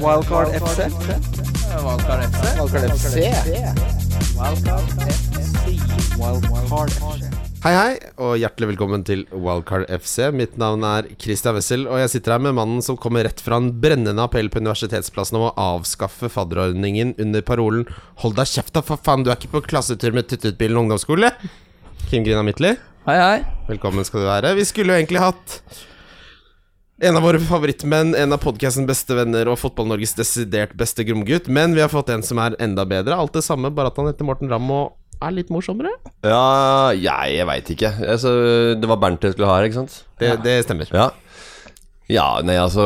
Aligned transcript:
Wildcard 0.00 0.48
FC. 0.54 0.78
Wildcard 1.84 2.22
FC. 2.30 2.42
Wildcard 2.58 2.90
FC. 2.90 3.16
Wildcard 6.18 6.90
FC. 6.90 7.30
Hei, 7.64 7.72
hei, 7.72 7.92
og 8.20 8.34
hjertelig 8.42 8.68
velkommen 8.74 9.04
til 9.06 9.22
Wildcard 9.32 9.86
FC. 9.94 10.26
Mitt 10.36 10.58
navn 10.60 10.84
er 10.84 11.08
Christian 11.22 11.56
Wessel, 11.56 11.86
og 11.88 12.00
jeg 12.02 12.12
sitter 12.16 12.34
her 12.36 12.42
med 12.44 12.56
mannen 12.58 12.82
som 12.84 12.98
kommer 13.00 13.24
rett 13.24 13.40
fra 13.40 13.56
en 13.60 13.70
brennende 13.80 14.26
appell 14.26 14.50
på 14.52 14.60
universitetsplassen 14.60 15.38
om 15.40 15.46
å 15.48 15.54
avskaffe 15.70 16.28
fadderordningen 16.32 17.14
under 17.22 17.40
parolen 17.46 17.86
'Hold 18.20 18.36
deg 18.36 18.50
kjeft, 18.50 18.74
da, 18.74 18.82
for 18.82 19.00
faen, 19.00 19.24
du 19.24 19.30
er 19.30 19.38
ikke 19.40 19.54
på 19.56 19.64
klassetur 19.70 20.12
med 20.12 20.28
Tuttutbilen 20.28 20.84
ungdomsskole'. 20.84 21.32
Kim 22.10 22.24
Grina 22.24 22.42
Midtly, 22.42 22.76
Hei, 23.06 23.16
hei. 23.16 23.44
velkommen 23.68 24.04
skal 24.04 24.20
du 24.20 24.26
være. 24.26 24.54
Vi 24.56 24.64
skulle 24.64 24.92
jo 24.92 25.00
egentlig 25.00 25.20
hatt 25.20 25.60
en 27.02 27.16
av 27.18 27.24
våre 27.26 27.40
favorittmenn, 27.42 28.14
en 28.14 28.34
av 28.34 28.42
podkastens 28.42 28.86
beste 28.86 29.16
venner 29.18 29.48
og 29.50 29.58
Fotball-Norges 29.58 30.14
desidert 30.18 30.76
beste 30.78 31.02
gromgutt, 31.06 31.48
men 31.50 31.74
vi 31.74 31.82
har 31.82 31.90
fått 31.90 32.12
en 32.14 32.22
som 32.22 32.38
er 32.42 32.54
enda 32.62 32.84
bedre. 32.86 33.16
Alt 33.18 33.34
det 33.34 33.42
samme, 33.46 33.72
bare 33.74 33.90
at 33.90 33.98
han 33.98 34.10
heter 34.10 34.28
Morten 34.28 34.52
Ramm 34.52 34.70
og 34.70 34.94
er 35.24 35.34
litt 35.34 35.50
morsommere. 35.54 35.90
Ja, 36.26 36.92
jeg, 36.94 37.34
jeg 37.38 37.48
veit 37.50 37.74
ikke. 37.74 37.90
Altså, 38.14 38.32
det 38.78 38.90
var 38.90 39.02
Bernt 39.02 39.26
jeg 39.26 39.34
skulle 39.34 39.50
ha 39.50 39.58
her, 39.58 39.68
ikke 39.70 39.82
sant? 39.82 40.00
Det, 40.20 40.34
det 40.44 40.58
stemmer. 40.66 40.90
Ja. 40.94 41.10
Ja, 42.10 42.26
nei, 42.44 42.58
altså 42.60 42.82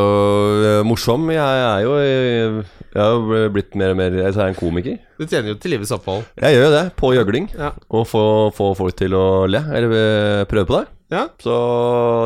Morsom. 0.86 1.24
Jeg 1.34 1.42
er 1.42 1.80
jo 1.82 1.96
Jeg 1.98 3.00
har 3.02 3.48
blitt 3.50 3.74
mer 3.74 3.90
og 3.90 3.98
mer 3.98 4.14
altså, 4.14 4.44
Jeg 4.44 4.44
er 4.44 4.52
en 4.52 4.60
komiker. 4.60 5.00
Du 5.18 5.24
tjener 5.26 5.50
jo 5.50 5.56
til 5.58 5.74
livets 5.74 5.90
opphold. 5.96 6.22
Jeg 6.38 6.54
gjør 6.54 6.68
jo 6.68 6.76
det, 6.76 6.84
på 7.00 7.10
gjøgling. 7.16 7.48
Ja. 7.58 7.72
Og 7.90 8.06
få, 8.06 8.22
få 8.54 8.70
folk 8.78 8.94
til 9.00 9.18
å 9.18 9.26
le. 9.50 9.64
Eller 9.74 9.96
øh, 9.98 10.44
prøve 10.46 10.70
på 10.70 10.78
det. 10.78 10.86
Ja, 11.08 11.22
Så 11.40 11.54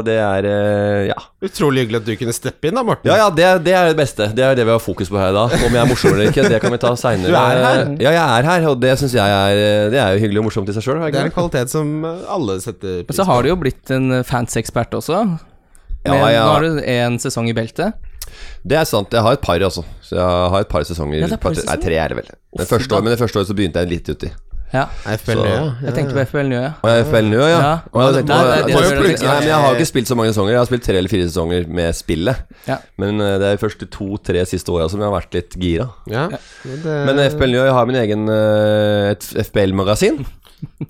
det 0.03 0.17
er 0.19 0.47
øh, 0.51 1.07
Ja. 1.07 1.15
Utrolig 1.47 1.85
hyggelig 1.85 2.01
at 2.01 2.07
du 2.09 2.17
kunne 2.19 2.33
steppe 2.35 2.67
inn, 2.67 2.75
da, 2.75 2.83
Morten. 2.83 3.07
Ja, 3.07 3.17
ja, 3.21 3.29
det, 3.31 3.47
det 3.67 3.75
er 3.79 3.89
det 3.93 3.97
beste. 4.01 4.27
Det 4.35 4.43
er 4.43 4.57
det 4.59 4.65
vi 4.67 4.73
har 4.75 4.83
fokus 4.83 5.11
på 5.11 5.19
her 5.21 5.31
i 5.31 5.37
dag. 5.37 5.55
Om 5.69 5.77
jeg 5.77 5.83
er 5.85 5.89
morsom 5.91 6.17
eller 6.17 6.31
ikke, 6.33 6.49
det 6.51 6.59
kan 6.65 6.75
vi 6.75 6.81
ta 6.83 6.91
seinere. 6.99 7.31
Du 7.31 7.37
er 7.39 7.63
her. 7.63 7.83
Ja, 8.03 8.11
jeg 8.16 8.23
er 8.41 8.49
her, 8.51 8.66
og 8.73 8.80
det 8.83 8.97
syns 8.99 9.15
jeg 9.15 9.37
er 9.39 9.91
Det 9.95 10.01
er 10.02 10.16
jo 10.16 10.23
hyggelig 10.24 10.43
og 10.43 10.49
morsomt 10.49 10.71
i 10.73 10.74
seg 10.74 10.83
sjøl. 10.87 10.99
Det 11.05 11.15
er 11.21 11.30
en 11.30 11.35
kvalitet 11.35 11.71
som 11.71 11.93
eh, 12.11 12.24
alle 12.37 12.59
setter 12.65 13.01
Men 13.05 13.11
på. 13.13 13.16
så 13.21 13.27
har 13.30 13.43
du 13.47 13.52
jo 13.52 13.59
blitt 13.63 13.95
en 13.95 14.19
fansekspert 14.27 14.99
også. 14.99 15.23
Men 16.02 16.19
Ja, 16.19 16.30
ja. 16.35 16.43
nå 16.46 16.52
har 16.57 16.67
du 16.67 16.80
én 16.83 17.19
sesong 17.23 17.51
i 17.51 17.55
beltet. 17.55 17.95
Det 18.67 18.79
er 18.79 18.87
sant. 18.89 19.11
Jeg 19.15 19.23
har 19.23 19.39
et 19.39 19.43
par, 19.43 19.63
altså. 19.63 19.85
Så 20.02 20.17
jeg 20.19 20.27
har 20.55 20.61
et 20.67 20.71
par 20.71 20.83
sesonger. 20.87 21.21
Ja, 21.23 21.27
det 21.30 21.39
er 21.39 21.43
par 21.43 21.55
Nei, 21.55 21.77
tre 21.87 21.99
er 22.02 22.09
det 22.15 22.19
vel. 22.19 22.30
Det 22.59 22.67
første 22.71 22.95
år, 22.99 23.02
men 23.07 23.15
det 23.15 23.21
første 23.23 23.39
året 23.39 23.51
så 23.51 23.55
begynte 23.59 23.83
jeg 23.83 23.91
litt 23.95 24.11
uti. 24.11 24.30
Ja. 24.73 24.87
FPL, 25.04 25.37
Så- 25.37 25.46
ja. 25.46 25.65
Jeg 25.84 25.95
tenkte 25.95 26.15
på 26.16 26.23
FPL 26.26 26.48
nå, 26.48 26.59
ja. 26.62 26.70
Og 26.82 26.88
er 26.90 27.02
FPL 27.04 27.26
Nye 27.28 27.48
ja. 27.52 27.73
Men 27.92 28.15
jeg 29.46 29.54
har 29.60 29.74
ikke 29.76 29.87
spilt 29.90 30.09
så 30.09 30.16
mange 30.16 30.32
sesonger. 30.32 30.52
Jeg 30.54 30.59
har 30.62 30.68
spilt 30.70 30.84
tre 30.87 30.96
eller 30.96 31.12
fire 31.12 31.28
sesonger 31.28 31.66
med 31.68 31.95
spillet. 31.98 32.37
Ja. 32.68 32.78
Men 32.98 33.20
eh, 33.20 33.38
det 33.43 33.50
er 33.52 33.60
først 33.60 33.78
de 33.84 33.87
to-tre 33.93 34.45
siste 34.48 34.73
åra 34.73 34.88
som 34.88 35.00
jeg 35.02 35.10
har 35.10 35.18
vært 35.20 35.34
litt 35.37 35.56
gira. 35.60 35.88
ja. 36.09 36.28
Men 36.65 36.82
det- 36.82 37.06
Men 37.06 37.18
FPL 37.30 37.50
Njø, 37.52 37.65
jeg 37.68 37.73
har 37.78 37.87
min 37.87 37.96
egen 37.96 38.28
eh, 38.28 39.10
et 39.12 39.20
FPL-magasin. 39.46 40.24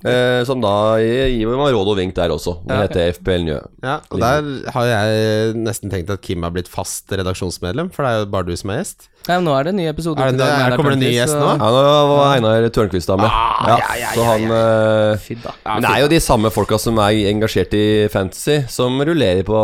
eh, 0.05 0.43
som 0.45 0.61
da 0.61 0.97
gir 1.01 1.47
meg 1.49 1.73
råd 1.73 1.87
og 1.89 1.97
vink 1.97 2.13
der 2.15 2.29
også. 2.29 2.59
Det 2.67 2.75
Ja. 2.75 2.81
heter 2.87 3.13
FPL 3.17 3.43
Njø. 3.43 3.59
ja, 3.83 3.99
og 4.11 4.19
der 4.19 4.71
har 4.71 4.85
jeg 4.85 5.55
nesten 5.55 5.89
tenkt 5.89 6.09
at 6.13 6.21
Kim 6.21 6.43
har 6.43 6.51
blitt 6.51 6.67
fast 6.69 7.09
redaksjonsmedlem, 7.09 7.89
for 7.91 8.03
det 8.05 8.11
er 8.11 8.19
jo 8.19 8.25
bare 8.31 8.45
du 8.45 8.55
som 8.55 8.69
er 8.69 8.83
gjest. 8.83 9.07
Nei, 9.23 9.37
nå 9.39 9.53
er 9.55 9.63
det 9.63 9.71
en 9.71 9.77
ny 9.79 9.85
episode. 9.87 10.19
Er 10.19 10.33
det- 10.33 10.39
det, 10.41 10.47
er, 10.51 10.75
kommer 10.75 10.91
det 10.91 10.97
en 10.97 11.03
ny 11.05 11.11
gjest 11.15 11.37
nå? 11.39 11.51
Ja, 11.55 11.67
nå 11.71 11.83
var 12.09 12.33
Einar 12.35 12.65
Tørnquist 12.75 13.07
da 13.07 13.15
med. 13.15 13.29
Ja, 13.71 13.77
så 14.11 14.25
han 14.27 14.43
eh, 14.43 15.15
så- 15.15 15.19
Fy 15.23 15.35
da. 15.39 15.53
Men 15.63 15.81
det 15.85 15.91
er 15.93 16.01
jo 16.03 16.09
de 16.11 16.19
samme 16.19 16.51
folka 16.51 16.77
som 16.77 16.99
er 16.99 17.21
engasjert 17.31 17.73
i 17.73 18.07
fantasy, 18.11 18.65
som 18.67 18.99
rullerer 18.99 19.43
på 19.47 19.61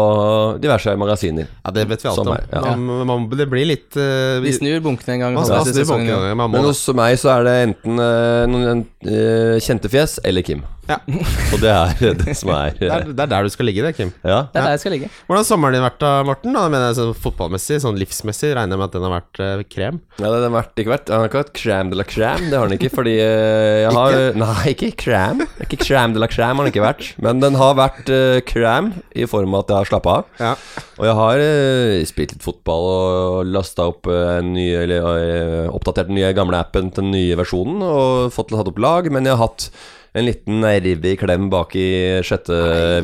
diverse 0.64 0.96
magasiner. 0.96 1.48
Ja, 1.66 1.72
det 1.76 1.88
vet 1.90 2.02
vi 2.02 2.10
alt 2.10 2.20
om. 2.24 2.34
er, 2.38 2.48
ja. 2.54 2.76
Man, 2.76 3.06
man, 3.06 3.30
det 3.36 3.50
blir 3.52 3.68
litt 3.68 3.92
uh, 4.00 4.40
Vi 4.40 4.56
snur 4.56 4.80
bunkene 4.80 5.18
en 5.18 5.20
gang. 5.20 5.34
Man 5.34 5.44
man, 5.44 5.46
skal 5.46 5.58
holder 5.66 5.74
snu 5.74 5.84
sesongen 5.84 6.08
i 6.08 6.16
gang. 6.16 6.38
man 6.38 6.52
Men 6.52 6.64
hos 6.64 6.88
meg 6.96 7.20
så 7.20 7.36
er 7.36 7.44
det 7.44 7.56
enten 7.68 8.00
uh, 8.00 8.48
noen 8.48 8.86
uh, 9.04 9.60
kjente 9.60 9.92
fjes 9.92 10.20
eller 10.24 10.42
Kim. 10.42 10.64
Ja. 10.90 10.98
Og 11.54 11.62
det 11.62 11.72
er 11.72 12.18
det 12.20 12.36
som 12.38 12.52
er 12.56 12.76
Det 12.80 12.90
er, 12.90 13.06
det 13.12 13.24
er 13.26 13.32
der 13.32 13.46
du 13.48 13.54
skal 13.54 13.70
ligge, 13.70 13.84
det, 13.86 13.94
Kim. 13.98 14.12
Ja. 14.24 14.42
Det 14.50 14.60
er 14.60 14.68
der 14.68 14.76
jeg 14.76 14.84
skal 14.84 14.96
ligge. 14.96 15.12
Hvordan 15.28 15.44
har 15.44 15.48
sommeren 15.48 15.78
din 15.78 15.86
vært, 15.86 16.00
da, 16.02 16.12
Morten? 16.28 16.56
Da 16.58 16.66
mener 16.72 16.90
jeg 16.90 17.00
sånn 17.00 17.16
Fotballmessig, 17.20 17.80
sånn 17.84 18.00
livsmessig, 18.00 18.52
regner 18.58 18.76
jeg 18.76 18.82
med 18.82 18.88
at 18.90 18.98
den 18.98 19.08
har 19.08 19.16
vært 19.16 19.42
eh, 19.46 19.64
krem? 19.70 20.02
Ja, 20.20 20.34
det 20.34 20.44
har 20.48 20.56
vært, 20.56 20.74
ikke 20.82 20.94
vært 20.96 21.14
Han 21.14 21.24
har 21.24 21.32
ikke 21.32 21.44
vært 21.44 21.54
crème 21.60 21.94
de 21.94 22.00
la 22.00 22.08
crème, 22.08 22.50
det 22.50 22.60
har 22.60 22.70
den 22.70 22.80
ikke. 22.80 22.94
Fordi 22.96 23.16
eh, 23.22 23.80
jeg 23.86 23.96
har 24.00 24.20
Nei, 24.40 24.76
ikke 24.76 24.92
crème. 25.06 25.50
Ikke 25.66 25.82
crème 25.84 26.18
de 26.18 26.24
la 26.24 26.30
crème 26.32 26.60
har 26.60 26.68
den 26.68 26.74
ikke 26.74 26.86
vært. 26.86 27.12
Men 27.22 27.44
den 27.44 27.58
har 27.60 27.78
vært 27.80 28.12
uh, 28.14 28.40
crème 28.50 29.04
i 29.16 29.28
form 29.30 29.56
av 29.56 29.66
at 29.66 29.74
jeg 29.74 29.84
har 29.84 29.92
slappa 29.94 30.20
av. 30.20 30.32
Ja. 30.42 30.56
Og 31.00 31.08
jeg 31.08 31.16
har 31.16 31.42
eh, 31.42 32.02
spilt 32.08 32.34
litt 32.36 32.44
fotball 32.44 32.88
og 32.90 33.52
lasta 33.54 33.88
opp 33.92 34.10
eh, 34.12 34.40
en 34.40 34.52
ny 34.56 34.68
Eller 34.76 35.06
eh, 35.16 35.70
oppdatert 35.72 36.10
den 36.10 36.20
nye 36.20 36.34
gamle 36.36 36.60
appen 36.60 36.92
til 36.92 37.08
den 37.08 37.16
nye 37.16 37.38
versjonen 37.40 37.80
og 37.86 38.34
fått 38.36 38.52
tatt 38.52 38.68
opp 38.72 38.82
lag, 38.84 39.08
men 39.14 39.28
jeg 39.28 39.38
har 39.38 39.48
hatt 39.48 39.70
en 40.18 40.26
liten 40.26 40.62
nerve 40.64 41.12
klem 41.20 41.50
bak 41.52 41.76
i 41.78 41.90
sjette 42.26 42.56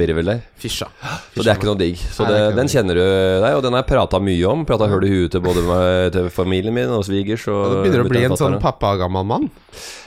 virvel 0.01 0.31
der. 0.31 0.39
Fisja. 0.57 0.87
Så 1.35 1.43
det 1.43 1.51
er 1.51 1.59
ikke 1.59 1.69
noe 1.69 1.79
digg. 1.79 1.99
Så 2.01 2.25
det 2.25 2.35
det, 2.35 2.55
den 2.57 2.71
kjenner 2.71 2.97
du 2.97 3.03
deg, 3.43 3.51
og 3.57 3.61
den 3.65 3.75
har 3.75 3.83
jeg 3.83 3.89
prata 3.91 4.21
mye 4.23 4.47
om. 4.49 4.63
Prata 4.67 4.87
hull 4.89 5.05
i 5.05 5.11
huet 5.11 5.35
til 5.35 5.43
både 5.45 5.63
meg, 5.67 5.89
til 6.15 6.29
familien 6.33 6.75
min 6.75 6.93
og 6.95 7.05
svigers. 7.07 7.45
Og 7.51 7.61
du 7.71 7.77
begynner 7.83 8.05
å 8.05 8.09
bli 8.09 8.23
en 8.27 8.37
sånn 8.39 8.57
pappa-gammel 8.63 9.27
mann. 9.27 9.49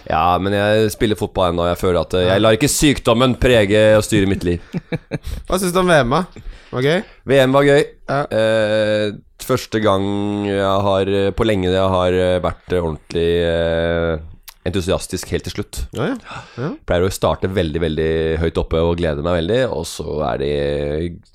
Ja, 0.09 0.39
men 0.43 0.57
jeg 0.57 0.91
spiller 0.95 1.19
fotball 1.21 1.53
ennå. 1.53 1.69
Jeg 1.71 1.81
føler 1.81 2.01
at 2.03 2.17
eh, 2.19 2.29
jeg 2.31 2.43
lar 2.43 2.57
ikke 2.57 2.71
sykdommen 2.73 3.37
prege 3.41 3.83
og 3.99 4.05
styre 4.07 4.31
mitt 4.31 4.47
liv. 4.47 4.65
Hva 5.49 5.61
syns 5.61 5.75
du 5.75 5.83
om 5.83 5.91
VM, 5.91 6.17
da? 6.17 6.47
Var 6.73 6.87
gøy? 6.89 6.99
VM 7.31 7.55
var 7.57 7.69
gøy. 7.69 7.83
Ja. 8.09 8.23
Eh, 8.33 9.07
første 9.45 9.81
gang 9.85 10.03
jeg 10.49 10.83
har 10.89 11.13
på 11.37 11.47
lenge 11.47 11.71
jeg 11.71 11.93
har 11.95 12.17
vært 12.43 12.75
ordentlig 12.81 13.29
eh, 13.47 14.19
entusiastisk 14.69 15.33
helt 15.35 15.47
til 15.49 15.57
slutt. 15.57 15.83
Ja, 15.97 16.13
ja. 16.59 16.71
Pleier 16.89 17.07
å 17.07 17.13
starte 17.13 17.51
veldig 17.53 17.83
veldig 17.85 18.11
høyt 18.43 18.61
oppe 18.61 18.83
og 18.85 18.97
glede 19.01 19.25
meg 19.27 19.41
veldig, 19.41 19.61
og 19.75 19.87
så 19.89 20.19
er 20.31 20.43
det 20.43 20.55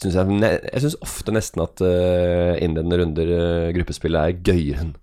synes 0.01 0.17
Jeg, 0.17 0.59
jeg 0.69 0.83
syns 0.85 0.99
ofte 1.03 1.35
nesten 1.35 1.63
at 1.65 1.83
uh, 1.83 2.53
innledende 2.63 2.99
runder 3.01 3.33
uh, 3.33 3.71
gruppespill 3.75 4.19
er 4.19 4.37
gøyere 4.39 4.85
enn 4.87 4.93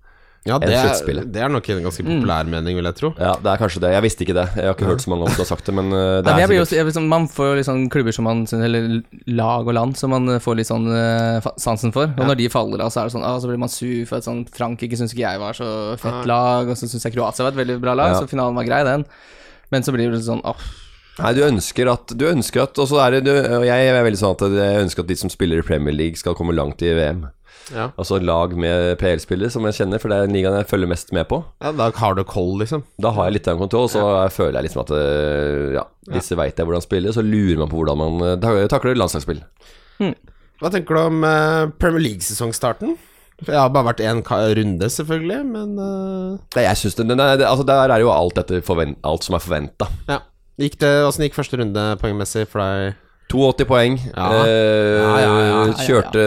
ja 0.48 0.56
det, 0.58 0.70
Enn 0.70 0.72
er, 0.72 0.86
sluttspillet. 0.88 1.26
det 1.34 1.40
er 1.44 1.50
nok 1.52 1.66
en 1.68 1.82
ganske 1.84 2.04
populær 2.06 2.46
mening, 2.48 2.76
vil 2.78 2.86
jeg 2.88 2.96
tro. 2.96 3.10
Ja, 3.20 3.34
det 3.36 3.50
er 3.52 3.58
kanskje 3.60 3.82
det. 3.84 3.90
Jeg 3.92 4.02
visste 4.06 4.24
ikke 4.24 4.36
det. 4.38 4.46
Jeg 4.56 4.64
har 4.70 4.72
ikke 4.74 4.88
hørt 4.88 5.02
så 5.04 5.10
mange 5.12 5.26
om 5.26 5.34
som 5.34 5.42
har 5.44 5.48
sagt 5.50 5.66
det, 5.68 5.74
men 5.76 5.90
uh, 5.92 5.98
det 6.00 6.24
Nei, 6.24 6.32
men 6.32 6.32
er 6.32 6.40
jeg 6.40 6.48
blir 6.48 6.58
jo, 6.62 6.64
jeg, 6.78 6.94
sånn- 6.96 7.10
man 7.12 7.26
får 7.28 7.50
jo 7.50 7.58
litt 7.58 7.68
sånn 7.68 7.82
klubber 7.92 8.16
som 8.16 8.24
man 8.24 8.40
Eller 8.56 8.86
lag 9.28 9.68
og 9.68 9.74
land 9.76 9.96
som 10.00 10.10
man 10.16 10.26
får 10.40 10.56
litt 10.62 10.70
sånn 10.70 10.88
uh, 10.88 11.50
sansen 11.60 11.92
for. 11.92 12.08
Og 12.08 12.24
Ja. 12.24 12.30
når 12.32 12.40
de 12.40 12.48
faller 12.48 12.80
av, 12.80 12.88
så 12.94 13.02
er 13.02 13.10
det 13.10 13.14
sånn 13.18 13.26
ah, 13.28 13.36
Så 13.38 13.48
blir 13.52 13.60
man 13.60 13.68
sur 13.68 14.06
for 14.08 14.16
at 14.16 14.24
sånn 14.24 14.46
Frankrike 14.48 14.96
syns 14.96 15.12
ikke 15.12 15.26
jeg 15.28 15.38
var 15.44 15.52
så 15.60 15.68
fett 16.00 16.24
lag, 16.26 16.68
og 16.72 16.76
så 16.80 16.88
syns 16.88 17.04
jeg 17.04 17.12
Kroatia 17.18 17.44
var 17.44 17.52
et 17.52 17.60
veldig 17.60 17.80
bra 17.84 17.94
lag, 17.94 18.14
Ja. 18.14 18.20
så 18.24 18.26
finalen 18.30 18.56
var 18.56 18.64
grei, 18.64 18.80
den. 18.88 19.04
Men 19.70 19.82
så 19.84 19.92
blir 19.92 20.10
det 20.10 20.22
sånn 20.24 20.40
åh, 20.42 20.56
Nei, 21.20 21.34
du 21.36 21.42
ønsker 21.44 21.90
at 21.92 22.14
Du 22.16 22.24
ønsker 22.30 22.62
at 22.62 22.78
Og 22.80 22.86
så 22.88 22.96
er 23.04 23.10
det 23.18 23.24
du, 23.26 23.32
Og 23.58 23.64
jeg 23.66 23.88
er 23.90 23.98
veldig 24.06 24.16
sånn 24.16 24.32
at 24.38 24.44
jeg 24.56 24.84
ønsker 24.86 25.02
at 25.04 25.08
de 25.10 25.16
som 25.20 25.28
spiller 25.28 25.58
i 25.60 25.66
Premier 25.66 25.92
League, 25.92 26.16
skal 26.16 26.32
komme 26.38 26.54
langt 26.56 26.80
i 26.80 26.94
VM. 26.96 27.26
Ja. 27.74 27.90
Altså 28.00 28.18
lag 28.22 28.54
med 28.58 28.96
PL-spillere 29.00 29.52
som 29.52 29.66
jeg 29.68 29.76
kjenner, 29.78 30.00
for 30.02 30.10
det 30.12 30.18
er 30.18 30.28
den 30.28 30.36
ligaen 30.38 30.56
jeg 30.58 30.68
følger 30.70 30.90
mest 30.90 31.12
med 31.16 31.28
på. 31.30 31.42
ja, 31.62 31.72
Da 31.76 31.90
har 31.96 32.16
du 32.18 32.24
koll, 32.24 32.56
liksom. 32.62 32.84
Da 33.00 33.12
har 33.16 33.28
jeg 33.28 33.38
litt 33.38 33.50
av 33.52 33.60
kontroll, 33.60 33.88
så 33.92 34.02
jeg 34.24 34.34
føler 34.36 34.58
jeg 34.60 34.68
liksom 34.68 34.84
at 34.84 34.94
øh, 34.96 35.74
Ja, 35.78 35.84
disse 36.10 36.38
veit 36.38 36.58
jeg 36.58 36.66
hvordan 36.68 36.84
spiller, 36.84 37.14
så 37.14 37.24
lurer 37.26 37.62
man 37.62 37.70
på 37.70 37.80
hvordan 37.80 38.00
man 38.00 38.26
øh, 38.34 38.66
takler 38.70 38.98
landslagsspill. 38.98 39.42
Hva 40.60 40.68
tenker 40.72 40.96
du 40.96 41.00
om 41.00 41.22
eh, 41.24 41.70
Premier 41.80 42.02
League-sesongstarten? 42.04 42.98
For 43.40 43.54
Jeg 43.54 43.60
har 43.62 43.70
bare 43.72 43.88
vært 43.94 44.02
én 44.04 44.20
runde, 44.28 44.88
selvfølgelig, 44.92 45.38
men 45.48 45.78
uh... 45.80 46.40
Nei, 46.56 46.64
jeg 46.66 46.76
synes 46.76 46.98
det, 46.98 47.06
er, 47.08 47.36
det, 47.40 47.46
altså 47.48 47.64
Der 47.64 47.88
er 47.88 48.02
jo 48.02 48.10
alt, 48.12 48.36
etter 48.36 48.60
forvent, 48.60 48.98
alt 49.04 49.24
som 49.24 49.38
er 49.38 49.44
forventa. 49.44 49.88
ja. 50.10 50.20
Gikk 50.60 50.74
det, 50.82 50.90
Åssen 51.08 51.24
gikk 51.24 51.38
første 51.38 51.56
runde 51.56 51.82
poengmessig 52.02 52.42
for 52.50 52.60
deg? 52.60 52.98
82 53.30 53.66
poeng. 53.70 53.98
Ja. 54.10 54.30
Eh, 54.44 54.96
Ja, 55.00 55.34
ja. 55.46 55.60
Kjørte 55.86 56.24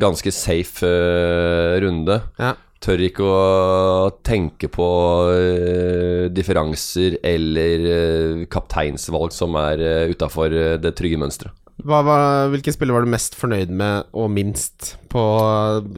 ganske 0.00 0.32
safe 0.34 0.86
eh, 0.86 1.80
runde. 1.84 2.20
Ja. 2.38 2.54
Tør 2.84 3.00
ikke 3.00 3.24
å 3.24 4.10
tenke 4.26 4.68
på 4.68 4.86
eh, 5.32 6.26
differanser 6.34 7.16
eller 7.24 7.86
uh, 7.88 8.42
kapteinsvalg 8.52 9.32
som 9.32 9.56
er 9.56 9.80
uh, 9.80 10.10
utafor 10.12 10.52
det 10.82 10.92
trygge 10.98 11.16
mønsteret. 11.22 11.54
Hvilke 11.80 12.74
spillere 12.74 12.98
var 13.00 13.08
du 13.08 13.10
mest 13.14 13.34
fornøyd 13.40 13.72
med 13.72 14.12
og 14.12 14.28
minst 14.30 14.94
på 15.10 15.24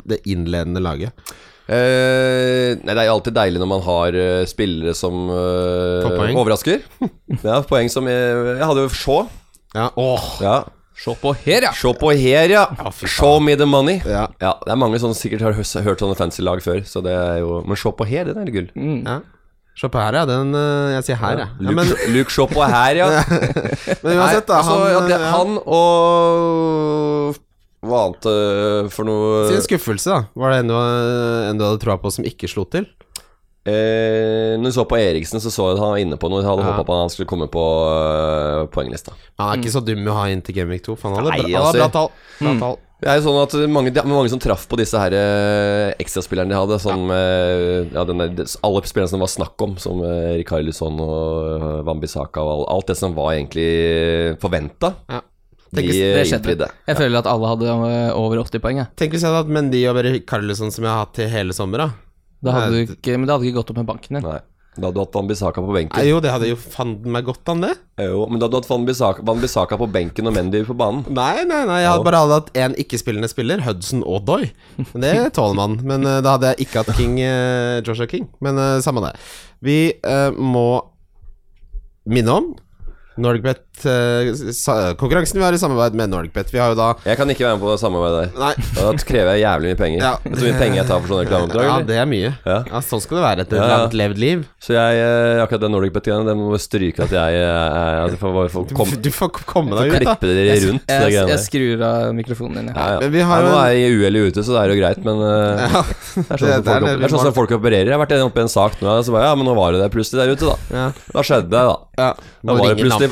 det 0.06 0.22
innledende 0.30 0.80
laget? 0.80 1.12
Eh, 1.66 2.78
nei, 2.78 2.94
det 2.94 3.02
er 3.02 3.10
alltid 3.10 3.34
deilig 3.34 3.58
når 3.58 3.68
man 3.72 3.82
har 3.82 4.14
eh, 4.14 4.44
spillere 4.46 4.94
som 4.94 5.26
eh, 5.34 6.36
overrasker. 6.38 6.84
ja, 7.42 7.58
poeng 7.66 7.90
som 7.90 8.06
Jeg, 8.06 8.36
jeg 8.60 8.68
hadde 8.70 8.84
jo 8.86 8.92
Shaw. 8.94 9.26
Ja, 9.76 9.90
åh 10.00 10.32
Ja. 10.40 10.56
Se 10.96 11.12
på 11.20 11.34
her, 11.44 11.66
ja! 11.66 11.70
Se 11.76 11.90
på 11.92 12.10
her, 12.16 12.48
ja! 12.48 12.64
fy. 12.88 13.06
Show 13.12 13.36
me 13.42 13.52
the 13.56 13.66
money. 13.68 13.98
Ja. 14.00 14.22
Ja, 14.40 14.54
det 14.64 14.72
er 14.72 14.78
mange 14.80 14.96
som 15.02 15.12
sikkert 15.12 15.44
har 15.44 15.52
hørt, 15.52 15.68
hørt 15.84 16.00
sånne 16.00 16.16
fancy 16.16 16.40
lag 16.40 16.62
før, 16.64 16.80
så 16.88 17.02
det 17.04 17.12
er 17.12 17.42
jo 17.42 17.58
Men 17.68 17.76
se 17.76 17.92
på 17.92 18.06
her, 18.08 18.30
den 18.30 18.40
er 18.40 18.54
gull. 18.54 18.70
Mm. 18.72 19.02
ja. 19.04 19.20
Se 19.76 19.90
på 19.92 20.00
her, 20.00 20.16
ja. 20.16 20.24
Den 20.24 20.54
eh, 20.56 20.94
Jeg 20.94 21.04
sier 21.10 21.18
her, 21.20 21.42
ja. 21.42 21.48
ja 21.52 21.68
Luke, 21.68 21.76
men, 21.76 22.14
Luke, 22.14 22.32
se 22.32 22.46
på 22.48 22.64
her, 22.64 22.96
ja. 22.96 23.08
men 24.02 24.16
uansett, 24.16 24.46
da. 24.48 24.62
Han, 24.64 24.72
altså, 24.72 24.76
ja, 24.88 25.02
det, 25.10 25.18
han 25.34 25.58
og 25.60 27.36
Hva 27.86 27.98
annet 28.06 28.28
eh, 28.32 28.88
for 28.94 29.04
noe 29.08 29.42
Si 29.50 29.58
en 29.58 29.66
skuffelse, 29.68 30.08
da. 30.08 30.32
Var 30.32 30.54
det 30.54 30.62
en 30.64 31.60
du 31.60 31.66
hadde 31.66 31.82
troa 31.84 32.00
på 32.00 32.14
som 32.14 32.24
ikke 32.24 32.48
slo 32.48 32.64
til? 32.72 32.88
Eh, 33.66 34.54
Når 34.56 34.70
du 34.70 34.74
så 34.78 34.84
på 34.88 34.98
Eriksen, 34.98 35.40
så 35.42 35.50
så 35.52 35.68
jeg 35.70 35.76
at 35.76 35.82
han 35.82 35.92
var 35.94 36.00
inne 36.02 36.16
på 36.22 36.30
noe. 36.30 36.40
Jeg 36.42 36.48
hadde 36.50 36.64
Ja. 36.64 36.72
håpet 36.72 36.86
på 36.88 36.94
at 36.96 37.02
han 37.04 37.12
skulle 37.14 37.30
komme 37.30 37.48
på 37.52 37.64
uh, 37.66 38.66
poenglista. 38.72 39.12
Han 39.38 39.52
er 39.52 39.62
ikke 39.62 39.74
så 39.76 39.84
dum 39.84 40.06
å 40.06 40.14
ha 40.20 40.26
inn 40.32 40.42
til 40.42 40.54
Gameweek 40.56 40.82
2, 40.86 40.96
for 40.96 41.10
han 41.10 41.18
hadde, 41.20 41.30
Nei, 41.36 41.52
bra, 41.52 41.62
han 41.66 41.72
bra 41.74 41.86
altså- 41.86 41.92
tall. 41.92 42.10
Bra 42.40 42.52
Mm. 42.54 42.60
tall. 42.60 42.78
Det 42.98 43.10
er 43.12 43.18
jo 43.20 43.28
sånn 43.28 43.42
at 43.42 43.52
mange, 43.68 43.90
er 43.92 44.06
mange 44.08 44.30
som 44.32 44.38
traff 44.40 44.66
på 44.70 44.76
disse 44.80 44.96
her 44.96 45.12
uh, 45.12 45.92
ekstraspillerne 46.00 46.48
de 46.48 46.56
hadde. 46.56 46.78
Sånn 46.80 47.04
Uh, 47.12 47.84
ja, 47.92 48.04
denne, 48.08 48.30
alle 48.64 48.80
spillerne 48.88 49.08
som 49.10 49.20
det 49.20 49.26
var 49.26 49.34
snakk 49.36 49.60
om, 49.66 49.76
som 49.76 50.00
uh, 50.00 50.32
Rikarlison 50.38 50.96
og 50.98 51.60
uh, 51.60 51.82
Wambisaka 51.84 52.40
og 52.40 52.48
all, 52.54 52.64
alt 52.78 52.86
det 52.86 52.96
som 52.96 53.12
var 53.14 53.34
egentlig 53.36 54.38
forventa. 54.40 54.94
Ja. 55.10 55.20
De 55.74 55.82
Tenk 55.82 55.90
eh, 55.92 56.22
Det 56.22 56.26
skjedde. 56.30 56.68
Jeg 56.86 56.96
føler 56.96 57.18
at 57.18 57.26
alle 57.26 57.48
hadde 57.50 58.14
over 58.16 58.38
80 58.38 58.60
poeng, 58.62 58.76
jeg. 58.80 58.86
Tenk 58.96 59.12
hvis 59.12 59.24
jeg 59.26 59.28
hadde 59.32 59.42
hatt 59.44 59.52
Mendy 59.52 59.80
og 59.90 59.96
Berry 59.98 60.20
Carlison 60.24 60.70
som 60.72 60.84
jeg 60.86 60.92
har 60.92 61.04
hatt 61.04 61.12
til 61.18 61.28
hele 61.28 61.52
sommer, 61.52 61.90
da. 62.40 62.50
Da 62.50 62.58
hadde 62.58 62.74
Nei, 62.74 62.84
du 62.84 62.94
ikke, 62.96 63.16
men 63.16 63.26
det 63.26 63.34
hadde 63.34 63.48
ikke 63.48 63.60
gått 63.60 63.72
opp 63.72 63.80
med 63.80 63.88
banken 63.88 64.18
din. 64.18 64.26
Nei. 64.26 64.42
Da 64.76 64.90
hadde 64.90 64.98
du 64.98 65.00
hatt 65.00 65.14
Wambisaka 65.16 65.62
på 65.64 65.72
benken. 65.72 65.96
Nei, 65.96 66.10
jo, 66.10 66.18
det 66.20 66.32
hadde 66.34 66.50
jo 66.50 66.56
fanden 66.60 67.12
meg 67.14 67.24
godt 67.24 67.48
an, 67.48 67.62
det. 67.64 67.72
Jo, 68.04 68.26
men 68.28 68.36
da 68.36 68.44
hadde 68.44 68.58
du 68.58 68.60
hatt 68.60 69.22
Van 69.24 69.40
Bissaka 69.40 69.78
på 69.80 69.88
benken 69.88 70.28
og 70.28 70.34
Mendy 70.36 70.60
på 70.68 70.76
banen. 70.76 71.06
Nei, 71.16 71.46
nei, 71.48 71.62
nei, 71.68 71.78
jeg 71.80 71.88
hadde 71.94 72.04
bare 72.04 72.20
hatt 72.28 72.50
én 72.60 72.76
ikke-spillende 72.82 73.30
spiller, 73.32 73.62
Hudson 73.64 74.04
og 74.04 74.26
Doy. 74.28 74.50
Men 74.92 75.06
Det 75.06 75.14
tåler 75.38 75.56
man. 75.62 75.78
Men 75.80 76.04
uh, 76.04 76.18
da 76.20 76.36
hadde 76.36 76.52
jeg 76.52 76.66
ikke 76.66 76.82
hatt 76.82 76.92
King, 76.98 77.16
uh, 77.24 77.80
Joshua 77.86 78.08
King. 78.10 78.28
Men 78.44 78.60
uh, 78.60 78.76
samme 78.84 79.00
det. 79.06 79.14
Vi 79.64 79.78
eh, 79.96 80.36
må 80.36 80.68
minne 82.12 82.34
om 82.36 82.50
NordicBet 83.16 83.64
Konkurransen 83.82 85.38
vi 85.40 85.44
har 85.44 85.52
i 85.52 85.58
samarbeid 85.60 85.94
med 85.98 86.10
NordicBet. 86.12 86.50
Vi 86.54 86.58
har 86.60 86.72
jo 86.72 86.76
da 86.78 86.88
Jeg 87.06 87.16
kan 87.18 87.30
ikke 87.32 87.44
være 87.46 87.56
med 87.58 87.64
på 87.64 87.72
det 87.72 87.80
samarbeidet 87.82 88.20
der. 88.20 88.40
Nei. 88.40 88.52
Da 88.76 89.04
krever 89.08 89.36
jeg 89.36 89.42
jævlig 89.44 89.72
mye 89.72 89.78
penger. 89.80 90.00
Ja. 90.06 90.12
Vet 90.24 90.32
du 90.32 90.40
hvor 90.40 90.48
mye 90.50 90.60
penger 90.60 90.80
jeg 90.80 90.86
tar 90.90 91.00
for 91.02 91.12
sånne 91.12 91.24
reklameoppdrag? 91.26 91.66
Ja, 91.68 91.76
det 91.90 91.98
er 92.02 92.08
mye. 92.10 92.30
Ja. 92.46 92.58
Ja, 92.70 92.80
Sånn 92.86 93.02
skal 93.04 93.18
det 93.20 93.24
være 93.26 93.44
etter 93.46 93.56
et 93.56 93.62
Ja, 93.62 93.68
ja. 93.70 93.78
langt 93.82 93.96
levd 94.00 94.20
liv. 94.22 94.44
Så 94.66 94.74
jeg, 94.76 95.00
eh, 95.02 95.42
akkurat 95.44 95.62
den 95.66 95.74
Nordic 95.76 95.92
Bet-greiene, 95.96 96.26
det 96.26 96.36
må 96.38 96.58
stryke 96.62 97.04
at 97.06 97.12
jeg 97.16 97.40
eh, 97.42 98.10
jeg 98.10 98.18
får 98.22 98.34
bare 98.36 98.50
få 98.52 98.64
Du, 98.68 98.74
komme 98.78 99.00
du 99.02 99.10
får 99.14 99.30
komme 99.46 99.76
deg 99.76 99.90
ut, 99.90 99.96
da. 99.96 100.14
Klippe 100.16 100.30
dere 100.32 100.56
rundt 100.66 100.86
Jeg, 100.90 101.00
Jeg, 101.02 101.12
greiene 101.12 101.34
jeg 101.34 101.42
skrur 101.44 101.84
av 101.86 102.14
mikrofonen 102.16 102.56
din. 102.60 102.72
Ja, 102.72 102.86
Ja. 102.86 102.92
ja. 102.96 103.00
Men 103.04 103.12
vi 103.16 103.20
har 103.30 103.42
jo 103.42 103.50
nå 103.52 103.58
er 103.60 103.70
jeg 103.74 103.82
i 103.90 103.96
uhellet 104.00 104.30
ute, 104.32 104.44
så 104.46 104.56
det 104.56 104.60
er 104.62 104.72
jo 104.74 104.78
greit, 104.80 105.00
men 105.06 105.22
eh, 105.26 105.66
Ja, 105.76 105.82
det 105.82 106.26
er 106.26 106.38
sånn, 106.38 106.46
det- 106.46 106.64
som 106.64 106.64
folk, 106.64 106.86
det 106.86 107.04
er 107.10 107.14
sånn 107.16 107.24
som 107.26 107.36
folk 107.36 107.50
opererer. 107.58 107.86
Jeg 107.90 107.96
har 107.96 108.02
vært 108.06 108.16
oppe 108.26 108.42
i 108.42 108.46
en 108.46 108.52
sak 108.52 108.80
nå, 108.82 108.96
så 109.06 109.12
bare 109.14 109.28
Ja, 109.30 109.34
men 109.38 109.46
nå 109.48 109.54
var 109.58 109.72
det 109.76 109.82
det 109.84 109.90
plutselig 109.94 110.22
der 110.24 110.32
ute, 110.34 110.46
da. 110.46 110.56
ja, 110.76 110.86
Da 111.12 111.22
skjedde 111.26 111.50
det, 111.50 111.64
da. 111.70 111.76
ja. 111.98 112.10
Da 112.46 112.54
var 112.54 112.74
det 112.74 112.78
plutselig, 112.82 113.10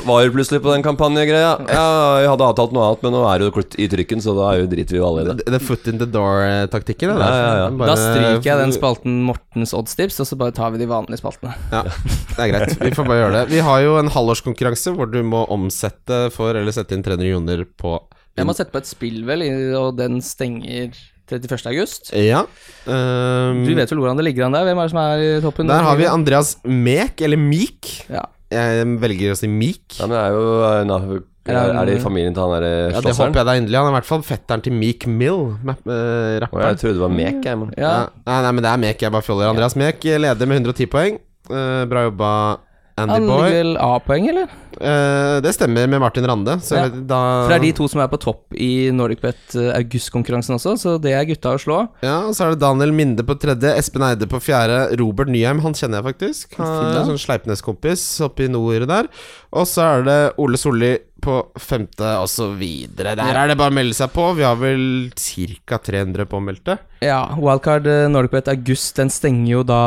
plutselig 0.54 0.62
på 0.64 0.72
den 0.74 0.82
kampanjegreia. 0.86 1.50
Ja, 1.68 1.86
vi 2.22 2.28
hadde 2.30 2.46
avtalt 2.46 2.72
noe 2.74 2.86
annet, 2.88 3.02
men 3.02 3.12
nå 3.16 3.22
er 3.28 3.38
det 3.42 3.48
jo 3.48 3.54
kort 3.58 3.74
i 3.80 3.88
trykken, 3.90 4.22
så 4.24 4.34
da 4.36 4.48
er 4.52 4.60
jo 4.62 4.68
driter 4.70 4.94
vi 4.96 5.00
jo 5.00 5.06
alle 5.08 5.22
i 5.22 5.28
det. 5.28 5.36
Det 5.42 5.46
det 5.54 5.60
er 5.60 5.64
foot 5.66 5.86
in 5.90 5.98
the 5.98 6.06
door-taktikken. 6.06 7.12
Ja, 7.14 7.28
ja, 7.28 7.54
ja. 7.64 7.68
Bare- 7.70 7.88
Da 7.90 7.96
stryker 8.00 8.48
jeg 8.50 8.58
den 8.62 8.72
spalten 8.76 9.22
Mortens 9.28 9.74
oddstips, 9.74 10.20
og 10.20 10.26
så 10.26 10.36
bare 10.38 10.52
tar 10.52 10.70
vi 10.72 10.78
de 10.78 10.86
vanlige 10.90 11.18
spaltene. 11.22 11.54
Ja, 11.72 11.82
det 11.84 12.38
er 12.38 12.52
greit. 12.52 12.76
Vi 12.80 12.90
får 12.94 13.06
bare 13.08 13.20
gjøre 13.22 13.32
det. 13.40 13.48
Vi 13.54 13.58
har 13.66 13.80
jo 13.82 13.96
en 13.98 14.08
halvårskonkurranse 14.08 14.94
hvor 14.96 15.10
du 15.10 15.22
må 15.22 15.44
omsette 15.50 16.30
for 16.34 16.54
eller 16.54 16.72
sette 16.72 16.92
inn 16.96 17.02
300 17.02 17.28
joner 17.30 17.64
på 17.78 17.98
Jeg 18.36 18.46
må 18.46 18.54
sette 18.54 18.72
på 18.74 18.78
et 18.82 18.86
spill, 18.90 19.24
vel, 19.24 19.42
og 19.78 19.96
den 19.96 20.20
stenger 20.20 20.90
31. 21.30 21.66
august. 21.70 22.10
Ja. 22.12 22.42
Um, 22.84 23.64
Du 23.64 23.72
vet 23.74 23.88
vel 23.90 23.98
hvordan 24.02 24.18
det 24.18 24.26
ligger 24.26 24.44
an 24.46 24.52
der? 24.52 24.66
Hvem 24.68 24.76
er 24.78 24.82
det 24.84 24.90
som 24.92 25.00
er 25.00 25.22
i 25.24 25.40
toppen? 25.40 25.66
der 25.70 25.82
har 25.86 25.96
vi 25.96 26.04
Andreas 26.10 26.56
Mek, 26.64 27.22
eller 27.24 27.38
Meek. 27.40 28.04
Ja. 28.12 28.26
Jeg 28.52 28.98
velger 29.00 29.32
å 29.32 29.38
si 29.38 29.48
Meek. 29.50 29.96
Ja, 29.98 30.08
men 30.08 30.16
det 30.16 30.20
er 30.20 30.34
jo 30.36 30.44
eh, 30.66 30.82
na, 30.88 30.98
er, 31.44 31.70
er 31.76 31.88
det 31.88 31.96
i 31.98 32.02
familien 32.02 32.32
til 32.36 32.44
han 32.44 32.52
derre 32.54 32.72
Ja, 32.94 33.00
det 33.04 33.14
håper 33.16 33.40
jeg 33.40 33.48
da 33.48 33.54
endelig. 33.60 33.78
Han 33.78 33.88
er 33.88 33.92
i 33.92 33.96
hvert 33.98 34.08
fall 34.08 34.22
fetteren 34.24 34.64
til 34.64 34.76
Meek 34.76 35.06
Mill, 35.10 35.42
eh, 35.64 36.36
rapperen. 36.44 36.70
jeg 36.72 36.80
trodde 36.80 36.96
det 36.96 37.04
var 37.04 37.16
Mek, 37.16 37.40
jeg, 37.44 37.60
men 37.60 37.74
ja. 37.76 37.90
Ja. 37.90 38.04
Nei, 38.28 38.38
nei, 38.46 38.52
men 38.56 38.64
det 38.64 38.70
er 38.70 38.82
Mek, 38.84 39.04
jeg 39.04 39.14
bare 39.16 39.26
fjoller. 39.26 39.50
Andreas 39.52 39.76
Mek 39.80 40.04
leder 40.04 40.50
med 40.50 40.62
110 40.62 40.90
poeng. 40.92 41.18
Uh, 41.50 41.84
bra 41.90 42.06
jobba, 42.06 42.30
Andy 42.96 43.26
Boy. 43.26 43.74
A-poeng, 43.80 44.28
eller? 44.30 44.50
Uh, 44.74 45.40
det 45.42 45.52
stemmer 45.54 45.88
med 45.90 46.00
Martin 46.02 46.26
Rande. 46.26 46.56
Så 46.62 46.76
Ja. 46.78 46.88
da 46.88 47.20
For 47.44 47.50
det 47.50 47.56
er 47.56 47.64
de 47.66 47.72
to 47.72 47.88
som 47.90 48.00
er 48.02 48.08
på 48.10 48.18
topp 48.22 48.54
i 48.54 48.90
NordicBet 48.94 49.54
eh, 49.58 49.70
august-konkurransen 49.78 50.54
også, 50.54 50.74
så 50.78 50.94
det 51.02 51.12
er 51.14 51.26
gutta 51.26 51.54
å 51.54 51.60
slå. 51.62 51.78
Ja, 52.02 52.20
og 52.28 52.34
så 52.34 52.46
er 52.46 52.54
det 52.54 52.62
Daniel 52.62 52.92
Minde 52.94 53.26
på 53.26 53.34
tredje, 53.38 53.74
Espen 53.78 54.02
Eide 54.06 54.26
på 54.30 54.40
fjerde, 54.42 54.96
Robert 54.98 55.30
Nyheim, 55.30 55.62
han 55.64 55.74
kjenner 55.74 56.00
jeg 56.02 56.08
faktisk. 56.12 56.54
Han 56.58 56.66
er 56.66 57.00
en 57.00 57.10
sånn 57.12 57.22
Sleipnes-kompis 57.22 58.04
oppe 58.26 58.46
i 58.46 58.48
nord 58.48 58.86
der. 58.90 59.10
Og 59.54 59.66
så 59.66 59.82
er 59.98 60.06
det 60.06 60.18
Ole 60.38 60.58
Solli 60.58 60.98
på 61.24 61.38
femte, 61.58 62.10
og 62.20 62.28
så 62.28 62.50
videre. 62.58 63.14
Der 63.16 63.38
er 63.40 63.48
det 63.48 63.56
bare 63.58 63.72
å 63.72 63.74
melde 63.74 63.96
seg 63.96 64.12
på. 64.12 64.26
Vi 64.36 64.44
har 64.44 64.58
vel 64.60 65.10
ca. 65.14 65.78
300 65.78 66.26
påmeldte. 66.30 66.78
Ja, 67.02 67.24
Wildcard 67.38 67.86
eh, 67.90 68.06
NordicBet 68.10 68.50
august, 68.52 68.94
den 69.00 69.10
stenger 69.10 69.50
jo 69.50 69.62
da 69.66 69.82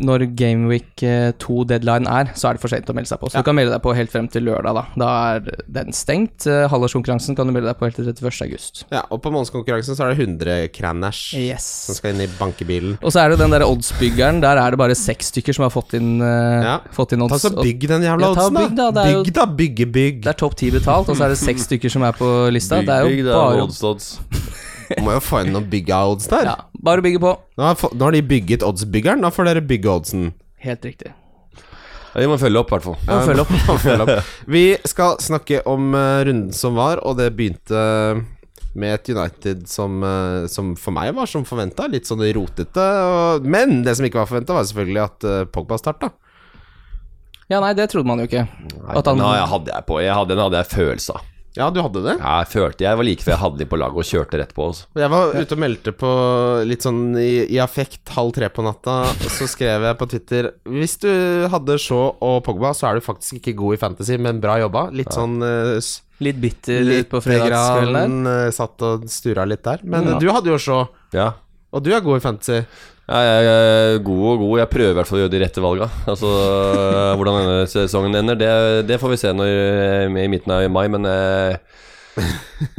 når 0.00 0.24
Gameweek 0.34 1.02
2-deadline 1.40 2.08
er, 2.08 2.30
så 2.38 2.48
er 2.50 2.56
det 2.56 2.62
for 2.62 2.72
sent 2.72 2.88
å 2.90 2.94
melde 2.96 3.10
seg 3.10 3.20
på. 3.20 3.28
Så 3.30 3.34
Ja. 3.38 3.42
du 3.42 3.48
kan 3.50 3.54
melde 3.56 3.72
deg 3.74 3.82
på 3.84 3.94
helt 3.94 4.10
frem 4.10 4.28
til 4.28 4.42
lørdag, 4.48 4.74
da. 4.74 4.84
Da 4.96 5.08
er 5.36 5.40
den 5.68 5.92
stengt. 5.92 6.46
Eh, 6.46 6.68
Halvårskonkurransen 6.68 7.36
kan 7.36 7.46
du 7.46 7.52
melde 7.52 7.68
deg 7.68 7.78
på 7.78 7.84
helt 7.86 7.96
til 7.96 8.06
31. 8.06 8.42
august. 8.48 8.84
Ja, 8.90 9.02
og 9.10 9.22
på 9.22 9.30
månedskonkurransen 9.32 9.94
så 9.96 10.04
er 10.08 10.14
det 10.14 10.18
100 10.26 10.68
kraners 10.72 11.20
som 11.60 11.94
skal 11.94 12.14
inn 12.14 12.22
i 12.22 12.26
bankebilen. 12.38 12.98
Og 13.02 13.12
så 13.12 13.20
er 13.24 13.30
det 13.30 13.38
den 13.38 13.50
der 13.50 13.60
oddsbyggeren. 13.66 14.40
Der 14.40 14.56
er 14.56 14.70
det 14.70 14.78
bare 14.78 14.94
seks 14.94 15.30
stykker 15.32 15.54
som 15.54 15.62
har 15.68 15.70
fått 15.70 15.94
inn, 15.94 16.20
eh, 16.22 16.62
Ja. 16.64 16.78
fått 16.92 17.12
inn 17.12 17.28
Ta 17.28 17.36
så 17.36 17.50
Bygg 17.62 17.86
den 17.86 18.02
jævla 18.02 18.20
Ja, 18.20 18.34
oddsen, 18.34 18.54
da. 18.54 18.60
bygg 18.66 18.76
da, 18.94 19.04
jo- 19.10 19.22
Bygg, 19.24 19.32
da. 19.34 19.46
Bygge 19.46 19.86
bygg. 19.92 20.22
Det 20.22 20.28
er 20.28 20.38
topp 20.38 20.54
ti 20.56 20.70
betalt, 20.70 21.08
og 21.08 21.16
så 21.16 21.24
er 21.24 21.28
det 21.28 21.38
seks 21.38 21.66
stykker 21.68 21.90
som 21.90 22.02
er 22.02 22.12
på 22.12 22.50
lista. 22.50 22.76
Bygg, 22.80 22.86
det 22.86 22.94
er 22.94 23.04
bygg, 23.04 23.18
jo 23.18 23.24
det 23.24 23.32
er 23.32 23.36
bare, 23.36 23.62
odds, 23.62 23.82
odds. 23.84 24.18
Må 24.98 25.12
jo 25.14 25.20
få 25.22 25.44
inn 25.44 25.52
noen 25.54 25.68
bygga-odds 25.70 26.26
der. 26.32 26.48
ja, 26.50 26.56
bare 26.82 27.02
bygge 27.04 27.20
på. 27.22 27.30
Nå, 27.56 27.62
har, 27.68 27.76
nå 27.94 28.04
har 28.08 28.16
de 28.16 28.22
bygget 28.26 28.64
oddsbyggeren, 28.66 29.22
da 29.22 29.30
får 29.30 29.46
dere 29.50 29.62
bygge 29.62 29.90
oddsen. 29.92 30.30
Helt 30.64 30.84
riktig. 30.84 31.12
Ja, 32.10 32.18
vi 32.24 32.26
må 32.26 32.36
følge 32.42 32.58
opp, 32.58 32.72
i 32.72 32.74
hvert 32.74 32.88
fall. 32.88 32.96
Ja, 33.06 33.20
følg 33.22 33.42
opp. 33.44 33.54
Følg 33.84 34.02
opp. 34.02 34.30
Vi 34.50 34.64
skal 34.90 35.16
snakke 35.22 35.60
om 35.70 35.92
uh, 35.94 36.20
runden 36.26 36.50
som 36.56 36.74
var, 36.74 36.98
og 37.06 37.20
det 37.20 37.28
begynte 37.38 37.84
med 38.74 38.92
et 38.96 39.08
United 39.14 39.62
som, 39.70 40.00
uh, 40.02 40.46
som 40.50 40.72
for 40.78 40.94
meg 40.94 41.12
var 41.14 41.30
som 41.30 41.46
forventa. 41.46 41.86
Litt 41.90 42.10
sånn 42.10 42.22
rotete. 42.34 42.82
Og, 43.06 43.46
men 43.46 43.84
det 43.86 43.94
som 43.98 44.06
ikke 44.08 44.20
var 44.24 44.28
forventa, 44.30 44.56
var 44.58 44.66
selvfølgelig 44.66 45.04
at 45.06 45.28
uh, 45.30 45.38
Pogba 45.54 45.78
starta. 45.78 46.10
Ja, 47.50 47.58
nei, 47.62 47.72
det 47.74 47.88
trodde 47.90 48.06
man 48.06 48.20
jo 48.22 48.28
ikke. 48.28 48.44
Nei, 48.46 48.94
At 48.98 49.06
han- 49.10 49.18
nei 49.18 49.38
hadde 49.54 49.72
jeg 49.74 49.86
på. 49.88 49.96
Jeg 50.02 50.14
hadde, 50.14 50.34
den 50.36 50.44
hadde 50.44 50.60
jeg 50.64 50.70
følelse 50.74 51.16
av. 51.18 51.24
Ja, 51.58 51.66
du 51.74 51.80
hadde 51.82 52.02
det? 52.04 52.12
Jeg 52.20 52.46
følte 52.52 52.84
Jeg 52.86 52.96
var 53.00 53.04
like 53.08 53.24
før 53.26 53.32
jeg 53.34 53.40
hadde 53.42 53.58
de 53.58 53.66
på 53.66 53.78
laget 53.80 53.98
og 53.98 54.06
kjørte 54.06 54.38
rett 54.38 54.52
på 54.54 54.66
oss. 54.70 54.84
Jeg 54.94 55.10
var 55.10 55.32
ute 55.34 55.56
og 55.56 55.58
meldte 55.64 55.92
på 55.98 56.10
litt 56.70 56.84
sånn 56.86 57.00
i, 57.18 57.30
i 57.50 57.58
affekt 57.58 58.12
halv 58.14 58.30
tre 58.36 58.48
på 58.54 58.62
natta. 58.62 59.00
Så 59.34 59.48
skrev 59.50 59.82
jeg 59.88 59.98
på 59.98 60.08
Twitter 60.12 60.50
Hvis 60.70 60.94
du 61.02 61.10
hadde 61.50 61.78
Shaw 61.82 62.12
og 62.22 62.38
Pogba, 62.46 62.70
så 62.76 62.86
er 62.90 63.00
du 63.00 63.04
faktisk 63.08 63.40
ikke 63.40 63.56
god 63.58 63.74
i 63.74 63.80
fantasy, 63.82 64.16
men 64.22 64.38
bra 64.42 64.60
jobba. 64.62 64.86
Litt 64.94 65.10
sånn 65.16 65.40
uh, 65.42 65.74
Litt 66.22 66.38
bitter 66.38 66.84
Litt 66.86 67.10
på 67.10 67.18
fredagskvelden 67.24 68.16
der. 68.28 68.46
eh, 68.46 68.54
Satt 68.54 68.82
og 68.84 69.06
stura 69.10 69.46
litt 69.48 69.62
der. 69.64 69.80
Men 69.82 70.06
Ja. 70.14 70.18
du 70.20 70.28
hadde 70.30 70.52
jo 70.52 70.58
Shaw, 70.60 70.86
Ja. 71.16 71.32
og 71.72 71.82
du 71.82 71.90
er 71.96 72.00
god 72.04 72.20
i 72.20 72.24
fantasy. 72.28 72.60
Ja, 73.10 73.20
jeg 73.26 73.46
er 73.50 74.02
god 74.06 74.24
og 74.30 74.42
god. 74.44 74.52
Jeg 74.60 74.70
prøver 74.70 74.92
i 74.92 74.96
hvert 75.00 75.08
fall 75.08 75.18
å 75.18 75.22
gjøre 75.24 75.32
de 75.34 75.40
rette 75.42 75.62
valga. 75.64 75.88
Altså, 76.10 76.28
Hvordan 77.18 77.38
denne 77.40 77.64
sesongen 77.70 78.14
ender, 78.20 78.38
det, 78.38 78.50
det 78.86 79.00
får 79.02 79.14
vi 79.16 79.18
se 79.18 79.32
når, 79.34 79.54
i 80.14 80.28
midten 80.30 80.54
av 80.54 80.66
mai. 80.70 80.84
Men 80.94 81.08
jeg, 81.10 81.56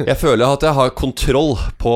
jeg 0.08 0.16
føler 0.20 0.46
at 0.46 0.64
jeg 0.64 0.78
har 0.78 0.94
kontroll 0.96 1.52
på 1.82 1.92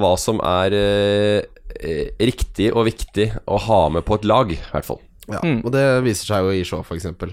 hva 0.00 0.14
som 0.20 0.40
er 0.40 0.76
eh, 0.78 2.08
riktig 2.24 2.70
og 2.72 2.88
viktig 2.88 3.28
å 3.44 3.60
ha 3.68 3.82
med 3.92 4.06
på 4.08 4.16
et 4.18 4.28
lag, 4.30 4.56
i 4.56 4.60
hvert 4.72 4.88
fall. 4.88 5.02
Ja, 5.28 5.40
Mm. 5.44 5.62
Og 5.64 5.70
det 5.72 5.84
viser 6.04 6.28
seg 6.28 6.44
jo 6.44 6.52
i 6.52 6.64
show, 6.68 6.82
for 6.84 6.96
eksempel. 6.98 7.30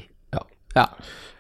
Ja. 0.75 0.85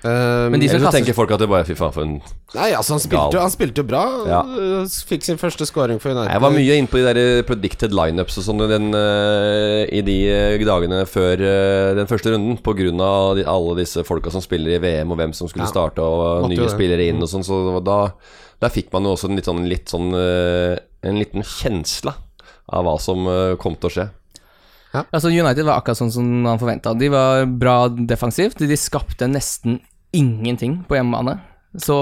Um, 0.03 0.49
Men 0.51 0.59
de 0.59 0.67
som 0.67 0.79
så 0.79 0.85
kaster- 0.87 0.97
tenker 0.97 1.13
folk 1.13 1.29
at 1.31 1.37
det 1.43 1.47
bare 1.51 1.63
Fy 1.67 1.75
faen, 1.77 1.91
for 1.93 2.01
en 2.01 2.13
Nei, 2.55 2.71
altså, 2.73 2.95
han 2.95 2.99
spilte, 3.03 3.31
Gal. 3.35 3.41
han 3.45 3.51
spilte 3.53 3.77
jo 3.77 3.83
bra. 3.85 3.99
Ja. 4.25 4.39
øh, 4.43 4.87
Fikk 4.89 5.23
sin 5.27 5.37
første 5.37 5.63
scoring 5.69 5.99
for 6.01 6.09
United. 6.09 6.31
Jeg 6.33 6.41
var 6.41 6.51
mye 6.55 6.77
inne 6.79 6.89
på 6.89 6.97
de 6.97 7.13
der 7.13 7.43
predicted 7.45 7.93
lineups 7.93 8.39
og 8.41 8.43
sånn 8.47 8.63
i, 8.65 8.67
den, 8.71 8.87
eh, 8.97 9.85
i 9.93 10.01
de 10.01 10.15
eh, 10.27 10.65
dagene 10.65 11.03
før 11.05 11.33
eh, 11.45 11.93
den 11.99 12.09
første 12.09 12.33
runden, 12.33 12.57
på 12.65 12.73
grunn 12.75 12.99
av 13.05 13.35
de, 13.37 13.45
alle 13.45 13.75
disse 13.77 14.01
folka 14.03 14.31
som 14.33 14.41
spiller 14.41 14.73
i 14.75 14.81
VM, 14.81 15.11
og 15.13 15.17
hvem 15.21 15.33
som 15.37 15.47
skulle 15.47 15.67
Ja. 15.69 15.71
starte, 15.71 16.01
og 16.01 16.47
Måtte 16.47 16.55
jo 16.57 16.63
nye 16.63 16.67
det. 16.67 16.73
spillere 16.75 17.07
inn 17.07 17.21
og 17.21 17.29
sånn, 17.29 17.45
så 17.45 17.83
da, 17.85 17.99
der 18.59 18.69
fikk 18.73 18.89
man 18.93 19.03
jo 19.05 19.13
også 19.13 19.29
en 19.29 19.35
litt 19.37 19.45
sånn, 19.45 19.67
litt 19.69 19.85
sånn 19.87 20.09
eh, 20.17 20.79
En 21.03 21.17
liten 21.21 21.41
kjensle 21.45 22.13
av 22.73 22.83
hva 22.85 22.97
som 22.99 23.25
eh, 23.27 23.55
kom 23.57 23.75
til 23.77 23.89
å 23.89 23.93
skje. 23.93 24.09
Altså 25.13 25.29
United 25.31 25.63
var 25.63 25.79
akkurat 25.79 25.97
sånn 26.01 26.11
som 26.11 26.25
man 26.43 26.59
forventa. 26.59 26.91
De 26.97 27.07
var 27.07 27.45
bra 27.45 27.87
defensivt. 27.87 28.57
De 28.59 28.75
skapte 28.75 29.23
nesten 29.29 29.79
ingenting 30.17 30.81
på 30.87 30.97
hjemmebane. 30.97 31.37
Så 31.79 31.97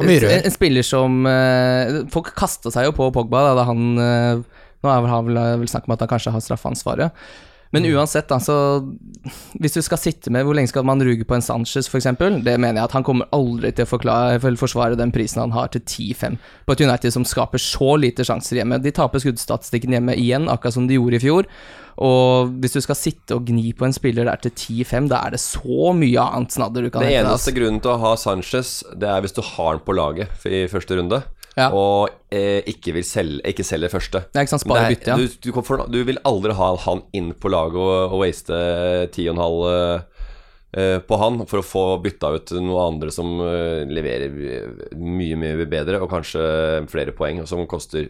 en, 0.00 0.08
en 0.08 0.54
spiller 0.54 0.84
som 0.88 1.26
uh, 1.28 1.98
Folk 2.08 2.30
kasta 2.32 2.70
seg 2.72 2.86
jo 2.86 2.94
på 2.96 3.10
Pogba 3.12 3.42
da, 3.44 3.50
da 3.58 3.66
han 3.68 3.82
uh, 4.00 4.40
Nå 4.80 4.88
er 4.88 5.02
vel, 5.04 5.10
har 5.12 5.26
vel, 5.26 5.40
vel 5.60 5.68
snakk 5.68 5.84
om 5.84 5.92
at 5.92 6.04
han 6.06 6.10
kanskje 6.14 6.32
har 6.32 6.40
straffansvaret. 6.40 7.24
Men 7.72 7.86
uansett, 7.88 8.28
da, 8.28 8.36
så 8.40 8.54
Hvis 9.60 9.76
du 9.76 9.82
skal 9.84 10.00
sitte 10.00 10.32
med 10.32 10.44
Hvor 10.44 10.56
lenge 10.56 10.68
skal 10.68 10.84
man 10.84 11.02
ruge 11.04 11.24
på 11.28 11.36
en 11.36 11.44
Sanchez, 11.44 11.88
f.eks.? 11.88 12.10
Det 12.44 12.56
mener 12.60 12.80
jeg 12.80 12.84
at 12.84 12.96
han 12.96 13.06
kommer 13.06 13.30
aldri 13.32 13.72
til 13.72 13.86
å 13.86 13.92
forklare, 13.94 14.40
forsvare 14.60 14.98
den 15.00 15.12
prisen 15.14 15.40
han 15.40 15.54
har 15.56 15.72
til 15.72 15.80
10-5 15.80 16.36
på 16.68 16.76
et 16.76 16.84
United 16.84 17.14
som 17.14 17.24
skaper 17.26 17.60
så 17.60 17.94
lite 18.00 18.26
sjanser 18.28 18.60
hjemme. 18.60 18.80
De 18.82 18.92
taper 18.94 19.22
skuddstatistikken 19.22 19.96
hjemme 19.96 20.16
igjen, 20.20 20.50
akkurat 20.52 20.76
som 20.76 20.86
de 20.88 20.98
gjorde 20.98 21.18
i 21.18 21.24
fjor. 21.24 21.48
Og 21.98 22.48
hvis 22.62 22.72
du 22.72 22.80
skal 22.80 22.96
sitte 22.96 23.36
og 23.36 23.44
gni 23.46 23.72
på 23.76 23.84
en 23.84 23.92
spiller 23.92 24.24
der 24.24 24.36
til 24.40 24.50
10-5, 24.54 25.08
da 25.12 25.20
er 25.26 25.34
det 25.36 25.40
så 25.42 25.92
mye 25.94 26.22
annet 26.24 26.54
snadder 26.54 26.82
du 26.86 26.90
kan 26.90 27.02
Det 27.04 27.10
hente. 27.12 27.28
eneste 27.28 27.50
ass. 27.52 27.56
grunnen 27.58 27.80
til 27.84 27.90
å 27.92 27.98
ha 28.00 28.14
Sanchez, 28.16 28.70
det 28.96 29.08
er 29.08 29.20
hvis 29.20 29.34
du 29.36 29.42
har 29.44 29.74
han 29.74 29.82
på 29.84 29.92
laget 29.94 30.28
i 30.48 30.66
første 30.72 30.96
runde, 30.96 31.22
Ja. 31.54 31.68
og 31.68 32.08
eh, 32.32 32.62
ikke 32.64 32.94
vil 32.96 33.04
selge, 33.04 33.42
ikke 33.44 33.64
selger 33.68 33.90
første. 33.92 34.22
Det 34.32 34.40
er 34.40 34.46
ikke 34.46 34.54
sant, 34.54 34.64
spare 34.64 34.88
Det 34.88 34.96
bytte, 34.96 35.10
ja. 35.10 35.16
du, 35.20 35.28
du, 35.52 35.62
for, 35.62 35.84
du 35.92 35.98
vil 36.08 36.18
aldri 36.24 36.54
ha 36.56 36.70
han 36.86 37.02
inn 37.12 37.34
på 37.36 37.50
laget 37.52 37.76
og, 37.76 38.12
og 38.14 38.22
waste 38.22 38.56
10,5 39.12 40.02
eh, 40.72 40.98
på 41.04 41.18
han 41.20 41.42
for 41.46 41.60
å 41.60 41.66
få 41.66 41.82
bytta 42.02 42.30
ut 42.38 42.54
noen 42.56 42.94
andre 42.94 43.12
som 43.12 43.34
eh, 43.44 43.84
leverer 43.84 44.32
mye, 44.96 45.36
mye 45.36 45.66
bedre, 45.68 46.00
og 46.00 46.08
kanskje 46.08 46.86
flere 46.88 47.12
poeng, 47.12 47.42
og 47.44 47.48
som 47.52 47.66
koster 47.68 48.08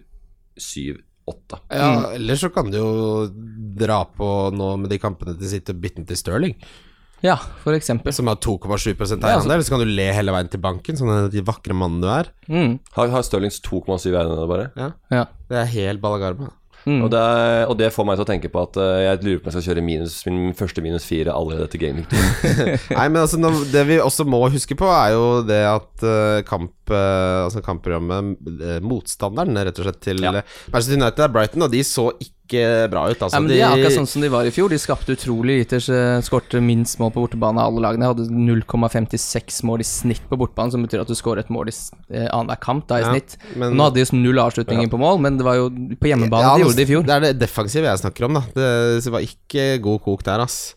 7-8. 1.29 1.59
Ja, 1.71 2.11
Eller 2.17 2.35
så 2.41 2.49
kan 2.53 2.71
du 2.71 2.79
jo 2.79 3.27
dra 3.79 4.05
på 4.05 4.29
nå 4.55 4.77
med 4.81 4.91
de 4.91 4.99
kampene 4.99 5.37
til 5.39 5.49
sitt 5.49 5.71
og 5.71 5.81
bytte 5.83 5.97
den 6.03 6.07
til 6.07 6.17
Stirling, 6.17 6.57
Ja, 7.23 7.37
for 7.63 7.73
eksempel. 7.79 8.13
som 8.13 8.27
har 8.27 8.35
2,7% 8.37 9.23
Ja, 9.23 9.37
altså- 9.39 9.47
eierandel. 9.47 9.63
Så 9.63 9.71
kan 9.71 9.79
du 9.79 9.85
le 9.87 10.13
hele 10.13 10.33
veien 10.33 10.51
til 10.51 10.59
banken, 10.61 10.97
sånn 10.97 11.31
de 11.31 11.41
vakre 11.43 11.73
mannen 11.73 12.01
du 12.01 12.09
er. 12.09 12.27
Mm, 12.49 12.81
Har, 12.97 13.09
har 13.09 13.23
Stirlings 13.23 13.61
2,7 13.61 14.11
eierandel, 14.11 14.49
bare? 14.49 14.73
Ja, 14.77 14.91
ja. 15.11 15.25
Det 15.49 15.57
er 15.57 15.65
helt 15.67 16.01
balagarme. 16.01 16.51
Mm. 16.83 17.01
Og, 17.05 17.11
det, 17.13 17.23
og 17.71 17.77
det 17.79 17.91
får 17.95 18.07
meg 18.09 18.19
til 18.19 18.25
å 18.25 18.29
tenke 18.29 18.51
på 18.53 18.63
at 18.65 18.79
uh, 18.81 18.99
jeg 19.05 19.21
lurer 19.23 19.39
på 19.39 19.47
om 19.47 19.51
jeg 19.51 19.57
skal 19.57 19.67
kjøre 19.71 19.85
minus, 19.87 20.17
min 20.27 20.55
første 20.59 20.85
minus 20.85 21.07
fire 21.07 21.35
allerede 21.35 21.69
til 21.73 21.83
gaming. 21.85 22.07
Nei, 22.99 23.07
men 23.07 23.21
altså 23.23 23.39
nå, 23.41 23.53
Det 23.73 23.85
vi 23.89 24.01
også 24.03 24.27
må 24.29 24.43
huske 24.53 24.77
på, 24.79 24.89
er 24.91 25.15
jo 25.15 25.27
det 25.47 25.63
at 25.69 26.07
uh, 26.07 26.43
kamp, 26.49 26.75
uh, 26.91 27.47
altså 27.47 27.63
kampprogrammet 27.65 28.83
Motstanderen, 28.83 29.59
rett 29.63 29.79
og 29.79 29.89
slett, 29.89 30.03
til 30.03 30.23
Ja. 30.23 30.41
Manchester 30.73 30.99
United 30.99 31.27
er 31.27 31.35
Brighton, 31.35 31.67
og 31.67 31.73
de 31.73 31.83
så 31.87 32.11
ikke 32.19 32.42
bra 32.93 33.07
ut. 33.11 33.19
Altså, 33.23 33.33
Ja, 33.35 33.41
men 33.41 33.49
De 33.51 33.61
er 33.61 33.71
akkurat 33.71 33.97
sånn 33.97 34.07
som 34.09 34.23
de 34.23 34.29
var 34.29 34.45
i 34.45 34.51
fjor. 34.55 34.69
De 34.69 34.79
skapte 34.79 35.15
utrolig 35.17 35.59
lite, 35.63 35.81
så 35.81 36.21
skårte 36.23 36.61
minst 36.63 36.99
mål 37.01 37.13
på 37.15 37.23
bortebane 37.25 37.59
av 37.63 37.73
alle 37.73 37.81
lagene. 37.87 38.09
Hadde 38.11 38.29
0,56 38.31 39.63
mål 39.69 39.81
i 39.81 39.87
snitt 39.89 40.23
på 40.29 40.37
bortebane, 40.41 40.73
som 40.75 40.83
betyr 40.85 41.03
at 41.05 41.09
du 41.11 41.15
skårer 41.19 41.45
et 41.45 41.51
mål 41.53 41.71
i 41.71 41.75
eh, 42.17 42.29
annenhver 42.29 42.61
kamp 42.61 42.87
da 42.89 42.99
i 43.01 43.01
Ja, 43.05 43.13
snitt. 43.13 43.37
men- 43.57 43.75
Nå 43.77 43.89
hadde 43.89 44.05
de 44.05 44.17
null 44.17 44.39
avslutninger 44.39 44.91
på 44.91 44.99
mål, 44.99 45.21
men 45.21 45.39
det 45.39 45.45
var 45.45 45.55
jo 45.57 45.71
på 45.71 46.09
hjemmebane 46.11 46.43
Ja, 46.43 46.55
de 46.57 46.65
gjorde 46.65 46.77
det 46.77 46.89
i 46.89 46.93
fjor. 46.93 47.03
Det 47.07 47.15
er 47.17 47.21
det 47.21 47.39
defensive 47.41 47.85
jeg 47.89 47.99
snakker 48.05 48.25
om, 48.25 48.35
da. 48.35 48.41
Det, 48.55 49.03
det 49.05 49.13
var 49.13 49.21
ikke 49.21 49.67
god 49.83 50.01
kok 50.03 50.23
der, 50.25 50.41
ass. 50.41 50.75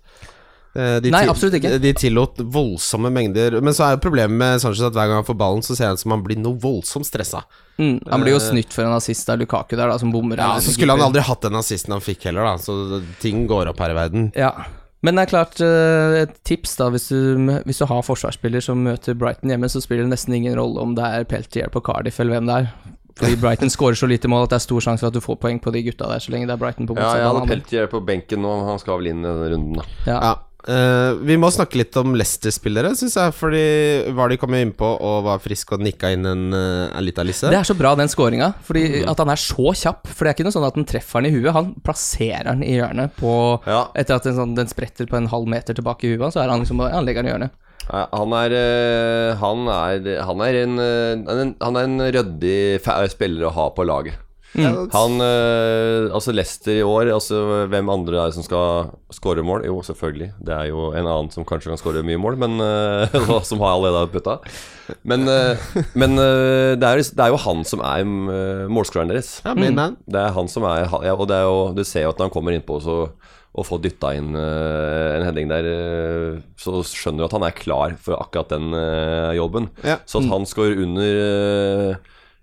Eh, 0.75 0.99
De, 0.99 1.09
Nei, 1.11 1.25
absolutt 1.27 1.55
ikke. 1.55 1.79
De 1.79 1.93
tillot 1.93 2.35
voldsomme 2.51 3.07
mengder 3.09 3.61
Men 3.61 3.73
så 3.73 3.85
er 3.87 3.95
jo 3.95 4.01
problemet 4.09 4.35
med 4.35 4.59
Sanchez 4.59 4.81
at 4.83 4.91
hver 4.93 5.07
gang 5.07 5.23
han 5.23 5.27
får 5.27 5.37
ballen, 5.39 5.61
så 5.63 5.75
ser 5.75 5.85
han 5.87 5.93
ut 5.95 5.99
som 6.03 6.11
han 6.11 6.23
blir 6.23 6.37
noe 6.37 6.57
voldsomt 6.59 7.07
stressa. 7.07 7.43
Mm, 7.77 7.99
han 8.07 8.21
blir 8.23 8.37
jo 8.37 8.39
snytt 8.39 8.71
for 8.71 8.87
en 8.87 8.95
assist 8.95 9.29
av 9.29 9.41
Lukaku 9.41 9.75
der, 9.75 9.89
da, 9.91 9.97
som 9.99 10.11
bommer. 10.13 10.39
Ja, 10.39 10.55
Så 10.63 10.71
skulle 10.75 10.95
han 10.95 11.03
aldri 11.03 11.23
hatt 11.27 11.43
den 11.43 11.57
assisten 11.59 11.91
han 11.95 12.03
fikk 12.03 12.23
heller, 12.29 12.47
da. 12.47 12.55
Så 12.61 13.01
ting 13.19 13.45
går 13.49 13.73
opp 13.73 13.83
her 13.83 13.91
i 13.91 13.97
verden. 13.97 14.29
Ja. 14.35 14.53
Men 15.05 15.19
det 15.19 15.25
er 15.27 15.29
klart, 15.29 15.59
eh, 15.61 16.23
et 16.23 16.37
tips 16.47 16.77
da, 16.79 16.87
hvis 16.89 17.09
du, 17.11 17.51
hvis 17.67 17.77
du 17.81 17.85
har 17.85 18.01
forsvarsspiller 18.07 18.63
som 18.63 18.79
møter 18.87 19.13
Brighton 19.13 19.51
hjemme, 19.53 19.69
så 19.69 19.83
spiller 19.83 20.07
det 20.07 20.15
nesten 20.15 20.33
ingen 20.33 20.55
rolle 20.57 20.81
om 20.81 20.95
det 20.97 21.05
er 21.05 21.27
Peltier 21.29 21.69
på 21.69 21.83
Cardiff 21.85 22.17
eller 22.23 22.39
hvem 22.39 22.49
det 22.49 22.55
er. 22.63 22.71
Fordi 23.19 23.37
Brighton 23.43 23.69
skårer 23.69 23.99
så 23.99 24.09
lite 24.09 24.31
mål 24.31 24.47
at 24.47 24.55
det 24.55 24.61
er 24.61 24.65
stor 24.65 24.81
sjanse 24.87 25.03
for 25.05 25.11
at 25.11 25.19
du 25.19 25.21
får 25.23 25.37
poeng 25.43 25.59
på 25.61 25.75
de 25.75 25.83
gutta 25.85 26.09
der, 26.09 26.23
så 26.23 26.33
lenge 26.33 26.49
det 26.49 26.55
er 26.55 26.63
Brighton 26.63 26.89
på 26.89 26.97
Ja, 26.97 27.11
jeg 27.19 27.27
hadde. 27.27 27.45
Peltier 27.51 27.91
på 27.91 28.01
benken 28.07 28.41
nå, 28.41 28.55
han 28.71 28.81
skal 28.81 28.97
vel 29.03 29.11
inn 29.11 29.21
i 29.21 29.27
denne 29.29 29.51
runden, 29.53 29.77
da. 29.83 29.85
Ja. 30.07 30.17
Ja. 30.31 30.33
Eh, 30.69 31.17
vi 31.25 31.37
må 31.39 31.49
snakke 31.53 31.79
litt 31.79 31.95
om 31.99 32.15
Leicester-spillere, 32.17 32.93
syns 32.97 33.17
jeg. 33.19 33.33
Fordi 33.37 33.63
var 34.17 34.31
de 34.31 34.39
kommet 34.41 34.65
innpå 34.65 34.89
og 34.95 35.25
var 35.27 35.43
friske 35.43 35.77
og 35.77 35.83
nikka 35.85 36.11
inn 36.15 36.25
en, 36.29 36.45
uh, 36.55 36.89
en 36.89 37.05
lita 37.05 37.25
lisse. 37.25 37.51
Det 37.51 37.59
er 37.59 37.67
så 37.67 37.77
bra, 37.77 37.93
den 37.99 38.11
scoringa. 38.11 38.51
Fordi 38.65 39.03
at 39.05 39.21
han 39.23 39.33
er 39.33 39.41
så 39.41 39.75
kjapp. 39.75 40.09
For 40.09 40.25
det 40.25 40.31
er 40.31 40.37
ikke 40.37 40.47
noe 40.49 40.57
sånn 40.57 40.67
at 40.69 40.79
han 40.79 40.89
treffer 40.89 41.23
den 41.23 41.31
i 41.31 41.35
huet. 41.37 41.51
Han 41.55 41.73
plasserer 41.85 42.51
den 42.51 42.65
i 42.65 42.77
hjørnet 42.77 43.15
på 43.19 43.35
Ja. 43.65 43.85
Etter 43.97 44.19
at 44.19 44.27
den, 44.27 44.37
sånn, 44.37 44.57
den 44.57 44.71
spretter 44.71 45.09
på 45.09 45.19
en 45.19 45.31
halv 45.31 45.49
meter 45.49 45.77
tilbake 45.77 46.07
i 46.07 46.15
huet, 46.15 46.33
så 46.33 46.43
er 46.43 46.51
han 46.51 46.63
liksom 46.63 46.83
Han 46.83 47.07
legger 47.07 47.23
den 47.23 47.31
i 47.31 47.35
hjørnet. 47.35 47.61
Han 47.85 48.33
er 48.33 48.53
eh, 48.57 49.35
Han 49.37 49.67
er, 49.69 50.07
han 50.25 50.41
er 50.41 50.61
en, 50.63 50.79
en 50.81 51.55
Han 51.61 51.77
er 51.77 51.89
en 51.89 52.05
ryddig 52.17 52.81
spiller 53.13 53.45
å 53.45 53.53
ha 53.53 53.69
på 53.75 53.85
laget. 53.85 54.24
Mm. 54.55 54.87
Han 54.93 55.19
eh, 55.23 56.13
Altså 56.15 56.31
Leicester 56.31 56.77
i 56.79 56.85
år, 56.85 57.09
altså 57.11 57.65
hvem 57.71 57.91
andre 57.91 58.19
er 58.21 58.31
det 58.31 58.37
som 58.37 58.45
skal 58.45 58.93
skåre 59.13 59.43
mål? 59.45 59.65
Jo, 59.67 59.81
selvfølgelig. 59.85 60.31
Det 60.47 60.55
er 60.55 60.69
jo 60.71 60.89
en 60.93 61.03
annen 61.03 61.31
som 61.33 61.47
kanskje 61.47 61.73
kan 61.73 61.81
skåre 61.81 62.05
mye 62.07 62.21
mål, 62.21 62.39
men 62.39 62.57
eh, 62.63 63.19
som 63.49 63.63
har 63.63 63.75
allerede 63.75 64.05
har 64.05 64.13
putta. 64.13 64.37
Men, 65.03 65.27
eh, 65.31 65.67
men 65.97 66.15
det, 66.15 66.87
er, 66.87 67.01
det 67.03 67.23
er 67.25 67.33
jo 67.33 67.41
han 67.45 67.63
som 67.67 67.83
er 67.85 68.05
målskåreren 68.71 69.11
deres. 69.11 69.39
Ja, 69.45 69.55
main. 69.57 69.97
Det 70.07 70.21
er 70.21 70.35
han 70.35 70.51
som 70.51 70.67
er 70.69 70.85
ja, 70.85 71.15
Og 71.15 71.27
det 71.29 71.39
er 71.39 71.47
jo, 71.49 71.71
du 71.75 71.83
ser 71.83 72.05
jo 72.05 72.13
at 72.13 72.21
når 72.21 72.29
han 72.29 72.35
kommer 72.35 72.55
innpå 72.55 72.79
så, 72.83 72.99
og 73.55 73.63
får 73.63 73.83
dytta 73.85 74.11
inn 74.17 74.35
uh, 74.35 75.15
en 75.15 75.23
heading 75.23 75.47
der, 75.47 75.67
uh, 75.67 76.41
så 76.59 76.81
skjønner 76.83 77.23
du 77.23 77.27
at 77.29 77.35
han 77.37 77.45
er 77.47 77.55
klar 77.55 77.95
for 78.03 78.19
akkurat 78.19 78.51
den 78.51 78.75
uh, 78.75 79.31
jobben. 79.37 79.69
Ja. 79.85 80.01
Så 80.03 80.19
at 80.19 80.27
han 80.31 80.47
skårer 80.49 80.81
under 80.83 81.95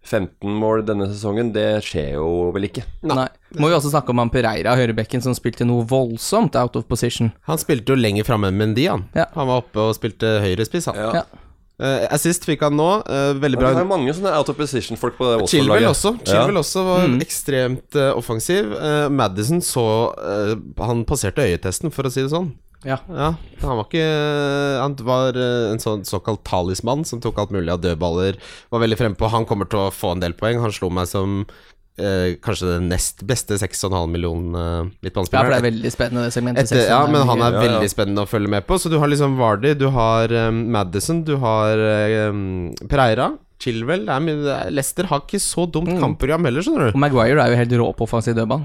15 0.03 0.57
mål 0.59 0.83
denne 0.87 1.07
sesongen, 1.11 1.53
det 1.55 1.83
skjer 1.87 2.17
jo 2.17 2.51
vel 2.55 2.67
ikke. 2.69 2.83
Nei. 3.07 3.29
Må 3.61 3.69
vi 3.71 3.77
også 3.77 3.93
snakke 3.93 4.11
om 4.15 4.23
han 4.23 4.33
Pereira, 4.33 4.75
høyrebekken, 4.79 5.23
som 5.23 5.37
spilte 5.37 5.67
noe 5.69 5.87
voldsomt 5.89 6.57
out 6.59 6.77
of 6.79 6.89
position. 6.91 7.31
Han 7.49 7.61
spilte 7.61 7.95
jo 7.95 8.01
lenger 8.01 8.27
framme 8.27 8.51
enn 8.51 8.59
Mendy, 8.59 8.89
han. 8.91 9.07
Ja. 9.17 9.29
Han 9.37 9.51
var 9.51 9.63
oppe 9.63 9.89
og 9.89 9.95
spilte 9.99 10.41
høyrespiss, 10.43 10.91
han. 10.91 10.99
Ja. 10.99 11.25
Eh, 11.83 12.05
assist 12.15 12.45
fikk 12.47 12.61
han 12.63 12.77
nå. 12.79 12.89
Uh, 13.09 13.33
veldig 13.43 13.59
Det 13.59 13.63
bra. 13.65 13.71
er 13.81 13.89
mange 13.89 14.13
sånne 14.15 14.35
out 14.39 14.51
of 14.53 14.59
position-folk 14.59 15.17
på 15.19 15.31
det 15.31 15.49
Chilwell 15.51 15.89
også. 15.89 16.13
Chilwell 16.23 16.61
også 16.61 16.85
var 16.87 17.07
ekstremt 17.25 17.99
uh, 17.99 18.13
offensiv. 18.19 18.71
Uh, 18.77 19.09
Madison 19.11 19.63
så 19.65 19.87
Han 20.79 21.03
passerte 21.09 21.43
øyetesten, 21.43 21.91
for 21.95 22.07
å 22.07 22.13
si 22.13 22.23
det 22.23 22.31
sånn. 22.35 22.53
Ja. 22.85 22.97
Ja, 23.09 23.35
Han 23.63 23.77
var 23.79 23.85
ikke 23.87 24.07
Han 24.83 24.97
var 25.07 25.37
eh, 25.39 25.71
en 25.73 25.83
sånn 25.83 26.03
såkalt 26.09 26.43
talismann 26.49 27.05
som 27.07 27.21
tok 27.23 27.39
alt 27.39 27.53
mulig 27.55 27.71
av 27.73 27.83
dødballer. 27.85 28.39
Var 28.73 28.83
veldig 28.83 28.99
frempå. 28.99 29.29
Han 29.31 29.47
kommer 29.49 29.69
til 29.71 29.85
å 29.85 29.93
få 29.95 30.17
en 30.17 30.25
del 30.25 30.35
poeng. 30.39 30.59
Han 30.65 30.75
slo 30.75 30.91
meg 30.91 31.07
som 31.11 31.45
eh, 32.01 32.35
kanskje 32.43 32.73
den 32.75 32.89
nest 32.91 33.23
beste 33.29 33.59
6,5 33.61 34.11
million 34.11 34.49
midtbanespilleren. 34.51 35.31
ja, 35.31 35.45
for 35.47 35.55
det 35.55 35.61
er 35.61 35.69
veldig 35.69 35.93
spennende, 35.95 36.33
segmentet. 36.35 36.73
Etter, 36.73 36.89
ja, 36.91 37.01
men 37.07 37.23
han 37.29 37.45
er 37.47 37.61
veldig 37.61 37.93
spennende 37.93 38.27
å 38.27 38.31
følge 38.31 38.51
med 38.57 38.67
på. 38.67 38.81
Så 38.83 38.91
du 38.93 38.99
har 38.99 39.13
liksom 39.13 39.39
Vardy, 39.39 39.75
du 39.79 39.87
har 39.95 40.35
um, 40.49 40.65
Madison, 40.75 41.23
du 41.29 41.37
har 41.43 41.87
um, 42.33 42.73
Pereira. 42.89 43.33
Chilwell 43.63 44.09
er 44.11 44.25
er- 44.27 44.71
Leicester 44.75 45.07
har 45.07 45.21
ikke 45.23 45.39
så 45.39 45.69
dumt 45.71 45.93
kampprogram 46.03 46.43
heller, 46.49 46.65
skjønner 46.67 46.89
Og. 46.91 46.99
Maguire 46.99 47.39
er 47.45 47.53
jo 47.53 47.61
helt 47.61 47.75
rå 47.79 47.93
på 47.95 48.09
offensiv 48.09 48.35
dødball. 48.35 48.65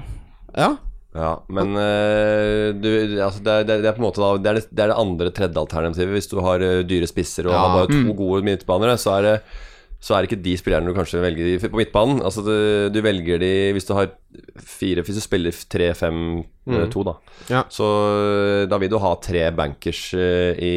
Ja, 0.58 0.72
Ja, 1.18 1.32
men 1.50 1.72
uh, 1.74 2.68
du, 2.78 2.88
altså 3.24 3.40
det, 3.42 3.54
er, 3.54 3.64
det, 3.70 3.78
er- 3.88 3.96
på 3.96 4.02
en 4.04 4.06
måte 4.06 4.22
da 4.22 4.28
Det 4.38 4.50
er 4.52 4.58
det, 4.60 4.66
det, 4.70 4.82
er 4.84 4.92
det 4.92 4.98
andre 5.02 5.32
tredje 5.34 5.58
alternativet. 5.64 6.12
Hvis 6.14 6.30
du 6.30 6.36
har 6.44 6.62
uh, 6.62 6.82
dyre 6.86 7.08
spisser 7.10 7.48
og 7.48 7.56
Ja. 7.56 7.62
har 7.64 7.74
bare 7.80 7.90
to 7.96 8.14
gode 8.14 8.44
midtbanere, 8.46 8.94
så 9.00 9.18
er 9.18 9.26
det 9.28 9.34
så 9.98 10.14
er 10.14 10.22
det 10.22 10.28
ikke 10.30 10.44
de 10.44 10.52
spillerne 10.60 10.86
du 10.86 10.94
kanskje 10.94 11.18
velger 11.18 11.64
på 11.72 11.74
midtbanen. 11.80 12.20
Altså 12.22 12.44
du, 12.46 12.52
du 12.94 13.00
velger 13.02 13.40
de 13.42 13.48
hvis 13.74 13.88
du 13.88 13.96
har 13.98 14.12
fire 14.60 15.02
Hvis 15.06 15.16
du 15.16 15.22
spiller 15.24 15.50
3-5-2, 15.56 17.02
da. 17.06 17.14
Ja. 17.48 17.62
Så 17.72 17.86
eh, 18.12 18.66
da 18.68 18.76
vil 18.82 18.90
du 18.92 18.98
ha 19.00 19.14
tre 19.24 19.46
bankers 19.56 20.02
eh, 20.18 20.52
i, 20.60 20.72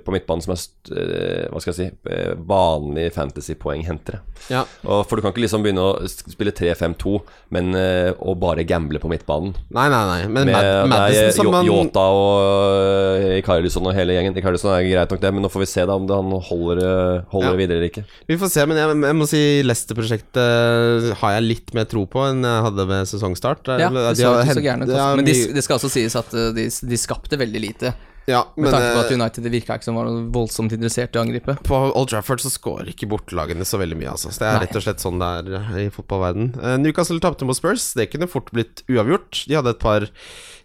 på 0.00 0.14
midtbanen 0.14 0.40
som 0.44 0.54
er 0.54 0.62
eh, 0.96 1.42
Hva 1.52 1.60
skal 1.60 1.74
jeg 1.74 1.78
si 1.78 1.88
eh, 2.14 2.30
vanlige 2.48 3.12
fantasy-poenghentere. 3.18 4.22
ja. 4.48 4.62
Og 4.88 5.02
For 5.10 5.18
du 5.20 5.24
kan 5.26 5.34
ikke 5.34 5.42
liksom 5.44 5.66
begynne 5.66 5.84
å 5.84 6.08
spille 6.08 6.54
3-5-2 6.56 7.12
Men 7.52 7.74
eh, 7.76 8.08
og 8.24 8.38
bare 8.40 8.64
gamble 8.68 9.02
på 9.02 9.10
midtbanen. 9.12 9.52
Nei, 9.74 9.84
nei, 9.92 10.00
nei. 10.08 10.18
Men 10.32 10.48
Med 10.48 10.88
Madison 10.94 11.52
man 11.52 11.68
Jota 11.68 12.06
og 12.14 13.28
Icarlison 13.38 13.84
og 13.90 13.94
hele 13.98 14.16
gjengen. 14.16 14.36
Icarlison 14.40 14.72
er 14.72 14.86
greit 14.88 15.12
nok, 15.12 15.20
det, 15.26 15.34
men 15.36 15.44
nå 15.44 15.50
får 15.52 15.64
vi 15.66 15.70
se 15.74 15.84
da 15.88 15.98
om 15.98 16.08
det, 16.08 16.16
han 16.16 16.32
holder, 16.48 16.80
eh, 16.86 17.20
holder 17.34 17.52
Ja. 17.52 17.60
videre 17.60 17.76
eller 17.82 17.90
ikke. 17.92 18.06
Vi 18.32 18.36
får 18.40 18.50
se, 18.56 18.64
men 18.70 18.80
jeg, 18.80 18.96
jeg 19.10 19.16
må 19.20 19.28
si 19.28 19.40
Leicester-prosjektet 19.66 21.12
har 21.20 21.36
jeg 21.36 21.46
litt 21.50 21.74
mer 21.76 21.84
tro 21.90 22.06
på 22.10 22.24
enn 22.30 22.42
jeg 22.48 22.64
hadde 22.68 22.77
ved 22.86 23.08
sesongstart. 23.10 23.66
Ja, 23.80 23.88
det 23.90 24.04
De 24.14 24.22
så 24.22 24.34
ikke 24.42 24.54
så 24.60 24.62
gærent 24.62 24.84
ut. 24.86 24.92
har 24.94 25.16
altså. 25.16 25.16
Men 25.16 25.24
de, 25.26 25.34
det 25.56 25.64
skal 25.64 25.80
også 25.80 25.90
sies 25.90 26.14
at 26.16 26.30
uh, 26.36 26.50
de, 26.54 26.68
de 26.68 26.96
skapte 27.00 27.36
veldig 27.40 27.60
lite. 27.64 27.94
ja, 28.28 28.42
Med 28.56 28.70
tanke 28.70 28.90
på 28.92 29.00
at 29.00 29.10
eh, 29.10 29.16
United 29.16 29.42
det 29.46 29.52
virka 29.54 29.74
ikke 29.78 29.88
som 29.88 29.96
var 29.96 30.10
voldsomt 30.34 30.72
interessert 30.76 31.16
i 31.16 31.18
å 31.18 31.22
angripe. 31.24 31.54
på 31.64 31.78
Old 31.96 32.10
Trafford 32.12 32.42
så 32.44 32.50
scorer 32.52 32.90
ikke 32.92 33.08
bortelagene 33.08 33.64
så 33.64 33.80
veldig 33.80 33.96
mye, 33.96 34.10
altså. 34.12 34.28
Så 34.30 34.42
det 34.44 34.50
er 34.50 34.58
Nei. 34.58 34.66
rett 34.66 34.76
og 34.76 34.84
slett 34.84 35.00
sånn 35.00 35.18
det 35.22 35.30
er 35.40 35.56
eh, 35.62 35.78
i 35.86 35.88
fotballverden. 35.94 36.50
Eh, 36.60 36.76
Newcastle 36.84 37.18
tapte 37.24 37.48
mot 37.48 37.56
Spurs. 37.56 37.94
Det 37.96 38.10
kunne 38.12 38.28
fort 38.28 38.52
blitt 38.52 38.84
uavgjort. 38.86 39.46
De 39.48 39.56
hadde 39.56 39.72
et 39.72 39.80
par 39.80 40.06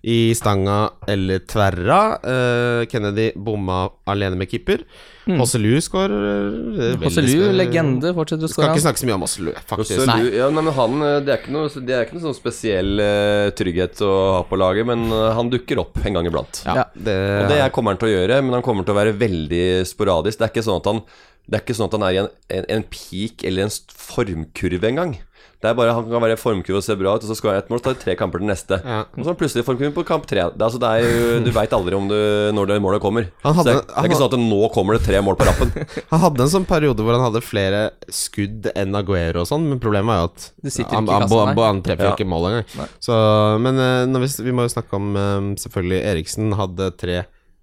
i 0.03 0.17
stanga 0.35 0.89
eller 1.07 1.39
tverra. 1.47 2.01
Eh, 2.19 2.85
Kennedy 2.91 3.29
bomma 3.39 3.85
alene 4.11 4.35
med 4.35 4.51
keeper. 4.51 4.83
Hosselu 5.25 5.77
skårer. 5.83 6.97
Hosselu, 6.99 7.45
legende, 7.55 8.11
fortsetter 8.15 8.47
å 8.47 8.51
Skal 8.51 8.65
skåre. 8.65 8.73
ikke 8.75 8.83
snakke 8.83 9.01
så 9.01 9.07
mye 9.07 9.15
om 9.15 9.25
Hosselu, 9.25 9.51
faktisk. 9.69 9.93
Hosselu, 10.01 10.31
Ja, 10.35 10.49
nei, 10.51 10.63
men 10.67 10.73
han, 10.75 10.97
eh, 11.07 11.19
det 11.23 11.33
er 11.33 11.41
ikke 11.41 11.53
noe, 11.55 11.69
det 11.73 11.95
er 11.95 12.05
ikke 12.07 12.17
noe 12.17 12.25
sånn 12.27 12.37
spesiell 12.37 12.91
uh, 12.99 13.49
trygghet 13.55 14.01
å 14.03 14.13
ha 14.37 14.41
på 14.49 14.59
laget, 14.59 14.87
men 14.89 15.05
eh, 15.07 15.29
han 15.37 15.51
dukker 15.53 15.79
opp 15.85 16.01
en 16.03 16.19
gang 16.19 16.27
iblant. 16.27 16.63
Ja, 16.67 16.87
det, 16.93 17.17
Og 17.43 17.53
det 17.53 17.61
kommer 17.75 17.95
han 17.95 18.01
til 18.01 18.11
å 18.11 18.15
gjøre, 18.17 18.41
men 18.43 18.57
han 18.57 18.65
kommer 18.65 18.87
til 18.87 18.95
å 18.95 18.99
være 18.99 19.15
veldig 19.17 19.65
sporadisk. 19.87 20.39
Det 20.41 20.49
er 20.49 20.53
ikke 20.55 20.67
sånn 20.67 20.81
at 20.81 20.91
han, 20.91 21.03
det 21.47 21.59
er, 21.59 21.63
ikke 21.63 21.77
sånn 21.79 21.89
at 21.91 21.97
han 21.99 22.07
er 22.07 22.15
i 22.17 22.23
en, 22.23 22.31
en, 22.59 22.67
en 22.77 22.83
peak 22.91 23.47
eller 23.47 23.67
en 23.69 23.77
formkurve 24.07 24.91
engang. 24.91 25.15
Det 25.63 25.69
er 25.71 25.75
bare 25.79 25.93
Han 25.95 26.09
kan 26.11 26.19
være 26.25 26.35
i 26.35 26.39
formkurve 26.41 26.81
og 26.81 26.83
se 26.83 26.95
bra 26.99 27.13
ut, 27.15 27.23
og 27.23 27.29
så 27.31 27.37
skårer 27.39 27.55
han 27.55 27.61
ett 27.63 27.69
mål, 27.71 27.79
så 27.79 27.85
tar 27.85 27.93
det 27.95 28.01
tre 28.03 28.15
kamper 28.19 28.41
til 28.43 28.49
neste. 28.49 28.79
Ja. 28.83 28.97
Og 29.07 29.21
så 29.21 29.23
er 29.23 29.29
han 29.31 29.37
plutselig 29.39 29.63
i 29.63 29.67
formkurve 29.69 29.93
på 29.95 30.03
kamp 30.09 30.25
tre. 30.27 30.43
Det, 30.51 30.65
altså, 30.67 30.81
det 30.83 30.89
er 30.91 31.05
jo, 31.07 31.37
du 31.45 31.51
veit 31.55 31.75
aldri 31.77 31.95
om 31.95 32.09
du, 32.11 32.17
når 32.57 32.67
det 32.73 32.77
målet 32.83 32.99
kommer. 33.05 33.29
Han 33.45 33.55
så 33.55 33.63
det, 33.69 33.75
det 33.87 33.95
er 34.01 34.09
ikke 34.09 34.19
sånn 34.19 34.33
at 34.33 34.43
nå 34.43 34.59
kommer 34.75 34.97
det 34.99 35.05
tre 35.07 35.21
mål 35.23 35.37
på 35.39 35.47
rappen. 35.47 35.71
Han 36.11 36.23
hadde 36.25 36.43
en 36.43 36.51
sånn 36.51 36.67
periode 36.67 37.05
hvor 37.07 37.15
han 37.15 37.23
hadde 37.29 37.41
flere 37.47 37.81
skudd 38.11 38.67
enn 38.75 38.93
Aguero 38.99 39.45
og 39.45 39.47
sånn, 39.49 39.69
men 39.71 39.79
problemet 39.83 40.13
er 40.13 40.19
jo 40.25 40.27
at 40.33 40.49
Det 40.67 40.73
sitter 40.75 40.99
han, 40.99 41.07
han, 41.07 41.29
han, 41.31 41.55
han 41.63 41.81
treffer 41.85 42.09
Ja. 42.11 42.17
ikke 42.17 42.27
mål 42.27 42.49
engang. 42.49 42.89
Så, 42.99 43.15
men 43.63 43.79
eh, 43.79 44.03
når 44.11 44.25
vi, 44.27 44.29
vi 44.49 44.53
må 44.59 44.67
jo 44.67 44.73
snakke 44.75 44.99
om 44.99 45.15
eh, 45.15 45.47
Selvfølgelig, 45.63 46.01
Eriksen 46.11 46.51
hadde 46.59 46.91
tre 46.99 47.21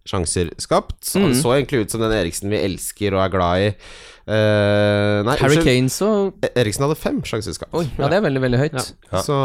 sjanser 0.09 0.49
skapt. 0.59 0.97
Så 1.05 1.21
Han 1.21 1.31
Mm. 1.35 1.43
så 1.43 1.53
egentlig 1.55 1.83
ut 1.85 1.91
som 1.93 2.01
den 2.01 2.13
Eriksen 2.17 2.51
vi 2.51 2.57
elsker 2.65 3.15
og 3.15 3.21
er 3.27 3.35
glad 3.37 3.67
i. 3.67 3.75
Eh, 4.31 5.23
nei, 5.27 5.35
Harry. 5.41 5.57
Kane 5.65 5.91
så 5.91 6.09
E- 6.45 6.53
Eriksen 6.63 6.85
hadde 6.87 6.97
fem 7.01 7.19
sjanser 7.27 7.57
skapt. 7.57 7.75
Oi, 7.75 7.85
ja, 7.99 8.09
det 8.13 8.19
er 8.21 8.25
veldig, 8.29 8.43
veldig 8.45 8.61
høyt. 8.61 8.77
Ja. 8.79 8.85
Ja. 9.11 9.23
Så 9.27 9.37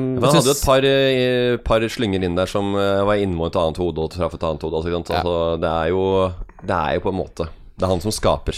Men 0.00 0.24
han 0.24 0.38
hadde 0.38 0.48
jo 0.48 0.56
et 0.56 0.64
par, 0.64 0.86
eh, 0.88 1.56
par 1.66 1.80
slynger 1.92 2.24
inn 2.24 2.38
der 2.38 2.46
som 2.50 2.72
var 2.74 3.04
var 3.04 3.20
innom 3.20 3.44
et 3.46 3.56
annet 3.60 3.76
hode 3.82 4.00
og 4.06 4.10
traff 4.14 4.34
et 4.34 4.46
annet 4.48 4.62
hode. 4.64 4.80
Altså. 4.80 4.90
Ja. 4.90 5.20
altså, 5.20 5.60
det, 5.60 5.70
er 5.70 5.88
jo, 5.92 6.04
det 6.64 6.78
er 6.78 6.94
jo 6.96 7.00
på 7.04 7.12
en 7.12 7.20
måte 7.20 7.48
Det 7.76 7.84
er 7.84 7.92
han 7.92 8.00
som 8.00 8.14
skaper. 8.14 8.56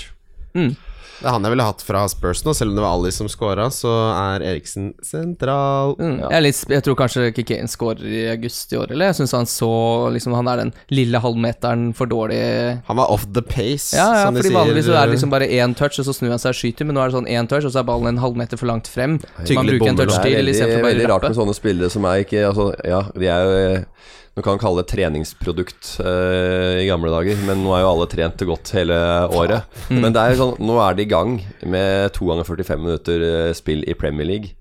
Det 1.20 1.26
er 1.26 1.32
han 1.32 1.46
jeg 1.46 1.52
ville 1.54 1.64
hatt 1.66 1.82
fra 1.86 2.02
Spurs 2.12 2.42
nå, 2.44 2.52
selv 2.56 2.72
om 2.72 2.76
det 2.78 2.84
var 2.84 2.96
Ali 2.98 3.12
som 3.14 3.28
scora, 3.30 3.68
så 3.72 3.92
er 4.12 4.44
Eriksen 4.50 4.90
sentral. 5.04 5.94
Mm. 5.96 6.18
Jeg, 6.20 6.32
er 6.36 6.44
litt, 6.44 6.60
jeg 6.76 6.84
tror 6.86 6.98
kanskje 6.98 7.28
ikke 7.32 7.58
scorer 7.72 8.04
i 8.04 8.24
august 8.34 8.74
i 8.74 8.80
år, 8.80 8.92
eller? 8.92 9.10
Jeg 9.10 9.18
syns 9.20 9.34
han 9.36 9.48
så 9.50 9.70
liksom, 10.14 10.34
Han 10.36 10.50
er 10.52 10.62
den 10.64 10.72
lille 10.92 11.20
halvmeteren 11.22 11.88
for 11.96 12.10
dårlig 12.10 12.40
Han 12.88 13.00
var 13.00 13.12
off 13.14 13.24
the 13.32 13.42
pace, 13.42 13.96
Ja, 13.96 14.06
ja, 14.12 14.26
som 14.26 14.36
de 14.36 14.42
fordi 14.42 14.52
sier. 14.52 14.58
vanligvis 14.60 14.88
så 14.90 14.96
er 14.96 15.06
det 15.06 15.16
liksom 15.16 15.32
bare 15.32 15.48
én 15.48 15.76
touch, 15.78 15.98
og 16.02 16.08
så 16.08 16.16
snur 16.16 16.34
han 16.34 16.42
seg 16.42 16.52
og 16.54 16.60
skyter, 16.60 16.88
men 16.88 16.98
nå 16.98 17.04
er 17.04 17.10
det 17.12 17.18
sånn 17.18 17.30
én 17.32 17.48
touch, 17.50 17.64
og 17.64 17.72
så 17.74 17.80
er 17.82 17.88
ballen 17.88 18.12
en 18.12 18.22
halvmeter 18.22 18.60
for 18.60 18.70
langt 18.70 18.90
frem. 18.90 19.18
Så 19.22 19.32
man 19.36 19.48
Tyggelig 19.48 19.78
bruker 19.78 19.92
en 19.94 20.00
touch 20.02 20.12
Det 20.12 20.20
er 20.20 20.28
til 20.28 20.38
veldig, 20.42 20.54
istedenfor 20.56 20.84
bare 20.84 20.92
veldig 20.92 21.08
å 21.08 21.12
rart 21.14 21.28
med 21.30 21.40
sånne 21.40 21.56
spillere 21.56 21.92
som 21.96 22.06
er 22.10 22.22
ikke 22.26 22.44
altså, 22.50 22.68
Ja, 22.84 23.02
de 23.16 23.32
er 23.32 23.46
jo 23.46 23.56
eh, 23.64 24.12
Du 24.36 24.42
kan 24.44 24.58
kalle 24.60 24.82
det 24.82 24.90
treningsprodukt 24.90 25.94
eh, 26.04 26.82
i 26.82 26.88
gamle 26.90 27.08
dager, 27.08 27.38
men 27.48 27.62
nå 27.64 27.70
er 27.72 27.86
jo 27.86 27.92
alle 27.94 28.08
trent 28.12 28.42
godt 28.44 28.74
hele 28.76 28.98
året. 29.32 29.64
Mm. 29.88 30.02
Men 30.02 30.12
det 30.12 30.20
er 30.20 30.34
jo 30.34 30.40
sånn, 30.42 30.66
nå 30.68 30.76
er 30.84 30.98
de 30.98 31.06
i 31.06 31.08
gang 31.08 31.38
med 31.64 32.12
to 32.12 32.28
ganger 32.28 32.44
45 32.44 32.82
minutter 32.82 33.24
eh, 33.24 33.54
spill 33.56 33.80
i 33.88 33.96
Premier 33.96 34.28
League. 34.28 34.52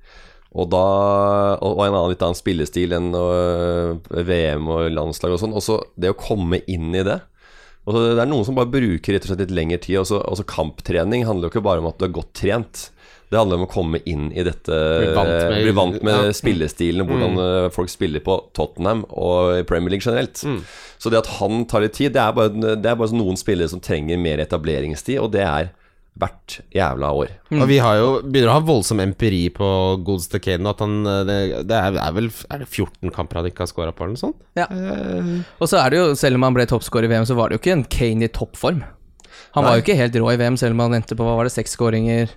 Og, 0.55 0.69
da, 0.71 0.85
og, 1.59 1.81
en 1.83 1.91
annen 1.91 2.13
litt 2.13 2.23
annen 2.23 2.39
spillestil 2.39 2.95
enn 2.95 3.11
øh, 3.19 3.97
VM 4.23 4.71
og 4.71 4.87
landslag 4.95 5.35
og 5.35 5.41
sånn. 5.43 5.55
Og 5.59 5.65
så 5.65 5.81
det 5.99 6.13
å 6.13 6.19
komme 6.23 6.61
inn 6.71 6.95
i 6.95 7.03
det. 7.03 7.19
Og 7.83 7.91
så 7.91 8.05
det 8.05 8.23
er 8.23 8.31
noen 8.31 8.47
som 8.47 8.55
bare 8.55 8.71
bruker 8.71 9.11
rett 9.11 9.27
og 9.27 9.33
slett 9.33 9.43
litt 9.43 9.57
lengre 9.59 9.81
tid. 9.83 9.99
Og 9.99 10.07
så 10.39 10.47
kamptrening 10.47 11.27
handler 11.27 11.49
jo 11.49 11.57
ikke 11.57 11.67
bare 11.67 11.83
om 11.83 11.91
at 11.91 11.99
du 11.99 12.07
er 12.07 12.15
godt 12.15 12.31
trent. 12.39 12.87
Det 13.29 13.39
handler 13.39 13.61
om 13.61 13.65
å 13.65 13.71
komme 13.71 14.01
inn 14.05 14.27
i 14.31 14.43
dette 14.45 14.75
Bli 14.75 15.13
vant 15.15 15.31
med- 15.31 15.63
Bli 15.65 15.75
vant 15.75 16.03
med 16.05 16.27
ja. 16.29 16.33
spillestilen 16.35 17.03
og 17.03 17.13
hvordan 17.13 17.39
mm. 17.39 17.71
folk 17.75 17.89
spiller 17.89 18.23
på 18.25 18.37
Tottenham 18.57 19.05
og 19.09 19.55
i 19.59 19.63
Premier 19.67 19.95
League 19.95 20.05
generelt. 20.05 20.43
Så 21.01 21.11
det 21.11 21.23
at 21.23 21.31
han 21.39 21.65
tar 21.69 21.85
litt 21.85 21.97
tid, 21.97 22.13
det 22.15 22.21
er 22.21 22.35
bare, 22.37 22.53
det 22.53 22.91
er 22.91 22.99
bare 22.99 23.17
noen 23.17 23.39
spillere 23.39 23.71
som 23.71 23.81
trenger 23.83 24.21
mer 24.21 24.43
etableringstid, 24.45 25.19
og 25.21 25.33
det 25.35 25.43
er 25.45 25.73
hvert 26.15 26.59
jævla 26.71 27.09
år. 27.11 27.31
Og 27.57 27.65
vi 27.67 27.77
har 27.83 27.97
jo 27.99 28.09
begynner 28.23 28.53
å 28.53 28.55
ha 28.55 28.63
voldsom 28.63 29.01
empiri 29.03 29.49
på 29.53 29.67
godeste 30.07 30.39
Kane. 30.39 30.71
At 30.71 30.79
han 30.83 31.03
Det, 31.03 31.39
det 31.67 31.75
er, 31.75 31.97
er 31.99 32.13
vel 32.15 32.29
Er 32.31 32.63
det 32.63 32.69
14 32.69 33.11
kamper 33.15 33.41
han 33.41 33.49
ikke 33.49 33.65
har 33.65 33.71
scora 33.71 33.91
på, 33.91 34.05
eller 34.05 34.15
noe 34.15 34.23
sånt? 34.23 34.39
Ja. 34.55 34.69
Uh. 34.71 35.43
Og 35.59 35.67
så 35.71 35.81
er 35.81 35.91
det 35.91 35.99
jo, 35.99 36.07
selv 36.19 36.39
om 36.39 36.47
han 36.47 36.55
ble 36.55 36.67
toppscorer 36.71 37.09
i 37.09 37.11
VM, 37.11 37.27
så 37.27 37.35
var 37.37 37.51
det 37.51 37.57
jo 37.57 37.63
ikke 37.63 37.75
en 37.75 37.87
Kane 37.97 38.29
i 38.29 38.31
toppform. 38.31 38.85
Han 39.55 39.63
var 39.63 39.77
jo 39.77 39.83
ikke 39.83 39.99
helt 39.99 40.15
rå 40.19 40.31
i 40.31 40.39
VM, 40.39 40.57
selv 40.59 40.75
om 40.75 40.85
han 40.85 40.97
endte 40.97 41.15
på 41.15 41.27
hva 41.27 41.35
var 41.37 41.47
det, 41.47 41.53
seks 41.55 41.75
scoringer. 41.75 42.31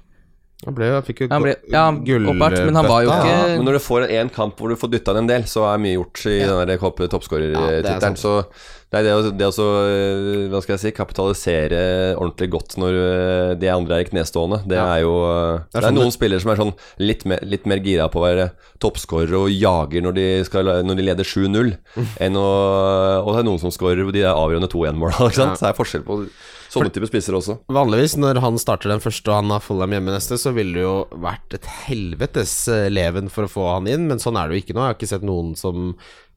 Han 0.66 0.74
ble, 0.74 0.86
han 0.90 1.02
fikk 1.06 1.20
jo 1.22 1.28
Han 1.30 1.42
ble- 1.44 1.56
ja, 1.70 1.84
gullbøtta. 1.92 2.32
oppart, 2.34 2.64
men 2.66 2.74
han 2.74 2.86
var 2.90 3.02
jo 3.04 3.10
ikke- 3.10 3.28
Ja, 3.30 3.46
men 3.56 3.64
når 3.64 3.72
du 3.78 3.78
får 3.78 4.10
en 4.10 4.28
kamp 4.28 4.56
hvor 4.58 4.68
du 4.68 4.74
får 4.76 4.90
dytta 4.90 5.12
inn 5.12 5.18
en 5.22 5.26
del, 5.28 5.42
så 5.46 5.62
er 5.72 5.78
mye 5.78 5.94
gjort 5.94 6.26
i 6.26 6.38
den 6.40 6.48
Ja, 6.48 6.60
er 6.62 6.76
toppskårertittelen. 7.08 7.84
Ja, 7.84 8.14
så 8.18 8.44
det 8.90 8.98
er 8.98 9.02
det 9.04 9.12
å, 9.12 9.36
det 9.36 9.46
å 9.46 9.66
øh, 9.68 10.48
hva 10.50 10.62
skal 10.64 10.74
jeg 10.74 10.80
si, 10.80 10.90
kapitalisere 10.96 12.16
ordentlig 12.16 12.48
godt 12.50 12.76
når 12.80 12.92
øh, 12.96 13.54
de 13.60 13.68
andre 13.68 13.98
er 13.98 14.00
i 14.00 14.08
knestående, 14.08 14.62
det 14.66 14.78
Ja. 14.78 14.96
er 14.96 15.00
jo 15.02 15.12
øh, 15.28 15.58
Det 15.70 15.76
er 15.76 15.80
Det 15.80 15.84
er 15.84 15.88
sånn 15.92 15.94
noen 16.00 16.12
spillere 16.14 16.40
som 16.40 16.50
er 16.50 16.56
sånn 16.56 16.74
litt 16.98 17.24
mer, 17.26 17.38
litt 17.42 17.66
mer 17.66 17.78
gira 17.84 18.08
på 18.10 18.18
å 18.18 18.26
være 18.26 18.50
toppskårere 18.80 19.38
og 19.38 19.50
jager 19.52 20.02
når 20.02 20.14
de, 20.14 20.26
skal, 20.44 20.64
når 20.64 20.96
de 20.96 21.02
leder 21.02 21.24
7-0, 21.24 21.76
enn 22.20 22.34
å 22.34 22.48
Og 23.28 23.34
det 23.34 23.40
er 23.44 23.48
noen 23.48 23.60
som 23.60 23.70
skårer 23.70 24.10
de 24.12 24.22
avgjørende 24.24 24.70
2-1-måla, 24.72 25.12
ikke 25.28 25.34
sant. 25.34 25.54
Ja. 25.54 25.54
Så 25.54 25.66
det 25.66 25.70
er 25.74 25.78
forskjell 25.84 26.02
på 26.08 26.18
sånne 26.72 26.92
typer 26.94 27.10
spisser 27.10 27.36
også. 27.38 27.58
Vanligvis 27.72 28.16
når 28.20 28.40
han 28.44 28.60
starter 28.60 28.92
den 28.92 29.02
første 29.04 29.32
og 29.32 29.40
han 29.40 29.52
har 29.54 29.64
Fulham 29.64 29.94
hjemme 29.96 30.14
neste, 30.14 30.38
så 30.40 30.52
ville 30.56 30.76
det 30.78 30.86
jo 30.86 30.96
vært 31.24 31.58
et 31.58 31.68
helvetes 31.88 32.54
eh, 32.72 32.88
leven 32.92 33.30
for 33.32 33.46
å 33.46 33.52
få 33.52 33.68
han 33.74 33.90
inn, 33.90 34.08
men 34.10 34.22
sånn 34.22 34.38
er 34.40 34.48
det 34.48 34.58
jo 34.58 34.64
ikke 34.64 34.76
nå. 34.76 34.84
Jeg 34.84 34.92
har 34.92 34.98
ikke 34.98 35.12
sett 35.14 35.26
noen 35.26 35.54
som 35.58 35.92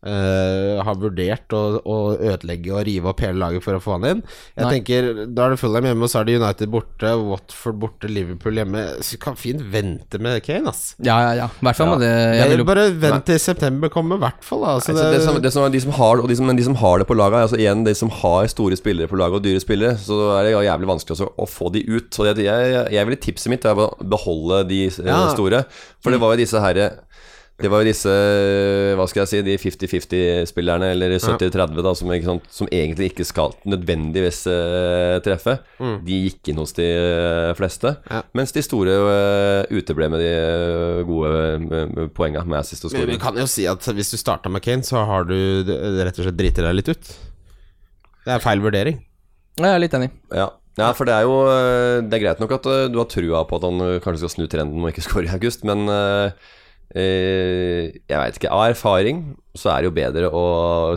eh, 0.05 0.81
har 0.83 0.95
vurdert 1.01 1.53
å, 1.55 1.61
å 1.85 1.97
ødelegge 2.17 2.73
og 2.73 2.85
rive 2.87 3.11
opp 3.11 3.21
hele 3.23 3.39
laget 3.41 3.63
for 3.65 3.77
å 3.77 3.81
få 3.83 3.95
han 3.97 4.07
inn. 4.09 4.21
Jeg 4.57 4.65
Nei. 4.65 4.71
tenker, 4.77 5.09
Da 5.29 5.45
er 5.47 5.53
det 5.55 5.59
Fulham 5.61 5.87
hjemme, 5.89 6.07
og 6.07 6.11
så 6.11 6.21
er 6.21 6.29
det 6.29 6.37
United 6.41 6.71
borte, 6.73 7.11
Watford 7.21 7.79
borte, 7.81 8.09
Liverpool 8.11 8.57
hjemme. 8.61 8.83
Så 9.05 9.19
kan 9.21 9.37
fint 9.39 9.61
vente 9.73 10.19
med 10.21 10.41
Kane, 10.45 10.71
ass. 10.73 10.95
Ja, 11.03 11.19
ja, 11.27 11.31
ja. 11.43 11.49
I 11.61 11.65
hvert 11.67 11.79
fall 11.81 11.91
med 11.93 12.03
det 12.05 12.11
jeg 12.41 12.53
vil 12.55 12.65
bare 12.67 12.87
vent 13.01 13.25
til 13.29 13.39
september 13.41 13.91
kommer, 13.93 14.17
i 14.19 14.25
hvert 14.25 14.43
fall. 14.47 14.65
Altså, 14.75 14.95
Nei, 14.97 15.07
det, 15.15 15.21
som, 15.25 15.39
det 15.43 15.53
som 15.53 15.67
de 15.71 15.83
som 15.85 15.95
har, 15.99 16.21
og 16.23 16.29
de 16.31 16.39
som, 16.39 16.47
men 16.49 16.57
de 16.59 16.65
som 16.65 16.75
har 16.81 17.01
det 17.03 17.07
på 17.09 17.17
laget, 17.17 17.45
altså 17.45 17.59
igjen 17.61 17.85
de 17.87 17.93
som 17.97 18.09
har 18.21 18.49
store 18.51 18.77
spillere 18.79 19.09
på 19.11 19.19
laget 19.19 19.39
og 19.41 19.45
dyre 19.45 19.61
spillere, 19.63 19.97
så 20.01 20.17
er 20.39 20.49
det 20.49 20.55
jævlig 20.65 20.89
vanskelig 20.95 21.17
også 21.17 21.29
å 21.37 21.47
få 21.49 21.71
de 21.75 21.85
ut. 21.89 22.09
Så 22.15 22.25
jeg, 22.31 22.43
jeg, 22.47 22.81
jeg 22.97 23.07
ville 23.09 23.21
tipset 23.21 23.51
mitt 23.53 23.65
er 23.69 23.77
å 23.77 23.91
beholde 24.01 24.63
de 24.71 24.83
eh, 24.89 24.99
Ja. 25.11 25.21
store. 25.35 25.63
For 26.01 26.13
det 26.13 26.19
var 26.21 26.33
jo 26.33 26.41
disse 26.41 26.59
herre 26.63 26.89
det 27.61 27.71
var 27.71 27.83
jo 27.83 27.89
disse, 27.89 28.13
hva 28.97 29.05
skal 29.09 29.23
jeg 29.23 29.31
si, 29.31 29.41
de 29.45 29.57
50-50-spillerne, 29.61 30.91
eller 30.95 31.15
70-30, 31.17 31.81
da, 31.85 31.93
som, 31.97 32.13
ikke 32.15 32.29
sant, 32.29 32.49
som 32.53 32.69
egentlig 32.73 33.11
ikke 33.11 33.27
skal 33.27 33.55
nødvendigvis 33.69 34.43
uh, 34.49 35.17
treffe. 35.25 35.57
De 35.79 36.21
gikk 36.27 36.51
inn 36.51 36.61
hos 36.61 36.75
de 36.77 36.87
eh, 36.87 37.51
fleste. 37.57 37.95
Ja. 38.09 38.21
Mens 38.37 38.53
de 38.55 38.63
store 38.65 38.95
uh, 39.01 39.73
uteble 39.73 40.09
med 40.13 40.23
de 40.23 40.31
eh, 40.31 41.01
gode 41.07 41.33
uh, 41.67 42.05
poenga 42.15 42.43
med 42.47 42.61
assist 42.61 42.85
og 42.87 42.95
Men 42.95 43.13
Du 43.15 43.21
kan 43.21 43.37
jo 43.37 43.47
si 43.49 43.67
at 43.69 43.85
hvis 43.95 44.13
du 44.13 44.17
starta 44.21 44.51
med 44.51 44.63
Kane, 44.65 44.85
så 44.85 45.05
har 45.07 45.27
du 45.29 45.35
rett 45.65 46.17
og 46.17 46.27
slett 46.27 46.39
driti 46.39 46.63
deg 46.63 46.77
litt 46.77 46.91
ut. 46.91 47.13
Det 48.25 48.35
er 48.35 48.43
feil 48.43 48.61
vurdering. 48.61 48.99
Jeg 49.59 49.67
er 49.67 49.81
litt 49.81 49.95
enig. 49.97 50.09
Ja. 50.33 50.47
ja, 50.79 50.89
for 50.95 51.09
det 51.09 51.15
er 51.15 51.27
jo 51.27 51.37
eh, 51.51 51.99
Det 52.05 52.17
er 52.17 52.23
greit 52.23 52.41
nok 52.41 52.55
at 52.55 52.67
eh, 52.71 52.87
du 52.91 52.99
har 53.01 53.09
trua 53.11 53.43
på 53.47 53.59
at 53.59 53.67
han 53.67 53.83
eh, 53.85 53.99
kanskje 54.03 54.23
skal 54.23 54.33
snu 54.35 54.49
trenden 54.51 54.83
og 54.83 54.91
ikke 54.91 55.05
skåre 55.07 55.27
i 55.27 55.33
august, 55.35 55.65
men 55.67 55.85
eh, 55.91 56.31
eh, 56.31 56.59
jeg 56.95 58.17
veit 58.17 58.37
ikke. 58.37 58.51
Av 58.51 58.65
erfaring 58.71 59.23
så 59.57 59.71
er 59.73 59.81
det 59.81 59.89
jo 59.89 59.95
bedre 59.95 60.29
å 60.31 60.43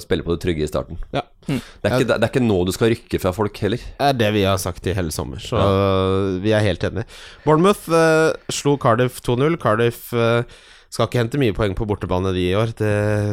spille 0.02 0.26
på 0.26 0.34
det 0.34 0.42
trygge 0.42 0.66
i 0.66 0.70
starten. 0.70 0.98
Ja. 1.14 1.22
Det 1.46 1.90
er, 1.90 1.96
ikke, 1.98 2.06
det 2.08 2.20
er 2.22 2.30
ikke 2.30 2.44
nå 2.44 2.58
du 2.64 2.72
skal 2.74 2.92
rykke 2.94 3.20
fra 3.20 3.32
folk 3.36 3.58
heller. 3.62 3.82
Det 3.98 4.10
er 4.12 4.20
det 4.20 4.30
vi 4.36 4.44
har 4.46 4.60
sagt 4.62 4.86
i 4.88 4.94
hele 4.96 5.12
sommer, 5.14 5.42
så 5.42 5.60
vi 6.42 6.54
er 6.56 6.64
helt 6.64 6.86
enige. 6.86 7.04
Bournemouth 7.44 7.90
uh, 7.92 8.32
slo 8.52 8.76
Cardiff 8.80 9.20
2-0. 9.26 9.58
Cardiff 9.62 10.08
uh, 10.16 10.46
skal 10.94 11.08
ikke 11.08 11.22
hente 11.24 11.40
mye 11.42 11.56
poeng 11.56 11.74
på 11.76 11.86
bortebane 11.90 12.32
de 12.36 12.48
i 12.48 12.54
år. 12.58 12.74
Det 12.78 12.92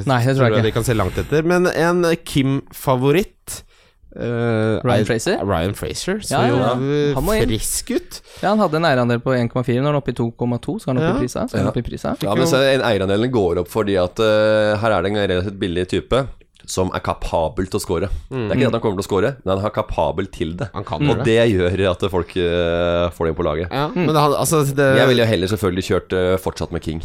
Nei, 0.09 0.21
det 0.25 0.35
tror 0.35 0.49
jeg 0.49 0.57
ikke. 0.57 0.67
de 0.67 0.75
kan 0.79 0.87
se 0.87 0.97
langt 0.97 1.19
etter. 1.21 1.45
Men 1.47 1.69
en 1.71 2.03
Kim-favoritt 2.25 3.61
eh, 4.15 4.79
Ryan 4.83 5.01
er- 5.01 5.05
Fraser? 5.05 5.37
Ryan 5.45 5.73
Fraser 5.77 6.19
så 6.19 6.31
Ja, 6.31 6.41
ja, 6.47 6.55
ja. 6.57 6.73
jo 6.75 7.13
Han 7.15 7.23
må 7.23 7.35
inn. 7.37 7.47
frisk 7.47 7.91
ut. 7.95 8.21
Ja, 8.41 8.49
han 8.49 8.59
hadde 8.59 8.75
en 8.81 8.85
eierandel 8.85 9.19
på 9.23 9.31
1,4, 9.37 9.79
nå 9.81 9.87
er 9.87 9.91
han 9.93 10.01
oppe 10.01 10.11
i 10.11 10.17
2,2, 10.17 10.79
så 10.81 10.89
er 10.89 10.93
han 10.93 11.01
oppe 11.03 11.15
i 11.17 11.23
prisa. 11.25 11.47
Så 11.47 11.55
er 11.55 11.57
han 11.59 11.65
Ja. 11.65 11.71
oppe 11.71 11.79
i 11.79 11.87
prisa. 11.89 12.15
Ja, 12.21 12.35
men 12.35 12.45
så 12.47 12.57
En 12.73 12.81
Eierandelen 12.81 13.31
går 13.31 13.59
opp 13.59 13.67
fordi 13.69 13.95
at 14.01 14.19
uh, 14.19 14.77
her 14.81 14.91
er 14.91 15.01
det 15.03 15.11
en 15.11 15.17
relativt 15.29 15.59
billig 15.59 15.87
type 15.87 16.27
som 16.67 16.91
er 16.93 16.99
kapabel 16.99 17.65
til 17.65 17.79
å 17.79 17.81
score. 17.81 18.07
Det 18.29 18.37
er 18.37 18.55
ikke 18.55 18.59
det 18.59 18.67
at 18.67 18.75
han 18.77 18.81
kommer 18.81 18.97
til 19.01 19.03
å 19.03 19.09
score, 19.09 19.35
men 19.43 19.57
han 19.57 19.65
er 19.65 19.69
kapabel 19.73 20.27
til 20.31 20.53
det. 20.55 20.69
Han 20.75 20.83
kan 20.85 21.01
Og 21.01 21.17
gjøre 21.17 21.25
det. 21.25 21.25
det 21.25 21.79
gjør 21.79 21.89
at 21.91 22.05
folk 22.11 22.29
uh, 22.37 23.09
får 23.09 23.25
det 23.25 23.31
inn 23.33 23.39
på 23.39 23.43
laget. 23.47 23.67
Ja, 23.71 23.87
men 23.95 24.15
han, 24.15 24.31
altså 24.37 24.61
det, 24.75 24.97
Jeg 24.97 25.07
ville 25.09 25.23
jo 25.25 25.29
heller 25.31 25.47
selvfølgelig 25.47 25.83
kjørt 25.89 26.13
uh, 26.13 26.37
fortsatt 26.37 26.71
med 26.71 26.81
King. 26.83 27.01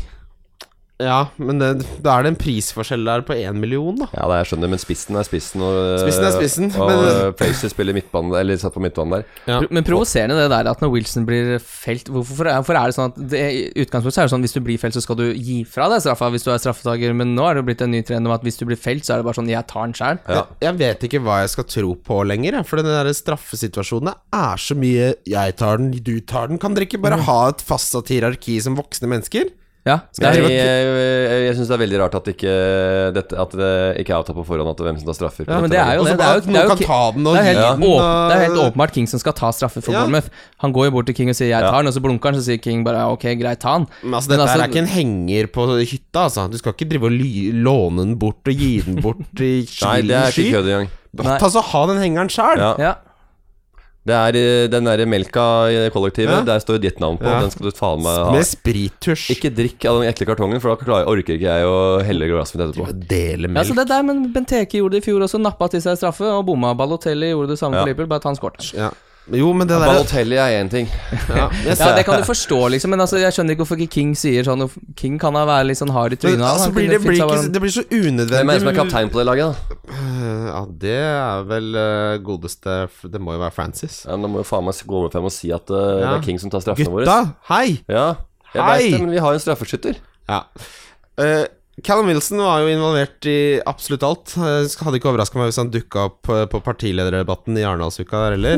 Ja, 1.02 1.26
men 1.37 1.59
det, 1.61 1.68
da 2.00 2.14
er 2.16 2.24
det 2.24 2.30
en 2.32 2.38
prisforskjell 2.40 3.02
der 3.04 3.20
på 3.26 3.35
én 3.37 3.59
million, 3.61 3.98
da. 4.00 4.06
Ja, 4.16 4.24
det 4.30 4.38
jeg 4.40 4.48
skjønner, 4.52 4.70
men 4.72 4.80
spissen 4.80 5.18
er 5.20 5.26
spissen, 5.28 5.61
og 5.61 5.98
Spissen 6.00 6.24
er 6.24 6.32
spissen, 6.32 6.70
Og 6.80 6.88
men- 6.88 7.35
men, 7.37 7.70
spiller 7.76 7.92
midtbane, 7.92 8.32
eller 8.40 8.56
satt 8.56 8.72
på 8.72 8.80
midtbanen 8.80 9.18
der. 9.18 9.24
Ja. 9.46 9.61
Men 9.70 9.85
provoserende 9.85 10.38
det 10.40 10.48
der 10.48 10.70
at 10.70 10.80
når 10.80 10.90
Wilson 10.94 11.26
blir 11.26 11.59
felt 11.61 12.09
Hvorfor 12.09 12.48
hvorfor 12.48 12.76
er 12.80 12.87
det 12.88 12.94
sånn 12.96 13.12
at 13.12 13.28
det, 13.28 13.40
I 13.76 13.85
utgangspunktet 13.85 14.18
er 14.22 14.28
det 14.28 14.32
sånn 14.32 14.44
hvis 14.46 14.54
du 14.56 14.61
blir 14.61 14.78
felt, 14.80 14.94
så 14.96 15.02
skal 15.02 15.16
du 15.16 15.26
gi 15.35 15.64
fra 15.64 15.88
deg 15.92 16.00
straffa 16.00 16.30
hvis 16.32 16.44
du 16.46 16.50
er 16.54 16.59
straffetaker, 16.62 17.12
men 17.14 17.35
nå 17.37 17.44
er 17.44 17.54
det 17.54 17.62
jo 17.62 17.66
blitt 17.68 17.82
en 17.85 17.90
ny 17.92 18.02
trend 18.02 18.26
om 18.26 18.32
at 18.32 18.42
hvis 18.42 18.56
du 18.56 18.64
blir 18.64 18.80
felt, 18.80 19.04
så 19.04 19.14
er 19.14 19.20
det 19.20 19.28
bare 19.28 19.35
sånn 19.40 19.50
jeg 19.52 19.66
tar 19.66 19.85
den 19.85 19.92
sjæl. 19.92 20.18
Ja. 20.28 20.35
Jeg, 20.35 20.46
jeg 20.62 20.78
vet 20.80 21.00
ikke 21.11 21.22
hva 21.26 21.40
jeg 21.42 21.50
skal 21.50 21.64
tro 21.64 21.94
på 21.94 22.22
lenger, 22.24 22.62
for 22.64 22.80
den 22.80 22.87
der 22.88 23.12
straffesituasjonen 23.12 24.14
er 24.32 24.56
så 24.56 24.74
mye 24.74 25.14
'jeg 25.26 25.56
tar 25.56 25.76
den, 25.76 25.90
du 25.90 26.20
tar 26.20 26.48
den'. 26.48 26.59
Kan 26.59 26.74
dere 26.74 26.87
ikke 26.87 27.02
bare 27.02 27.20
ha 27.20 27.48
et 27.48 27.61
fastsatt 27.61 28.09
hierarki 28.09 28.61
som 28.62 28.76
voksne 28.76 29.09
mennesker? 29.09 29.50
Ja, 29.87 30.01
Jeg, 30.11 30.18
skal 30.18 30.35
jeg, 30.35 30.51
jeg, 30.51 31.42
jeg, 31.46 31.55
syns 31.55 31.68
det 31.70 31.75
er 31.77 31.81
veldig 31.85 31.99
rart 32.01 32.14
at, 32.18 32.29
ikke, 32.33 32.55
dette, 33.14 33.37
at 33.38 33.53
det 33.55 33.68
ikke 34.03 34.11
er 34.11 34.18
avtalt 34.18 34.35
på 34.40 34.42
forhånd 34.49 34.72
at 34.72 34.81
hvem 34.83 34.96
som 34.99 35.07
tar 35.07 35.14
straffer. 35.14 35.46
Ja, 35.46 35.61
men 35.62 35.70
det 35.70 35.79
er 35.79 35.92
jo 35.94 36.03
det. 36.09 36.16
Det 36.18 36.27
er 36.27 36.40
jo, 36.40 36.42
det 36.42 36.59
er 36.59 36.66
det 36.66 37.37
er 37.38 37.46
helt, 37.46 37.85
åp, 37.87 38.03
det 38.03 38.35
er 38.35 38.42
helt 38.49 38.62
åpenbart 38.64 38.96
King 38.96 39.07
som 39.07 39.22
skal 39.22 39.37
ta 39.38 39.53
straffer 39.55 39.85
for 39.87 39.94
Ja. 39.94 40.03
Bournemouth. 40.03 40.27
Han 40.64 40.75
går 40.75 40.88
jo 40.88 40.96
bort 40.99 41.07
til 41.07 41.14
King 41.14 41.31
og 41.31 41.38
sier 41.38 41.55
'jeg 41.55 41.62
tar 41.62 41.79
den', 41.83 41.87
og 41.87 41.94
så 41.94 42.03
blunker 42.03 42.33
han, 42.33 42.40
så 42.40 42.44
sier 42.51 42.59
King 42.59 42.83
bare 42.83 43.07
'ok, 43.07 43.38
greit, 43.38 43.61
ta 43.62 43.79
den'. 43.79 43.87
Men 44.03 44.14
altså, 44.18 44.29
dette 44.35 44.42
men, 44.42 44.49
altså- 44.49 44.62
er 44.64 44.68
ikke 44.68 44.83
en 44.83 44.94
henger 44.99 45.46
på 45.46 45.62
hytta, 45.87 46.18
altså. 46.27 46.51
Du 46.51 46.59
skal 46.59 46.72
ikke 46.75 46.90
drive 46.90 47.05
og 47.07 47.12
ly 47.12 47.53
låne 47.55 47.99
den 48.03 48.18
bort 48.18 48.42
og 48.42 48.55
gi 48.55 48.81
den 48.81 49.01
bort 49.01 49.22
i 49.38 49.62
Nei, 49.83 50.01
det 50.03 50.11
er 50.11 50.31
sky. 50.35 50.51
ikke 50.51 50.57
kødd 50.59 50.66
engang. 50.66 50.90
Ta 51.38 51.49
så 51.49 51.62
Ha 51.62 51.87
den 51.87 52.03
hengeren 52.03 52.29
sjøl! 52.29 52.59
Ja. 52.59 52.94
Ja. 54.06 54.30
Det 54.30 54.36
er 54.36 54.36
eh, 54.38 54.68
den 54.70 54.84
derre 54.86 55.06
melka 55.10 55.44
i 55.68 55.90
kollektivet, 55.90 56.30
Ja. 56.30 56.42
der 56.46 56.60
står 56.62 56.76
jo 56.78 56.82
ditt 56.86 57.00
navn 57.02 57.18
på. 57.18 57.26
Ja. 57.26 57.40
Den 57.42 57.50
skal 57.50 57.66
du 57.66 57.72
faen 57.74 58.02
meg 58.04 58.14
ha. 58.22 58.30
Med 58.32 58.46
sprittusj. 58.46 59.30
Ikke 59.34 59.50
drikk 59.50 59.84
av 59.90 60.00
den 60.00 60.12
ekle 60.12 60.26
kartongen, 60.30 60.60
for 60.62 60.76
da 60.76 61.00
orker 61.10 61.34
ikke 61.34 61.48
jeg 61.50 61.66
å 61.66 62.02
helle 62.06 62.28
glasset 62.30 62.56
mitt 62.60 62.68
etterpå. 62.70 63.08
Dele 63.10 63.48
melk. 63.50 63.64
Ja, 63.66 63.72
så 63.72 63.78
det 63.80 63.88
der, 63.90 64.02
men 64.06 64.32
Benteke 64.32 64.78
gjorde 64.78 64.92
det 64.98 65.02
i 65.02 65.10
fjor 65.10 65.26
også, 65.26 65.40
nappa 65.42 65.68
til 65.72 65.82
seg 65.82 65.98
straffe 65.98 66.22
og 66.30 66.46
bomma. 66.46 66.70
Balotelli 66.78 67.32
gjorde 67.34 67.48
det 67.54 67.58
samme 67.58 67.74
Ja. 67.74 67.82
for 67.82 67.90
Liverpool, 67.90 68.06
bare 68.14 68.22
at 68.22 68.30
han 68.30 68.36
skårte. 68.38 68.74
Ja. 68.78 68.90
Jo, 69.34 69.48
men 69.58 69.66
det 69.66 69.74
der 69.74 69.88
Balotelli 69.90 70.36
er 70.38 70.52
én 70.60 70.68
ting. 70.70 70.86
ja, 71.28 71.48
Ja, 71.66 71.88
det 71.96 72.04
kan 72.06 72.20
du 72.20 72.26
forstå, 72.28 72.58
liksom, 72.76 72.92
men 72.94 73.00
altså, 73.02 73.18
jeg 73.18 73.34
skjønner 73.34 73.56
ikke 73.56 73.64
hvorfor 73.64 73.80
ikke 73.82 73.94
King 73.96 74.12
sier 74.14 74.46
sånn. 74.46 74.62
King 74.94 75.16
kan 75.18 75.34
da 75.34 75.42
være 75.48 75.66
litt 75.72 75.80
sånn 75.80 75.90
hard 75.90 76.14
i 76.14 76.18
Men, 76.20 76.22
trynet. 76.22 76.44
altså, 76.46 76.68
blir 76.76 76.92
det, 76.92 77.00
blir 77.02 77.18
ikke, 77.18 77.40
det 77.56 77.62
blir 77.64 77.74
så 77.74 77.82
unødvendig 77.90 78.36
Hvem 78.36 78.52
er 78.52 78.60
det 78.60 78.62
som 78.62 78.70
er 78.70 78.78
kaptein 78.78 79.10
på 79.10 79.18
det 79.18 79.26
laget, 79.26 79.50
da? 79.50 79.80
Eh, 79.96 80.46
Ja, 80.46 80.60
det 80.86 80.94
er 81.02 81.42
vel 81.50 81.74
uh, 81.74 82.14
godeste 82.22 82.76
Det 83.10 83.20
må 83.20 83.34
jo 83.34 83.42
være 83.42 83.54
Francis. 83.56 84.04
Ja, 84.06 84.14
men 84.14 84.28
Da 84.28 84.32
må 84.36 84.44
jo 84.44 84.46
faen 84.46 84.64
meg 84.68 84.78
gå 84.86 85.00
over 85.02 85.10
frem 85.16 85.26
og 85.26 85.34
si 85.34 85.50
at 85.50 85.74
uh, 85.74 85.80
Ja. 85.98 86.12
det 86.14 86.20
er 86.20 86.26
King 86.30 86.38
som 86.44 86.52
tar 86.54 86.62
straffene 86.62 86.94
våre. 86.94 87.04
Gutta, 87.08 87.34
hei! 87.50 87.80
Ja, 87.90 88.06
jeg 88.54 88.62
Hei! 88.62 88.78
vet 88.86 88.92
det, 88.94 89.00
men 89.02 89.10
vi 89.18 89.18
har 89.26 89.34
jo 89.34 89.40
en 89.40 89.42
straffeskytter. 89.42 89.98
Ja. 90.30 90.44
Eh, 91.18 91.44
Callum 91.84 92.06
Wilson 92.06 92.38
var 92.40 92.62
jo 92.64 92.70
involvert 92.72 93.26
i 93.28 93.60
absolutt 93.68 94.04
alt. 94.06 94.32
Jeg 94.32 94.70
hadde 94.80 94.96
ikke 94.96 95.10
overraska 95.10 95.36
meg 95.36 95.50
hvis 95.50 95.60
han 95.60 95.72
dukka 95.74 96.06
opp 96.08 96.30
eh, 96.32 96.46
på 96.48 96.62
partilederdebatten 96.64 97.58
i 97.60 97.66
Arendalsuka 97.68 98.22
der 98.22 98.38
heller. 98.38 98.56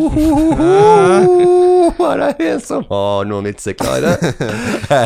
Her 1.98 2.22
er 2.28 2.42
en 2.52 2.60
som 2.62 2.84
har 2.90 3.26
noen 3.28 3.46
vitser 3.48 3.74
klare. 3.78 4.14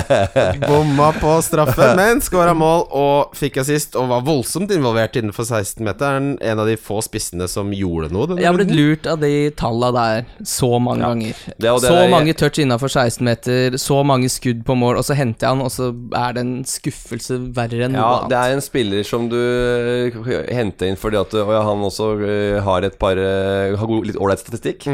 Bomma 0.69 1.13
på 1.21 1.35
straffen, 1.45 1.97
men 1.99 2.21
skåra 2.25 2.55
mål 2.57 2.85
og 2.95 3.37
fikk 3.39 3.61
assist 3.63 3.97
og 3.99 4.09
var 4.11 4.25
voldsomt 4.27 4.73
involvert 4.75 5.17
innenfor 5.21 5.47
16-meteren. 5.49 6.35
En 6.43 6.63
av 6.63 6.69
de 6.69 6.77
få 6.81 7.01
spissene 7.05 7.49
som 7.51 7.73
gjorde 7.77 8.11
noe. 8.15 8.29
denne 8.31 8.43
Jeg 8.43 8.51
har 8.51 8.59
blitt 8.59 8.75
lurt 8.75 9.09
av 9.11 9.21
de 9.23 9.33
talla 9.59 9.93
der 9.97 10.25
så 10.49 10.71
mange 10.83 11.07
ganger. 11.07 11.43
Det 11.57 11.57
det 11.63 11.75
så 11.83 11.95
der- 11.95 12.11
mange 12.13 12.35
touch 12.39 12.59
innafor 12.63 12.89
16 12.93 13.25
meter, 13.27 13.79
så 13.79 14.03
mange 14.07 14.29
skudd 14.33 14.65
på 14.67 14.77
mål, 14.79 14.99
og 15.01 15.05
så 15.07 15.17
henter 15.19 15.47
jeg 15.47 15.57
han, 15.57 15.63
og 15.65 15.71
så 15.73 15.91
er 16.19 16.33
det 16.37 16.45
en 16.45 16.55
skuffelse 16.69 17.39
verre 17.57 17.87
enn 17.87 17.93
noe 17.97 18.03
Ja, 18.03 18.29
det 18.31 18.39
er 18.39 18.57
en 18.57 18.65
spiller 18.65 19.03
som 19.07 19.29
du 19.33 19.39
eh, 19.39 20.19
henter 20.55 20.91
inn 20.91 20.97
fordi 21.01 21.19
at 21.21 21.35
og 21.43 21.51
ja, 21.53 21.63
han 21.67 21.83
også 21.87 22.09
eh, 22.27 22.59
har 22.63 22.85
et 22.87 22.99
par 23.01 23.19
eh, 23.19 23.75
Har 23.79 23.91
litt 24.05 24.17
ålreit 24.21 24.43
statistikk. 24.43 24.87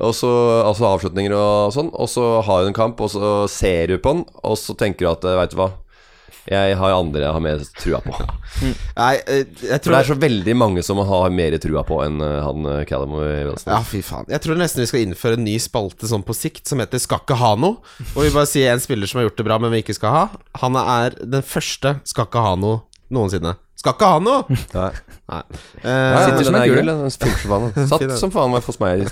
Og 0.00 0.12
så 0.16 0.30
altså 0.66 0.86
avslutninger 1.10 1.34
og 1.36 1.74
sånn. 1.74 1.92
Og 1.92 2.08
så 2.08 2.40
har 2.46 2.64
hun 2.64 2.72
en 2.72 2.76
kamp, 2.76 3.00
og 3.00 3.10
så 3.10 3.46
ser 3.50 3.88
du 3.90 3.98
på 3.98 4.14
den, 4.14 4.26
og 4.42 4.58
så 4.58 4.74
tenker 4.74 5.06
du 5.06 5.10
at 5.12 5.24
veit 5.24 5.54
du 5.54 5.60
hva, 5.60 5.72
jeg 6.50 6.74
har 6.80 6.94
andre 6.96 7.20
jeg 7.20 7.34
har 7.36 7.42
mer 7.44 7.60
trua 7.78 7.98
på. 8.02 8.14
Nei, 8.96 9.10
jeg 9.28 9.76
tror 9.84 9.92
For 9.92 9.92
det 9.92 9.98
er 10.00 10.08
så 10.08 10.16
veldig 10.18 10.54
mange 10.56 10.82
som 10.82 10.98
har 11.06 11.30
mer 11.30 11.54
trua 11.62 11.84
på 11.86 12.00
enn 12.02 12.16
eh, 12.24 12.38
han 12.42 12.66
eh, 12.66 12.80
Callum 12.88 13.12
Wilson. 13.18 13.70
Ja, 13.70 13.80
fy 13.86 14.00
faen. 14.02 14.26
Jeg 14.32 14.42
tror 14.42 14.58
nesten 14.58 14.82
vi 14.82 14.88
skal 14.90 15.04
innføre 15.04 15.38
en 15.38 15.44
ny 15.46 15.58
spalte 15.62 16.08
sånn 16.10 16.24
på 16.26 16.34
sikt 16.34 16.66
som 16.70 16.82
heter 16.82 17.02
Skal 17.02 17.22
ikke 17.22 17.38
ha 17.38 17.52
noe. 17.60 17.78
Og 18.16 18.24
vi 18.24 18.32
bare 18.34 18.48
sier 18.50 18.72
en 18.72 18.82
spiller 18.82 19.10
som 19.10 19.20
har 19.20 19.28
gjort 19.28 19.38
det 19.42 19.46
bra, 19.46 19.60
men 19.62 19.74
vi 19.76 19.84
ikke 19.84 19.98
skal 20.00 20.16
ha. 20.16 20.24
Han 20.64 20.80
er 20.80 21.20
den 21.20 21.46
første 21.46 21.98
skal 22.08 22.26
ikke 22.30 22.46
ha 22.48 22.56
noe 22.58 22.86
noensinne. 23.14 23.54
Skal 23.78 23.94
ikke 23.96 24.10
ha 24.10 24.18
noe! 24.24 24.58
Nei. 24.74 24.90
Nei. 25.30 25.44
Uh, 25.84 25.86
Nei 25.86 26.24
sitter 26.26 26.48
som 26.48 26.58
en 26.58 26.66
er 26.66 27.14
faen. 27.46 27.88
Satt 27.94 28.18
som 28.20 28.34
faen 28.34 28.52
meg 28.52 28.66
hos 28.66 28.80
meg 28.82 29.06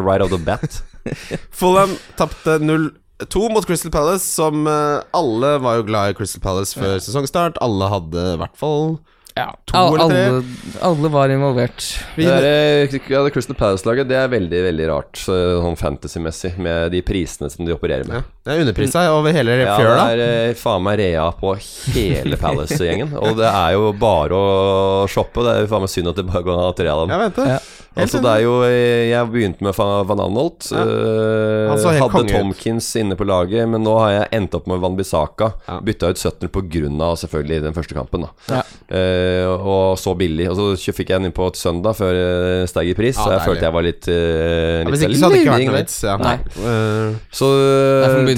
right 0.00 0.22
out 0.22 0.30
of 0.30 0.36
the 0.38 0.42
bat. 0.42 0.82
Fulham 1.58 1.96
tapte 2.18 2.58
0-2 2.60 3.48
mot 3.52 3.66
Crystal 3.66 3.92
Palace, 3.94 4.26
som 4.26 4.66
eh, 4.70 5.02
alle 5.16 5.56
var 5.64 5.80
jo 5.80 5.88
glad 5.88 6.12
i 6.12 6.18
Crystal 6.18 6.42
Palace 6.44 6.78
før 6.78 6.98
sesongstart. 7.02 7.60
Alle 7.64 7.90
hadde 7.92 8.28
i 8.34 8.40
hvert 8.42 8.56
fall 8.58 8.96
Ja, 9.34 9.48
To 9.66 9.76
Al- 9.76 9.94
eller 9.98 10.08
tre? 10.08 10.24
alle, 10.30 10.42
alle 10.86 11.08
var 11.10 11.28
involvert. 11.34 11.82
Vi- 12.14 12.22
Det, 12.24 12.44
er, 12.44 13.00
ja, 13.10 13.22
det 13.24 13.32
Crystal 13.34 13.56
Palace-laget 13.58 14.06
Det 14.06 14.14
er 14.14 14.28
veldig 14.30 14.60
veldig 14.68 14.86
rart 14.92 15.18
sånn 15.18 15.74
fantasy-messig, 15.76 16.52
med 16.62 16.92
de 16.94 17.00
prisene 17.02 17.50
som 17.50 17.66
de 17.66 17.74
opererer 17.74 18.06
med. 18.06 18.22
ja, 18.22 18.22
Det 18.44 18.52
er 18.54 18.62
underprisa 18.62 19.02
over 19.10 19.32
hele 19.34 19.56
Ja, 19.64 19.76
det 19.76 20.20
er 20.20 20.50
eh, 20.50 20.54
faen 20.54 20.82
meg 20.86 20.98
rea 21.02 21.26
på 21.32 21.56
hele 21.58 22.36
Palace-gjengen. 22.38 23.10
Og 23.18 23.34
det 23.36 23.50
er 23.50 23.72
jo 23.74 23.92
bare 23.92 24.30
å 24.38 25.08
shoppe. 25.10 25.42
Det 25.42 25.56
er 25.56 25.60
jo 25.66 25.72
faen 25.74 25.82
meg 25.88 25.90
synd 25.90 26.08
at 26.14 26.16
det 26.22 26.26
bare 26.30 26.44
går 26.46 26.54
an 26.54 26.62
å 26.62 26.68
ha 26.70 26.76
tre 26.78 26.86
av 26.94 27.02
dem. 27.02 27.10
Jeg 27.18 27.26
vet 27.26 27.36
det. 27.42 27.48
Ja. 27.56 27.62
Helt 27.94 28.10
Altså 28.10 28.18
det 28.24 28.26
er 28.26 28.40
jo 28.42 28.54
eh, 28.66 29.04
Jeg 29.12 29.28
begynte 29.30 29.62
med 29.62 29.74
Van 29.78 30.18
Anholt. 30.24 30.66
Ja. 30.74 30.82
eh, 30.82 31.68
Han 31.70 31.78
så 31.78 31.92
helt 31.94 32.10
hadde 32.10 32.24
ut. 32.26 32.32
Tomkins 32.34 32.88
inne 32.98 33.14
på 33.18 33.26
laget, 33.26 33.68
men 33.70 33.82
nå 33.86 33.92
har 34.00 34.10
jeg 34.16 34.28
endt 34.40 34.54
opp 34.58 34.66
med 34.70 34.80
Van 34.82 34.96
Bissaka. 34.98 35.52
Ja. 35.68 35.78
Bytta 35.80 36.10
ut 36.10 36.18
17 36.18 36.48
på 36.54 36.62
grunn 36.70 37.00
av 37.02 37.14
selvfølgelig 37.22 37.62
den 37.66 37.72
første 37.76 37.94
kampen. 37.98 38.26
da 38.26 38.30
Ja. 38.50 38.62
Eh, 38.90 39.23
Og 39.64 39.98
så 40.00 40.14
billig. 40.18 40.46
Og 40.50 40.56
så 40.78 40.92
fikk 40.94 41.10
jeg 41.12 41.18
den 41.20 41.28
inn 41.30 41.34
på 41.36 41.46
et 41.50 41.58
søndag 41.60 41.96
før 41.98 42.12
det 42.14 42.68
steg 42.70 42.90
i 42.90 42.94
pris, 42.98 43.16
Ja, 43.16 43.22
så 43.24 43.30
jeg 43.30 43.38
deilig. 43.38 43.48
følte 43.48 43.66
jeg 43.68 43.74
var 43.76 43.86
litt, 43.88 44.08
uh, 44.08 44.14
Ja, 44.14 44.84
litt 44.84 44.92
hvis 44.94 45.04
ikke 45.04 45.18
så 45.18 45.24
hadde 45.24 45.34
det 45.34 45.42
ikke 45.44 45.54
vært 45.54 45.68
noe 45.70 45.78
vits. 45.80 45.96
Ja. 46.04 46.16
Nei. 46.20 46.34
Eh, 46.64 47.14
Så 47.34 47.48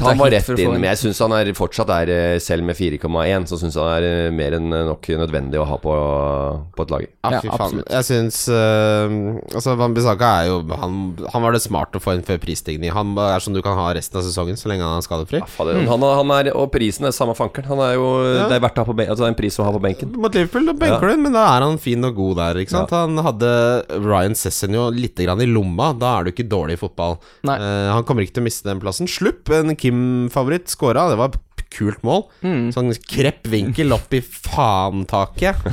han 0.06 0.18
var 0.20 0.30
rett 0.34 0.48
inn. 0.56 0.72
Men 0.76 0.86
jeg 0.90 1.00
syns 1.02 1.18
han 1.24 1.34
er 1.36 1.52
fortsatt 1.56 1.90
er, 1.96 2.12
selv 2.42 2.64
med 2.66 2.76
4,1, 2.78 3.46
så 3.50 3.58
syns 3.60 3.76
han 3.80 3.90
er 4.02 4.30
mer 4.34 4.56
enn 4.58 4.68
nok 4.70 5.08
nødvendig 5.20 5.60
å 5.60 5.66
ha 5.68 5.76
på, 5.82 5.94
på 6.76 6.86
et 6.86 6.94
lag. 6.94 7.06
Ja, 7.06 7.30
Ja, 7.36 7.40
fy 7.42 7.48
faen. 7.50 7.60
absolutt. 7.60 7.90
Jeg 7.90 8.06
syns 8.10 8.38
uh, 8.48 9.56
Altså, 9.56 9.74
Van 9.78 9.94
Bissaka 9.96 10.28
er 10.42 10.48
jo 10.50 10.58
han, 10.78 10.96
han 11.32 11.42
var 11.44 11.52
det 11.56 11.62
smart 11.64 11.94
å 11.96 12.00
få 12.02 12.14
inn 12.16 12.24
før 12.26 12.38
prisstigning. 12.42 12.92
Han 12.94 13.14
er 13.18 13.42
sånn 13.42 13.56
du 13.56 13.62
kan 13.64 13.76
ha 13.78 13.88
resten 13.96 14.20
av 14.20 14.24
sesongen 14.26 14.56
så 14.58 14.70
lenge 14.70 14.84
han 14.86 15.00
er 15.00 15.06
skadefri. 15.06 15.40
Han, 15.58 16.04
han 16.06 16.32
er, 16.38 16.52
og 16.56 16.70
prisen 16.74 17.06
er 17.08 17.14
samme 17.16 17.34
fankeren. 17.38 17.68
Han 17.72 17.82
er 17.86 17.94
jo 17.98 18.06
Ja. 18.26 18.46
Det 18.50 18.56
er 18.58 18.62
verdt 18.64 18.78
å 18.78 18.84
ha 18.84 18.88
på 18.90 18.94
benken. 18.96 19.12
altså, 19.12 19.24
det 19.24 19.28
er 19.30 19.34
en 19.34 19.40
pris 19.40 19.58
å 19.60 19.64
ha 19.66 19.72
på 19.74 19.82
benken. 19.82 20.12
Mot 20.22 20.34
Liverpool, 20.36 20.66
da 20.68 20.75
benker 20.80 21.12
du 21.12 21.22
men 21.26 21.34
da 21.34 21.44
er 21.54 21.64
han 21.66 21.80
fin 21.82 22.04
og 22.06 22.18
god 22.18 22.38
der. 22.40 22.60
Ikke 22.62 22.74
sant? 22.76 22.94
Han 22.94 23.20
hadde 23.24 23.50
Ryan 24.02 24.36
Sessenjo 24.38 24.88
litt 24.94 25.18
grann 25.18 25.42
i 25.42 25.48
lomma. 25.50 25.92
Da 25.98 26.16
er 26.18 26.26
du 26.26 26.34
ikke 26.34 26.48
dårlig 26.50 26.78
i 26.78 26.82
fotball. 26.82 27.18
Eh, 27.46 27.90
han 27.92 28.06
kommer 28.08 28.26
ikke 28.26 28.38
til 28.38 28.44
å 28.44 28.48
miste 28.48 28.68
den 28.68 28.82
plassen. 28.82 29.10
Slupp, 29.10 29.50
en 29.56 29.76
Kim-favoritt, 29.78 30.70
skåra. 30.72 31.08
Det 31.12 31.20
var 31.20 31.36
kult 31.76 32.02
mål. 32.06 32.26
Mm. 32.46 32.68
Sånn 32.74 32.92
krepp 33.10 33.46
vinkel 33.50 33.94
opp 33.96 34.12
i 34.16 34.22
faen-taket. 34.22 35.66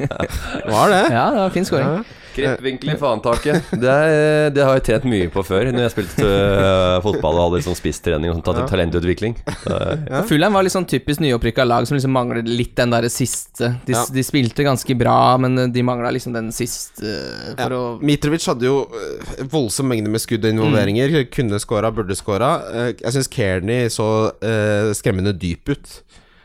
var 0.74 0.92
det? 0.92 1.02
Ja, 1.10 1.26
det 1.34 1.42
var 1.42 1.54
fin 1.54 1.68
skåring. 1.68 1.98
Ja. 1.98 2.23
Kreppvinkel 2.34 2.92
i 2.94 2.96
faentaket. 3.00 3.70
Det, 3.84 3.90
er- 3.90 4.50
det 4.54 4.64
har 4.64 4.74
jeg 4.78 4.84
trent 4.88 5.04
mye 5.08 5.28
på 5.32 5.42
før, 5.46 5.68
når 5.72 5.84
jeg 5.86 5.92
spilte 5.94 6.24
øh, 6.26 6.98
fotball 7.04 7.38
og 7.40 7.46
hadde 7.52 7.62
sånn 7.66 7.78
spisstrening 7.78 8.32
og 8.32 8.42
tatt 8.46 8.62
talentutvikling. 8.70 9.36
Så, 9.64 9.78
Ja. 10.10 10.22
Fulheim 10.28 10.54
var 10.56 10.64
litt 10.66 10.74
sånn 10.74 10.86
typisk 10.90 11.22
nyopprykka 11.24 11.64
lag 11.66 11.86
som 11.88 11.96
liksom 11.98 12.12
mangler 12.14 12.42
litt 12.46 12.74
den 12.78 12.92
derre 12.94 13.10
siste. 13.12 13.74
De, 13.86 13.94
Ja. 13.96 14.04
de 14.12 14.22
spilte 14.26 14.64
ganske 14.66 14.96
bra, 14.98 15.36
men 15.40 15.58
eh, 15.58 15.68
de 15.74 15.82
mangla 15.86 16.10
liksom 16.14 16.34
den 16.36 16.50
siste 16.54 17.04
eh, 17.04 17.54
for 17.58 17.70
Ja. 17.70 17.78
å 17.78 17.98
Mitrovic 18.04 18.46
hadde 18.50 18.68
jo 18.68 18.80
eh, 18.90 19.44
voldsom 19.50 19.88
mengde 19.90 20.10
med 20.12 20.20
skudd 20.24 20.44
og 20.44 20.52
involveringer. 20.54 21.16
Kunne 21.34 21.60
skåra, 21.62 21.90
burde. 21.94 22.14
Eh, 22.14 22.92
jeg 23.00 23.12
syns 23.16 23.28
Kearney 23.30 23.88
så 23.92 24.06
eh, 24.42 24.92
skremmende 24.96 25.32
dyp 25.38 25.68
ut. 25.74 25.94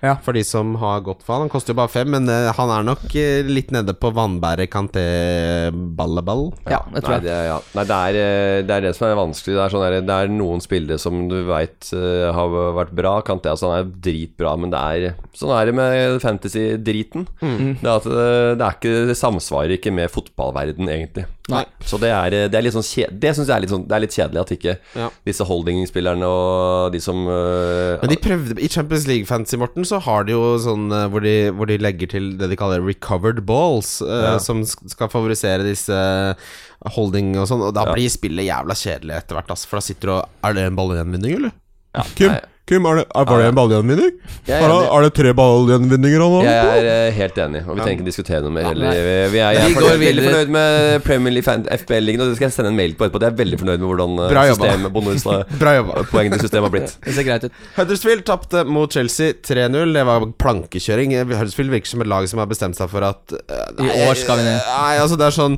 Ja. 0.01 0.13
For 0.23 0.31
de 0.37 0.43
som 0.47 0.75
har 0.79 1.01
gått 1.03 1.23
for 1.25 1.35
han. 1.35 1.47
Han 1.47 1.51
koster 1.51 1.73
jo 1.73 1.79
bare 1.81 1.91
fem, 1.91 2.09
men 2.13 2.29
uh, 2.31 2.51
han 2.55 2.71
er 2.71 2.85
nok 2.87 3.03
uh, 3.11 3.49
litt 3.49 3.71
nede 3.75 3.93
på 3.99 4.11
vannbæret 4.15 4.69
kanté-balleball. 4.71 6.45
Ja, 6.69 6.81
det 6.93 7.03
tror 7.03 7.15
Nei, 7.15 7.19
jeg. 7.19 7.25
det, 7.27 7.37
ja. 7.49 7.57
Nei 7.75 7.85
det, 7.89 7.97
er, 7.99 8.19
eh, 8.19 8.59
det 8.67 8.75
er 8.77 8.85
det 8.87 8.93
som 8.97 9.07
er 9.09 9.17
vanskelig. 9.19 9.55
Det 9.57 9.63
er, 9.65 9.73
sånn 9.73 9.85
der, 9.85 9.97
det 10.07 10.17
er 10.25 10.31
noen 10.33 10.63
spillere 10.63 10.99
som 11.01 11.19
du 11.31 11.37
veit 11.49 11.89
har 11.93 12.55
vært 12.77 12.93
bra. 12.97 13.15
Kanté 13.25 13.51
altså, 13.51 13.71
han 13.73 13.83
er 13.83 13.91
dritbra, 14.09 14.55
men 14.59 14.73
det 14.73 14.79
er 14.79 15.17
sånn 15.37 15.53
er 15.55 15.69
det 15.69 15.75
med 15.79 16.19
fantasy-driten. 16.23 17.27
Mm. 17.43 17.75
Det, 17.81 17.89
er 17.89 18.07
det, 18.07 18.61
det 18.61 18.93
er 19.09 19.19
samsvarer 19.19 19.75
ikke 19.77 19.93
med 19.95 20.11
fotballverden, 20.13 20.89
egentlig. 20.91 21.25
Nei. 21.49 21.63
Så 21.81 21.97
det 22.01 22.11
er, 22.13 22.35
det 22.51 22.57
er 22.59 22.61
litt 22.61 22.75
sånn 22.75 22.85
kje- 22.85 23.07
Det 23.17 23.31
syns 23.33 23.47
jeg 23.49 23.55
er 23.55 23.63
litt, 23.63 23.71
sånn, 23.73 23.87
det 23.89 23.95
er 23.97 24.03
litt 24.03 24.13
kjedelig 24.13 24.41
at 24.43 24.51
ikke 24.53 24.73
Ja. 24.99 25.07
disse 25.25 25.47
holding-spillerne 25.49 26.27
og 26.29 26.91
de 26.93 26.99
som 27.01 27.23
Men 27.25 28.11
de 28.11 28.17
prøvde 28.21 28.59
I 28.61 28.69
Champions 28.69 29.07
League-fantasy, 29.09 29.57
Morten, 29.57 29.87
så 29.89 29.99
har 30.05 30.25
de 30.27 30.35
jo 30.35 30.43
sånn 30.61 30.87
eh, 30.93 31.07
hvor 31.11 31.23
de, 31.25 31.35
hvor 31.55 31.69
de 31.69 31.79
legger 31.81 32.11
til 32.11 32.31
det 32.39 32.51
de 32.51 32.57
kaller 32.59 32.83
recovered 32.85 33.41
balls, 33.49 33.97
ja. 34.05 34.35
uh, 34.35 34.41
som 34.43 34.61
skal 34.67 35.11
favorisere 35.11 35.65
disse 35.65 35.95
eh, 35.95 36.51
holding 36.95 37.33
og 37.39 37.49
sånn, 37.49 37.65
og 37.69 37.73
da 37.77 37.87
blir 37.91 38.11
spillet 38.13 38.47
jævla 38.47 38.77
kjedelig 38.77 39.17
etter 39.17 39.39
hvert, 39.39 39.51
altså, 39.55 39.71
for 39.71 39.81
da 39.81 39.87
sitter 39.89 40.11
du 40.11 40.15
og 40.19 40.47
Er 40.47 40.55
det 40.55 40.67
en 40.69 40.77
ballgjenvinning, 40.77 41.35
eller? 41.41 41.57
Ja, 41.97 42.05
Kim, 42.13 42.35
nei, 42.35 42.39
Kim 42.69 42.85
er 42.85 42.99
det, 42.99 43.05
er, 43.09 43.25
var 43.25 43.41
det 43.41 43.45
en 43.49 43.55
ballgjenvinning? 43.57 44.09
er 44.45 44.63
er 44.69 45.05
det 45.05 45.09
tre 45.17 45.31
ballgjenvinninger 45.33 46.21
han 46.21 46.45
Jeg 46.45 46.81
er 46.83 46.89
eh, 46.91 47.07
helt 47.15 47.39
enig, 47.41 47.63
og 47.65 47.73
vi 47.73 47.81
trenger 47.81 47.95
ikke 47.95 48.05
diskutere 48.05 48.41
noe 48.45 48.53
mer 48.53 48.67
heller. 48.69 48.93
Vi, 48.93 49.15
vi 49.33 49.41
er, 49.41 49.57
jeg 49.57 49.71
er 49.71 49.73
fornøyd, 49.79 50.03
veldig 50.03 50.25
fornøyd 50.27 50.53
med 50.53 51.07
Premier 51.07 51.33
League 51.33 51.55
FBL-ligaen, 51.79 52.21
og 52.21 52.29
det 52.29 52.37
skal 52.37 52.47
jeg 52.49 52.55
sende 52.59 52.73
en 52.73 52.77
mail 52.77 52.93
på 52.99 53.07
etterpå. 53.07 53.23
Jeg 53.25 53.33
er 53.33 53.39
veldig 53.41 53.59
fornøyd 53.63 53.81
med 53.81 53.89
hvordan 53.89 54.13
eh, 54.19 54.35
Bra 54.35 54.45
systemet 54.51 56.07
poengene 56.13 56.37
i 56.37 56.45
systemet 56.45 56.69
har 56.69 56.75
blitt. 56.77 56.95
Det 57.07 57.17
ser 57.17 57.25
greit 57.25 57.49
ut. 57.49 57.59
Huddersfield 57.79 58.23
tapte 58.29 58.63
mot 58.69 58.93
Chelsea 58.93 59.33
3-0. 59.49 59.97
Det 59.97 60.05
var 60.11 60.29
plankekjøring. 60.45 61.17
Huddersfield 61.25 61.73
virker 61.73 61.95
som 61.95 62.05
et 62.05 62.13
lag 62.13 62.29
som 62.29 62.43
har 62.43 62.53
bestemt 62.53 62.77
seg 62.77 62.93
for 62.93 63.09
at 63.09 63.37
eh, 63.41 63.67
I 63.81 64.05
år 64.05 64.13
skal 64.21 64.43
vi 64.43 64.45
ned. 64.45 64.61
Nei, 64.69 64.95
altså 65.01 65.17
det 65.17 65.31
er 65.31 65.39
sånn 65.41 65.57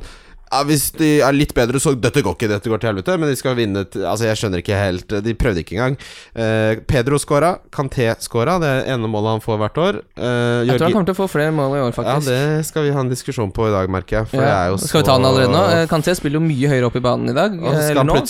ja, 0.52 0.62
Hvis 0.68 0.90
de 0.98 1.08
er 1.24 1.34
litt 1.36 1.54
bedre, 1.56 1.80
så 1.82 1.94
Dette 1.98 2.22
går 2.24 2.36
ikke, 2.36 2.50
dette 2.50 2.70
går 2.70 2.82
til 2.82 2.90
helvete. 2.92 3.16
Men 3.20 3.32
de 3.32 3.38
skal 3.38 3.56
vinne 3.58 3.84
til... 3.88 4.04
Altså 4.08 4.28
Jeg 4.28 4.40
skjønner 4.40 4.62
ikke 4.62 4.78
helt 4.78 5.14
De 5.24 5.34
prøvde 5.38 5.62
ikke 5.64 5.76
engang. 5.78 5.96
Eh, 6.36 6.82
Pedro 6.88 7.18
scora. 7.22 7.54
Kanté 7.72 8.10
scora. 8.22 8.58
Det 8.62 8.68
er 8.68 8.90
ene 8.94 9.10
målet 9.10 9.38
han 9.38 9.44
får 9.44 9.60
hvert 9.62 9.80
år. 9.82 10.00
Eh, 10.16 10.68
Jeg 10.68 10.76
tror 10.76 10.88
han 10.88 10.96
kommer 10.98 11.10
til 11.10 11.16
å 11.16 11.20
få 11.22 11.28
flere 11.32 11.54
mål 11.56 11.78
i 11.78 11.82
år, 11.86 11.94
faktisk. 11.96 12.28
ja, 12.28 12.58
det 12.58 12.66
skal 12.68 12.86
vi 12.86 12.94
ha 12.94 13.04
en 13.04 13.12
diskusjon 13.12 13.52
på 13.54 13.68
i 13.70 13.72
dag, 13.74 13.90
merker 13.92 14.20
jeg. 14.20 14.30
For 14.32 14.42
Ja. 14.42 14.48
det 14.48 14.56
er 14.58 14.72
jo 14.74 14.80
Skal 14.84 15.02
vi 15.02 15.08
ta 15.08 15.16
den 15.16 15.28
allerede 15.30 15.52
nå? 15.56 15.62
Eh, 15.76 15.86
Kanté 15.90 16.16
spiller 16.18 16.40
jo 16.40 16.44
mye 16.46 16.72
høyere 16.74 16.90
opp 16.90 16.96
i 17.00 17.04
banen 17.04 17.32
i 17.32 17.36
dag. 17.36 17.56
Og 17.62 17.72
skal, 17.72 18.02
han 18.02 18.26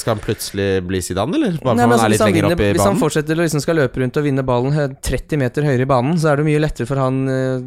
skal 0.00 0.14
han 0.16 0.22
plutselig 0.24 0.70
bli 0.86 1.02
Zidane, 1.04 1.34
eller? 1.36 1.58
Bare 1.62 1.76
Nei, 1.76 1.86
men 1.86 1.98
han 1.98 1.98
altså, 1.98 2.06
er 2.06 2.08
hvis, 2.08 2.18
litt 2.18 2.26
han 2.26 2.36
vinner, 2.36 2.56
opp 2.56 2.64
i 2.64 2.72
hvis 2.72 2.88
han 2.88 3.00
fortsetter 3.00 3.36
å 3.36 3.44
liksom 3.44 3.60
skal 3.64 3.76
løpe 3.82 4.00
rundt 4.02 4.16
og 4.16 4.24
vinne 4.26 4.46
ballen 4.46 4.96
30 5.02 5.38
meter 5.40 5.66
høyere 5.66 5.84
i 5.86 5.90
banen, 5.90 6.16
så 6.20 6.32
er 6.32 6.40
det 6.40 6.46
mye 6.48 6.62
lettere 6.62 6.88
for 6.88 7.00
han 7.00 7.20
eh, 7.28 7.60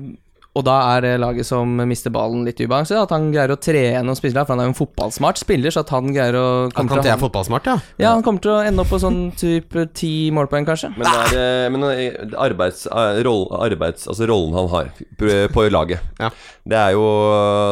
Og 0.60 0.66
da 0.68 0.76
er 0.98 1.06
det 1.06 1.12
laget 1.24 1.48
som 1.48 1.72
mister 1.88 2.12
ballen 2.14 2.42
litt 2.48 2.60
ubalanse. 2.60 2.98
At 3.00 3.14
han 3.16 3.30
greier 3.32 3.54
å 3.54 3.60
tre 3.62 3.84
gjennom 3.94 4.18
spille, 4.20 4.44
for 4.44 4.54
han 4.56 4.64
er 4.64 4.68
jo 4.68 4.74
en 4.74 4.78
fotballsmart 4.80 5.40
spiller, 5.40 5.72
så 5.72 5.86
at 5.86 5.94
han 5.96 6.12
greier 6.16 6.36
å 6.36 6.46
Han 6.76 6.76
kommer 6.90 7.00
til 7.02 7.12
å- 7.12 7.16
er 7.16 7.22
fotballsmart, 7.22 7.70
ja. 7.72 7.78
Ja, 8.02 8.14
han 8.18 8.24
kommer 8.26 8.44
til 8.44 8.52
å 8.52 8.60
ende 8.66 8.84
opp 8.84 8.92
på 8.92 9.00
sånn 9.00 9.20
type 9.40 9.86
ti 9.96 10.12
målpoeng, 10.36 10.66
kanskje. 10.68 10.92
Men, 10.98 11.08
det 11.08 11.38
er, 11.38 11.66
eh, 11.66 11.70
men 11.74 11.84
eh, 11.90 12.36
arbeids, 12.38 12.86
eh, 12.92 13.24
roll, 13.24 13.48
arbeids, 13.52 14.08
altså 14.08 14.28
rollen 14.28 14.54
han 14.60 14.68
har 14.76 14.92
på, 15.18 15.32
på 15.54 15.70
laget, 15.72 16.00
Ja. 16.20 16.30
det, 16.68 16.78
er 16.78 16.92
jo, 16.98 17.06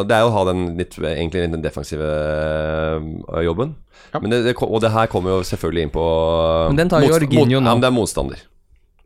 det 0.07 0.15
er 0.15 0.21
jo 0.23 0.29
å 0.31 0.35
ha 0.37 0.45
den 0.53 0.77
litt, 0.77 0.95
egentlig 0.97 1.51
den 1.51 1.61
defensive 1.61 2.07
eh, 2.07 3.43
jobben. 3.43 3.75
Ja. 4.13 4.19
Men 4.21 4.31
det, 4.31 4.43
det, 4.45 4.53
og 4.63 4.79
det 4.81 4.91
her 4.93 5.07
kommer 5.11 5.35
jo 5.35 5.41
selvfølgelig 5.43 5.83
inn 5.87 5.91
på 5.91 6.03
Men 6.69 6.77
den 6.79 6.89
tar 6.89 7.01
jo 7.03 7.11
Jorginho 7.11 7.59
nå. 7.59 7.65
Ja, 7.67 7.73
men 7.75 7.81
det 7.83 7.89
er 7.89 7.95
motstander. 7.97 8.39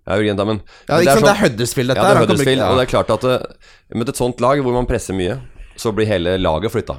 Ja, 0.07 0.17
Jørgen 0.17 0.37
Dammen. 0.39 0.61
Ja, 0.89 0.97
det, 0.97 1.05
ikke 1.05 1.13
sånn- 1.19 1.27
det 1.27 1.31
er 1.35 1.41
Huddersfield, 1.45 1.91
dette 1.93 2.01
ja, 2.01 2.07
det 2.09 2.17
er 2.17 2.21
Huddersfield, 2.25 2.61
og 2.65 2.77
det 2.79 2.83
er 2.87 2.91
klart 2.95 3.11
at 3.15 3.95
med 4.01 4.09
et 4.09 4.17
sånt 4.17 4.41
lag 4.41 4.59
hvor 4.65 4.73
man 4.73 4.87
presser 4.89 5.13
mye, 5.13 5.39
så 5.77 5.91
blir 5.93 6.07
hele 6.09 6.37
laget 6.41 6.71
flytta. 6.73 6.97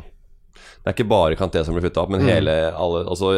Det 0.82 0.90
er 0.90 0.94
ikke 0.96 1.08
bare 1.10 1.36
Kanté 1.38 1.60
som 1.64 1.74
blir 1.76 1.84
flytta 1.84 2.02
opp, 2.02 2.10
men 2.10 2.24
hele 2.26 2.50
alle 2.74 3.04
Altså 3.06 3.28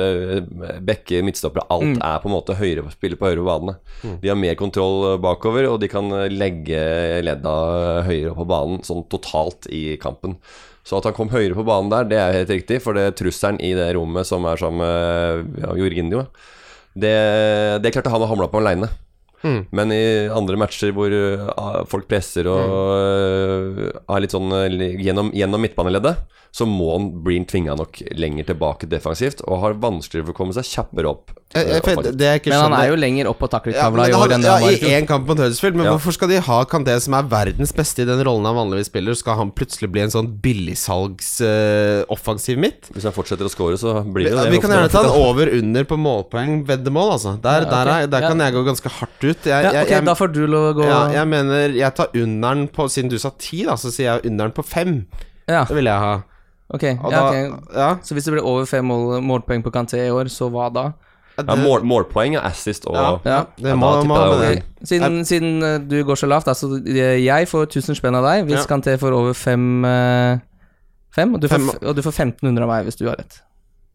Bekke, 0.81 1.19
midtstoppere, 1.27 1.67
alt 1.71 1.91
Mm. 1.99 1.99
er 2.01 2.19
på 2.23 2.29
en 2.31 2.33
måte 2.33 2.55
høyre, 2.57 2.85
spiller 2.93 3.17
på 3.21 3.29
høyre 3.29 3.45
bane. 3.45 3.75
De 4.23 4.29
har 4.31 4.37
mer 4.37 4.55
kontroll 4.55 5.13
eh, 5.15 5.19
bakover, 5.21 5.69
og 5.69 5.79
de 5.81 5.89
kan 5.89 6.09
eh, 6.13 6.29
legge 6.33 6.81
ledda 7.23 8.05
høyere 8.09 8.33
på 8.35 8.47
banen, 8.49 8.81
sånn 8.83 9.05
totalt 9.13 9.69
i 9.69 9.97
kampen. 10.01 10.39
Så 10.85 10.97
at 10.99 11.05
han 11.05 11.13
kom 11.17 11.29
høyere 11.33 11.55
på 11.57 11.65
banen 11.69 11.91
der, 11.93 12.05
det 12.05 12.19
er 12.19 12.33
helt 12.33 12.49
riktig, 12.53 12.81
for 12.83 12.95
det 12.97 13.03
er 13.09 13.13
trusselen 13.13 13.61
i 13.61 13.75
det 13.77 13.95
rommet 13.97 14.25
som 14.27 14.45
er 14.49 14.57
som 14.61 14.81
ja, 14.81 15.73
Jorginho, 15.77 16.27
det, 16.97 17.13
det 17.83 17.93
klarte 17.93 18.11
han 18.13 18.23
å 18.25 18.29
hamle 18.29 18.49
på 18.53 18.61
aleine. 18.61 18.89
Mm. 19.45 19.61
Men 19.77 19.93
i 19.93 20.03
andre 20.33 20.57
matcher 20.57 20.93
hvor 20.97 21.13
uh, 21.13 21.85
folk 21.91 22.09
presser 22.09 22.49
og 22.49 22.65
uh, 22.65 23.91
er 24.17 24.25
litt 24.25 24.33
sånn 24.35 24.49
uh, 24.51 24.65
gjennom, 24.73 25.31
gjennom 25.37 25.61
midtbaneleddet, 25.61 26.17
så 26.55 26.65
må 26.71 26.93
han 26.95 27.09
bli 27.27 27.41
tvinga 27.51 27.75
nok 27.77 27.99
lenger 28.15 28.47
tilbake 28.53 28.87
defensivt 28.87 29.41
og 29.43 29.59
har 29.65 29.73
vanskeligere 29.83 30.29
for 30.29 30.35
å 30.37 30.39
komme 30.39 30.55
seg 30.55 30.69
kjappere 30.69 31.11
opp. 31.11 31.33
Jeg- 31.55 31.67
jeg- 31.67 31.83
ikke 32.41 32.51
Men 32.51 32.61
han 32.61 32.73
er 32.79 32.89
jo 32.91 32.97
lenger 32.97 33.27
opp 33.31 33.39
på 33.39 33.49
ja, 33.51 33.61
i 33.91 34.15
år 34.15 34.33
enn 34.35 34.41
det 34.43 34.49
ja, 34.49 34.55
han 34.55 34.63
var 34.63 34.71
i 34.71 34.79
I 34.79 34.95
én 35.01 35.07
kamp 35.07 35.27
mot 35.27 35.37
Huddersfield, 35.39 35.75
men 35.77 35.87
Ja. 35.87 35.93
hvorfor 35.97 36.13
skal 36.15 36.29
de 36.29 36.39
ha 36.41 36.65
Kanté, 36.65 37.01
som 37.01 37.15
er 37.15 37.23
verdens 37.23 37.73
beste 37.73 38.03
i 38.03 38.05
den 38.05 38.23
rollen 38.25 38.45
han 38.47 38.55
vanligvis 38.55 38.87
spiller, 38.87 39.15
skal 39.15 39.37
han 39.37 39.51
plutselig 39.51 39.91
bli 39.91 40.01
en 40.03 40.11
sånn 40.11 40.31
billigsalgsoffensiv 40.41 41.47
uh, 41.47 42.05
offensiv 42.15 42.59
midt? 42.59 42.89
Hvis 42.95 43.03
han 43.03 43.13
fortsetter 43.13 43.47
å 43.47 43.51
score, 43.51 43.75
så 43.77 44.03
blir 44.07 44.25
Vi, 44.27 44.31
det 44.31 44.45
det. 44.45 44.51
vi 44.51 44.59
kan 44.63 44.71
gjerne 44.71 44.91
ta 44.91 45.03
en 45.05 45.11
over-under 45.11 45.85
på 45.85 45.97
målpoeng 45.99 46.65
veddemål, 46.67 47.13
altså. 47.19 47.41
Der, 47.43 47.63
Ja, 47.63 47.67
okay. 47.67 47.71
der, 47.85 47.87
er, 48.03 48.07
der 48.07 48.21
kan 48.29 48.39
jeg 48.39 48.53
gå 48.55 48.65
ganske 48.67 48.89
hardt 48.91 49.25
ut. 49.25 49.34
Jeg, 49.45 49.65
Ja, 49.65 49.73
jeg, 49.73 49.83
ok, 49.87 49.91
jeg, 49.91 50.05
da 50.07 50.15
får 50.15 50.31
du 50.35 50.47
lov 50.47 50.69
å 50.71 50.75
gå 50.79 50.85
ja, 50.89 51.01
jeg 51.13 51.29
mener 51.29 51.75
Jeg 51.77 51.95
tar 51.95 52.09
under'n 52.15 52.69
på 52.73 52.87
Siden 52.93 53.11
du 53.11 53.19
sa 53.19 53.31
ti, 53.39 53.65
da, 53.67 53.75
så 53.81 53.91
sier 53.93 54.13
jeg 54.13 54.31
under'n 54.31 54.55
på 54.55 54.63
fem. 54.67 55.07
Ja, 55.49 55.65
Det 55.69 55.77
vil 55.77 55.85
jeg 55.91 55.99
ha. 55.99 56.15
ok. 56.75 56.83
Ja, 56.83 57.11
da, 57.11 57.25
okay. 57.29 57.51
ja, 57.75 57.89
Så 58.03 58.15
hvis 58.15 58.25
det 58.25 58.33
blir 58.37 58.47
over 58.47 58.65
fem 58.71 58.85
mål, 58.89 59.21
målpoeng 59.23 59.63
på 59.65 59.71
Kanté 59.75 60.07
i 60.07 60.11
år, 60.15 60.31
så 60.33 60.49
hva 60.53 60.71
da? 60.73 60.93
Ja, 61.35 61.57
mål, 61.59 61.83
målpoeng 61.83 62.37
er 62.39 62.45
assist 62.47 62.85
og 62.87 62.95
ja, 62.95 63.07
Ja. 63.27 63.39
det 63.59 63.73
må, 63.75 63.89
da 63.99 64.05
må 64.07 64.19
det. 64.39 64.63
Siden, 64.87 65.25
siden 65.27 65.63
eh, 65.67 65.79
du 65.83 65.97
går 66.07 66.15
så 66.21 66.29
lavt, 66.31 66.47
altså 66.47 66.69
eh, 66.87 67.19
jeg 67.25 67.49
får 67.51 67.67
1000 67.67 67.99
spenn 67.99 68.15
av 68.15 68.23
deg 68.23 68.45
hvis 68.47 68.61
Ja. 68.63 68.69
Kanté 68.71 68.95
får 69.03 69.17
over 69.17 69.35
fem, 69.35 69.85
eh, 69.85 70.39
fem, 71.11 71.35
og, 71.35 71.41
du 71.43 71.49
får, 71.49 71.59
Fem. 71.59 71.67
Får, 71.73 71.89
og 71.91 71.97
du 71.97 72.03
får 72.07 72.15
1500 72.15 72.63
av 72.63 72.71
meg 72.71 72.85
hvis 72.87 72.97
du 73.01 73.09
har 73.09 73.19
rett. 73.19 73.41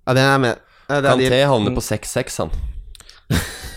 Ja, 0.05 0.13
det 0.13 0.21
er 0.25 0.31
jeg 0.33 0.41
med. 0.41 0.59
Ja, 0.89 0.99
det 0.99 1.05
er 1.05 1.15
Kanté 1.15 1.39
havner 1.47 1.75
på 1.79 1.85
6-6, 1.85 2.37
han. 2.43 2.51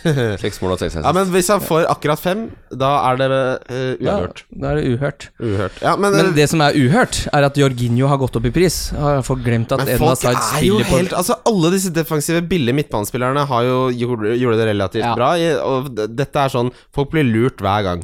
Seks 0.43 0.59
mål 0.63 0.75
og 0.75 0.81
seks. 0.83 0.97
Ja, 0.99 1.13
men 1.15 1.29
hvis 1.35 1.49
han 1.53 1.61
får 1.65 1.87
akkurat 1.91 2.21
fem, 2.23 2.45
da 2.75 2.91
er 3.11 3.21
det 3.21 3.29
eh, 3.71 3.93
Ja, 4.03 4.17
uhørt. 4.19 4.43
da 4.51 4.73
er 4.73 4.81
det 4.81 4.91
uhørt. 4.97 5.29
Uhørt. 5.43 5.79
Ja, 5.85 5.95
men, 5.97 6.17
Men 6.17 6.33
det 6.37 6.49
som 6.51 6.65
er 6.65 6.77
uhørt, 6.79 7.23
er 7.33 7.47
at 7.49 7.61
Jorginho 7.61 8.09
har 8.11 8.19
gått 8.23 8.37
opp 8.41 8.49
i 8.51 8.55
pris. 8.55 8.81
Har 8.97 9.23
folk 9.27 9.45
glemt 9.47 9.73
at 9.77 9.85
er 9.87 9.95
jo 9.99 10.11
spiller 10.13 10.89
på 10.91 10.99
helt 10.99 11.15
Altså 11.19 11.39
Alle 11.49 11.71
disse 11.75 11.93
defensive, 11.95 12.43
billige 12.49 12.75
midtbanespillerne 12.81 13.47
har 13.49 13.69
jo 13.69 13.79
gjorde 13.95 14.59
det 14.59 14.69
relativt 14.73 15.05
Ja. 15.05 15.15
bra. 15.17 15.33
Og 15.67 15.95
dette 15.95 16.37
er 16.47 16.53
sånn 16.53 16.73
Folk 16.95 17.11
blir 17.15 17.25
lurt 17.29 17.63
hver 17.63 17.83
gang. 17.87 18.03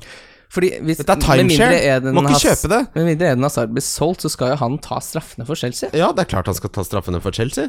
Fordi 0.48 0.70
hvis, 0.80 1.02
Dette 1.02 1.12
er 1.12 1.42
timeshare. 1.42 2.12
Må 2.14 2.22
ikke 2.24 2.40
kjøpe 2.46 2.70
det. 2.72 2.80
Med 2.94 3.04
mindre 3.10 3.32
Eden 3.34 3.44
Hazard 3.44 3.74
blir 3.74 3.84
solgt, 3.84 4.24
så 4.24 4.30
skal 4.32 4.54
jo 4.54 4.60
han 4.62 4.78
ta 4.84 4.96
straffene 5.04 5.44
for 5.48 5.60
Chelsea. 5.60 5.90
Ja, 5.92 6.08
det 6.16 6.24
er 6.24 6.30
klart 6.30 6.48
han 6.48 6.56
skal 6.56 6.72
ta 6.72 6.84
straffene 6.86 7.20
for 7.20 7.36
Chelsea. 7.36 7.68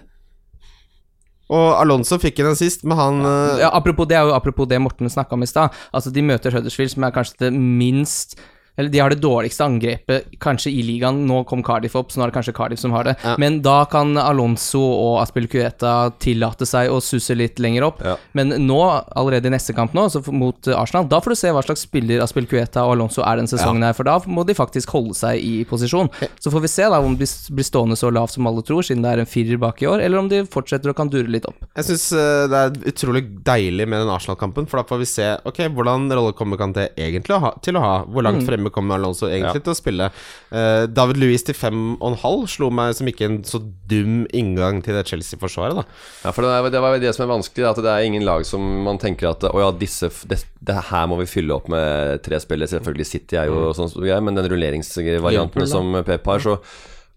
Og 1.50 1.68
Alonso 1.80 2.20
fikk 2.22 2.44
en 2.44 2.58
sist, 2.58 2.86
men 2.86 3.00
han 3.00 3.26
eh, 3.26 3.64
Ja, 3.64 3.74
apropos, 3.74 4.08
det 4.10 4.20
er 4.20 4.30
jo 4.30 4.36
apropos 4.38 4.70
det 4.70 4.82
Morten 4.82 5.10
snakka 5.10 5.38
om 5.38 5.46
i 5.46 5.50
stad. 5.50 5.76
Altså, 5.92 6.14
de 6.14 6.24
møter 6.26 6.54
Huddersfield, 6.54 6.94
som 6.94 7.08
er 7.08 7.16
kanskje 7.16 7.48
det 7.48 7.54
minst 7.58 8.38
Eller 8.80 8.90
de 8.94 9.00
har 9.04 9.12
det 9.12 9.20
dårligste 9.20 9.66
angrepet 9.68 10.30
kanskje 10.40 10.72
i 10.72 10.84
ligaen. 10.88 11.26
Nå 11.28 11.42
kom 11.50 11.62
Cardiff 11.68 11.98
opp, 12.00 12.14
så 12.14 12.20
nå 12.22 12.26
er 12.26 12.32
det 12.32 12.38
kanskje 12.40 12.54
Cardiff 12.56 12.80
som 12.80 12.94
har 12.96 13.04
det. 13.10 13.18
Ja. 13.26 13.34
Men 13.42 13.60
da 13.66 13.82
kan 13.92 14.16
Alonso 14.22 14.80
og 14.80 15.18
Aspilicueta 15.22 16.12
tillate 16.24 16.66
seg 16.70 16.88
å 16.94 17.02
susse 17.04 17.36
litt 17.36 17.60
lenger 17.60 17.84
opp. 17.90 18.00
Ja. 18.06 18.16
Men 18.38 18.54
nå, 18.64 18.80
allerede 19.20 19.50
i 19.50 19.54
neste 19.54 19.76
kamp 19.76 19.94
nå, 19.98 20.06
så 20.14 20.22
mot 20.32 20.68
eh, 20.72 20.78
Arsenal, 20.80 21.10
da 21.12 21.20
får 21.22 21.36
du 21.36 21.40
se 21.42 21.52
hva 21.56 21.64
slags 21.66 21.84
spiller 21.88 22.24
Aspilicueta 22.24 22.86
og 22.88 22.96
Alonso 22.96 23.24
er 23.26 23.42
denne 23.42 23.52
sesongen 23.52 23.84
her, 23.84 23.96
for 23.98 24.08
da 24.08 24.16
må 24.32 24.46
de 24.48 24.56
faktisk 24.58 24.94
holde 24.96 25.18
seg 25.20 25.44
i 25.44 25.66
posisjon. 25.70 26.08
Så 26.40 26.54
får 26.54 26.64
vi 26.66 26.72
se 26.72 26.88
da 26.90 27.02
om 27.04 27.18
de 27.20 27.28
blir 27.28 27.68
stående 27.68 27.98
så 28.00 28.12
lavt 28.14 28.38
som 28.38 28.48
alle 28.50 28.64
tror, 28.66 28.86
siden 28.88 29.04
det 29.04 29.12
er 29.12 29.24
en 29.26 29.30
firer 29.30 29.60
bak 29.62 29.84
i 29.84 29.90
år, 29.92 30.06
eller 30.06 30.24
om 30.24 30.32
de 30.32 30.44
fortsetter 30.50 30.94
å 30.94 30.96
kan 30.98 31.12
dure 31.12 31.28
litt 31.32 31.48
opp. 31.50 31.60
Jeg 31.76 31.90
syns 31.92 32.08
det 32.16 32.64
er 32.64 32.80
utrolig 32.94 33.26
deilig 33.46 33.88
med 33.90 34.06
den 34.06 34.14
Arsenal-kampen, 34.16 34.70
for 34.72 34.80
da 34.82 34.88
får 34.88 35.04
vi 35.04 35.10
se 35.10 35.28
Ok, 35.50 35.60
hvordan 35.76 36.08
rolle 36.12 36.34
kommer 36.38 36.60
Kanté 36.60 36.90
egentlig 37.00 37.38
til 37.66 37.78
å 37.80 37.84
ha. 37.84 37.94
Hvor 38.06 38.20
Mm. 38.20 38.26
langt 38.30 38.46
fremme 38.48 38.69
kommer 38.74 39.00
Alonso 39.00 39.28
egentlig 39.30 39.64
til 39.66 39.74
å 39.74 39.78
spille? 39.78 40.10
Uh, 40.52 40.86
David 40.92 41.20
Louis 41.22 41.46
til 41.46 41.58
fem 41.58 41.96
og 41.98 42.12
en 42.12 42.20
halv 42.24 42.46
slo 42.52 42.70
meg 42.74 42.96
som 42.98 43.10
ikke 43.10 43.28
en 43.28 43.40
så 43.48 43.62
dum 43.90 44.24
inngang 44.36 44.84
til 44.86 44.98
det 44.98 45.06
Chelsea-forsvaret, 45.10 45.80
da. 45.82 45.86
Ja, 46.26 46.34
for 46.36 46.46
det 46.46 46.54
er, 46.54 46.70
det 46.74 46.84
var 46.84 47.00
det 47.02 47.16
som 47.16 47.26
er 47.26 47.34
vanskelig, 47.34 47.68
at 47.70 47.82
det 47.86 47.94
er 47.94 48.08
ingen 48.08 48.28
lag 48.28 48.46
som 48.48 48.64
man 48.86 49.02
tenker 49.02 49.32
at 49.32 49.48
Å 49.50 49.56
ja, 49.62 49.72
disse 49.76 50.12
det, 50.30 50.42
det 50.66 50.78
her 50.90 51.10
må 51.10 51.20
vi 51.22 51.30
fylle 51.30 51.56
opp 51.56 51.70
med 51.72 52.24
tre 52.26 52.40
spillere. 52.42 52.72
Selvfølgelig 52.72 53.08
City 53.08 53.40
er 53.40 53.50
jo 53.52 53.74
sånn 53.78 53.92
som 53.92 54.06
jeg, 54.06 54.24
men 54.26 54.38
den 54.38 54.50
rulleringsvarianten 54.52 55.70
som 55.70 56.02
Pep 56.08 56.28
har, 56.30 56.44
så 56.44 56.60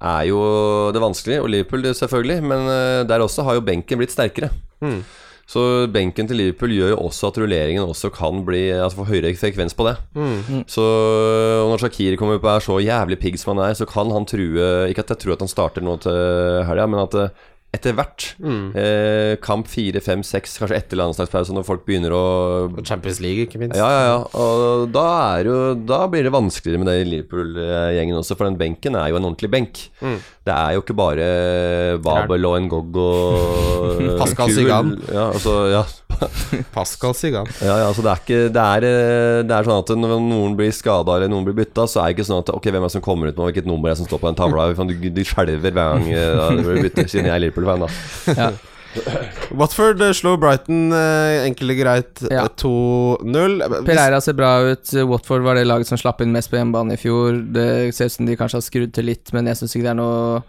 er 0.02 0.28
jo 0.30 0.42
det 0.94 1.02
vanskelig. 1.02 1.40
Og 1.42 1.50
Liverpool 1.52 1.86
selvfølgelig, 1.94 2.42
men 2.52 2.70
eh, 2.70 3.02
der 3.08 3.24
også 3.24 3.46
har 3.46 3.58
jo 3.58 3.66
benken 3.66 4.00
blitt 4.00 4.14
sterkere. 4.14 4.50
Mm. 4.82 5.02
Så 5.48 5.86
benken 5.92 6.28
til 6.28 6.38
Liverpool 6.38 6.72
gjør 6.72 6.92
jo 6.94 6.98
også 7.08 7.28
at 7.32 7.38
rulleringen 7.42 7.84
også 7.84 8.12
kan 8.14 8.44
bli 8.46 8.62
Altså 8.72 9.00
få 9.00 9.08
høyere 9.10 9.34
frekvens 9.36 9.74
på 9.76 9.84
det. 9.88 9.96
Mm. 10.14 10.62
Så 10.70 10.84
og 11.62 11.72
når 11.72 11.82
Shakir 11.82 12.16
kommer 12.16 12.38
og 12.38 12.50
er 12.54 12.64
så 12.64 12.78
jævlig 12.80 13.18
pigg 13.20 13.38
som 13.40 13.56
han 13.56 13.64
er, 13.66 13.76
så 13.76 13.88
kan 13.88 14.12
han 14.14 14.28
true 14.28 14.88
Ikke 14.88 15.04
at 15.04 15.14
jeg 15.14 15.24
tror 15.24 15.36
at 15.36 15.44
han 15.44 15.50
starter 15.50 15.84
nå 15.84 15.96
til 16.04 16.62
helga, 16.68 16.86
men 16.86 17.02
at 17.02 17.18
eh, 17.18 17.34
etter 17.72 17.94
hvert 17.96 18.34
Mm. 18.42 18.76
eh, 18.76 19.36
Kamp 19.40 19.66
fire, 19.66 20.00
fem, 20.04 20.20
seks, 20.22 20.58
kanskje 20.60 20.76
etter 20.76 20.98
landslagspause, 21.00 21.54
når 21.56 21.64
folk 21.64 21.86
begynner 21.88 22.12
å 22.12 22.84
Champions 22.84 23.20
League, 23.24 23.46
ikke 23.46 23.58
minst. 23.62 23.76
ja, 23.78 23.88
ja, 23.88 24.02
ja. 24.10 24.18
Og 24.36 24.90
da, 24.92 25.06
er 25.38 25.44
jo, 25.48 25.56
da 25.88 26.02
blir 26.12 26.22
det 26.26 26.32
vanskeligere 26.34 26.82
med 26.82 26.90
det 26.92 27.06
Liverpool-gjengen 27.08 28.18
også, 28.20 28.36
for 28.36 28.44
den 28.50 28.58
benken 28.60 28.94
er 29.00 29.08
jo 29.08 29.16
en 29.16 29.24
ordentlig 29.30 29.50
benk. 29.50 29.86
Mm. 30.02 30.18
Det 30.44 30.52
er 30.58 30.74
jo 30.76 30.82
ikke 30.82 30.96
bare 30.98 31.26
Babel 32.02 32.44
og 32.50 32.60
Ngog 32.66 32.96
og 33.00 34.02
Pascal. 34.20 34.50
Sigan. 34.52 34.92
Ja, 35.08 35.30
altså, 35.32 35.56
ja. 35.72 35.82
Pascal 36.76 37.14
Sigan. 37.18 37.50
Ja, 37.60 37.76
ja, 37.82 37.86
altså 37.90 38.04
det 38.04 38.12
er 38.12 38.22
ikke 38.22 38.40
Det 38.54 38.64
er, 38.64 38.88
eh, 38.88 39.42
det 39.48 39.56
er 39.56 39.68
sånn 39.68 39.82
at 39.82 39.94
når 39.98 40.16
noen 40.24 40.56
blir 40.58 40.74
skada 40.74 41.16
eller 41.18 41.32
noen 41.32 41.46
blir 41.48 41.56
bytta, 41.62 41.86
så 41.90 42.02
er 42.02 42.10
det 42.10 42.18
ikke 42.18 42.28
sånn 42.30 42.42
at 42.44 42.52
Ok, 42.54 42.68
hvem 42.70 42.82
er 42.82 42.90
det 42.90 42.96
som 42.96 43.04
kommer 43.04 43.30
ut 43.30 43.38
med 43.38 43.50
hvilket 43.50 43.70
nummer 43.70 43.90
er 43.90 43.96
det 43.96 44.02
som 44.02 44.10
står 44.10 44.22
på 44.22 44.30
den 44.30 44.40
tavla? 44.40 44.68
Du, 44.72 45.08
du 45.12 45.24
skjelver 45.26 45.70
hver 45.72 45.96
gang 45.96 46.10
ja, 46.12 46.50
du 46.52 46.62
blir 46.66 46.84
bytta, 46.88 47.06
siden 47.08 47.30
jeg 47.30 47.36
er 47.36 47.46
Liverpool-fan, 47.46 47.86
da. 47.86 48.36
Ja. 48.36 48.52
Watford 49.58 50.02
eh, 50.02 50.12
slår 50.12 50.38
Brighton 50.40 50.92
eh, 50.92 51.42
enkelt 51.46 51.74
og 51.74 51.80
greit 51.80 52.22
eh, 52.28 52.36
Ja. 52.36 52.46
2-0. 52.60 53.58
Pereira 53.86 54.20
ser 54.24 54.36
bra 54.38 54.54
ut. 54.72 54.92
Watford 55.08 55.46
var 55.46 55.58
det 55.58 55.66
laget 55.68 55.88
som 55.88 56.00
slapp 56.00 56.20
inn 56.24 56.34
mest 56.34 56.52
på 56.52 56.58
hjemmebane 56.60 56.96
i 56.96 57.00
fjor. 57.00 57.40
Det 57.54 57.92
ser 57.96 58.10
ut 58.10 58.16
som 58.16 58.28
de 58.28 58.36
kanskje 58.38 58.60
har 58.60 58.66
skrudd 58.66 58.92
til 58.96 59.08
litt, 59.08 59.32
men 59.36 59.48
jeg 59.50 59.60
syns 59.60 59.76
ikke 59.76 59.88
det 59.88 59.94
er 59.94 60.00
noe 60.02 60.42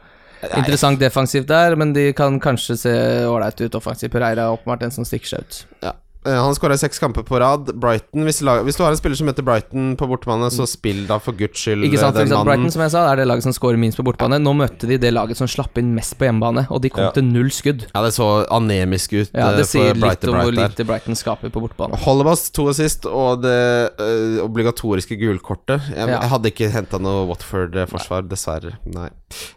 interessant 0.51 0.99
defensivt 1.01 1.47
der. 1.49 1.77
Men 1.79 1.93
de 1.95 2.11
kan 2.17 2.39
kanskje 2.43 2.77
se 2.85 2.93
ålreit 3.29 3.61
ut 3.63 3.75
offensivt. 3.79 4.11
Pereira 4.13 4.47
er 4.47 4.57
åpenbart 4.57 4.85
den 4.85 4.95
som 4.95 5.07
stikker 5.07 5.35
seg 5.35 5.45
ut. 5.45 5.59
Ja. 5.85 5.95
Eh, 6.25 6.31
Han 6.43 6.55
skåra 6.55 6.77
seks 6.79 6.99
kamper 6.99 7.23
på 7.27 7.39
rad. 7.41 7.71
Brighton 7.79 8.23
hvis, 8.27 8.41
lag, 8.41 8.63
hvis 8.63 8.77
du 8.79 8.83
har 8.83 8.91
en 8.93 8.97
spiller 8.99 9.17
som 9.19 9.27
heter 9.27 9.43
Brighton 9.43 9.95
på 9.99 10.07
bortebane, 10.07 10.47
så 10.53 10.65
spill 10.69 11.05
da 11.09 11.17
for 11.19 11.33
guds 11.35 11.59
skyld 11.59 11.83
Ikke 11.87 11.99
sant, 11.99 12.15
eh, 12.15 12.21
for 12.21 12.23
den 12.23 12.27
eksempel 12.31 12.37
mannen. 12.37 12.63
Brighton 12.63 12.71
som 12.77 12.81
jeg 12.85 12.91
sa 12.95 13.01
er 13.11 13.15
det 13.21 13.27
laget 13.27 13.43
som 13.43 13.53
skårer 13.57 13.79
minst 13.81 13.97
på 13.99 14.05
bortebane. 14.07 14.39
Nå 14.41 14.53
møtte 14.55 14.87
de 14.87 14.97
det 14.97 15.11
laget 15.13 15.37
som 15.37 15.47
slapp 15.51 15.77
inn 15.81 15.93
mest 15.95 16.15
på 16.19 16.27
hjemmebane, 16.29 16.65
og 16.71 16.81
de 16.81 16.89
kom 16.89 17.03
Ja. 17.03 17.11
til 17.11 17.23
null 17.27 17.49
skudd. 17.51 17.87
Ja, 17.93 18.01
det 18.05 18.13
så 18.15 18.47
anemisk 18.49 19.13
ut 19.13 19.29
Ja, 19.33 19.49
eh, 19.51 19.57
Det 19.57 19.65
sier 19.67 19.93
litt 19.93 20.01
Brighton 20.03 20.33
om 20.33 20.41
hvor 20.41 20.55
lite 20.55 20.85
Brighton 20.87 21.15
skaper 21.15 21.49
på 21.51 21.61
bortebane. 21.67 21.97
Hollebass 22.03 22.49
to 22.51 22.69
assist 22.69 23.05
og 23.05 23.41
det 23.43 23.91
eh, 23.99 24.39
obligatoriske 24.43 25.17
gulkortet. 25.19 25.81
Jeg, 25.89 26.07
Ja. 26.07 26.19
jeg 26.21 26.29
hadde 26.29 26.51
ikke 26.51 26.71
henta 26.71 26.99
noe 26.99 27.27
Watford-forsvar, 27.27 28.27
dessverre. 28.29 28.77
Nei. 28.85 29.09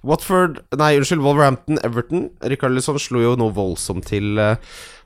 Watford 0.02 0.61
Nei, 0.76 0.96
unnskyld, 0.98 1.20
Wolverhampton, 1.22 1.79
Everton. 1.85 2.31
Rikard 2.42 2.72
Lisson 2.72 2.98
slo 2.98 3.20
jo 3.20 3.37
noe 3.37 3.52
voldsomt 3.52 4.07
til 4.07 4.38
eh, 4.38 4.57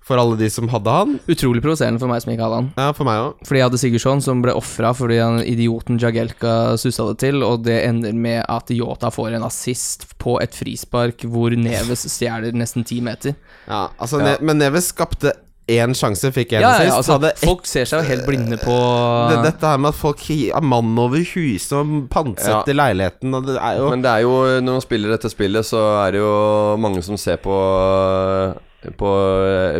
for 0.02 0.18
alle 0.18 0.36
de 0.40 0.48
som 0.50 0.66
hadde 0.72 0.90
han. 0.90 1.18
Utrolig 1.30 1.60
provoserende 1.62 2.00
for 2.02 2.10
meg 2.10 2.22
som 2.24 2.32
ikke 2.32 2.42
hadde 2.46 2.56
han. 2.62 2.70
Ja, 2.80 2.88
for 2.96 3.06
meg 3.06 3.20
også. 3.22 3.46
Fordi 3.46 3.60
jeg 3.60 3.66
hadde 3.68 3.80
Sigurdsson 3.82 4.22
som 4.24 4.40
ble 4.42 4.54
ofra 4.58 4.94
fordi 4.96 5.18
han 5.22 5.38
idioten 5.44 6.00
Jagelka 6.02 6.54
sussa 6.80 7.06
det 7.12 7.18
til, 7.22 7.42
og 7.46 7.62
det 7.66 7.76
ender 7.86 8.16
med 8.16 8.40
at 8.48 8.72
Yota 8.74 9.12
får 9.14 9.36
en 9.38 9.46
assist 9.46 10.08
på 10.18 10.38
et 10.42 10.56
frispark 10.56 11.22
hvor 11.30 11.54
Neves 11.54 12.06
stjeler 12.10 12.56
nesten 12.56 12.84
ti 12.88 12.98
meter. 13.04 13.36
Ja, 13.68 13.88
altså, 13.98 14.18
Ja. 14.18 14.32
Ne 14.32 14.36
men 14.50 14.58
Neves 14.58 14.88
skapte 14.90 15.32
én 15.70 15.92
sjanse, 15.94 16.32
fikk 16.34 16.56
én 16.56 16.64
Ja, 16.64 16.70
ja, 16.82 16.88
assist. 16.88 16.96
altså, 16.96 17.12
hadde 17.20 17.30
folk 17.44 17.66
ser 17.70 17.84
seg 17.86 18.00
jo 18.02 18.08
helt 18.08 18.24
blinde 18.26 18.56
på 18.58 18.74
det, 19.30 19.36
dette 19.52 19.68
her 19.70 19.78
med 19.78 19.92
at 19.92 19.98
folk 20.00 20.24
har 20.26 20.64
mann 20.66 20.98
over 20.98 21.22
huset 21.22 21.76
og 21.78 22.08
pantsetter 22.10 22.74
leiligheten, 22.74 23.30
og 23.38 23.46
det 23.46 23.54
er 23.60 23.78
jo 23.78 23.90
Men 23.92 24.02
det 24.02 24.10
er 24.10 24.24
jo, 24.26 24.32
når 24.64 24.80
man 24.80 24.82
spiller 24.82 25.14
dette 25.14 25.30
spillet, 25.30 25.62
så 25.68 25.84
er 26.08 26.16
det 26.16 26.24
jo 26.24 26.32
mange 26.82 27.04
som 27.06 27.16
ser 27.20 27.36
på 27.38 27.54
på 28.96 29.08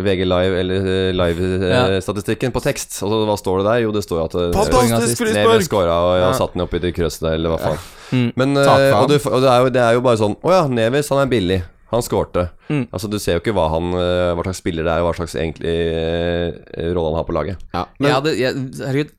VG 0.05 0.25
Live 0.29 0.59
eller 0.61 0.85
eh, 0.91 1.11
live-statistikken 1.17 2.53
på 2.53 2.61
tekst. 2.63 2.99
Og 3.01 3.09
så, 3.09 3.19
hva 3.25 3.37
står 3.39 3.61
det 3.61 3.65
der? 3.69 3.79
Jo, 3.85 3.91
det 3.95 4.03
står 4.05 4.19
jo 4.19 4.25
at 4.27 4.35
eh, 4.37 4.51
Fantastisk 4.57 5.23
frispark! 5.23 5.65
skåra, 5.65 5.95
og 6.05 6.13
jeg 6.19 6.27
Ja. 6.27 6.31
satt 6.37 6.53
den 6.53 6.61
opp 6.67 6.73
i 6.77 6.81
det 6.83 6.93
krøsset 6.97 7.25
der, 7.25 7.37
eller 7.39 7.55
hva 7.55 7.59
faen. 7.63 7.81
Mm. 8.11 8.29
Men 8.37 8.57
eh, 8.61 8.93
og, 8.99 9.07
du, 9.09 9.17
og 9.17 9.41
det, 9.41 9.49
er 9.49 9.59
jo, 9.65 9.69
det 9.73 9.81
er 9.81 9.93
jo 9.97 10.01
bare 10.05 10.19
sånn 10.19 10.35
Å 10.43 10.51
ja, 10.53 10.63
Neves, 10.67 11.09
han 11.13 11.23
er 11.23 11.31
billig. 11.31 11.61
Han 11.91 12.03
skårte. 12.05 12.45
Mm. 12.69 12.85
Altså 12.93 13.09
Du 13.11 13.17
ser 13.19 13.35
jo 13.35 13.41
ikke 13.43 13.55
hva, 13.57 13.65
han, 13.73 13.89
eh, 13.99 14.29
hva 14.37 14.45
slags 14.47 14.61
spiller 14.63 14.85
det 14.87 14.93
er, 14.93 15.01
og 15.03 15.09
hva 15.09 15.17
slags 15.17 15.35
egentlig 15.35 15.73
eh, 15.75 16.91
rolle 16.95 17.09
han 17.11 17.19
har 17.19 17.27
på 17.27 17.35
laget. 17.35 17.65
ja, 17.73 17.85
jeg 17.99 18.15
hadde, 18.15 18.35
jeg, 18.39 18.65
Herregud, 18.85 19.15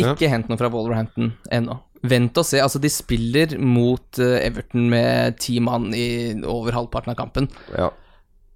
ikke 0.00 0.30
hent 0.32 0.48
noe 0.48 0.56
fra 0.60 0.70
Wolverhampton 0.72 1.34
ennå. 1.52 1.80
Vent 2.08 2.38
og 2.40 2.46
se. 2.48 2.56
Altså, 2.64 2.80
de 2.80 2.88
spiller 2.88 3.58
mot 3.60 4.16
eh, 4.22 4.38
Everton 4.46 4.86
med 4.88 5.36
ti 5.42 5.58
mann 5.60 5.90
i 5.92 6.06
over 6.48 6.72
halvparten 6.72 7.12
av 7.12 7.18
kampen. 7.18 7.50
Ja. 7.76 7.90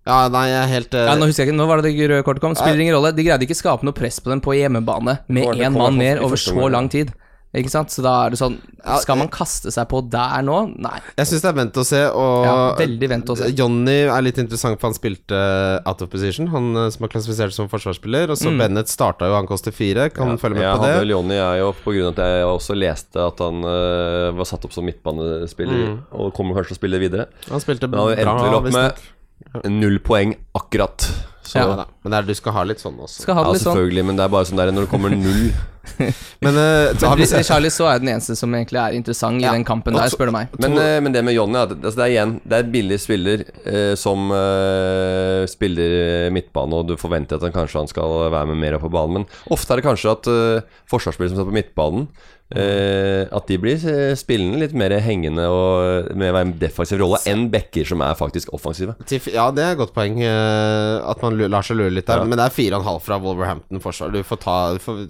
Ja, 0.06 0.28
nei, 0.28 0.44
jeg 0.50 0.60
er 0.62 0.70
helt 0.74 0.94
uh... 0.94 1.04
Ja, 1.08 1.14
Nå 1.16 1.26
husker 1.30 1.44
jeg 1.44 1.52
ikke, 1.52 1.58
nå 1.62 1.66
var 1.70 1.80
det 1.82 1.94
det 1.96 2.08
røde 2.10 2.22
kortet 2.26 2.44
kom. 2.44 2.54
Spiller 2.58 2.80
ingen 2.84 2.96
rolle. 2.98 3.14
De 3.16 3.24
greide 3.24 3.46
ikke 3.48 3.56
skape 3.56 3.86
noe 3.88 3.96
press 3.96 4.20
på 4.20 4.28
dem 4.32 4.40
på 4.44 4.52
hjemmebane 4.58 5.18
med 5.32 5.54
én 5.56 5.72
mann 5.76 5.96
mer 5.96 6.20
over 6.24 6.36
så 6.36 6.68
lang 6.68 6.88
tid. 6.92 7.12
Ikke 7.54 7.70
sant? 7.70 7.86
Så 7.94 8.02
da 8.02 8.12
er 8.26 8.32
det 8.34 8.38
sånn 8.40 8.56
Skal 8.98 9.14
man 9.14 9.28
kaste 9.30 9.70
seg 9.70 9.84
på 9.86 10.00
der 10.10 10.40
nå? 10.42 10.56
Nei. 10.82 10.96
Jeg 11.14 11.28
syns 11.30 11.44
det 11.44 11.50
er 11.52 11.54
vent 11.60 11.76
og 11.78 11.84
se, 11.86 12.00
og 12.10 12.32
Ja, 12.48 12.54
veldig 12.80 13.08
vent 13.12 13.30
og 13.30 13.38
se. 13.38 13.46
Johnny 13.54 13.94
er 14.10 14.24
litt 14.26 14.40
interessant, 14.42 14.74
for 14.82 14.88
han 14.90 14.96
spilte 14.98 15.38
out 15.86 16.02
of 16.02 16.10
position, 16.10 16.48
han 16.50 16.66
eh, 16.82 16.88
som 16.90 17.06
er 17.06 17.12
klassifisert 17.14 17.54
som 17.54 17.70
forsvarsspiller. 17.70 18.32
Og 18.34 18.40
så 18.42 18.50
Mm. 18.50 18.58
Bennett 18.58 18.90
starta 18.90 19.30
jo, 19.30 19.36
han 19.38 19.46
koster 19.46 19.70
fire. 19.70 20.08
Kan 20.10 20.34
følge 20.42 20.58
med 20.58 20.66
jeg 20.66 20.80
på 20.80 20.82
det. 20.88 20.98
vel 21.04 21.14
Jonny, 21.14 21.38
jeg 21.38 21.62
jo, 21.62 21.70
på 21.86 21.94
grunn 21.94 22.10
av 22.10 22.18
at 22.18 22.24
jeg 22.26 22.50
også 22.50 22.74
leste 22.82 23.22
at 23.30 23.38
han 23.46 23.62
uh, 23.70 24.34
var 24.34 24.50
satt 24.50 24.66
opp 24.66 24.74
som 24.74 24.84
midtbanespiller, 24.90 25.84
Mm. 25.94 25.98
og 26.10 26.34
kommer 26.34 26.58
kanskje 26.58 26.74
til 26.74 26.78
å 26.80 26.82
spille 26.82 26.98
videre. 27.06 27.28
Han 27.54 27.62
spilte 27.62 27.86
Men 27.86 28.00
han 28.02 28.10
bra. 28.10 28.34
endte 28.34 28.56
opp 28.58 28.64
visstnok. 28.66 28.82
med 28.82 29.13
null 29.70 30.00
poeng 30.04 30.34
akkurat. 30.56 31.06
Så 31.44 31.58
ja, 31.60 31.66
ja, 31.68 31.76
da. 31.82 31.86
Men 32.02 32.14
det 32.14 32.18
er, 32.18 32.28
du 32.32 32.34
skal 32.38 32.56
ha 32.56 32.64
litt 32.66 32.80
sånn 32.82 32.96
også. 32.98 33.22
Skal 33.26 33.36
ha 33.38 33.44
det 33.46 33.52
litt 33.58 33.62
sånn. 33.62 33.76
selvfølgelig, 33.76 34.04
men 34.08 34.18
det 34.18 34.24
er 34.26 34.32
bare 34.32 34.48
sånn 34.48 34.60
der 34.62 34.72
når 34.74 34.86
det 34.86 34.92
kommer 34.94 35.14
null 35.14 35.50
Men 36.44 36.56
uh, 36.58 37.16
vi 37.18 37.26
Charlie 37.46 37.70
så 37.72 37.86
er 37.90 38.02
den 38.02 38.10
eneste 38.14 38.36
som 38.38 38.52
egentlig 38.54 38.80
er 38.80 38.96
interessant 38.98 39.40
i 39.40 39.44
Ja. 39.46 39.52
den 39.56 39.64
kampen 39.64 39.94
der, 39.96 40.08
spør 40.12 40.30
du 40.30 40.34
meg. 40.36 40.48
Men, 40.58 40.76
uh, 40.78 40.98
men 41.04 41.12
det 41.14 41.24
med 41.24 41.34
Johnny, 41.36 41.58
at- 41.60 41.74
altså 41.76 41.96
det 42.00 42.04
er 42.06 42.12
igjen 42.14 42.34
Det 42.44 42.58
er 42.58 42.70
billig 42.74 43.00
spiller 43.02 43.44
uh, 43.66 43.94
som 43.98 44.28
spiller 45.50 46.30
midtbane, 46.34 46.74
og 46.80 46.88
du 46.88 46.96
forventer 47.00 47.38
at 47.38 47.46
han 47.48 47.54
kanskje 47.54 47.82
han 47.82 47.90
skal 47.90 48.28
være 48.34 48.50
med 48.52 48.60
mer 48.62 48.78
på 48.82 48.90
banen. 48.92 49.24
Men 49.24 49.26
ofte 49.54 49.74
er 49.74 49.80
det 49.82 49.86
kanskje 49.88 50.14
at 50.16 50.30
uh, 50.30 50.78
forsvarsspillere 50.90 51.34
som 51.34 51.42
står 51.42 51.52
på 51.52 51.58
midtbanen, 51.62 52.08
Uh, 52.54 53.24
at 53.34 53.48
de 53.48 53.56
blir 53.58 53.80
spillende 54.20 54.58
litt 54.60 54.74
mer 54.76 54.92
hengende 55.02 55.46
og 55.50 56.10
med 56.14 56.36
en 56.36 56.50
defensiv 56.60 57.00
rolle 57.00 57.16
enn 57.26 57.46
backer 57.50 57.88
som 57.88 58.02
er 58.04 58.12
faktisk 58.18 58.52
offensive. 58.54 58.92
Ja, 59.32 59.46
det 59.50 59.64
er 59.64 59.72
et 59.72 59.80
godt 59.80 59.94
poeng. 59.96 60.20
uh, 60.20 61.00
at 61.08 61.24
man 61.24 61.40
lar 61.40 61.64
seg 61.66 61.80
lure 61.80 61.90
litt 61.96 62.06
der. 62.06 62.20
Ja. 62.20 62.28
Men 62.28 62.36
det 62.38 62.44
er 62.44 62.54
fire 62.54 62.76
og 62.76 62.84
en 62.84 62.88
halv 62.90 63.00
fra 63.02 63.16
Wolverhampton 63.24 63.80
forsvar. 63.82 64.12
Du 64.14 64.20
får 64.28 64.42
ta 64.44 64.58
du 64.76 64.78
får, 64.84 65.00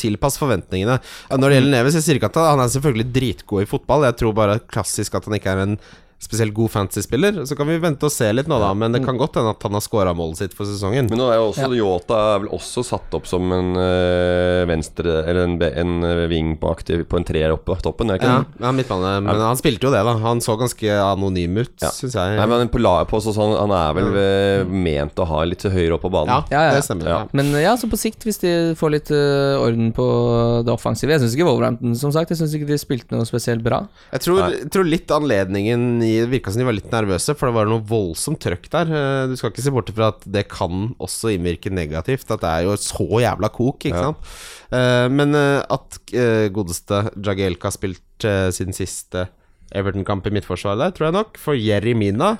tilpass 0.00 0.38
forventningene. 0.40 0.98
Når 1.30 1.44
det 1.46 1.58
gjelder 1.58 1.74
Neves, 1.76 1.96
jeg 1.98 2.06
sier 2.06 2.20
ikke 2.20 2.32
at 2.32 2.42
han 2.42 2.62
er 2.64 2.74
selvfølgelig 2.74 3.08
dritgod 3.14 3.64
i 3.64 3.70
fotball. 3.70 4.06
Jeg 4.08 4.18
tror 4.20 4.36
bare 4.36 4.60
klassisk 4.70 5.18
at 5.18 5.28
han 5.28 5.38
ikke 5.38 5.54
er 5.54 5.64
en 5.64 5.78
spesielt 6.18 6.52
god 6.56 6.70
fantasy-spiller. 6.74 7.44
Så 7.46 7.54
kan 7.56 7.68
vi 7.70 7.76
vente 7.78 8.08
og 8.08 8.10
se 8.12 8.26
litt 8.34 8.48
nå, 8.50 8.56
da. 8.58 8.72
Men 8.74 8.90
det 8.94 9.04
kan 9.06 9.16
godt 9.20 9.36
hende 9.38 9.52
at 9.54 9.62
han 9.62 9.76
har 9.76 9.82
scora 9.84 10.12
målet 10.18 10.40
sitt 10.40 10.54
for 10.56 10.66
sesongen. 10.66 11.06
Men 11.12 11.20
nå 11.20 11.28
er 11.30 11.36
jo 11.38 11.44
også 11.52 11.68
Yota 11.78 12.16
er 12.34 12.40
vel 12.42 12.50
også 12.56 12.82
satt 12.86 13.14
opp 13.14 13.28
som 13.30 13.46
en 13.54 13.68
øh, 13.78 14.64
venstre 14.68 15.20
Eller 15.30 15.44
en, 15.46 15.54
en 15.62 15.92
ving 16.30 16.54
på 16.58 16.70
aktiv 16.72 17.04
På 17.08 17.20
en 17.20 17.26
treer 17.28 17.52
oppe 17.54 17.68
på 17.70 17.76
toppen, 17.84 18.10
er 18.10 18.18
ikke 18.18 18.28
Ja, 18.32 18.38
det? 18.42 18.64
ja, 18.64 18.72
midtbane. 18.74 19.12
Men 19.28 19.42
han 19.44 19.60
spilte 19.60 19.86
jo 19.86 19.92
det, 19.94 20.02
da. 20.08 20.16
Han 20.24 20.42
så 20.44 20.56
ganske 20.58 20.96
anonym 21.04 21.60
ut, 21.62 21.74
Ja. 21.84 21.92
syns 21.94 22.16
jeg. 22.18 22.36
Nei, 22.40 22.46
men 22.50 22.68
på, 22.72 22.82
på 23.12 23.20
så, 23.22 23.34
sånn, 23.36 23.54
Han 23.60 23.74
er 23.78 23.94
vel 23.98 24.10
eh, 24.18 24.64
ment 24.88 25.22
å 25.22 25.26
ha 25.30 25.44
litt 25.46 25.62
høyere 25.68 25.94
opp 25.98 26.02
på 26.08 26.10
banen. 26.12 26.34
ja, 26.34 26.42
Ja, 26.50 26.62
ja, 26.66 26.72
ja. 26.72 26.74
det 26.80 26.84
stemmer. 26.88 27.08
Ja. 27.12 27.18
Ja. 27.22 27.28
Men 27.38 27.52
ja, 27.62 27.76
så 27.78 27.88
på 27.90 27.98
sikt, 28.00 28.26
hvis 28.26 28.40
de 28.42 28.52
får 28.78 28.94
litt 28.96 29.10
øh, 29.14 29.60
orden 29.62 29.92
på 29.94 30.08
det 30.66 30.72
offensive 30.74 31.14
Jeg 31.14 31.22
syns 31.22 31.36
ikke 31.38 31.46
Wolverhampton, 31.48 31.94
som 31.98 32.12
sagt, 32.14 32.30
jeg 32.34 32.40
syns 32.42 32.54
ikke 32.58 32.68
de 32.72 32.78
spilte 32.80 33.14
noe 33.14 33.26
spesielt 33.28 33.62
bra. 33.64 33.84
Jeg 34.12 34.24
tror, 34.26 34.42
jeg 34.50 34.70
tror 34.74 34.86
litt 34.88 35.10
anledningen 35.14 36.02
Det 36.16 36.28
virka 36.32 36.52
som 36.52 36.60
de 36.62 36.66
var 36.68 36.76
litt 36.76 36.90
nervøse, 36.92 37.34
for 37.36 37.48
det 37.50 37.54
var 37.58 37.68
noe 37.70 37.84
voldsomt 37.88 38.40
trøkk 38.42 38.68
der. 38.72 38.90
Eh, 38.98 39.26
Du 39.30 39.36
skal 39.36 39.50
ikke 39.52 39.64
se 39.66 39.72
bort 39.74 39.90
fra 39.94 40.08
at 40.14 40.24
det 40.26 40.46
kan 40.48 40.94
også 40.98 41.32
innvirke 41.36 41.70
negativt. 41.74 42.30
At 42.30 42.40
det 42.44 42.50
er 42.52 42.62
jo 42.68 42.76
så 42.80 43.06
jævla 43.22 43.50
kok, 43.52 43.78
ikke 43.84 43.94
Ja. 43.94 44.02
sant. 44.12 44.18
Eh, 44.72 45.08
Men 45.08 45.34
eh, 45.34 45.62
at 45.68 45.98
godeste 46.52 47.02
Jagielka 47.16 47.68
har 47.68 47.76
spilt 47.76 48.02
sin 48.52 48.72
siste 48.72 49.28
Everton-kamp 49.72 50.26
i 50.26 50.30
midtforsvaret 50.34 50.78
der, 50.80 50.90
tror 50.96 51.06
jeg 51.12 51.12
nok. 51.18 51.36
For 51.38 51.54
Jerry 51.54 51.92
Mina 51.94 52.38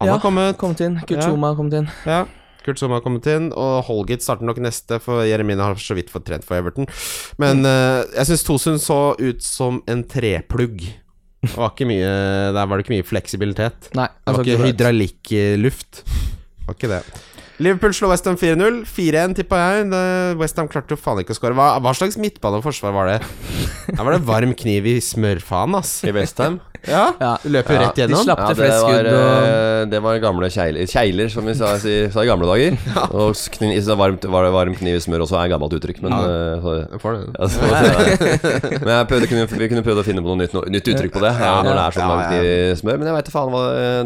Han 0.00 0.08
Ja, 0.08 0.12
har 0.16 0.20
kommet. 0.20 0.56
Kommet 0.58 0.80
inn. 0.80 0.96
Kutsuma 1.06 1.52
har 1.52 1.56
kommet 1.56 1.72
inn. 1.78 1.88
Ja. 2.04 2.24
Kurt 2.64 2.78
Zuma 2.80 2.96
har 2.96 3.02
kommet 3.04 3.26
inn, 3.28 3.50
og 3.52 3.84
Holgit 3.84 4.22
starter 4.24 4.46
nok 4.48 4.56
neste, 4.64 4.96
for 5.04 5.20
Jeremina 5.28 5.66
har 5.68 5.74
så 5.76 5.94
vidt 5.94 6.08
fått 6.08 6.24
trent 6.24 6.44
for 6.48 6.56
Everton. 6.56 6.86
Men 7.38 7.60
eh, 7.68 8.04
jeg 8.16 8.30
syns 8.30 8.44
Tosun 8.46 8.78
så 8.80 9.14
ut 9.20 9.42
som 9.44 9.82
en 9.86 10.00
treplugg. 10.08 10.80
Det 11.50 11.58
var 11.60 11.72
ikke 11.74 11.86
mye 11.90 12.10
Der 12.56 12.66
var 12.70 12.76
det 12.78 12.84
ikke 12.86 12.94
mye 12.96 13.06
fleksibilitet. 13.06 13.90
Nei, 13.98 14.08
Det 14.24 14.34
var 14.36 14.44
ikke 14.44 14.68
hydraulikkluft. 14.68 16.02
Var 16.66 16.78
ikke 16.78 16.90
det. 16.94 17.02
Liverpool 17.62 17.92
slår 17.94 18.10
Westham 18.14 18.36
4-0. 18.40 18.80
4-1 18.90 19.34
tippa 19.38 19.60
jeg. 19.62 19.88
Westham 20.40 20.66
klarte 20.72 20.96
jo 20.96 20.98
faen 20.98 21.20
ikke 21.22 21.36
å 21.36 21.38
skåre. 21.38 21.54
Hva, 21.54 21.68
hva 21.84 21.92
slags 21.94 22.16
midtbaneforsvar 22.18 22.94
var 22.96 23.12
det? 23.12 23.18
Der 23.94 24.02
var 24.02 24.16
det 24.16 24.22
varm 24.26 24.54
kniv 24.58 24.88
i 24.90 24.96
smørfaen, 25.04 25.76
ass. 25.78 26.00
I 26.08 26.10
Westham. 26.16 26.58
Ja, 26.84 27.14
Ja. 27.16 27.30
Løper 27.48 27.72
jo 27.72 27.78
rett 27.80 27.86
rett 27.86 27.96
de 27.96 28.02
gjennom. 28.02 28.24
slapp 28.26 28.40
Ja, 28.42 28.48
til 28.50 28.58
det 28.58 28.64
flest 28.66 28.82
var, 28.82 28.90
skudd 28.92 29.06
og 29.14 29.46
eh, 29.48 29.84
det 29.88 30.00
var 30.04 30.18
gamle 30.20 30.50
kjegler, 30.52 30.90
kjegler 30.90 31.30
som 31.32 31.46
vi 31.48 31.54
sa, 31.56 31.70
si, 31.80 31.94
sa 32.12 32.24
i 32.24 32.28
gamle 32.28 32.44
dager. 32.50 32.76
Og 33.22 33.38
kniv, 33.54 33.78
så 33.86 33.96
varmt, 33.96 34.26
var 34.34 34.44
det 34.44 34.52
varm 34.52 34.76
kniv 34.76 34.98
i 34.98 35.00
smør 35.00 35.24
også 35.24 35.38
er 35.40 35.46
et 35.48 35.54
gammelt 35.54 35.78
uttrykk, 35.78 36.02
men 36.04 36.12
Ja. 36.12 36.20
eh, 36.28 36.60
så, 36.60 36.74
Jeg 36.92 37.00
får 37.06 37.16
det. 37.16 37.22
ja, 37.38 37.48
så, 37.54 37.70
Men 38.84 38.92
jeg 38.98 39.08
prøvde, 39.14 39.30
kunne, 39.32 39.46
vi 39.62 39.70
kunne 39.72 39.86
prøvd 39.86 40.02
å 40.02 40.06
finne 40.10 40.20
på 40.26 40.28
noe 40.34 40.42
nytt, 40.42 40.52
noe, 40.58 40.68
nytt 40.74 40.90
uttrykk 40.92 41.14
på 41.16 41.24
det, 41.24 41.32
ja, 41.40 41.54
når 41.64 41.72
det 41.72 41.84
er 41.86 41.96
sånn 41.96 42.04
Ja, 42.04 42.10
varm 42.12 42.20
ja. 42.20 42.28
kniv 42.34 42.50
i 42.50 42.76
smør. 42.82 42.98
Men 43.00 43.08
jeg 43.12 43.16
veit 43.22 43.32
faen 43.38 43.54
hva 43.54 43.62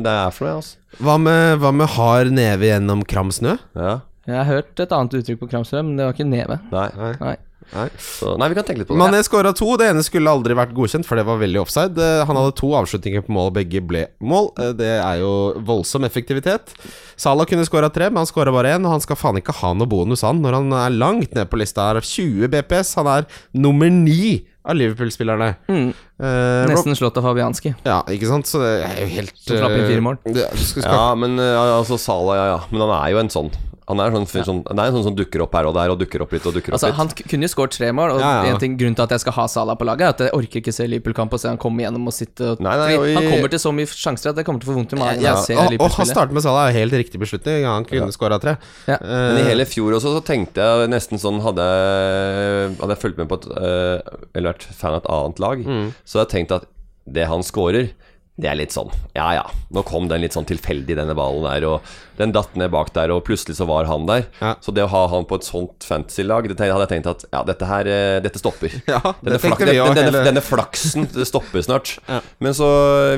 det 0.06 0.14
er 0.20 0.36
for 0.38 0.46
noe. 0.46 0.60
Altså. 0.60 0.76
Hva 0.96 1.18
med, 1.20 1.58
hva 1.60 1.72
med 1.76 1.86
hard 1.94 2.32
neve 2.32 2.70
gjennom 2.70 3.04
kram 3.06 3.28
snø? 3.34 3.58
Ja, 3.76 4.00
Jeg 4.28 4.36
har 4.36 4.48
hørt 4.48 4.80
et 4.80 4.90
annet 4.92 5.14
uttrykk 5.20 5.38
på 5.40 5.50
Kramsrød, 5.52 5.84
men 5.84 5.96
det 5.96 6.04
var 6.08 6.12
ikke 6.16 6.26
neve. 6.28 6.58
nei. 6.72 6.88
Nei. 6.96 7.12
Nei. 7.20 7.36
Nei. 7.68 7.84
Så 8.00 8.30
nei, 8.40 8.46
vi 8.48 8.54
kan 8.56 8.64
tenke 8.64 8.78
litt 8.80 8.88
på 8.88 8.94
det. 8.96 9.00
Mané 9.02 9.18
skåra 9.26 9.50
to. 9.52 9.66
Det 9.76 9.90
ene 9.90 10.00
skulle 10.02 10.30
aldri 10.32 10.54
vært 10.56 10.70
godkjent, 10.72 11.04
for 11.04 11.20
det 11.20 11.24
var 11.28 11.36
veldig 11.36 11.60
offside. 11.60 11.98
Eh, 12.00 12.24
Han 12.24 12.36
hadde 12.40 12.54
to 12.56 12.70
avslutninger 12.72 13.20
på 13.26 13.32
mål, 13.36 13.50
og 13.50 13.56
begge 13.58 13.82
ble 13.84 14.06
mål. 14.24 14.48
Eh, 14.58 14.72
Det 14.72 14.88
er 15.04 15.18
jo 15.20 15.52
voldsom 15.60 16.04
effektivitet. 16.08 16.72
Salah 17.16 17.44
kunne 17.44 17.66
skåra 17.68 17.92
tre, 17.92 18.08
men 18.08 18.22
han 18.24 18.26
skåra 18.30 18.50
bare 18.52 18.72
én. 18.78 18.86
Og 18.86 18.92
han 18.96 19.00
skal 19.04 19.16
faen 19.20 19.36
ikke 19.36 19.52
ha 19.60 19.74
noe 19.74 19.86
bonus, 19.86 20.22
han, 20.24 20.40
når 20.40 20.52
han 20.62 20.72
er 20.72 20.96
langt 20.96 21.34
ned 21.34 21.50
på 21.50 21.58
lista. 21.60 21.92
her 21.92 22.00
20 22.00 22.48
BPS. 22.48 22.94
Han 22.96 23.06
er 23.06 23.26
nummer 23.52 23.90
ni 23.92 24.46
av 24.68 24.76
Liverpool-spillerne. 24.76 25.54
Mm. 25.68 25.88
Uh, 26.20 26.66
Nesten 26.68 26.96
slått 26.98 27.16
av 27.20 27.24
Fabianski. 27.24 27.72
Ja, 27.86 28.02
ikke 28.12 28.28
sant? 28.28 28.48
Så 28.50 28.60
det 28.62 28.72
er 28.84 28.98
jo 29.04 29.08
helt 29.14 29.32
Som 29.38 29.56
slapp 29.62 29.72
inn 29.76 29.84
eh, 29.84 29.88
fire 29.88 30.04
mål. 30.04 30.18
det- 30.28 30.48
Ja, 30.84 31.14
men 31.14 31.38
uh, 31.40 31.78
altså 31.78 31.98
Salah, 31.98 32.36
ja 32.36 32.46
ja. 32.52 32.60
Men 32.70 32.84
han 32.84 32.92
er 32.98 33.10
jo 33.14 33.22
en 33.22 33.32
sånn 33.32 33.50
Han 33.88 34.00
er, 34.04 34.10
sånn, 34.12 34.26
sånn, 34.44 34.58
det 34.68 34.78
er 34.78 34.90
en 34.90 34.96
sånn 34.98 35.04
som 35.08 35.14
dukker 35.16 35.40
opp 35.46 35.54
her 35.56 35.64
og 35.70 35.74
der, 35.74 35.88
og 35.94 35.98
dukker 35.98 36.20
opp 36.20 36.32
litt 36.36 36.44
og 36.46 36.52
dukker 36.52 36.70
opp 36.70 36.76
Altså, 36.76 36.90
litt. 36.90 36.96
han 37.00 37.08
kunne 37.32 37.46
jo 37.48 37.52
skåret 37.54 37.72
tre 37.72 37.88
mål, 37.96 38.10
og 38.16 38.20
Ja, 38.20 38.32
ja. 38.44 38.52
en 38.52 38.58
ting, 38.60 38.74
grunnen 38.76 38.94
til 38.98 39.02
at 39.06 39.14
jeg 39.16 39.20
skal 39.24 39.32
ha 39.38 39.46
Salah 39.48 39.76
på 39.80 39.86
laget, 39.88 40.02
er 40.04 40.08
at 40.12 40.18
jeg 40.26 40.32
orker 40.36 40.60
ikke 40.60 40.74
se 40.76 40.86
Liverpool-kamp 40.86 41.32
og 41.32 41.40
se 41.40 41.48
han 41.48 41.56
komme 41.56 41.80
gjennom 41.86 42.06
og 42.06 42.12
sitte 42.12 42.50
og 42.52 42.60
Nei, 42.60 42.76
nei, 42.76 42.90
og 42.98 43.06
i- 43.08 43.14
Han 43.16 43.24
kommer 43.32 43.48
til 43.50 43.58
så 43.64 43.72
mye 43.72 43.86
sjanser 43.88 44.30
at 44.30 44.36
jeg 44.36 44.44
kommer 44.44 44.60
til 44.60 44.68
å 44.68 44.72
få 44.72 44.76
vondt 44.78 44.92
i 44.92 44.96
magen. 45.00 45.22
ja, 45.24 45.34
jeg 45.48 45.56
og, 45.58 45.80
og 45.80 45.90
han 45.96 46.06
starter 46.06 46.32
med 46.36 46.42
Salah 46.44 46.68
er 46.68 46.76
helt 46.76 46.92
riktig 46.92 47.18
beslutning. 47.18 47.64
Han 47.64 47.84
kunne 47.88 48.12
skåra 48.12 48.38
tre. 48.40 48.56
Ja. 48.86 48.98
Uh, 49.00 49.32
Men 49.32 49.38
i 49.40 49.48
hele 49.48 49.64
fjor 49.64 49.96
også 49.96 50.12
så 50.18 50.22
tenkte 50.24 50.60
jeg 50.60 50.90
nesten 50.92 51.18
sånn 51.18 51.40
Hadde 51.42 51.64
jeg, 51.64 52.76
hadde 52.80 52.92
jeg 52.94 53.02
fulgt 53.02 53.18
med 53.18 53.28
på 53.30 53.38
et 53.40 53.46
uh, 53.56 54.18
Eller 54.34 54.52
vært 54.52 54.66
fan 54.74 54.92
av 54.96 55.02
et 55.02 55.10
annet 55.16 55.38
lag, 55.42 55.58
Mm. 55.68 55.88
så 56.04 56.18
hadde 56.20 56.28
jeg 56.28 56.34
tenkt 56.46 56.52
at 56.60 56.68
det 57.08 57.26
han 57.26 57.40
scorer 57.42 57.90
det 58.38 58.46
er 58.50 58.58
litt 58.58 58.74
sånn 58.74 58.90
Ja 59.16 59.32
ja, 59.34 59.46
nå 59.74 59.82
kom 59.86 60.06
den 60.10 60.22
litt 60.22 60.36
sånn 60.36 60.46
tilfeldig, 60.48 60.94
denne 60.98 61.16
ballen 61.18 61.46
der, 61.48 61.66
og 61.66 61.88
den 62.18 62.32
datt 62.34 62.54
ned 62.58 62.70
bak 62.74 62.92
der, 62.94 63.12
og 63.14 63.24
plutselig 63.26 63.56
så 63.58 63.66
var 63.68 63.86
han 63.90 64.06
der. 64.08 64.24
Ja. 64.42 64.54
Så 64.62 64.72
det 64.74 64.82
å 64.82 64.90
ha 64.90 65.04
han 65.12 65.26
på 65.28 65.38
et 65.38 65.46
sånt 65.46 65.86
fantasy-lag, 65.86 66.48
det 66.50 66.58
hadde 66.58 66.86
jeg 66.86 66.92
tenkt 66.96 67.10
at 67.10 67.26
ja, 67.30 67.42
dette 67.46 67.68
her 67.68 67.90
eh, 67.90 68.18
Dette 68.24 68.40
stopper. 68.42 68.72
Ja, 68.90 69.00
det 69.20 69.36
denne, 69.36 69.42
flak, 69.42 69.62
denne, 69.62 70.06
hele- 70.08 70.24
denne 70.26 70.42
flaksen 70.42 71.06
det 71.14 71.26
stopper 71.28 71.62
snart. 71.62 71.96
Ja. 72.08 72.22
Men 72.42 72.56
så 72.58 72.68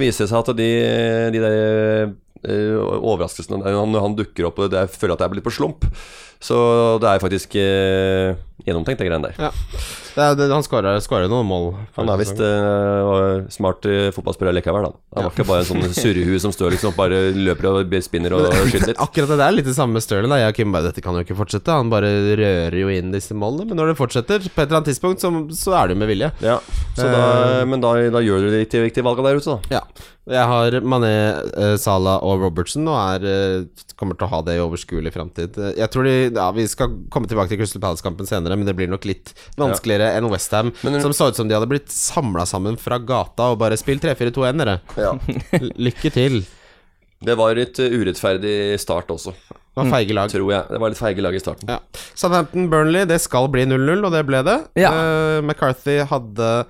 viser 0.03 0.27
det 0.27 0.33
seg 0.33 0.41
at 0.43 0.53
de, 0.59 0.69
de 1.37 1.45
der 1.45 1.57
eh, 2.45 2.77
overraskelsene 2.81 3.61
når 3.63 4.05
han, 4.05 4.19
dukker 4.19 4.49
opp, 4.51 4.61
og 4.61 4.77
jeg 4.77 4.93
føler 4.97 5.17
at 5.17 5.25
jeg 5.25 5.31
er 5.31 5.35
blitt 5.37 5.49
på 5.49 5.55
slump. 5.57 5.89
Så 6.41 6.57
det 7.03 7.09
er 7.11 7.21
faktisk 7.21 7.57
uh, 7.61 8.33
gjennomtenkt, 8.71 9.03
de 9.03 9.11
greiene 9.11 9.31
der. 9.31 9.51
Ja. 9.51 9.53
Det 10.11 10.25
er, 10.25 10.37
det, 10.37 10.47
han 10.51 10.65
skårer 10.65 11.29
noen 11.31 11.47
mål. 11.47 11.69
Han 11.97 12.11
er 12.11 12.19
visst 12.19 12.41
uh, 12.43 13.47
smart 13.53 13.87
uh, 13.87 14.09
fotballspiller 14.15 14.57
likevel, 14.57 14.89
da. 14.89 14.93
Han 15.17 15.29
var 15.29 15.35
ikke 15.35 15.47
bare 15.49 15.63
en 15.63 15.69
sånn 15.69 15.95
surrehue 16.03 16.41
som 16.43 16.55
står 16.55 16.75
liksom 16.75 16.97
bare 16.97 17.21
løper 17.37 17.69
og 17.71 17.95
spinner 18.03 18.35
og 18.37 18.49
skyter 18.51 18.93
litt. 18.93 19.03
Akkurat 19.07 19.31
det 19.31 19.39
der 19.39 19.47
er 19.47 19.57
litt 19.57 19.69
det 19.71 19.77
samme 19.79 19.99
med 19.99 20.05
Stirling. 20.05 20.35
Jeg 20.43 20.55
og 20.55 20.59
Kim 20.59 20.75
bare 20.75 20.91
Dette 20.91 21.05
kan 21.05 21.17
jo 21.17 21.25
ikke 21.27 21.39
fortsette. 21.39 21.79
Han 21.79 21.93
bare 21.93 22.11
rører 22.41 22.79
jo 22.81 22.91
inn 22.93 23.15
disse 23.15 23.37
målene. 23.39 23.71
Men 23.71 23.81
når 23.81 23.93
det 23.93 23.99
fortsetter, 24.01 24.43
på 24.43 24.57
et 24.57 24.67
eller 24.67 24.81
annet 24.81 24.91
tidspunkt, 24.93 25.23
så, 25.23 25.33
så 25.57 25.77
er 25.79 25.91
det 25.91 25.97
jo 25.97 26.03
med 26.03 26.11
vilje. 26.11 26.33
Ja, 26.45 26.59
så 26.99 27.11
da, 27.11 27.27
men 27.71 27.85
da, 27.85 27.95
da 28.11 28.25
gjør 28.25 28.49
du 28.49 28.55
de 28.55 28.65
riktige, 28.65 29.07
valgene 29.07 29.31
der 29.31 29.43
ute, 29.43 29.57
da. 29.57 29.79
Ja. 29.81 30.17
Jeg 30.29 30.45
har 30.47 30.75
Mané, 30.85 31.11
eh, 31.57 31.77
Salah 31.81 32.21
og 32.23 32.43
Robertson 32.45 32.87
og 32.87 32.99
er, 33.01 33.25
eh, 33.25 33.65
kommer 33.97 34.15
til 34.19 34.27
å 34.27 34.31
ha 34.31 34.41
det 34.43 34.59
i 34.59 34.61
overskuelig 34.63 35.13
framtid. 35.15 35.57
Eh, 35.59 35.73
Jeg 35.81 35.91
tror 35.91 36.05
de 36.05 36.31
Ja, 36.37 36.51
vi 36.53 36.67
skal 36.69 36.89
komme 37.11 37.27
tilbake 37.27 37.49
til 37.49 37.59
Crystal 37.59 37.81
Palace-kampen 37.81 38.27
senere, 38.29 38.57
men 38.57 38.67
det 38.67 38.77
blir 38.77 38.87
nok 38.89 39.05
litt 39.05 39.33
vanskeligere 39.57 40.15
enn 40.17 40.29
Westham, 40.31 40.73
Men- 40.85 41.01
som 41.01 41.13
så 41.13 41.29
ut 41.29 41.37
som 41.37 41.49
de 41.49 41.55
hadde 41.55 41.69
blitt 41.69 41.89
samla 41.89 42.45
sammen 42.47 42.77
fra 42.79 42.99
gata 42.99 43.51
og 43.51 43.59
bare 43.59 43.77
spilt 43.81 44.03
3-4-2-1, 44.03 44.59
dere. 44.59 44.81
Ja. 44.97 45.13
Lykke 45.79 46.13
til. 46.13 46.45
Det 47.23 47.37
var 47.37 47.51
et 47.57 47.79
uh, 47.79 47.89
urettferdig 47.91 48.79
start 48.81 49.09
også, 49.09 49.35
Det 49.51 49.77
var 49.77 49.91
feige 49.93 50.15
lag. 50.15 50.31
tror 50.31 50.51
jeg. 50.53 50.69
Det 50.71 50.81
var 50.81 50.89
litt 50.89 50.99
feige 50.99 51.21
lag 51.23 51.35
i 51.35 51.39
starten. 51.43 51.69
Ja. 51.69 51.79
Southampton-Burnley, 52.17 53.07
det 53.07 53.21
skal 53.21 53.49
bli 53.49 53.65
0-0, 53.67 54.05
og 54.07 54.13
det 54.13 54.25
ble 54.27 54.43
det. 54.43 54.59
Ja. 54.77 54.91
Uh, 54.93 55.41
McCarthy 55.43 55.99
hadde 56.07 56.65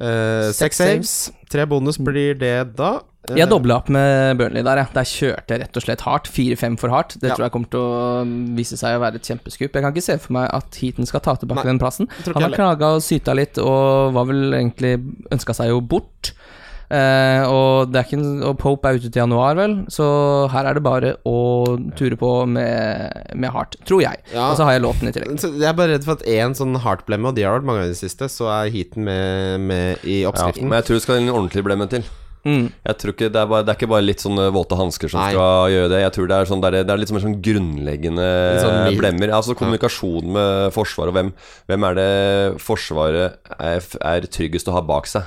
eh, 0.00 0.48
Seks 0.56 0.76
saves. 0.82 1.12
Tre 1.50 1.66
bonus 1.66 1.98
blir 1.98 2.34
det 2.38 2.54
da. 2.76 2.98
Uh, 3.26 3.34
Jeg 3.34 3.48
dobla 3.50 3.80
opp 3.80 3.88
med 3.90 4.36
Burnley 4.38 4.62
der, 4.62 4.76
jeg. 4.84 4.92
Der 4.94 5.08
kjørte 5.10 5.54
jeg 5.56 5.62
rett 5.64 5.78
og 5.78 5.82
slett 5.82 6.04
hardt. 6.06 6.28
4-5 6.30 6.76
for 6.78 6.94
hardt. 6.94 7.16
Det 7.20 7.30
Ja. 7.30 7.34
tror 7.34 7.46
jeg 7.46 7.52
kommer 7.56 7.70
til 7.70 7.80
å 7.80 8.54
vise 8.56 8.76
seg 8.78 8.94
å 8.96 9.02
være 9.02 9.16
et 9.18 9.26
kjempeskup. 9.26 9.72
Jeg 9.74 9.82
kan 9.82 9.92
ikke 9.92 10.02
se 10.06 10.18
for 10.18 10.32
meg 10.32 10.50
at 10.54 10.74
Heaton 10.78 11.06
skal 11.06 11.20
ta 11.20 11.34
tilbake 11.34 11.64
Nei, 11.64 11.72
den 11.72 11.78
plassen. 11.82 12.08
Han 12.26 12.42
har 12.42 12.54
klaga 12.54 12.94
og 12.96 13.02
syta 13.02 13.34
litt, 13.34 13.58
og 13.58 14.12
var 14.14 14.26
vel 14.30 14.52
egentlig 14.54 15.02
ønska 15.32 15.54
seg 15.54 15.68
jo 15.74 15.80
bort. 15.80 16.32
Eh, 16.86 17.42
og, 17.50 17.90
det 17.90 17.98
er 17.98 18.04
ikke, 18.06 18.18
en- 18.20 18.42
og 18.46 18.58
Pope 18.62 18.86
er 18.92 18.98
ute 19.00 19.10
til 19.10 19.22
januar, 19.24 19.56
vel, 19.58 19.72
så 19.90 20.06
her 20.52 20.68
er 20.70 20.74
det 20.78 20.82
bare 20.86 21.14
å 21.26 21.36
ture 21.98 22.14
på 22.20 22.30
med, 22.46 23.32
med 23.34 23.50
hardt, 23.50 23.74
tror 23.88 24.04
jeg. 24.04 24.20
Ja. 24.34 24.50
Og 24.52 24.56
så 24.60 24.64
har 24.68 24.76
jeg 24.76 24.84
låten 24.84 25.08
i 25.10 25.14
tillegg. 25.16 25.40
Så 25.42 25.50
jeg 25.56 25.66
er 25.70 25.74
bare 25.78 25.96
redd 25.96 26.04
for 26.06 26.18
at 26.20 26.22
én 26.30 26.54
sånn 26.54 26.76
hardt-blemme, 26.84 27.32
og 27.32 27.34
de 27.34 27.42
har 27.42 27.56
vært 27.58 27.66
mange 27.66 27.82
ganger 27.82 27.90
i 27.90 27.96
det 27.96 28.04
siste, 28.04 28.28
så 28.30 28.46
er 28.52 28.70
heaten 28.70 29.02
med, 29.08 29.60
med 29.66 30.04
i 30.06 30.20
Ja, 30.22 30.30
oppskriften. 30.30 30.68
men 30.70 30.78
jeg 30.78 30.86
tror 30.90 31.00
det 31.00 31.02
skal 31.08 31.20
en 31.24 31.32
ordentlig 31.34 31.64
blemme 31.66 31.90
til. 31.90 32.06
Mm. 32.46 32.68
Jeg 32.86 32.94
tror 33.02 33.10
ikke 33.10 33.26
det 33.34 33.40
er, 33.42 33.46
bare, 33.50 33.64
det 33.66 33.72
er 33.72 33.78
ikke 33.80 33.88
bare 33.90 34.04
litt 34.06 34.22
sånne 34.22 34.44
våte 34.54 34.76
hansker 34.78 35.10
som 35.10 35.18
Nei. 35.18 35.32
skal 35.34 35.72
gjøre 35.72 35.88
det. 35.90 35.98
Jeg 36.04 36.12
tror 36.14 36.28
det 36.30 36.36
er, 36.36 36.46
sånn, 36.46 36.60
det 36.62 36.68
er, 36.70 36.84
det 36.86 36.92
er 36.94 37.00
litt 37.02 37.10
mer 37.16 37.24
sånn 37.24 37.40
grunnleggende 37.42 38.26
sånn 38.62 38.98
blemmer. 39.00 39.32
Altså 39.34 39.56
kommunikasjon 39.58 40.30
med 40.36 40.70
Forsvaret, 40.76 41.10
og 41.10 41.16
hvem, 41.18 41.32
hvem 41.66 41.86
er 41.90 41.98
det 41.98 42.06
Forsvaret 42.62 43.34
er, 43.58 43.82
er 43.98 44.28
tryggest 44.30 44.70
å 44.70 44.76
ha 44.78 44.84
bak 44.86 45.10
seg? 45.10 45.26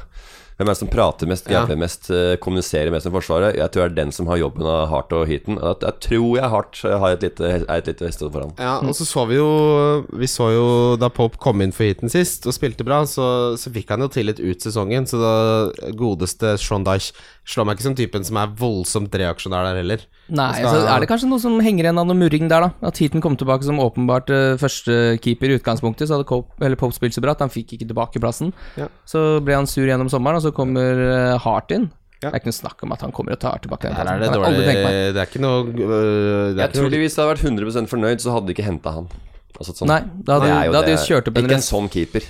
Hvem 0.59 0.67
er 0.67 0.75
det 0.75 0.79
som 0.81 0.89
prater 0.91 1.27
mest, 1.31 1.45
Ja. 1.47 1.61
mest, 1.79 2.09
eh, 2.11 2.35
kommuniserer 2.35 2.91
mest 2.91 3.05
med 3.07 3.13
Forsvaret? 3.15 3.55
Jeg 3.55 3.71
tror 3.71 3.87
det 3.87 3.91
er 3.93 4.03
den 4.03 4.11
som 4.11 4.27
har 4.27 4.35
jobben 4.41 4.65
av 4.67 4.89
Hart 4.91 5.13
og 5.15 5.25
Heaton. 5.29 5.55
Jeg, 5.55 5.77
jeg 5.79 5.99
tror 6.03 6.35
jeg 6.35 6.49
Hart 6.51 6.81
har 6.83 7.11
et 7.15 7.21
lite, 7.23 7.39
er 7.63 7.77
et 7.77 7.87
lite 7.87 8.03
hestehode 8.05 8.33
foran. 8.33 8.51
Ja, 8.59 8.73
og 8.83 8.91
så 8.93 9.07
så 9.07 9.23
vi 9.29 9.35
jo 9.39 10.03
Vi 10.11 10.27
så 10.27 10.49
jo 10.51 10.97
da 10.99 11.07
Pope 11.07 11.37
kom 11.39 11.61
inn 11.61 11.71
for 11.71 11.85
Heaton 11.87 12.09
sist 12.11 12.45
og 12.45 12.51
spilte 12.53 12.83
bra, 12.83 13.05
så, 13.07 13.55
så 13.55 13.71
fikk 13.71 13.87
han 13.95 14.01
jo 14.03 14.09
til 14.11 14.25
litt 14.27 14.39
ut 14.43 14.59
sesongen. 14.59 15.07
Så 15.07 15.15
da 15.23 15.91
godeste 15.95 16.57
Sean 16.59 16.83
Dyche 16.83 17.13
slår 17.47 17.65
meg 17.65 17.77
ikke 17.77 17.87
som 17.87 17.95
typen 17.95 18.25
som 18.27 18.35
er 18.43 18.51
voldsomt 18.59 19.15
reaksjonær 19.15 19.63
der 19.71 19.79
heller. 19.79 20.03
Nei, 20.29 20.49
så 20.61 20.71
så 20.75 20.87
er 20.93 21.01
det 21.01 21.09
kanskje 21.09 21.29
noe 21.29 21.41
som 21.41 21.55
henger 21.63 21.87
igjen 21.87 21.99
av 22.01 22.07
noe 22.09 22.17
murring 22.17 22.49
der, 22.51 22.67
da. 22.67 22.89
At 22.89 22.99
Heaton 23.01 23.23
kom 23.23 23.37
tilbake 23.39 23.65
som 23.65 23.81
åpenbart 23.81 24.29
uh, 24.33 24.57
førstekeeper 24.61 25.53
i 25.53 25.57
utgangspunktet, 25.57 26.09
så 26.09 26.17
hadde 26.17 26.27
Cope, 26.29 26.53
eller 26.61 26.79
Pope 26.79 26.97
spilt 26.97 27.17
så 27.17 27.23
bra 27.25 27.33
at 27.35 27.41
han 27.43 27.53
fikk 27.53 27.75
ikke 27.77 27.89
tilbake 27.89 28.21
plassen. 28.21 28.53
Ja. 28.79 28.89
Så 29.09 29.41
ble 29.45 29.57
han 29.57 29.69
sur 29.69 29.87
gjennom 29.89 30.11
sommeren, 30.11 30.37
og 30.37 30.45
så 30.45 30.53
kommer 30.55 31.01
uh, 31.01 31.39
Hart 31.41 31.73
inn. 31.75 31.89
Ja. 32.19 32.29
Det 32.29 32.33
er 32.33 32.41
ikke 32.41 32.51
noe 32.51 32.59
snakk 32.59 32.81
om 32.83 32.93
at 32.93 33.03
han 33.05 33.15
kommer 33.15 33.37
og 33.37 33.41
tar 33.41 33.61
tilbake 33.63 33.87
den 33.87 33.95
plassen. 33.95 34.13
er 34.13 34.23
det 34.27 34.65
tenke 34.67 34.85
meg. 34.85 35.01
Det 35.15 35.23
er 35.23 35.29
ikke 35.31 35.43
noe 35.43 35.59
uh, 35.65 35.73
det 35.73 36.59
er 36.59 36.63
Jeg 36.65 36.77
tror 36.77 36.93
de, 36.93 37.01
hvis 37.05 37.17
det 37.17 37.23
hadde 37.23 37.33
vært 37.33 37.45
100% 37.47 37.93
fornøyd, 37.95 38.23
så 38.25 38.35
hadde 38.35 38.51
de 38.51 38.57
ikke 38.57 38.67
henta 38.67 38.95
han. 38.99 39.11
Altså, 39.59 39.75
sånn. 39.75 39.91
Nei, 39.91 40.01
da 40.23 40.37
hadde, 40.37 40.49
Det 40.49 40.55
er 40.55 40.73
da 40.73 40.81
hadde 40.83 40.95
de 40.95 41.05
kjørt 41.07 41.29
opp 41.31 41.39
en 41.39 41.47
Ikke 41.47 41.59
en 41.59 41.69
sånn 41.71 41.89
keeper. 41.91 42.27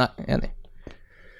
Nei, 0.00 0.10
enig. 0.38 0.54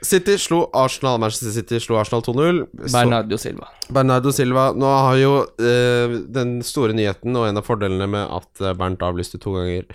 City 0.04 0.36
slo 0.38 0.66
Arsenal 0.76 1.18
Manchester 1.22 1.50
City 1.54 1.78
slo 1.80 1.96
Arsenal 2.00 2.22
2-0. 2.26 2.60
Bernardo 2.92 3.38
Silva. 3.40 3.68
Bernardo 3.88 4.32
Silva 4.32 4.66
Nå 4.76 4.88
har 4.88 5.16
jo 5.20 5.32
eh, 5.60 6.14
den 6.32 6.58
store 6.64 6.94
nyheten, 6.96 7.34
og 7.36 7.48
en 7.48 7.60
av 7.60 7.64
fordelene 7.66 8.06
med 8.08 8.28
at 8.38 8.62
eh, 8.64 8.74
Bernt 8.78 9.02
avlyste 9.04 9.40
to 9.42 9.54
ganger, 9.56 9.88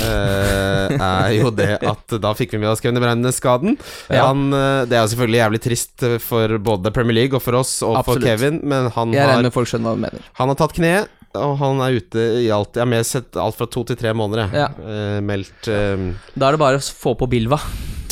eh, 0.00 0.96
er 1.10 1.36
jo 1.38 1.52
det 1.54 1.70
at 1.86 2.16
da 2.20 2.32
fikk 2.36 2.54
vi 2.56 2.62
med 2.64 2.72
oss 2.72 2.82
Kevin 2.84 2.98
De 2.98 3.04
Bruyne-skaden. 3.04 3.78
Ja. 4.10 4.26
Han, 4.30 4.48
eh, 4.52 4.82
Det 4.90 4.96
er 4.98 5.04
jo 5.06 5.12
selvfølgelig 5.14 5.42
jævlig 5.44 5.62
trist 5.68 6.06
for 6.26 6.58
både 6.72 6.92
Premier 6.96 7.20
League 7.22 7.36
og 7.38 7.44
for 7.44 7.60
oss 7.60 7.76
og 7.86 8.00
for 8.08 8.20
Kevin, 8.22 8.60
men 8.64 8.90
han 8.96 9.14
Jeg 9.16 9.28
har, 9.28 9.50
folk 9.54 9.70
skjønner 9.70 9.92
hva 9.92 9.96
du 10.00 10.04
mener. 10.08 10.28
han 10.40 10.52
har 10.54 10.60
tatt 10.60 10.76
kne. 10.76 10.94
Og 11.38 11.52
han 11.60 11.78
er 11.84 11.94
ute 11.94 12.22
i 12.42 12.48
alt 12.50 12.74
Jeg 12.74 12.82
har 12.82 12.88
med 12.90 13.06
sett 13.06 13.36
alt 13.38 13.54
fra 13.54 13.68
to 13.70 13.84
til 13.86 13.94
tre 14.00 14.10
måneder. 14.18 14.48
jeg. 14.50 14.64
Ja. 14.64 14.68
Eh, 14.82 15.20
meldt 15.22 15.68
eh, 15.70 16.08
Da 16.34 16.48
er 16.48 16.56
det 16.56 16.62
bare 16.64 16.80
å 16.80 16.82
få 16.82 17.14
på 17.20 17.28
Bilva. 17.30 17.60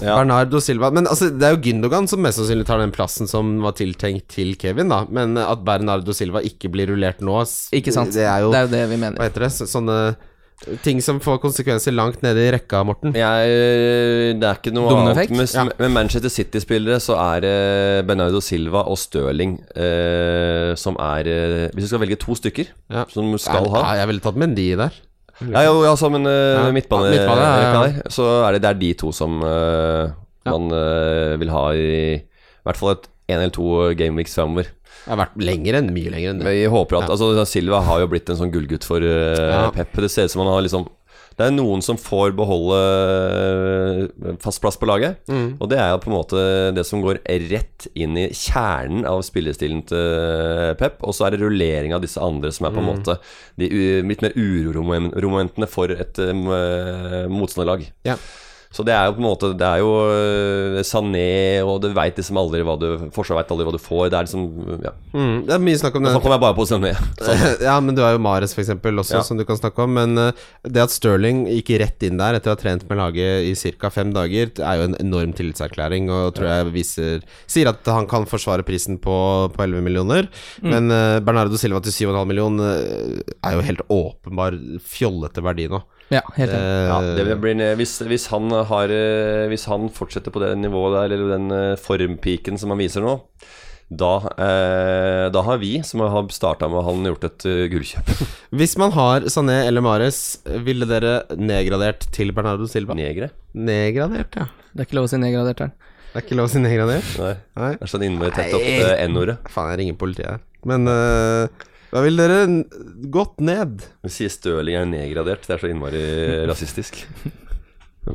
Ja. 0.01 0.15
Bernardo 0.21 0.61
Silva 0.63 0.93
Men 0.95 1.09
altså, 1.11 1.27
det 1.35 1.43
er 1.43 1.57
jo 1.57 1.63
Gündogan 1.65 2.07
som 2.07 2.21
mest 2.23 2.39
sannsynlig 2.39 2.67
tar 2.69 2.79
den 2.79 2.93
plassen 2.95 3.27
som 3.27 3.57
var 3.65 3.73
tiltenkt 3.79 4.29
til 4.31 4.55
Kevin, 4.61 4.89
da. 4.93 5.03
Men 5.11 5.37
at 5.43 5.65
Bernardo 5.67 6.15
Silva 6.15 6.39
ikke 6.47 6.71
blir 6.71 6.87
rullert 6.93 7.19
nå, 7.25 7.41
Ikke 7.75 7.93
sant? 7.95 8.13
det 8.15 8.27
er 8.29 8.45
jo 8.47 8.53
Det 8.55 8.59
er 8.61 8.67
jo 8.69 8.75
det 8.77 8.83
vi 8.93 8.97
Hva 8.97 9.05
mener. 9.09 9.23
heter 9.27 9.47
det? 9.49 9.53
Sånne 9.67 10.01
ting 10.83 10.99
som 11.01 11.21
får 11.23 11.37
konsekvenser 11.39 11.95
langt 11.95 12.23
nede 12.23 12.43
i 12.43 12.51
rekka, 12.51 12.81
Morten. 12.87 13.13
Jeg, 13.15 13.51
det 14.41 14.47
er 14.49 14.57
ikke 14.59 14.73
noe 14.75 14.91
Dominoeffekt? 14.91 15.31
annet. 15.31 15.39
Med, 15.39 15.55
Ja. 15.55 15.65
med 15.79 15.93
Manchester 15.95 16.29
City-spillere 16.35 16.99
så 17.03 17.15
er 17.15 17.41
det 17.45 18.07
Bernardo 18.09 18.41
Silva 18.43 18.83
og 18.91 18.99
Stirling 18.99 19.59
eh, 19.77 20.75
som 20.75 20.97
er 20.99 21.27
eh, 21.31 21.69
Hvis 21.75 21.87
du 21.87 21.89
skal 21.93 22.03
velge 22.03 22.19
to 22.19 22.35
stykker 22.35 22.67
Ja. 22.91 23.05
som 23.11 23.31
du 23.31 23.39
skal 23.39 23.69
ha 23.71 23.83
Ja, 23.95 23.95
jeg 24.03 24.09
ville 24.11 24.21
tatt 24.21 24.35
Mendy 24.37 24.75
der. 24.77 24.91
Ja, 25.47 25.63
jo, 25.69 25.83
altså, 25.87 26.11
men 26.11 26.27
en 26.27 26.67
uh, 26.67 26.73
midtbane, 26.75 27.13
midtbane, 27.15 27.45
der, 27.45 28.11
så 28.11 28.27
er 28.47 28.57
det, 28.57 28.63
det 28.65 28.71
er 28.73 28.81
de 28.81 28.91
to 28.99 29.13
som 29.15 29.39
uh, 29.45 30.11
man 30.49 30.73
uh, 30.75 31.37
vil 31.39 31.53
ha 31.55 31.63
i 31.79 31.93
i 32.19 32.69
hvert 32.69 32.81
fall 32.81 32.91
et 32.97 33.07
én 33.31 33.39
eller 33.39 33.53
to 33.55 33.69
gameweeks 33.97 34.35
framover. 34.37 34.67
Det 35.05 35.13
har 35.15 35.21
vært 35.23 35.39
lenger 35.41 35.79
enn 35.79 35.87
mye 35.95 36.11
lenger 36.13 36.33
enn 36.33 36.41
det. 36.43 36.47
Men 36.49 36.57
jeg 36.59 36.73
håper 36.73 36.99
at 36.99 37.13
altså, 37.15 37.31
Silva 37.49 37.81
har 37.87 38.03
jo 38.03 38.11
blitt 38.13 38.29
en 38.29 38.37
sånn 38.41 38.53
gullgutt 38.53 38.85
for 38.85 39.01
uh. 39.01 39.71
Pep. 39.73 39.95
Det 39.97 40.11
ser 40.13 40.29
ut 40.29 40.35
som 40.35 40.43
han 40.45 40.51
har 40.53 40.67
liksom 40.67 40.85
Det 41.39 41.47
er 41.47 41.53
noen 41.55 41.83
som 41.87 41.95
får 42.01 42.33
beholde 42.35 42.79
eh, 43.39 44.33
fast 44.43 44.61
plass 44.63 44.79
på 44.81 44.89
laget. 44.91 45.21
Mm. 45.31 45.53
Og 45.63 45.69
det 45.71 45.79
er 45.79 45.93
jo 45.93 46.01
på 46.03 46.11
en 46.11 46.17
måte 46.17 46.41
det 46.75 46.85
som 46.89 47.03
går 47.05 47.21
rett 47.53 47.87
inn 47.95 48.17
i 48.19 48.27
kjernen 48.35 49.07
av 49.09 49.23
spillestilen 49.27 49.85
til 49.87 50.75
Pep. 50.81 50.99
Og 51.07 51.15
så 51.15 51.29
er 51.29 51.37
det 51.37 51.43
rullering 51.45 51.95
av 51.95 52.03
disse 52.03 52.19
andre 52.23 52.51
som 52.55 52.67
er 52.67 52.75
på 52.75 52.83
en 52.83 52.89
Mm. 52.89 52.93
måte 52.99 53.19
de 53.61 53.69
litt 54.09 54.23
mer 54.25 54.35
uromomentene 54.35 55.69
for 55.71 55.91
et 55.93 56.19
uh, 56.19 57.27
motstanderlag. 57.31 57.85
Ja. 58.09 58.17
Så 58.71 58.85
det 58.85 58.93
er 58.93 59.07
jo 59.09 59.15
på 59.17 59.23
en 59.23 59.25
måte 59.25 59.49
Det 59.57 59.65
er 59.65 59.79
jo 59.81 59.89
øh, 60.13 60.75
Sané, 60.85 61.63
og 61.65 61.79
du 61.81 61.87
veit 61.97 62.19
liksom 62.21 62.37
aldri 62.37 62.61
hva 62.67 62.75
du 62.77 62.87
Forsvaret 63.17 63.41
veit 63.47 63.53
aldri 63.55 63.65
hva 63.65 63.73
du 63.73 63.81
får. 63.81 64.11
Det 64.13 64.19
er 64.19 64.27
liksom 64.27 64.83
Ja. 64.85 64.93
Mm, 65.15 65.39
det 65.49 65.55
er 65.57 65.63
mye 65.65 65.79
snakk 65.81 65.97
om 65.97 66.05
Nå 66.05 66.13
det. 66.13 66.21
kommer 66.23 66.37
jeg 66.37 66.45
bare 66.45 66.57
på 66.59 66.67
Sané. 66.69 66.93
Ja, 67.69 67.79
men 67.81 67.97
du 67.97 68.03
har 68.05 68.13
jo 68.13 68.21
Mares 68.23 68.53
for 68.53 68.61
eksempel 68.61 69.01
også, 69.01 69.17
Ja. 69.19 69.23
som 69.25 69.39
du 69.41 69.45
kan 69.49 69.57
snakke 69.57 69.83
om. 69.87 69.95
Men 69.97 70.19
eh, 70.21 70.33
det 70.69 70.83
at 70.85 70.93
Sterling 70.93 71.47
gikk 71.49 71.73
rett 71.81 72.03
inn 72.07 72.21
der 72.21 72.37
etter 72.37 72.53
å 72.53 72.57
ha 72.57 72.61
trent 72.61 72.85
med 72.91 73.01
laget 73.01 73.49
i 73.49 73.73
ca. 73.81 73.89
fem 73.95 74.13
dager, 74.13 74.53
er 74.61 74.77
jo 74.83 74.89
en 74.91 74.99
enorm 75.01 75.33
tillitserklæring, 75.33 76.11
og 76.13 76.35
tror 76.37 76.49
jeg 76.53 76.73
viser 76.77 77.23
Sier 77.49 77.69
at 77.73 77.87
han 77.89 78.07
kan 78.07 78.27
forsvare 78.29 78.63
prisen 78.69 78.99
på, 79.01 79.17
på 79.55 79.65
11 79.65 79.81
millioner. 79.83 80.29
Men 80.63 80.91
eh, 80.93 81.21
Bernardo 81.25 81.57
Silva 81.57 81.81
til 81.81 81.97
7,5 81.97 82.27
millioner 82.29 82.85
eh, 82.85 83.23
er 83.49 83.57
jo 83.57 83.65
helt 83.65 83.87
åpenbar 83.89 84.61
fjollete 84.85 85.41
verdi 85.45 85.69
nå. 85.73 85.81
Ja, 86.13 86.23
helt 86.39 86.53
enig. 86.53 86.65
Eh, 86.65 86.89
Ja, 86.89 86.99
det 87.19 87.39
blir, 87.43 87.63
hvis, 87.77 87.99
hvis, 88.09 88.27
han 88.33 88.51
har, 88.51 88.89
øh, 88.89 89.47
hvis 89.53 89.69
han 89.69 89.89
fortsetter 89.93 90.33
på 90.33 90.41
det 90.41 90.55
nivået 90.59 90.97
der, 90.97 91.17
eller 91.17 91.37
den 91.37 91.77
formpiken 91.81 92.59
som 92.59 92.73
han 92.73 92.81
viser 92.81 93.05
nå, 93.05 93.19
da, 93.89 94.15
eh, 94.37 95.27
da 95.33 95.43
har 95.47 95.59
vi, 95.63 95.79
som 95.83 96.03
har 96.05 96.27
starta 96.33 96.69
med 96.69 96.85
han, 96.85 97.07
gjort 97.09 97.25
et 97.25 97.47
uh, 97.49 97.65
gullkjøp. 97.73 98.11
Hvis 98.61 98.77
man 98.77 98.93
har 98.93 99.25
Sané 99.33 99.63
eller 99.65 99.81
Mares, 99.81 100.43
ville 100.45 100.85
dere 100.89 101.23
nedgradert 101.33 102.05
til 102.13 102.35
Bernardo 102.37 102.69
Silva? 102.69 102.93
Negre? 102.99 103.31
Nedgradert, 103.57 104.37
ja. 104.37 104.45
Det 104.75 104.85
er 104.85 104.91
ikke 104.91 104.99
lov 105.01 105.09
å 105.09 105.13
si 105.15 105.21
nedgradert 105.23 105.65
her. 105.65 105.73
Det 106.09 106.21
er 106.21 106.27
ikke 106.27 106.37
lov 106.37 106.51
å 106.51 106.53
si 106.53 106.61
nedgradert? 106.61 107.15
Nei. 107.17 107.33
Nei. 107.57 107.73
Det 107.79 107.89
er 107.89 107.93
sånn 107.95 108.05
innmari 108.11 108.37
tett 108.37 108.59
opp 108.59 108.69
uh, 108.69 108.93
N-ordet. 109.09 109.39
Faen, 109.57 109.73
jeg 109.73 109.81
ringer 109.81 109.99
politiet 110.05 110.29
her. 110.35 110.45
Men 110.69 110.91
eh, 110.91 111.67
hva 111.93 112.03
vil 112.05 112.21
dere 112.21 112.41
gått 113.13 113.39
ned? 113.41 113.83
Vi 114.05 114.11
sier 114.13 114.33
Støling 114.33 114.77
er 114.77 114.89
nedgradert. 114.89 115.47
Det 115.49 115.57
er 115.57 115.63
så 115.63 115.71
innmari 115.73 116.03
rasistisk. 116.51 117.03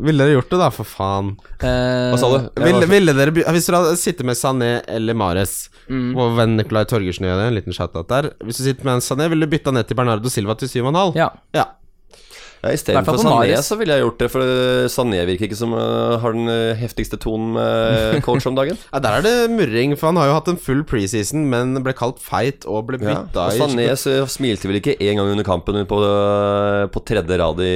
Ville 0.01 0.25
dere 0.25 0.39
gjort 0.39 0.49
det, 0.49 0.57
da, 0.57 0.67
for 0.73 0.89
faen? 0.89 1.27
Eh, 1.61 2.13
Hva 2.13 2.17
sa 2.17 2.29
du? 2.31 2.47
Ville, 2.63 2.87
ville 2.89 3.13
dere 3.13 3.33
Hvis 3.53 3.67
dere 3.67 3.81
hadde 3.83 3.99
sittet 4.01 4.25
med 4.25 4.39
Sané 4.39 4.71
eller 4.89 5.17
Mares 5.17 5.67
Mm. 5.91 6.13
Vår 6.15 6.29
venn 6.37 6.53
Nicolai 6.55 6.85
Torgersen 6.87 7.25
gjør 7.27 7.41
det, 7.41 7.47
en 7.49 7.55
liten 7.57 7.75
shout-out 7.75 8.07
der. 8.07 8.29
Hvis 8.47 8.61
du 8.61 8.63
sitter 8.63 8.87
med 8.87 8.93
en 8.95 9.03
Sané, 9.03 9.25
ville 9.27 9.43
du 9.43 9.51
bytta 9.51 9.73
ned 9.75 9.83
til 9.89 9.97
Bernardo 9.99 10.31
Silva 10.31 10.55
til 10.55 10.69
7,5? 10.71 11.17
Ja. 11.19 11.25
ja. 11.51 11.65
Ja, 12.63 12.71
Istedenfor 12.71 13.17
Sané 13.19 13.57
så 13.59 13.75
ville 13.75 13.91
jeg 13.97 14.05
gjort 14.05 14.21
det, 14.21 14.27
for 14.31 14.39
øh, 14.39 14.85
Sané 14.87 15.19
virker 15.27 15.49
ikke 15.49 15.57
som 15.59 15.73
uh, 15.75 16.15
har 16.23 16.31
den 16.31 16.47
øh, 16.47 16.77
heftigste 16.79 17.17
tonen 17.19 17.49
med 17.57 18.21
coach 18.27 18.47
om 18.47 18.55
dagen. 18.55 18.77
Ja, 18.93 19.01
Der 19.03 19.17
er 19.17 19.25
det 19.25 19.33
murring, 19.51 19.97
for 19.99 20.07
han 20.13 20.19
har 20.21 20.29
jo 20.29 20.37
hatt 20.37 20.47
en 20.53 20.59
full 20.63 20.83
preseason, 20.87 21.43
men 21.51 21.75
ble 21.83 21.91
kalt 21.97 22.21
feit 22.23 22.63
og 22.63 22.85
ble 22.87 23.01
Ja. 23.03 23.17
bytta 23.19 23.49
Og 23.49 23.57
i 23.57 23.59
Sané 23.59 23.89
så 23.99 24.15
smilte 24.31 24.71
vel 24.71 24.79
ikke 24.79 24.95
en 24.95 25.19
gang 25.19 25.33
under 25.33 25.43
kampen 25.43 25.81
på, 25.89 25.99
øh, 26.07 26.87
på 26.93 27.03
tredje 27.03 27.39
rad 27.43 27.59
i, 27.67 27.73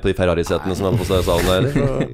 på 0.00 0.08
de 0.08 0.16
Ferrari-setene 0.16 0.76
som 0.78 0.88
han 0.88 0.96
hadde 0.96 1.20
på 1.20 1.20
salen 1.28 1.46
der, 1.50 1.60
eller? 1.68 2.08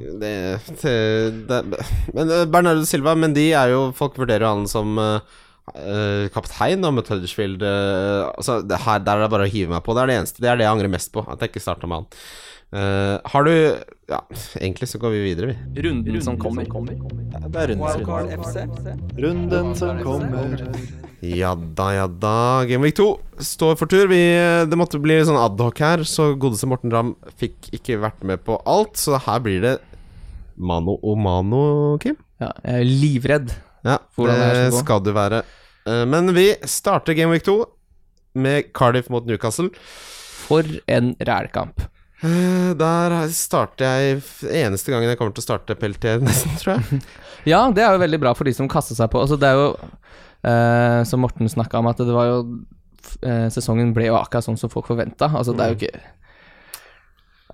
Men 2.16 2.30
Bernardo 2.50 2.84
Silva, 2.88 3.14
men 3.14 3.34
de 3.36 3.50
er 3.54 3.70
jo 3.74 3.90
Folk 3.96 4.16
vurderer 4.18 4.46
han 4.48 4.66
som 4.70 4.96
eh, 4.98 5.20
kaptein 6.32 6.84
da, 6.84 6.92
med 6.94 7.08
Huddersfield. 7.10 7.62
uh, 7.62 8.30
altså, 8.36 8.60
her, 8.62 9.00
der 9.02 9.16
er 9.16 9.26
det 9.26 9.32
bare 9.32 9.48
å 9.48 9.50
hive 9.50 9.74
meg 9.74 9.84
på. 9.86 9.96
Det 9.96 10.02
er 10.04 10.12
det 10.12 10.18
eneste 10.20 10.42
Det 10.42 10.50
er 10.50 10.60
det 10.60 10.66
jeg 10.68 10.74
angrer 10.76 10.92
mest 10.92 11.12
på, 11.14 11.24
at 11.26 11.42
jeg 11.42 11.52
ikke 11.52 11.64
starta 11.64 11.90
med 11.90 12.04
han. 12.04 12.10
Uh, 12.74 13.22
har 13.30 13.46
du 13.46 13.52
Ja, 14.10 14.20
egentlig 14.58 14.88
så 14.90 14.98
går 15.02 15.14
vi 15.14 15.24
videre, 15.24 15.52
vi. 15.52 15.82
Runden 15.86 16.22
som 16.22 16.38
kommer. 16.38 16.66
Det 16.66 17.62
er 17.62 17.72
runden, 17.72 18.30
FC. 18.42 18.62
Runden 19.18 19.74
som 19.78 20.02
kommer. 20.02 20.62
Ja 21.24 21.54
da, 21.56 21.86
ja 21.94 22.06
da. 22.06 22.62
Gameweek 22.68 22.98
2 22.98 23.08
står 23.42 23.78
for 23.80 23.90
tur. 23.90 24.06
Vi, 24.10 24.20
det 24.70 24.78
måtte 24.78 25.00
bli 25.02 25.18
sånn 25.26 25.38
adhoc 25.40 25.80
her, 25.82 26.04
så 26.06 26.34
godeste 26.38 26.68
Morten 26.70 26.94
Ramm 26.94 27.14
fikk 27.40 27.70
ikke 27.74 27.98
vært 28.02 28.22
med 28.26 28.44
på 28.46 28.60
alt. 28.68 28.94
Så 29.00 29.18
her 29.26 29.42
blir 29.42 29.62
det 29.64 29.76
mano 30.56 30.98
o 31.02 31.16
mano, 31.18 31.96
Kim. 32.02 32.18
Ja, 32.42 32.52
jeg 32.62 32.82
er 32.82 32.90
livredd. 33.02 33.56
Ja, 33.86 33.98
det 34.18 34.36
det 34.42 34.74
skal 34.80 35.02
du 35.06 35.12
være. 35.16 35.42
Eh, 35.86 36.04
Men 36.10 36.32
vi 36.36 36.48
starter 36.66 37.14
Game 37.14 37.30
Week 37.32 37.44
2 37.46 37.58
med 38.36 38.72
Cardiff 38.76 39.08
mot 39.12 39.24
Newcastle. 39.26 39.70
For 40.46 40.66
en 40.90 41.14
rælkamp. 41.26 41.80
Eh, 42.24 42.72
Der 42.78 43.14
starter 43.32 43.84
jeg 43.86 44.22
eneste 44.66 44.90
gangen 44.92 45.08
jeg 45.12 45.18
kommer 45.20 45.34
til 45.36 45.44
å 45.44 45.48
starte 45.50 45.76
PLT, 45.78 46.16
nesten, 46.26 46.56
tror 46.60 46.76
jeg. 46.80 47.00
Ja, 47.52 47.60
det 47.70 47.84
er 47.84 47.94
jo 47.94 48.00
veldig 48.02 48.18
bra 48.18 48.32
for 48.34 48.48
de 48.48 48.52
som 48.56 48.66
kaster 48.68 48.96
seg 48.98 49.10
på. 49.12 49.20
Altså, 49.22 49.36
det 49.38 49.46
er 49.46 49.60
jo 49.60 49.68
eh, 50.42 51.02
Som 51.06 51.22
Morten 51.22 51.46
snakka 51.52 51.78
om, 51.78 51.86
at 51.92 52.00
det 52.02 52.10
var 52.10 52.26
jo 52.32 52.38
eh, 53.22 53.46
Sesongen 53.54 53.92
ble 53.94 54.08
jo 54.08 54.16
akkurat 54.18 54.48
sånn 54.48 54.58
som 54.58 54.72
folk 54.72 54.88
forventa. 54.90 55.28
Altså, 55.30 55.54
det 55.54 55.62
er 55.62 55.74
jo 55.74 55.78
ikke 55.78 56.00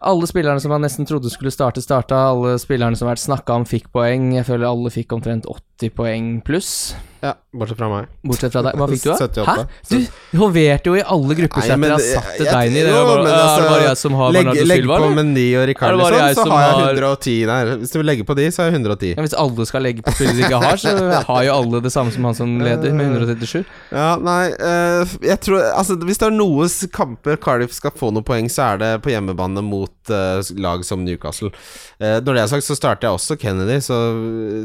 Alle 0.02 0.26
spillerne 0.26 0.60
som 0.60 0.72
man 0.74 0.82
nesten 0.82 1.06
trodde 1.06 1.30
skulle 1.30 1.52
starte, 1.54 1.82
starta. 1.82 2.18
Alle 2.32 2.56
spillerne 2.58 2.98
som 2.98 3.06
har 3.06 3.14
vært 3.14 3.26
snakka 3.28 3.60
om, 3.60 3.68
fikk 3.68 3.92
poeng. 3.94 4.32
Jeg 4.34 4.48
føler 4.48 4.66
alle 4.66 4.90
fikk 4.90 5.14
omtrent 5.14 5.46
80 5.46 5.94
poeng 5.94 6.28
pluss. 6.46 6.92
Ja, 7.22 7.36
bortsett 7.54 7.78
fra 7.78 7.86
meg. 7.86 8.06
Bortsett 8.26 8.50
fra 8.50 8.64
deg. 8.66 8.74
Hva 8.80 8.86
fikk 8.90 9.04
du, 9.04 9.10
da? 9.12 9.16
78. 9.28 9.44
Hæ? 9.46 9.98
Du 10.32 10.40
hoverte 10.40 10.90
jo 10.90 10.96
i 10.98 11.02
alle 11.06 11.28
Nei, 11.28 11.36
gruppechatter 11.38 11.78
men 11.78 11.92
jeg 11.92 11.94
har 11.94 12.24
satt 12.24 12.32
til 12.40 12.48
deg 12.48 12.70
inn 12.70 12.78
i. 12.80 12.82
Det 12.82 12.90
jo, 12.90 13.04
bare, 13.06 13.20
men 13.22 13.30
«Ja, 13.30 13.36
er 13.36 13.38
det 13.38 13.44
altså, 13.44 13.68
bare 13.68 13.84
jeg 13.84 14.00
som 14.00 14.16
har 14.18 14.34
legg, 14.34 14.48
Bernardo 14.48 14.72
legg 14.72 14.88
på? 14.90 15.10
Meny 15.20 15.44
og 15.60 15.66
Ricardo, 15.70 16.08
jeg 16.16 16.34
så 16.34 16.46
som 16.48 16.54
har 16.56 16.64
jeg 16.64 16.96
110 16.96 17.36
der. 17.52 17.70
Hvis 17.84 17.94
du 17.94 17.98
vil 18.00 18.10
legge 18.10 18.26
på 18.26 18.36
de, 18.40 18.48
så 18.50 18.64
har 18.64 18.72
jeg 18.72 18.80
110. 18.80 19.12
Ja, 19.12 19.26
hvis 19.28 19.38
alle 19.44 19.68
skal 19.70 19.86
legge 19.86 20.02
på 20.02 20.16
spillere 20.16 20.40
de 20.40 20.44
ikke 20.48 20.62
har, 20.64 20.82
så 20.82 20.96
har 21.30 21.46
jo 21.46 21.54
alle 21.60 21.82
det 21.86 21.94
samme 21.94 22.16
som 22.16 22.26
han 22.26 22.38
som 22.40 22.56
leder, 22.58 22.98
med 22.98 23.14
137. 23.22 23.70
Ja, 23.92 24.10
nei 24.18 24.42
uh, 24.58 25.14
Jeg 25.22 25.38
tror 25.44 25.62
Altså, 25.76 25.94
hvis 26.02 26.18
det 26.18 26.26
er 26.26 26.34
noen 26.34 26.70
kamper 26.90 27.38
Cardiff 27.38 27.74
skal 27.76 27.94
få 27.94 28.10
noen 28.10 28.26
poeng, 28.26 28.50
så 28.50 28.72
er 28.72 28.82
det 28.82 28.90
på 29.06 29.14
hjemmebane 29.14 29.62
mot 29.62 29.91
eh, 30.12 30.40
lag 30.62 30.84
som 30.86 31.02
Newcastle. 31.04 31.50
Eh, 31.98 32.18
når 32.24 32.36
det 32.38 32.42
er 32.42 32.50
sagt, 32.52 32.66
så 32.66 32.76
starter 32.78 33.08
jeg 33.08 33.18
også 33.18 33.36
Kennedy, 33.40 33.78
så 33.84 33.98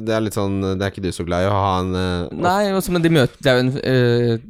det 0.03 0.13
er 0.15 0.23
litt 0.25 0.37
sånn 0.37 0.59
Det 0.61 0.81
er 0.81 0.91
ikke 0.91 1.03
du 1.05 1.11
så 1.13 1.25
glad 1.27 1.45
i 1.45 1.49
å 1.49 1.53
ha 1.55 1.73
en 1.81 1.91
eh, 1.97 2.37
Nei, 2.43 2.71
også, 2.75 2.93
men 2.95 3.03
de 3.03 3.11
møter 3.13 3.37
Det 3.43 3.51
er 3.51 3.57
jo 3.59 3.63
en, 3.65 3.71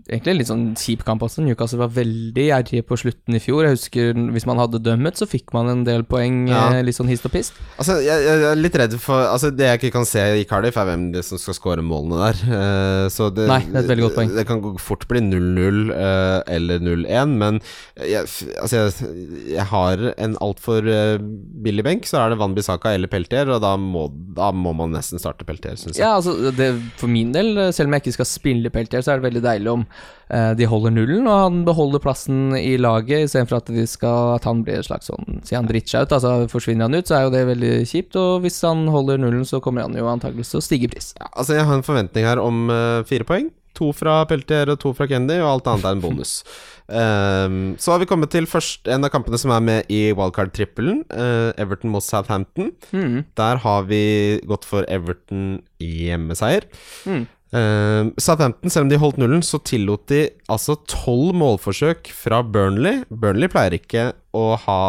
egentlig 0.08 0.34
en 0.34 0.40
litt 0.40 0.52
sånn 0.52 0.66
kjip 0.80 1.04
kamp 1.08 1.26
også. 1.26 1.44
Newcastle 1.46 1.82
var 1.82 1.92
veldig 1.96 2.48
gjerrige 2.48 2.86
på 2.88 3.00
slutten 3.02 3.38
i 3.38 3.42
fjor. 3.44 3.66
Jeg 3.68 3.78
husker 3.78 4.22
Hvis 4.36 4.48
man 4.50 4.62
hadde 4.62 4.82
dømmet, 4.84 5.20
så 5.20 5.28
fikk 5.30 5.54
man 5.56 5.72
en 5.74 5.84
del 5.88 6.06
poeng, 6.08 6.46
Ja. 6.52 6.70
litt 6.86 6.98
sånn 6.98 7.10
hist 7.12 7.26
og 7.28 7.34
pist. 7.34 7.58
Altså, 7.78 7.98
jeg, 8.06 8.24
jeg 8.28 8.46
er 8.52 8.60
litt 8.62 8.78
redd 8.80 8.96
for 9.02 9.26
Altså, 9.28 9.52
det 9.52 9.68
jeg 9.68 9.82
ikke 9.82 9.96
kan 9.98 10.08
se 10.08 10.24
i 10.40 10.46
Cardiff, 10.48 10.78
er 10.80 10.88
hvem 10.92 11.10
det 11.16 11.24
som 11.28 11.40
skal 11.42 11.56
skåre 11.58 11.84
målene 11.86 12.20
der. 12.28 12.44
Så 13.18 13.30
det, 13.34 13.48
Nei, 13.50 13.62
det 13.66 13.76
er 13.76 13.84
et 13.86 13.92
veldig 13.92 14.06
godt 14.08 14.18
poeng. 14.20 14.34
Det 14.38 14.46
kan 14.50 14.64
fort 14.82 15.06
bli 15.10 15.22
0-0 15.24 15.92
eh, 15.96 16.40
eller 16.58 16.84
0-1, 16.84 17.36
men 17.40 17.60
jeg, 17.98 18.24
altså, 18.62 18.84
jeg, 18.84 19.18
jeg 19.56 19.66
har 19.72 20.04
en 20.18 20.36
altfor 20.44 20.67
uh, 20.76 21.18
billig 21.64 21.84
benk, 21.86 22.08
så 22.08 22.20
er 22.22 22.32
det 22.32 22.40
Van 22.42 22.54
Bissaka 22.56 22.92
eller 22.96 23.10
Peltier, 23.12 23.50
og 23.54 23.62
da 23.64 23.74
må, 23.80 24.08
da 24.38 24.50
må 24.56 24.74
man 24.78 24.94
nesten 24.96 25.22
starte 25.22 25.46
Peltier, 25.48 25.78
syns 25.80 25.96
jeg. 25.98 26.04
Ja, 26.04 26.16
altså 26.18 26.52
det, 26.56 26.70
For 27.00 27.12
min 27.12 27.34
del, 27.36 27.54
eh, 27.58 27.72
selv 27.76 27.90
om 27.90 27.96
jeg 27.96 28.06
ikke 28.06 28.18
skal 28.20 28.30
spille 28.30 28.72
Peltier, 28.74 29.04
så 29.04 29.14
er 29.14 29.20
det 29.20 29.28
veldig 29.28 29.44
deilig 29.46 29.72
om 29.74 29.86
eh, 29.88 30.52
de 30.60 30.70
holder 30.70 30.96
nullen, 30.96 31.28
og 31.28 31.42
han 31.44 31.62
beholder 31.68 32.04
plassen 32.04 32.56
i 32.60 32.76
laget, 32.82 33.28
istedenfor 33.28 33.62
at, 33.62 33.72
de 33.74 33.86
skal, 33.90 34.36
at 34.38 34.48
han 34.50 34.64
blir 34.68 34.82
et 34.82 34.90
slags 34.90 35.12
sånn 35.12 35.42
Sier 35.48 35.60
han 35.60 35.70
driter 35.70 35.94
seg 35.94 36.08
ut, 36.08 36.18
altså 36.18 36.34
forsvinner 36.52 36.90
han 36.90 36.98
ut, 36.98 37.10
så 37.10 37.20
er 37.20 37.28
jo 37.28 37.36
det 37.36 37.46
veldig 37.52 37.76
kjipt. 37.88 38.18
Og 38.20 38.44
hvis 38.46 38.60
han 38.68 38.88
holder 38.92 39.22
nullen, 39.22 39.46
så 39.48 39.62
kommer 39.64 39.88
han 39.88 39.96
jo 39.98 40.10
antakeligvis 40.12 40.54
til 40.54 40.62
å 40.62 40.66
stige 40.66 40.90
i 40.90 40.92
pris. 40.92 41.14
Ja, 41.20 41.30
altså, 41.32 41.58
jeg 41.58 41.68
har 41.70 41.78
en 41.78 41.88
forventning 41.88 42.28
her 42.28 42.42
om 42.44 42.68
uh, 42.72 43.06
fire 43.08 43.28
poeng. 43.28 43.52
To 43.78 43.92
fra 43.94 44.24
Peltier 44.30 44.72
og 44.74 44.80
to 44.82 44.92
fra 44.98 45.06
Kendy, 45.10 45.38
og 45.44 45.52
alt 45.52 45.70
annet 45.72 45.86
er 45.86 45.98
en 45.98 46.04
bonus. 46.04 46.40
Ehm, 46.88 47.76
så 47.80 47.94
har 47.94 48.02
vi 48.02 48.08
kommet 48.08 48.32
til 48.32 48.48
først 48.48 48.88
en 48.92 49.04
av 49.04 49.12
kampene 49.14 49.40
som 49.40 49.52
er 49.56 49.64
med 49.64 49.94
i 49.94 50.08
wildcard-trippelen. 50.16 51.04
Uh, 51.12 51.52
Everton 51.60 51.92
mot 51.92 52.04
Southampton. 52.04 52.72
Mm. 52.96 53.26
Der 53.38 53.64
har 53.64 53.88
vi 53.90 54.04
gått 54.48 54.68
for 54.68 54.88
Everton 54.88 55.64
hjemmeseier. 55.84 56.68
Mm. 57.08 57.26
Uh, 57.48 58.12
Southampton, 58.20 58.72
selv 58.72 58.88
om 58.88 58.92
de 58.92 59.00
holdt 59.00 59.20
nullen, 59.20 59.44
så 59.44 59.60
tillot 59.64 60.08
de 60.12 60.26
altså 60.52 60.78
tolv 60.88 61.36
målforsøk 61.40 62.12
fra 62.16 62.42
Burnley. 62.44 63.04
Burnley 63.08 63.52
pleier 63.52 63.78
ikke 63.78 64.10
å 64.36 64.50
ha 64.60 64.82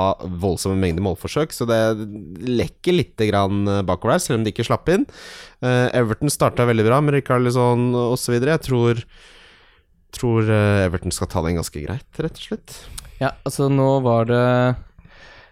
voldsomme 0.42 0.78
mengder 0.78 1.04
målforsøk, 1.06 1.54
så 1.54 1.66
det 1.70 1.78
lekker 2.44 2.98
litt 2.98 3.26
grann 3.30 3.64
bakover 3.86 4.16
der, 4.16 4.24
selv 4.24 4.40
om 4.40 4.46
de 4.46 4.54
ikke 4.54 4.66
slapp 4.66 4.90
inn. 4.92 5.06
Uh, 5.62 5.86
Everton 5.96 6.30
starta 6.30 6.66
veldig 6.68 6.86
bra 6.86 7.02
med 7.02 7.18
Rikarlison 7.18 7.90
osv. 8.08 8.38
Jeg 8.38 8.66
tror 8.66 9.02
Tror 10.16 10.48
eh, 10.48 10.84
Everton 10.86 11.12
skal 11.14 11.30
ta 11.30 11.42
den 11.44 11.58
ganske 11.58 11.82
greit, 11.84 12.08
rett 12.16 12.38
og 12.40 12.44
slett. 12.50 12.76
Ja, 13.18 13.34
altså 13.44 13.66
nå 13.72 13.88
var 14.04 14.28
det 14.30 14.44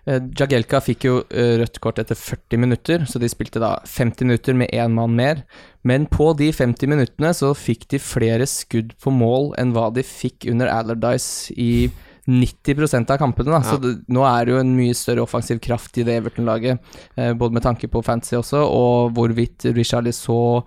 eh, 0.06 0.22
Jagelka 0.38 0.80
fikk 0.84 1.06
jo 1.08 1.18
eh, 1.28 1.56
rødt 1.60 1.80
kort 1.82 2.00
etter 2.00 2.18
40 2.18 2.62
minutter, 2.62 3.06
så 3.10 3.20
de 3.22 3.30
spilte 3.30 3.60
da 3.62 3.74
50 3.84 4.28
minutter 4.28 4.56
med 4.56 4.72
én 4.72 4.96
mann 4.96 5.16
mer. 5.18 5.44
Men 5.86 6.08
på 6.10 6.32
de 6.38 6.52
50 6.54 6.90
minuttene 6.90 7.32
så 7.36 7.52
fikk 7.58 7.88
de 7.92 8.02
flere 8.02 8.46
skudd 8.50 8.94
på 9.02 9.12
mål 9.14 9.52
enn 9.60 9.74
hva 9.76 9.90
de 9.94 10.06
fikk 10.06 10.48
under 10.50 10.72
Allardyce 10.72 11.54
i 11.54 11.88
90% 12.26 13.10
av 13.14 13.20
kampene. 13.22 13.52
Da. 13.54 13.62
Så 13.62 13.78
det, 13.82 13.92
nå 14.10 14.24
er 14.26 14.46
det 14.46 14.54
jo 14.54 14.60
en 14.62 14.74
mye 14.78 14.94
større 14.98 15.22
offensiv 15.26 15.60
kraft 15.62 15.98
i 16.00 16.06
det 16.06 16.18
Everton-laget, 16.20 16.82
eh, 17.14 17.32
både 17.38 17.58
med 17.58 17.66
tanke 17.66 17.90
på 17.90 18.02
fantasy 18.06 18.34
også, 18.40 18.62
og 18.66 19.12
hvorvidt 19.14 19.68
Richarlison 19.76 20.66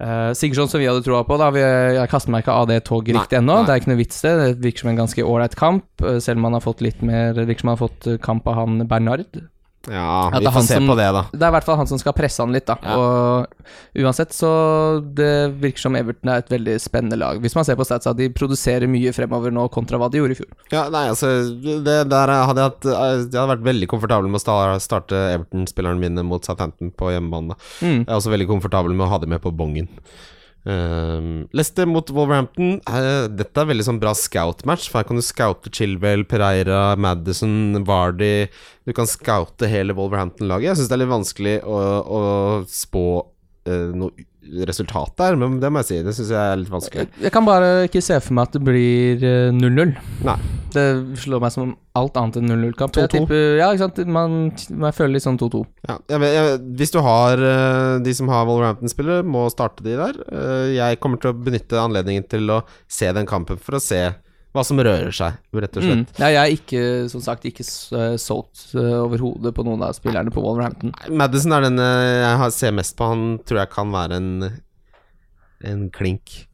Uh, 0.00 0.34
Sigurdsson 0.34 0.70
som 0.70 0.82
vi 0.82 0.88
hadde 0.90 1.04
troa 1.06 1.22
på, 1.26 1.38
da. 1.38 1.50
Vi, 1.54 1.62
jeg 1.62 2.10
kaster 2.10 2.34
meg 2.34 2.44
ikke 2.44 2.56
av 2.58 2.68
det 2.70 2.80
toget 2.88 3.14
riktig 3.18 3.38
ennå. 3.38 3.60
Det 3.64 3.74
er 3.74 3.82
ikke 3.82 3.92
noe 3.92 4.00
vits 4.00 4.22
det. 4.24 4.34
Det 4.40 4.66
virker 4.66 4.84
som 4.84 4.92
en 4.92 5.00
ganske 5.04 5.26
ålreit 5.26 5.58
kamp, 5.58 5.86
eh, 6.02 6.20
selv 6.24 6.40
om 6.40 6.48
han 6.48 6.58
har 6.58 6.64
fått 6.64 6.82
litt 6.84 7.02
mer 7.06 7.38
virker 7.38 7.62
som 7.62 7.72
han 7.72 7.78
har 7.78 7.84
fått 7.86 8.08
eh, 8.10 8.20
kamp 8.22 8.48
av 8.50 8.58
han 8.62 8.82
Bernard. 8.90 9.26
Ja, 9.90 10.30
vi 10.38 10.46
får 10.46 10.62
se 10.66 10.74
som- 10.78 10.88
på 10.88 10.96
det, 10.96 11.08
da. 11.12 11.22
Det 11.32 11.42
er 11.42 11.48
i 11.48 11.54
hvert 11.56 11.64
fall 11.64 11.76
han 11.76 11.86
som 11.86 11.98
skal 11.98 12.12
presse 12.16 12.38
han 12.40 12.52
litt, 12.52 12.66
da. 12.66 12.76
Ja. 12.82 12.96
Og 12.96 13.46
uansett 13.96 14.32
så 14.32 14.50
Det 15.14 15.52
virker 15.60 15.78
som 15.78 15.96
Everton 15.96 16.30
er 16.30 16.38
et 16.38 16.48
veldig 16.48 16.76
spennende 16.80 17.18
lag. 17.18 17.40
Hvis 17.40 17.54
man 17.54 17.64
ser 17.64 17.76
på 17.76 17.84
statsa, 17.84 18.14
de 18.16 18.28
produserer 18.30 18.88
mye 18.88 19.12
fremover 19.12 19.50
nå 19.52 19.68
kontra 19.70 19.98
hva 19.98 20.10
de 20.10 20.18
gjorde 20.18 20.32
i 20.32 20.40
fjor. 20.40 20.50
Ja, 20.72 20.88
nei, 20.88 21.08
altså 21.08 21.28
Det 21.84 22.08
der 22.08 22.26
hadde 22.28 22.56
jeg 22.56 22.70
hatt 22.70 22.82
Jeg 22.84 23.40
hadde 23.40 23.58
vært 23.58 23.64
veldig 23.64 23.88
komfortabel 23.88 24.28
med 24.30 24.40
å 24.40 24.80
starte 24.80 25.12
Everton-spillerne 25.34 25.98
mine 25.98 26.24
mot 26.24 26.42
Southampton 26.44 26.92
på 26.92 27.10
hjemmebane. 27.12 27.56
Mm. 27.80 28.04
Jeg 28.04 28.08
er 28.08 28.16
også 28.16 28.32
veldig 28.32 28.48
komfortabel 28.48 28.94
med 28.94 29.06
å 29.06 29.10
ha 29.10 29.18
dem 29.18 29.30
med 29.30 29.42
på 29.42 29.54
bongen. 29.54 29.88
Um, 30.64 31.44
Leicester 31.52 31.84
mot 31.86 32.08
Wolverhampton. 32.08 32.78
Uh, 32.88 33.26
dette 33.28 33.60
er 33.60 33.68
veldig 33.68 33.84
sånn 33.88 34.00
bra 34.00 34.14
scout-match. 34.16 34.88
For 34.88 35.00
her 35.00 35.08
kan 35.08 35.20
du 35.20 35.24
scoute 35.24 35.72
Chilwell, 35.74 36.24
Pereira, 36.28 36.94
Madison, 36.96 37.84
Vardy 37.84 38.48
Du 38.88 38.94
kan 38.96 39.08
scoute 39.08 39.68
hele 39.68 39.96
Wolverhampton-laget. 39.96 40.70
Jeg 40.70 40.80
syns 40.80 40.92
det 40.92 40.96
er 40.96 41.04
litt 41.04 41.12
vanskelig 41.12 41.56
å, 41.68 41.80
å 42.04 42.22
spå 42.70 43.06
uh, 43.20 43.90
noe 43.96 44.28
resultat 44.68 45.14
der, 45.20 45.36
men 45.40 45.58
det 45.62 45.70
må 45.72 45.80
jeg 45.82 45.88
si. 45.90 46.02
Det 46.06 46.14
syns 46.16 46.30
jeg 46.34 46.40
er 46.52 46.60
litt 46.60 46.72
vanskelig. 46.72 47.06
Jeg 47.22 47.32
kan 47.34 47.46
bare 47.46 47.70
ikke 47.88 48.02
se 48.04 48.18
for 48.20 48.36
meg 48.38 48.48
at 48.50 48.58
det 48.58 48.62
blir 48.66 49.24
eh, 49.24 49.50
0-0. 49.54 49.94
Nei. 50.26 50.36
Det 50.74 50.84
slår 51.22 51.38
meg 51.44 51.52
som 51.54 51.76
alt 51.94 52.16
annet 52.18 52.40
enn 52.40 52.48
0-0-kamp. 52.50 52.96
Jeg 52.98 53.08
2-2. 53.12 53.14
tipper- 53.14 53.58
Ja, 53.60 53.68
ikke 53.70 53.84
sant. 53.84 54.00
Man, 54.10 54.32
man 54.74 54.92
føler 54.96 55.12
litt 55.14 55.22
sånn 55.26 55.38
2-2. 55.38 55.60
Ja, 55.86 55.98
hvis 56.80 56.90
du 56.90 56.98
har 57.06 57.38
eh, 57.38 57.98
de 58.02 58.14
som 58.18 58.28
har 58.32 58.46
Wolverhampton-spillere, 58.48 59.22
må 59.22 59.46
starte 59.54 59.84
de 59.86 59.94
der. 60.00 60.18
Eh, 60.32 60.74
jeg 60.80 60.98
kommer 61.00 61.20
til 61.22 61.30
å 61.30 61.38
benytte 61.38 61.78
anledningen 61.78 62.26
til 62.28 62.50
å 62.50 62.62
se 62.90 63.12
den 63.14 63.26
kampen 63.30 63.60
for 63.62 63.78
å 63.78 63.82
se 63.82 64.02
hva 64.54 64.62
som 64.62 64.78
rører 64.78 65.10
seg, 65.14 65.38
rett 65.58 65.76
og 65.80 65.82
slett. 65.82 66.14
Mm. 66.14 66.20
Ja, 66.22 66.30
jeg 66.30 66.40
er 66.40 66.54
ikke, 66.54 66.82
som 67.10 67.22
sagt, 67.24 67.46
ikke 67.48 67.64
eh, 67.66 68.14
solgt 68.22 68.68
overhodet 68.70 69.00
over 69.02 69.24
hodet 69.24 69.54
på 69.56 69.66
noen 69.66 69.82
av 69.82 69.96
spillerne 69.96 70.30
på 70.34 70.42
Wolverhampton. 70.44 70.94
Madison 71.10 71.56
er 71.56 71.66
den 71.66 71.82
eh, 71.82 72.22
jeg 72.22 72.54
ser 72.54 72.76
mest 72.76 72.94
på. 72.98 73.08
Han 73.10 73.24
tror 73.42 73.64
jeg 73.64 73.72
kan 73.74 73.94
være 73.94 74.20
en 74.20 74.30
En 75.64 75.86
klink. 75.90 76.44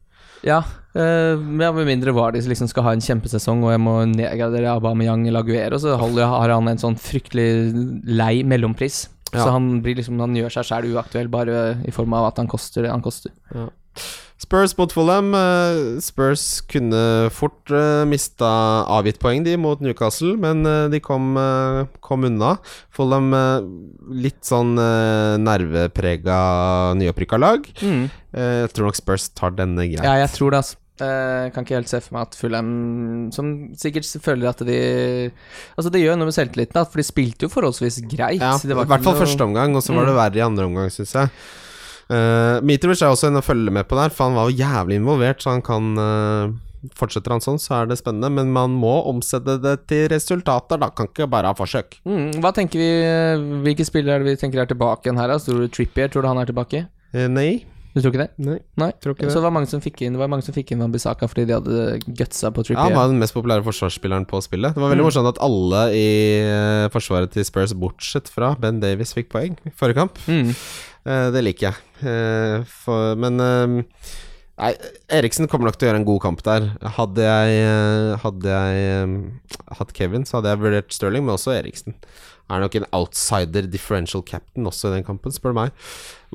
Ja, 0.41 0.63
øh, 0.95 1.37
ja, 1.61 1.69
med 1.75 1.85
mindre 1.85 2.13
Vardis 2.15 2.47
liksom 2.49 2.69
skal 2.71 2.85
ha 2.87 2.93
en 2.95 3.03
kjempesesong 3.03 3.61
og 3.65 3.73
jeg 3.73 3.81
må 3.83 3.93
nedgradere 4.09 4.71
Aubameyang 4.71 5.27
eller 5.27 5.43
Aguero, 5.43 5.77
så 5.77 5.97
holder, 5.99 6.25
har 6.31 6.53
han 6.55 6.71
en 6.71 6.81
sånn 6.81 6.97
fryktelig 6.97 7.75
lei 8.07 8.41
mellompris. 8.47 9.03
Ja. 9.31 9.43
Så 9.43 9.51
han, 9.53 9.69
blir 9.83 9.99
liksom, 9.99 10.17
han 10.23 10.35
gjør 10.35 10.57
seg 10.57 10.67
sjæl 10.71 10.89
uaktuell 10.95 11.29
bare 11.31 11.59
i 11.87 11.93
form 11.93 12.15
av 12.17 12.31
at 12.31 12.41
han 12.41 12.49
koster 12.51 12.87
det 12.87 12.91
han 12.91 13.03
koster. 13.05 13.35
Spurs 14.41 14.73
mot 14.77 14.89
Fulham. 14.91 15.27
eh, 15.37 15.99
Spurs 16.01 16.61
kunne 16.71 17.29
fort 17.29 17.69
uh, 17.69 18.01
mista 18.09 18.47
avgitt 18.89 19.19
poeng, 19.21 19.43
de, 19.45 19.53
mot 19.61 19.79
Newcastle, 19.85 20.33
men 20.41 20.65
eh, 20.65 20.87
de 20.89 20.99
kom, 21.03 21.35
eh, 21.37 21.83
kom 22.01 22.25
unna. 22.25 22.55
Fulham 22.89 23.29
eh, 23.37 23.61
litt 24.25 24.41
sånn 24.47 24.73
nerveprega 25.45 26.39
nyopprykka 26.97 27.37
lag. 27.39 27.65
Mm. 27.85 28.05
Eh, 28.33 28.53
jeg 28.65 28.73
tror 28.75 28.89
nok 28.89 28.97
Spurs 28.99 29.29
tar 29.37 29.53
denne 29.57 29.85
greit. 29.91 30.05
Ja, 30.05 30.17
jeg 30.23 30.31
tror 30.35 30.53
det, 30.55 30.63
altså. 30.65 30.77
Jeg 31.01 31.53
kan 31.55 31.65
ikke 31.65 31.77
helt 31.79 31.89
se 31.89 31.97
for 32.03 32.13
meg 32.13 32.27
at 32.27 32.35
Fulham 32.37 32.67
Som 33.33 33.47
sikkert 33.79 34.05
føler 34.21 34.51
at 34.51 34.59
de 34.67 34.75
Altså, 35.73 35.89
det 35.89 36.01
gjør 36.03 36.19
noe 36.19 36.27
med 36.29 36.35
selvtilliten, 36.35 36.77
for 36.85 37.01
de 37.01 37.05
spilte 37.07 37.47
jo 37.47 37.49
forholdsvis 37.49 37.97
greit. 38.11 38.37
Ja, 38.43 38.51
Det 38.61 38.69
I 38.69 38.77
hvert 38.77 39.01
fall 39.01 39.15
noe- 39.15 39.21
første 39.23 39.47
omgang, 39.47 39.73
og 39.73 39.81
så 39.81 39.95
var 39.97 40.05
det 40.05 40.13
Mm. 40.13 40.19
verre 40.19 40.37
i 40.37 40.45
andre 40.45 40.65
omgang, 40.69 40.91
syns 40.93 41.13
jeg. 41.17 41.31
Uh, 42.11 42.59
Mitrovic 42.67 42.99
er 43.05 43.13
også 43.13 43.29
en 43.31 43.39
å 43.39 43.45
følge 43.45 43.71
med 43.71 43.87
på 43.87 43.95
der, 43.95 44.11
for 44.11 44.27
han 44.27 44.35
var 44.35 44.49
jo 44.51 44.57
jævlig 44.59 44.97
involvert, 44.99 45.39
så 45.43 45.53
han 45.55 45.63
kan 45.63 45.93
uh, 45.95 46.51
Fortsetter 46.97 47.29
han 47.29 47.43
sånn, 47.45 47.59
så 47.61 47.75
er 47.77 47.85
det 47.91 47.99
spennende, 47.99 48.31
men 48.33 48.49
man 48.51 48.71
må 48.73 48.95
omsette 49.05 49.53
det 49.61 49.75
til 49.87 50.07
resultater, 50.09 50.79
da. 50.81 50.87
Kan 50.97 51.11
ikke 51.11 51.27
bare 51.29 51.51
ha 51.51 51.53
forsøk. 51.53 51.99
Mm, 52.09 52.39
hva 52.41 52.49
tenker 52.57 52.81
vi 52.81 52.87
Hvilke 53.67 53.85
spillere 53.85 54.15
er 54.17 54.25
det 54.25 54.31
vi 54.33 54.39
tenker 54.41 54.63
er 54.63 54.71
tilbake 54.71 55.05
igjen 55.05 55.19
her? 55.21 55.29
da? 55.29 55.37
Tror 55.37 55.61
du 55.61 55.67
Trippier? 55.69 56.09
Tror 56.09 56.25
du 56.25 56.31
han 56.31 56.41
er 56.41 56.49
tilbake? 56.49 56.87
Eh, 57.13 57.27
nei. 57.29 57.51
Du 57.93 57.99
tror 58.01 58.15
ikke 58.15 58.23
det? 58.23 58.31
Nei. 58.47 58.57
Nei. 58.81 58.89
Tror 59.03 59.13
ikke 59.13 59.27
det. 59.27 59.33
Så 59.35 59.43
var 59.45 59.53
mange 59.53 59.69
som 59.69 59.81
fikk 59.83 60.01
inn 60.07 60.15
Det 60.15 60.21
var 60.23 60.29
mange 60.31 60.45
som 60.47 60.55
fikk 60.55 60.69
inn 60.73 60.79
Van 60.81 60.93
Bissaka 60.95 61.27
fordi 61.29 61.43
de 61.49 61.57
hadde 61.59 61.99
gutsa 62.17 62.49
på 62.55 62.63
Ja, 62.63 62.69
Trippier. 62.71 62.81
han 62.87 62.97
var 62.97 63.09
den 63.13 63.19
mest 63.21 63.35
populære 63.37 63.65
forsvarsspilleren 63.67 64.25
på 64.31 64.41
spillet. 64.41 64.73
Det 64.73 64.81
var 64.81 64.89
veldig 64.95 65.03
Mm. 65.05 65.09
morsomt 65.11 65.29
at 65.35 65.41
alle 65.45 65.83
i 65.93 66.07
eh, 66.41 66.89
forsvaret 66.97 67.29
til 67.35 67.45
Spurs, 67.45 67.75
bortsett 67.77 68.31
fra 68.31 68.55
Ben 68.57 68.79
Davies, 68.81 69.13
fikk 69.13 69.29
poeng 69.35 69.53
i 69.69 69.75
forrige 69.77 70.01
kamp. 70.01 70.17
Mm. 70.25 70.49
Eh, 71.05 71.29
det 71.35 71.43
liker 71.45 71.69
jeg. 71.69 71.75
Eh, 72.01 72.67
for, 72.67 73.15
men 73.19 73.39
eh, 73.39 73.79
Nei, 74.61 74.75
Eriksen 75.09 75.47
kommer 75.49 75.69
nok 75.71 75.77
til 75.79 75.87
å 75.87 75.89
gjøre 75.89 75.99
en 76.03 76.05
god 76.05 76.19
kamp 76.21 76.41
der. 76.45 76.67
Hadde 76.99 77.23
jeg, 77.25 77.61
eh, 77.65 78.11
hadde 78.21 78.51
jeg 78.51 78.83
eh, 78.91 79.55
hatt 79.79 79.93
Kevin, 79.97 80.27
så 80.27 80.37
hadde 80.37 80.51
jeg 80.51 80.61
vurdert 80.61 80.93
Sterling, 80.93 81.25
men 81.25 81.33
også 81.33 81.55
Eriksen. 81.55 81.95
Er 82.51 82.61
nok 82.61 82.75
en 82.77 82.85
outsider 82.93 83.65
differential 83.71 84.21
captain 84.27 84.67
også 84.67 84.91
i 84.91 84.97
den 84.97 85.05
kampen, 85.07 85.33
spør 85.33 85.55
du 85.55 85.57
meg. 85.61 85.71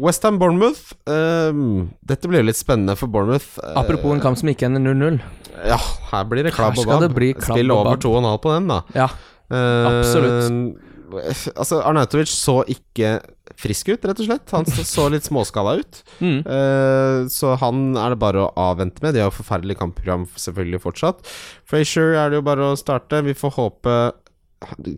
Westham 0.01 0.41
Bournemouth. 0.41 0.95
Um, 1.07 1.93
dette 2.09 2.27
blir 2.31 2.41
jo 2.41 2.49
litt 2.49 2.59
spennende 2.59 2.97
for 2.99 3.13
Bournemouth. 3.13 3.61
Eh, 3.63 3.77
Apropos 3.79 4.17
en 4.17 4.25
kamp 4.25 4.41
som 4.41 4.51
ikke 4.51 4.67
ender 4.71 4.83
0-0. 4.83 5.21
Ja, 5.69 5.79
her 6.11 6.27
blir 6.27 6.49
det 6.49 6.55
klabb 6.57 6.81
og 6.81 6.89
babb. 6.89 7.15
Spill 7.47 7.71
over 7.71 7.93
babb. 7.93 8.03
to 8.03 8.15
og 8.17 8.25
en 8.25 8.31
halv 8.33 8.43
på 8.43 8.57
den, 8.57 8.67
da. 8.73 8.81
Ja. 8.97 9.11
Absolutt. 9.53 10.83
Altså, 11.61 11.81
Arnautovic 11.83 12.31
så 12.33 12.61
ikke 12.71 13.21
frisk 13.57 13.89
ut, 13.93 14.05
rett 14.05 14.21
og 14.21 14.27
slett. 14.29 14.51
Han 14.53 14.67
så- 14.67 15.09
litt 15.13 15.27
småskala 15.29 15.77
ut. 15.81 16.03
Mm. 16.21 16.41
Uh, 16.45 17.29
så 17.33 17.55
han 17.61 17.97
er 17.97 18.11
det 18.15 18.19
bare 18.21 18.47
å 18.47 18.53
avvente 18.57 19.03
med. 19.05 19.15
De 19.15 19.23
har 19.23 19.31
jo 19.31 19.39
forferdelig 19.39 19.79
kampprogram 19.81 20.27
selvfølgelig 20.37 20.83
fortsatt. 20.83 21.25
Frazier 21.69 22.17
er 22.19 22.31
det 22.31 22.41
jo 22.41 22.47
bare 22.47 22.73
å 22.73 22.79
starte. 22.79 23.23
Vi 23.25 23.37
får 23.39 23.55
håpe 23.57 23.97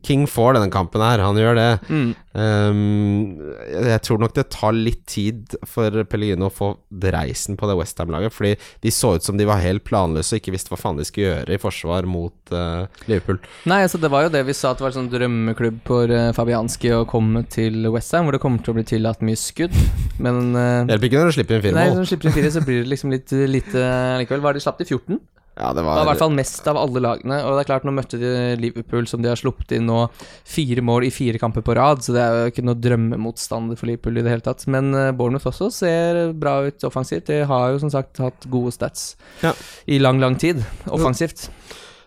King 0.07 0.27
får 0.31 0.55
denne 0.55 0.71
kampen 0.71 1.03
her, 1.03 1.19
han 1.19 1.39
gjør 1.39 1.57
det. 1.59 1.71
Mm. 1.91 2.11
Um, 2.39 3.41
jeg 3.67 4.03
tror 4.07 4.21
nok 4.23 4.37
det 4.37 4.45
tar 4.55 4.77
litt 4.77 5.03
tid 5.11 5.57
for 5.67 6.05
Pellegrino 6.07 6.47
å 6.47 6.55
få 6.55 6.69
dreisen 6.89 7.59
på 7.59 7.67
det 7.67 7.75
Westham-laget, 7.81 8.35
fordi 8.35 8.53
de 8.87 8.93
så 8.95 9.17
ut 9.17 9.27
som 9.27 9.41
de 9.41 9.49
var 9.49 9.63
helt 9.65 9.83
planløse 9.89 10.37
og 10.37 10.43
ikke 10.43 10.55
visste 10.55 10.71
hva 10.71 10.79
faen 10.79 11.01
de 11.01 11.07
skulle 11.09 11.33
gjøre 11.33 11.57
i 11.57 11.63
forsvar 11.63 12.07
mot 12.07 12.55
uh, 12.55 12.87
Liverpool. 13.11 13.41
Nei, 13.71 13.81
altså 13.87 13.99
det 14.01 14.13
var 14.15 14.29
jo 14.29 14.35
det 14.37 14.45
vi 14.47 14.57
sa 14.57 14.71
at 14.71 14.79
det 14.79 14.87
var 14.87 14.95
en 14.95 15.01
sånn 15.01 15.11
drømmeklubb 15.17 15.81
for 15.89 16.15
uh, 16.15 16.29
Fabianski 16.37 16.95
å 16.95 17.03
komme 17.11 17.43
til 17.51 17.91
Westham, 17.91 18.29
hvor 18.29 18.39
det 18.39 18.43
kommer 18.45 18.63
til 18.63 18.77
å 18.77 18.79
bli 18.79 18.87
tillatt 18.87 19.27
mye 19.27 19.41
skudd. 19.41 19.75
Men 20.25 20.55
uh, 20.55 20.87
hjelper 20.87 21.11
ikke 21.11 21.25
når 21.25 21.33
du 21.33 21.39
slipper 21.41 21.59
inn 21.59 21.67
fire 21.67 21.81
Nei, 21.81 21.89
når 21.97 22.07
du 22.07 22.13
slipper 22.13 22.31
inn 22.31 22.39
fire, 22.39 22.55
så 22.55 22.63
blir 22.63 22.85
det 22.85 22.93
liksom 22.95 23.17
litt 23.17 23.35
lite 23.59 23.91
likevel. 24.23 24.47
Var 24.47 24.55
de 24.55 24.63
slapp 24.63 24.79
til 24.79 24.95
14? 24.95 25.19
Ja, 25.59 25.73
det 25.75 25.83
Det 25.83 25.87
var 25.89 26.05
i 26.05 26.09
hvert 26.13 26.21
fall 26.23 26.35
mest 26.37 26.69
av 26.71 26.79
alle 26.79 27.03
lagene. 27.03 27.41
Og 27.43 27.57
det 27.57 27.65
er 27.65 27.69
klart, 27.73 27.87
nå 27.89 27.95
møtte 27.97 28.21
de 28.21 28.33
Liverpool, 28.63 29.09
som 29.11 29.23
de 29.25 29.33
har 29.33 29.41
sluppet 29.41 29.75
inn 29.75 29.89
nå 29.91 30.05
fire 30.47 30.85
mål 30.87 31.09
i 31.09 31.13
fire 31.15 31.41
kamper 31.43 31.65
på 31.67 31.75
rad, 31.75 32.05
så 32.05 32.15
det 32.15 32.23
er 32.23 32.37
jo 32.39 32.53
ikke 32.53 32.67
noe 32.69 32.79
drømmemotstander 32.79 33.79
for 33.81 33.91
Liverpool 33.91 34.21
i 34.21 34.25
det 34.27 34.37
hele 34.37 34.47
tatt. 34.47 34.67
Men 34.71 34.93
uh, 34.95 35.11
Bournemouth 35.19 35.51
også 35.51 35.71
ser 35.75 36.21
bra 36.39 36.61
ut 36.69 36.87
offensivt. 36.87 37.27
De 37.33 37.43
har 37.51 37.73
jo 37.75 37.83
som 37.83 37.91
sagt 37.91 38.23
hatt 38.23 38.47
gode 38.53 38.75
stats 38.77 39.17
Ja. 39.43 39.55
i 39.87 39.99
lang, 39.99 40.23
lang 40.23 40.39
tid 40.39 40.63
offensivt. 40.87 41.49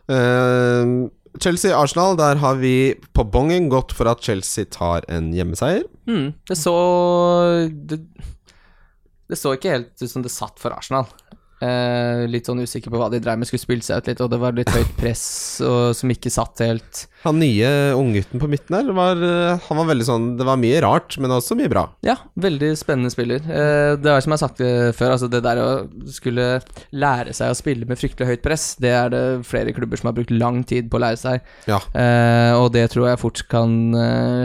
Uh, 0.08 1.10
Chelsea-Arsenal, 1.40 2.18
der 2.20 2.40
har 2.42 2.56
vi 2.60 2.96
på 3.16 3.24
bongen 3.32 3.70
gått 3.72 3.94
for 3.96 4.10
at 4.12 4.24
Chelsea 4.24 4.66
tar 4.72 5.06
en 5.12 5.32
hjemmeseier. 5.36 5.84
Mm, 6.08 6.34
det 6.48 6.58
så 6.60 6.74
det, 7.72 8.02
det 9.32 9.40
så 9.40 9.54
ikke 9.56 9.76
helt 9.76 9.94
ut 10.02 10.12
som 10.12 10.26
det 10.26 10.34
satt 10.34 10.60
for 10.60 10.76
Arsenal. 10.76 11.08
Eh, 11.62 12.24
litt 12.26 12.48
sånn 12.50 12.64
usikker 12.64 12.90
på 12.90 12.98
hva 12.98 13.08
de 13.14 13.20
dreiv 13.22 13.38
med, 13.38 13.46
skulle 13.46 13.62
spille 13.62 13.86
seg 13.86 14.02
ut 14.02 14.08
litt, 14.10 14.22
og 14.24 14.32
det 14.34 14.40
var 14.42 14.56
litt 14.58 14.72
høyt 14.74 14.94
press 14.98 15.26
og, 15.62 15.92
som 15.98 16.10
ikke 16.10 16.32
satt 16.34 16.64
helt. 16.66 17.04
Han 17.22 17.38
nye 17.38 17.70
unggutten 17.94 18.42
på 18.42 18.50
midten 18.50 18.80
her, 18.80 18.90
var, 18.98 19.22
eh, 19.22 19.62
han 19.68 19.78
var 19.78 19.90
veldig 19.92 20.08
sånn 20.08 20.24
Det 20.40 20.48
var 20.48 20.58
mye 20.58 20.80
rart, 20.82 21.20
men 21.22 21.34
også 21.36 21.54
mye 21.60 21.70
bra. 21.70 21.84
Ja, 22.06 22.16
veldig 22.42 22.72
spennende 22.80 23.14
spiller. 23.14 23.46
Eh, 23.46 23.94
det 24.02 24.10
er 24.10 24.26
som 24.26 24.34
jeg 24.34 24.40
har 24.40 24.44
sagt 24.48 24.64
før, 24.98 25.14
altså 25.14 25.30
det 25.30 25.44
der 25.46 25.62
å 25.62 25.70
skulle 26.10 26.48
lære 26.98 27.36
seg 27.38 27.54
å 27.54 27.60
spille 27.60 27.86
med 27.86 28.02
fryktelig 28.02 28.32
høyt 28.32 28.46
press, 28.48 28.66
det 28.82 28.96
er 28.98 29.14
det 29.14 29.24
flere 29.46 29.76
klubber 29.78 30.02
som 30.02 30.10
har 30.10 30.18
brukt 30.18 30.34
lang 30.34 30.64
tid 30.66 30.90
på 30.90 30.98
å 30.98 31.04
lære 31.06 31.22
seg. 31.22 31.46
Ja. 31.70 31.78
Eh, 31.94 32.58
og 32.58 32.72
det 32.74 32.88
tror 32.96 33.12
jeg 33.12 33.22
fort 33.22 33.46
kan 33.52 33.78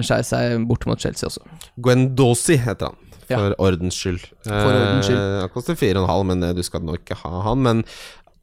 skeie 0.05 0.27
seg 0.27 0.69
bort 0.69 0.85
mot 0.89 1.01
Chelsea 1.01 1.31
også. 1.31 1.49
Gwendosi 1.81 2.61
heter 2.61 2.91
han, 2.91 3.01
Ja. 3.29 3.39
for 3.41 3.57
ordens 3.69 3.97
skyld. 3.99 4.29
For 4.45 4.71
ordens 4.71 5.09
skyld. 5.09 5.19
Eh, 5.19 5.41
han 5.43 5.53
koster 5.55 5.79
4,5, 5.79 6.23
men 6.31 6.47
eh, 6.47 6.55
du 6.57 6.63
skal 6.67 6.85
nok 6.87 7.03
ikke 7.03 7.19
ha 7.25 7.43
han. 7.49 7.65
Men 7.67 7.83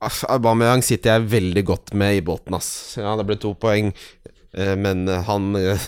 Aubameyang 0.04 0.84
sitter 0.84 1.16
jeg 1.16 1.30
veldig 1.32 1.64
godt 1.68 1.94
med 2.00 2.18
i 2.18 2.24
båten, 2.26 2.56
ass. 2.58 2.98
Ja, 3.00 3.16
det 3.20 3.26
ble 3.30 3.38
to 3.40 3.54
poeng, 3.60 3.94
eh, 4.54 4.74
men 4.80 5.08
eh, 5.08 5.24
han 5.30 5.54
eh, 5.60 5.88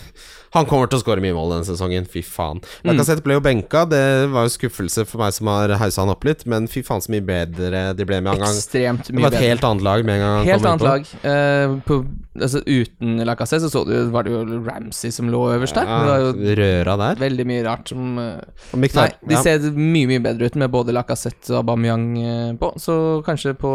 han 0.55 0.67
kommer 0.69 0.89
til 0.91 0.99
å 0.99 1.03
skåre 1.03 1.23
mye 1.23 1.35
mål 1.35 1.55
denne 1.55 1.67
sesongen, 1.67 2.07
fy 2.09 2.23
faen. 2.25 2.61
Mm. 2.85 3.01
Ble 3.25 3.37
jo 3.37 3.43
benka, 3.43 3.85
det 3.89 4.01
var 4.33 4.47
jo 4.47 4.53
skuffelse 4.53 5.05
for 5.09 5.21
meg 5.23 5.35
som 5.35 5.49
har 5.51 5.75
haussa 5.81 6.03
han 6.03 6.13
opp 6.13 6.25
litt, 6.27 6.45
men 6.49 6.69
fy 6.71 6.83
faen 6.85 7.03
så 7.03 7.13
mye 7.13 7.25
bedre 7.25 7.85
de 7.97 8.07
ble 8.07 8.21
med 8.23 8.35
en 8.35 8.45
gang. 8.45 8.55
Ekstremt 8.55 9.09
mye 9.09 9.15
bedre. 9.15 9.15
Det 9.15 9.25
var 9.25 9.31
et 9.31 9.37
bedre. 9.37 9.49
helt 9.49 9.67
annet 9.69 9.87
lag 9.89 10.05
med 10.07 10.17
en 10.19 10.23
gang 10.25 10.49
Helt 10.49 10.69
annet 10.71 10.85
på. 10.85 10.91
lag. 10.91 11.11
Uh, 11.25 11.77
på, 11.85 11.99
altså, 12.39 12.63
uten 12.65 13.23
Lacassette 13.27 13.67
så, 13.67 13.71
så 13.73 13.83
du, 13.87 13.95
var 14.13 14.27
det 14.27 14.35
jo 14.35 14.43
Ramsey 14.65 15.13
som 15.15 15.29
lå 15.31 15.43
øverst 15.55 15.77
der. 15.79 15.89
Det 15.89 16.09
var 16.09 16.23
jo 16.23 16.33
Ja, 16.35 16.57
røra 16.61 16.97
der. 17.03 17.21
veldig 17.25 17.47
mye 17.51 17.63
rart 17.67 17.89
som 17.93 18.19
uh, 18.19 18.41
Nei, 18.75 19.09
de 19.27 19.35
ja. 19.35 19.41
ser 19.43 19.69
mye, 19.75 20.07
mye 20.09 20.23
bedre 20.23 20.49
ut 20.49 20.59
med 20.59 20.71
både 20.73 20.95
Lacassette 20.95 21.51
og 21.53 21.63
Aubameyang 21.63 22.05
eh, 22.21 22.53
på, 22.59 22.71
så 22.81 22.95
kanskje 23.25 23.55
på 23.59 23.71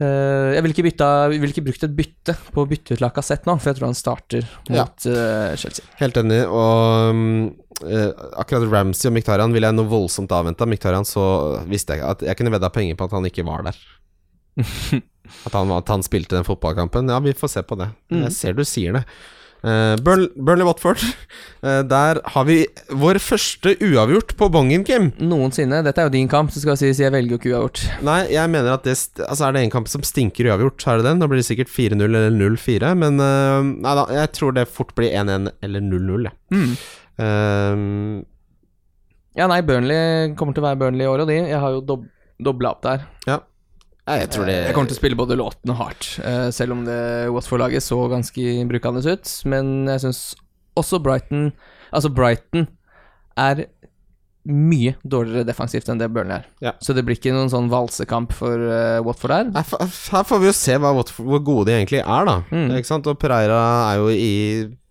Eh, 0.00 0.54
jeg 0.54 0.64
ville 0.64 0.72
ikke, 0.72 0.86
bytta, 0.86 1.08
vil 1.28 1.50
ikke 1.52 1.64
brukt 1.66 1.82
et 1.84 1.96
bytte 1.96 2.34
på 2.54 2.62
å 2.62 2.68
bytte 2.68 2.96
ut 2.96 3.02
Lacassette 3.04 3.48
nå, 3.48 3.58
for 3.60 3.70
jeg 3.70 3.76
tror 3.78 3.90
han 3.90 3.98
starter 3.98 4.46
Ja. 4.70 4.86
mot 4.86 5.06
eh, 5.10 5.56
Chelsea. 5.60 5.84
Helt 6.00 6.16
enig. 6.16 6.40
Og 6.48 7.10
um, 7.12 7.50
akkurat 8.40 8.64
Ramsey 8.72 9.10
og 9.10 9.16
Miktarian 9.18 9.52
ville 9.52 9.68
jeg 9.68 9.76
noe 9.76 9.90
voldsomt 9.90 10.32
avventa. 10.32 10.68
Miktarian 10.68 11.04
så 11.08 11.24
visste 11.68 11.98
jeg 11.98 12.06
at 12.08 12.24
jeg 12.24 12.38
kunne 12.38 12.54
vedda 12.54 12.72
penger 12.72 12.96
på 12.96 13.10
at 13.10 13.18
han 13.18 13.28
ikke 13.28 13.44
var 13.48 13.66
der. 13.68 13.76
at, 15.46 15.52
han, 15.52 15.74
at 15.76 15.92
han 15.92 16.06
spilte 16.06 16.38
den 16.38 16.48
fotballkampen. 16.48 17.12
Ja, 17.12 17.20
vi 17.24 17.36
får 17.36 17.52
se 17.58 17.62
på 17.66 17.76
det. 17.80 17.90
Mm. 18.12 18.24
Jeg 18.24 18.36
ser 18.38 18.56
du 18.56 18.64
sier 18.68 18.96
det. 19.00 19.04
Uh, 19.60 19.94
Burnley-Watford. 20.00 21.02
Uh, 21.60 21.82
der 21.94 22.20
har 22.34 22.46
vi 22.48 22.62
vår 22.88 23.18
første 23.20 23.74
uavgjort 23.84 24.32
på 24.40 24.48
bongen, 24.52 24.84
Kim. 24.88 25.10
Noensinne. 25.20 25.82
Dette 25.84 26.00
er 26.00 26.08
jo 26.08 26.14
din 26.14 26.30
kamp, 26.32 26.52
så 26.54 26.62
skal 26.62 26.76
jeg 26.80 26.96
si 26.96 27.04
jeg 27.04 27.12
velger 27.12 27.36
jo 27.36 27.40
ikke 27.40 27.52
uavgjort. 27.52 27.82
Nei, 28.06 28.20
jeg 28.32 28.52
mener 28.52 28.72
at 28.76 28.86
det 28.88 28.96
Altså 29.26 29.48
Er 29.48 29.56
det 29.56 29.64
en 29.66 29.74
kamp 29.74 29.90
som 29.92 30.04
stinker 30.06 30.48
uavgjort, 30.50 30.80
så 30.80 30.94
er 30.94 31.00
det 31.02 31.10
den. 31.10 31.20
Da 31.20 31.28
blir 31.30 31.42
det 31.42 31.48
sikkert 31.48 31.72
4-0 31.72 32.06
eller 32.08 32.30
0-4. 32.32 32.94
Men 33.02 33.20
uh, 33.20 33.60
nei 33.84 33.96
da, 34.00 34.06
jeg 34.22 34.32
tror 34.38 34.56
det 34.56 34.68
fort 34.72 34.94
blir 34.98 35.12
1-1 35.12 35.52
eller 35.66 35.84
0-0, 35.84 36.30
jeg. 36.30 36.36
Mm. 36.56 36.72
Eh, 37.20 38.24
Ja, 39.38 39.46
nei, 39.46 39.60
Burnley 39.62 40.32
kommer 40.38 40.56
til 40.56 40.64
å 40.64 40.66
være 40.70 40.80
Burnley 40.80 41.06
i 41.06 41.10
år 41.10 41.22
og 41.22 41.28
de. 41.30 41.36
Jeg 41.52 41.60
har 41.62 41.76
jo 41.76 41.84
dob 41.86 42.08
dobla 42.40 42.72
opp 42.72 42.82
der. 42.86 43.02
ja, 43.28 43.36
jeg 44.08 44.30
tror 44.32 44.46
det 44.48 44.54
Jeg 44.66 44.74
kommer 44.74 44.90
til 44.90 44.96
å 44.96 45.00
spille 45.00 45.18
både 45.18 45.36
låten 45.38 45.70
og 45.74 45.76
hardt, 45.76 46.06
eh, 46.24 46.48
selv 46.54 46.72
om 46.72 46.84
det 46.86 47.00
Watford-laget 47.30 47.84
så 47.84 47.98
ganske 48.10 48.54
brukende 48.70 49.04
ut. 49.06 49.34
Men 49.44 49.86
jeg 49.88 50.00
syns 50.06 50.22
også 50.78 51.02
Brighton 51.02 51.52
Altså, 51.92 52.08
Brighton 52.14 52.68
er 53.36 53.66
mye 54.50 54.94
dårligere 55.04 55.44
defensivt 55.44 55.88
enn 55.92 55.98
det 56.00 56.08
Burnley 56.14 56.38
er. 56.40 56.46
Ja. 56.64 56.72
Så 56.80 56.94
det 56.96 57.02
blir 57.04 57.18
ikke 57.18 57.32
noen 57.34 57.50
sånn 57.52 57.68
valsekamp 57.70 58.32
for 58.32 58.56
uh, 58.56 59.00
Watford. 59.04 59.50
Her, 59.52 59.88
her 60.14 60.24
får 60.26 60.40
vi 60.40 60.48
jo 60.48 60.54
se 60.56 60.76
Watford- 60.80 61.26
hvor 61.28 61.42
gode 61.44 61.66
de 61.68 61.76
egentlig 61.76 62.00
er, 62.00 62.24
da. 62.28 62.36
Mm. 62.48 62.70
Ikke 62.78 62.88
sant? 62.88 63.06
Og 63.10 63.18
Pereira 63.20 63.58
er 63.90 64.00
jo 64.00 64.08
i 64.14 64.30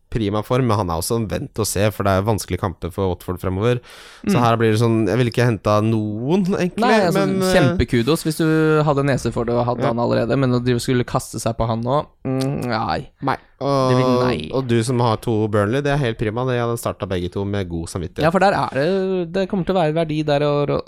prima 0.10 0.42
form, 0.44 0.66
men 0.68 0.78
han 0.78 0.90
er 0.90 1.00
også 1.02 1.18
en 1.20 1.28
vent 1.30 1.54
å 1.62 1.66
se, 1.68 1.84
for 1.92 2.04
det 2.04 2.12
er 2.18 2.26
vanskelige 2.26 2.60
kamper 2.64 2.92
for 2.92 3.12
Watford 3.12 3.40
fremover. 3.40 3.80
Så 4.26 4.36
Mm. 4.36 4.42
her 4.44 4.58
blir 4.58 4.72
det 4.74 4.80
sånn 4.82 5.08
Jeg 5.08 5.18
ville 5.18 5.32
ikke 5.32 5.46
henta 5.46 5.82
noen, 5.86 6.46
egentlig, 6.58 6.80
Nei, 6.82 7.00
altså, 7.06 7.26
men 7.28 7.42
eh, 7.42 7.54
Kjempekudos 7.54 8.24
hvis 8.26 8.38
du 8.42 8.82
hadde 8.84 9.04
nese 9.06 9.32
for 9.32 9.46
det 9.46 9.54
og 9.56 9.66
hadde 9.66 9.82
Ja. 9.86 9.88
han 9.94 9.98
allerede, 10.00 10.38
men 10.38 10.52
å 10.52 10.80
skulle 10.82 11.04
kaste 11.06 11.40
seg 11.40 11.56
på 11.58 11.68
han 11.68 11.82
nå 11.84 12.06
mm, 12.26 12.66
Nei. 12.68 13.10
Nei. 13.22 13.38
Og, 13.60 14.54
og 14.56 14.68
du 14.70 14.78
som 14.88 15.00
har 15.04 15.18
to 15.24 15.34
Burnley, 15.52 15.82
det 15.84 15.92
er 15.92 16.00
helt 16.00 16.18
prima. 16.20 16.46
Jeg 16.54 16.62
hadde 16.64 16.78
starta 16.80 17.08
begge 17.10 17.30
to 17.34 17.44
med 17.46 17.68
god 17.70 17.88
samvittighet. 17.92 18.24
Ja, 18.24 18.30
for 18.32 18.40
der 18.40 18.56
er 18.56 18.70
det 18.78 19.34
Det 19.36 19.44
kommer 19.52 19.66
til 19.68 19.76
å 19.76 19.80
være 19.82 19.96
verdi 19.98 20.22
der 20.28 20.46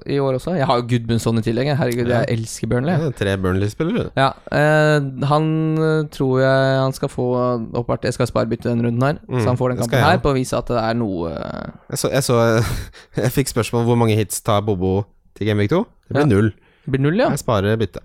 i 0.08 0.20
år, 0.20 0.38
også. 0.40 0.56
Jeg 0.56 0.66
har 0.70 0.80
jo 0.80 0.88
Gudmundsson 0.88 1.38
i 1.42 1.44
tillegg. 1.46 1.72
Herregud, 1.78 2.08
Ja. 2.08 2.22
jeg 2.24 2.38
elsker 2.40 2.68
Burnley. 2.72 2.94
Er 2.96 3.12
tre 3.12 3.36
Burnley-spillere. 3.38 4.10
Ja, 4.16 4.30
eh, 4.52 5.00
han 5.28 5.78
eh, 5.78 6.08
tror 6.16 6.40
jeg 6.42 6.80
han 6.82 6.94
skal 6.94 7.10
få 7.10 7.28
oppart 7.76 8.04
Jeg 8.08 8.14
skal 8.14 8.28
sparebytte 8.28 8.70
denne 8.70 8.88
runden 8.88 9.02
her, 9.04 9.18
Mm, 9.28 9.40
så 9.42 9.48
han 9.48 9.58
får 9.58 9.70
den 9.70 9.78
kampen 9.84 10.00
her 10.04 10.18
på 10.24 10.32
å 10.32 10.34
vise 10.36 10.58
at 10.58 10.68
det 10.68 10.78
er 10.78 10.94
noe 10.98 11.30
eh, 11.32 11.70
Jeg 11.92 11.98
så, 12.00 12.10
jeg, 12.12 12.24
så, 12.24 12.64
jeg 13.24 13.32
fikk 13.32 13.48
spørsmål 13.52 13.84
hvor 13.86 13.96
mange 14.00 14.16
hits 14.16 14.42
tar 14.42 14.62
Bobo 14.62 15.04
til 15.38 15.48
Gameweek 15.48 15.70
2. 15.72 15.86
Det 16.08 16.16
blir 16.16 16.22
Ja. 16.22 16.26
null. 16.36 16.52
Det 16.82 16.96
blir 16.96 17.04
null, 17.04 17.20
ja. 17.22 17.30
Jeg 17.30 17.44
sparer 17.44 17.78
byttet. 17.78 18.04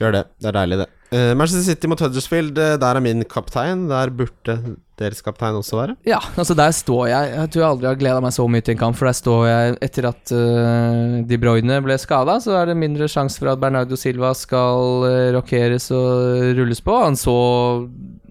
Gjør 0.00 0.16
det. 0.16 0.24
Det 0.40 0.50
er 0.50 0.56
deilig, 0.56 0.78
det. 0.82 0.88
Uh, 1.10 1.32
Manchester 1.34 1.64
City 1.66 1.88
mot 1.90 2.00
Huddersfield, 2.00 2.58
eh, 2.58 2.76
der 2.78 2.98
er 2.98 3.02
min 3.02 3.24
kaptein. 3.26 3.88
Der 3.90 4.12
burde 4.14 4.54
deres 5.00 5.22
kaptein 5.26 5.56
også 5.58 5.78
være. 5.78 5.96
Ja, 6.06 6.20
altså 6.38 6.54
der 6.54 6.70
står 6.76 7.06
jeg 7.10 7.32
Jeg 7.34 7.50
tror 7.50 7.62
jeg 7.62 7.70
aldri 7.70 7.88
har 7.88 7.98
gleda 7.98 8.20
meg 8.22 8.34
så 8.36 8.46
mye 8.46 8.62
til 8.62 8.76
en 8.76 8.82
kamp, 8.82 8.98
for 8.98 9.08
der 9.08 9.16
står 9.18 9.46
jeg 9.48 9.76
etter 9.86 10.08
at 10.10 10.32
uh, 10.36 11.18
De 11.26 11.38
Bruyne 11.40 11.80
ble 11.82 11.96
skada, 11.98 12.38
så 12.42 12.54
er 12.60 12.70
det 12.70 12.78
mindre 12.78 13.08
sjanse 13.10 13.40
for 13.42 13.50
at 13.52 13.60
Bernardo 13.62 13.98
Silva 13.98 14.32
skal 14.38 15.06
uh, 15.06 15.32
rockeres 15.34 15.90
og 15.90 16.54
rulles 16.60 16.84
på. 16.84 16.94
Han 17.02 17.18
så 17.18 17.36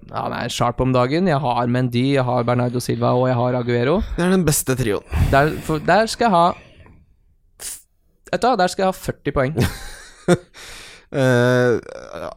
ja, 0.10 0.24
Han 0.24 0.38
er 0.40 0.54
sharp 0.54 0.80
om 0.82 0.96
dagen. 0.96 1.28
Jeg 1.28 1.40
har 1.44 1.68
Mendy, 1.68 2.14
jeg 2.16 2.26
har 2.26 2.48
Bernardo 2.48 2.80
Silva 2.80 3.12
og 3.18 3.28
jeg 3.28 3.38
har 3.38 3.60
Aguero. 3.60 4.00
Det 4.16 4.26
er 4.26 4.34
den 4.34 4.48
beste 4.48 4.78
trioen. 4.80 5.06
Der, 5.34 5.52
der 5.86 6.10
skal 6.10 6.30
jeg 6.30 6.36
ha 6.38 6.48
Vet 8.32 8.42
du 8.44 8.48
hva, 8.48 8.58
der 8.60 8.68
skal 8.72 8.86
jeg 8.86 8.92
ha 8.94 8.98
40 8.98 9.36
poeng. 9.36 9.56
Uh, 11.10 11.80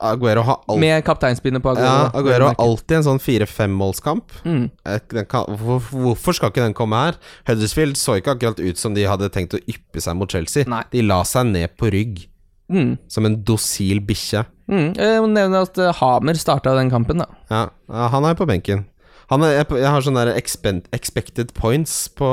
Aguero 0.12 0.40
har 0.48 0.62
alltid 0.64 0.80
Med 0.80 1.04
kapteinspinnet 1.04 1.62
på 1.62 1.74
Aguero. 1.74 1.84
ja. 1.90 2.10
Aguero 2.16 2.46
har 2.48 2.56
alltid 2.62 2.96
en 3.02 3.06
sånn 3.10 3.20
fire-femmålskamp. 3.20 4.32
Mm. 4.48 4.62
Eh, 4.88 5.24
Hvorfor 5.60 6.38
skal 6.38 6.52
ikke 6.52 6.64
den 6.64 6.76
komme 6.78 6.96
her? 7.04 7.18
Huddersfield 7.50 7.98
så 8.00 8.16
ikke 8.20 8.36
akkurat 8.38 8.62
ut 8.64 8.80
som 8.80 8.96
de 8.96 9.04
hadde 9.08 9.28
tenkt 9.34 9.58
å 9.58 9.60
yppe 9.68 10.00
seg 10.00 10.16
mot 10.16 10.32
Chelsea. 10.32 10.64
Nei. 10.70 10.84
De 10.94 11.04
la 11.04 11.20
seg 11.28 11.50
ned 11.52 11.76
på 11.80 11.92
rygg 11.92 12.28
Mm. 12.72 12.94
som 13.10 13.26
en 13.28 13.34
dosil 13.44 13.98
bikkje. 14.00 14.46
Mm. 14.70 14.94
Jeg 14.96 15.20
må 15.20 15.26
nevne 15.28 15.58
at 15.66 15.76
eh, 15.82 15.90
Hamer 15.98 16.38
starta 16.40 16.72
den 16.78 16.88
kampen, 16.88 17.20
da. 17.20 17.26
Ja, 17.50 17.66
han 18.08 18.24
er 18.24 18.38
på 18.38 18.46
benken. 18.48 18.86
Han 19.28 19.44
er, 19.44 19.58
jeg, 19.58 19.84
har 19.84 20.00
sånn 20.00 20.16
der 20.16 20.30
expected 20.38 21.52
points 21.52 22.06
på 22.16 22.24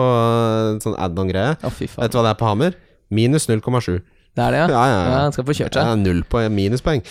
sånn 0.84 0.96
add-on-greie. 0.96 1.58
Oh. 1.64 1.76
Vet 1.82 2.14
du 2.14 2.18
hva 2.22 2.24
det 2.30 2.32
er 2.32 2.40
på 2.40 2.48
Hammer? 2.48 2.78
Minus 3.10 3.50
0,7. 3.50 4.00
Det 4.38 4.46
er 4.46 4.54
det, 4.54 4.60
ja? 4.62 4.68
Ja, 4.70 4.84
ja, 4.86 4.98
ja. 5.04 5.20
Han 5.26 5.36
skal 5.36 5.46
få 5.48 5.56
kjørt 5.58 5.74
Det 5.74 5.82
seg. 5.82 5.88
Ja, 5.90 5.96
null 6.00 6.24
på 6.30 6.44
minuspoeng. 6.54 7.02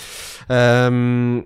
Um, 0.48 1.44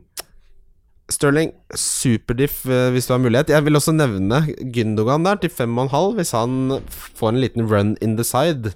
Sterling, 1.12 1.50
superdiff 1.76 2.62
eh, 2.64 2.88
hvis 2.94 3.09
du 3.09 3.12
har 3.12 3.20
mulighet. 3.20 3.50
Jeg 3.53 3.64
vil 3.66 3.76
også 3.76 3.92
nevne 3.92 4.42
Gündogan 4.72 5.26
der 5.26 5.40
til 5.42 5.53
5,5 5.53 6.14
hvis 6.16 6.32
han 6.36 6.78
får 6.88 7.34
en 7.34 7.40
liten 7.42 7.66
run 7.68 7.96
in 8.00 8.16
the 8.16 8.24
side. 8.24 8.72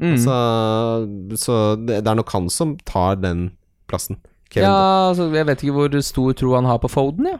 Mm. 0.00 0.16
Så, 0.22 0.36
så 1.36 1.56
det 1.76 2.00
er 2.06 2.18
nok 2.18 2.30
han 2.32 2.50
som 2.52 2.76
tar 2.86 3.18
den 3.20 3.50
plassen. 3.90 4.20
Kevin 4.50 4.66
Ja, 4.68 5.10
altså, 5.10 5.28
jeg 5.34 5.46
vet 5.46 5.62
ikke 5.62 5.76
hvor 5.76 6.00
stor 6.02 6.32
tro 6.38 6.54
han 6.56 6.68
har 6.68 6.78
på 6.82 6.90
Foden, 6.90 7.28
ja. 7.32 7.38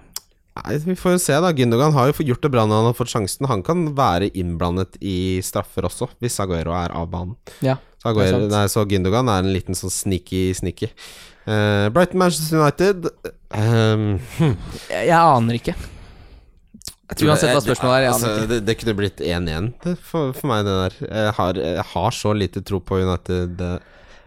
Nei, 0.59 0.79
Vi 0.83 0.97
får 0.99 1.15
jo 1.15 1.21
se, 1.23 1.37
da. 1.43 1.53
Gündogan 1.55 1.95
har 1.95 2.11
jo 2.11 2.27
gjort 2.27 2.43
det 2.43 2.51
bra 2.53 2.65
når 2.67 2.83
han 2.83 2.89
har 2.91 2.97
fått 2.99 3.13
sjansen. 3.13 3.49
Han 3.51 3.63
kan 3.67 3.87
være 3.97 4.33
innblandet 4.35 4.99
i 5.01 5.41
straffer 5.47 5.87
også, 5.87 6.11
hvis 6.21 6.41
Aguero 6.43 6.75
er 6.77 6.95
av 6.97 7.07
banen. 7.13 7.37
Ja, 7.65 7.79
Så, 8.01 8.11
Aguero, 8.11 8.43
er 8.45 8.51
nei, 8.51 8.65
så 8.73 8.85
Gündogan 8.89 9.31
er 9.31 9.45
en 9.45 9.55
liten 9.55 9.79
sånn 9.79 9.93
sneaky-sneaky. 9.95 10.91
Uh, 11.47 11.89
Brighton 11.95 12.21
Manchester 12.21 12.61
United 12.61 13.07
um, 13.57 14.19
hm, 14.37 14.53
Jeg, 14.91 15.07
jeg 15.09 15.17
aner 15.17 15.57
ikke. 15.57 15.75
Uansett 17.11 17.51
hva 17.51 17.63
spørsmålet 17.65 17.95
er, 17.97 18.05
jeg 18.05 18.13
altså, 18.13 18.35
det, 18.47 18.59
det 18.69 18.77
kunne 18.79 18.95
blitt 18.99 19.23
1-1 19.25 19.71
for, 19.99 20.35
for 20.37 20.51
meg, 20.51 20.67
det 20.67 20.77
der. 20.77 20.99
Jeg 21.09 21.33
har, 21.41 21.59
jeg 21.59 21.87
har 21.95 22.15
så 22.15 22.35
lite 22.37 22.63
tro 22.67 22.79
på 22.85 23.01
United. 23.03 23.65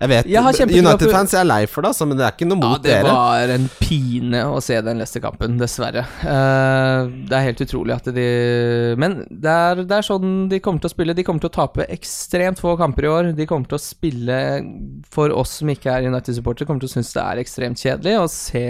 Jeg 0.04 0.12
vet 0.12 0.74
United-fans 0.74 1.34
er 1.39 1.45
lei 1.47 1.62
for 1.70 1.86
det, 1.86 1.93
altså, 1.93 2.08
men 2.10 2.20
det 2.20 2.26
er 2.28 2.36
ikke 2.36 2.47
noe 2.49 2.60
mot 2.60 2.74
Ja, 2.76 2.82
det 2.84 2.91
dere. 2.91 3.14
var 3.16 3.54
en 3.54 3.68
pine 3.80 4.41
å 4.51 4.60
se 4.64 4.80
den 4.84 4.99
Leicester-kampen, 4.99 5.56
dessverre. 5.62 6.04
Uh, 6.20 7.08
det 7.30 7.38
er 7.38 7.47
helt 7.47 7.64
utrolig 7.64 7.95
at 7.95 8.10
de 8.16 8.28
Men 8.99 9.22
det 9.30 9.54
er, 9.54 9.84
det 9.88 9.97
er 9.97 10.08
sånn 10.08 10.49
de 10.51 10.60
kommer 10.64 10.84
til 10.84 10.91
å 10.91 10.93
spille. 10.95 11.16
De 11.16 11.26
kommer 11.26 11.43
til 11.43 11.51
å 11.54 11.56
tape 11.56 11.88
ekstremt 11.93 12.60
få 12.60 12.76
kamper 12.80 13.08
i 13.08 13.12
år. 13.14 13.32
De 13.38 13.47
kommer 13.49 13.70
til 13.70 13.80
å 13.80 13.84
spille 13.84 14.39
For 15.14 15.34
oss 15.34 15.60
som 15.62 15.72
ikke 15.72 15.91
er 15.93 16.10
United-supportere, 16.12 16.68
kommer 16.68 16.84
til 16.84 16.91
å 16.91 16.95
synes 16.97 17.14
det 17.16 17.24
er 17.24 17.43
ekstremt 17.43 17.80
kjedelig 17.84 18.18
å 18.20 18.30
se 18.32 18.66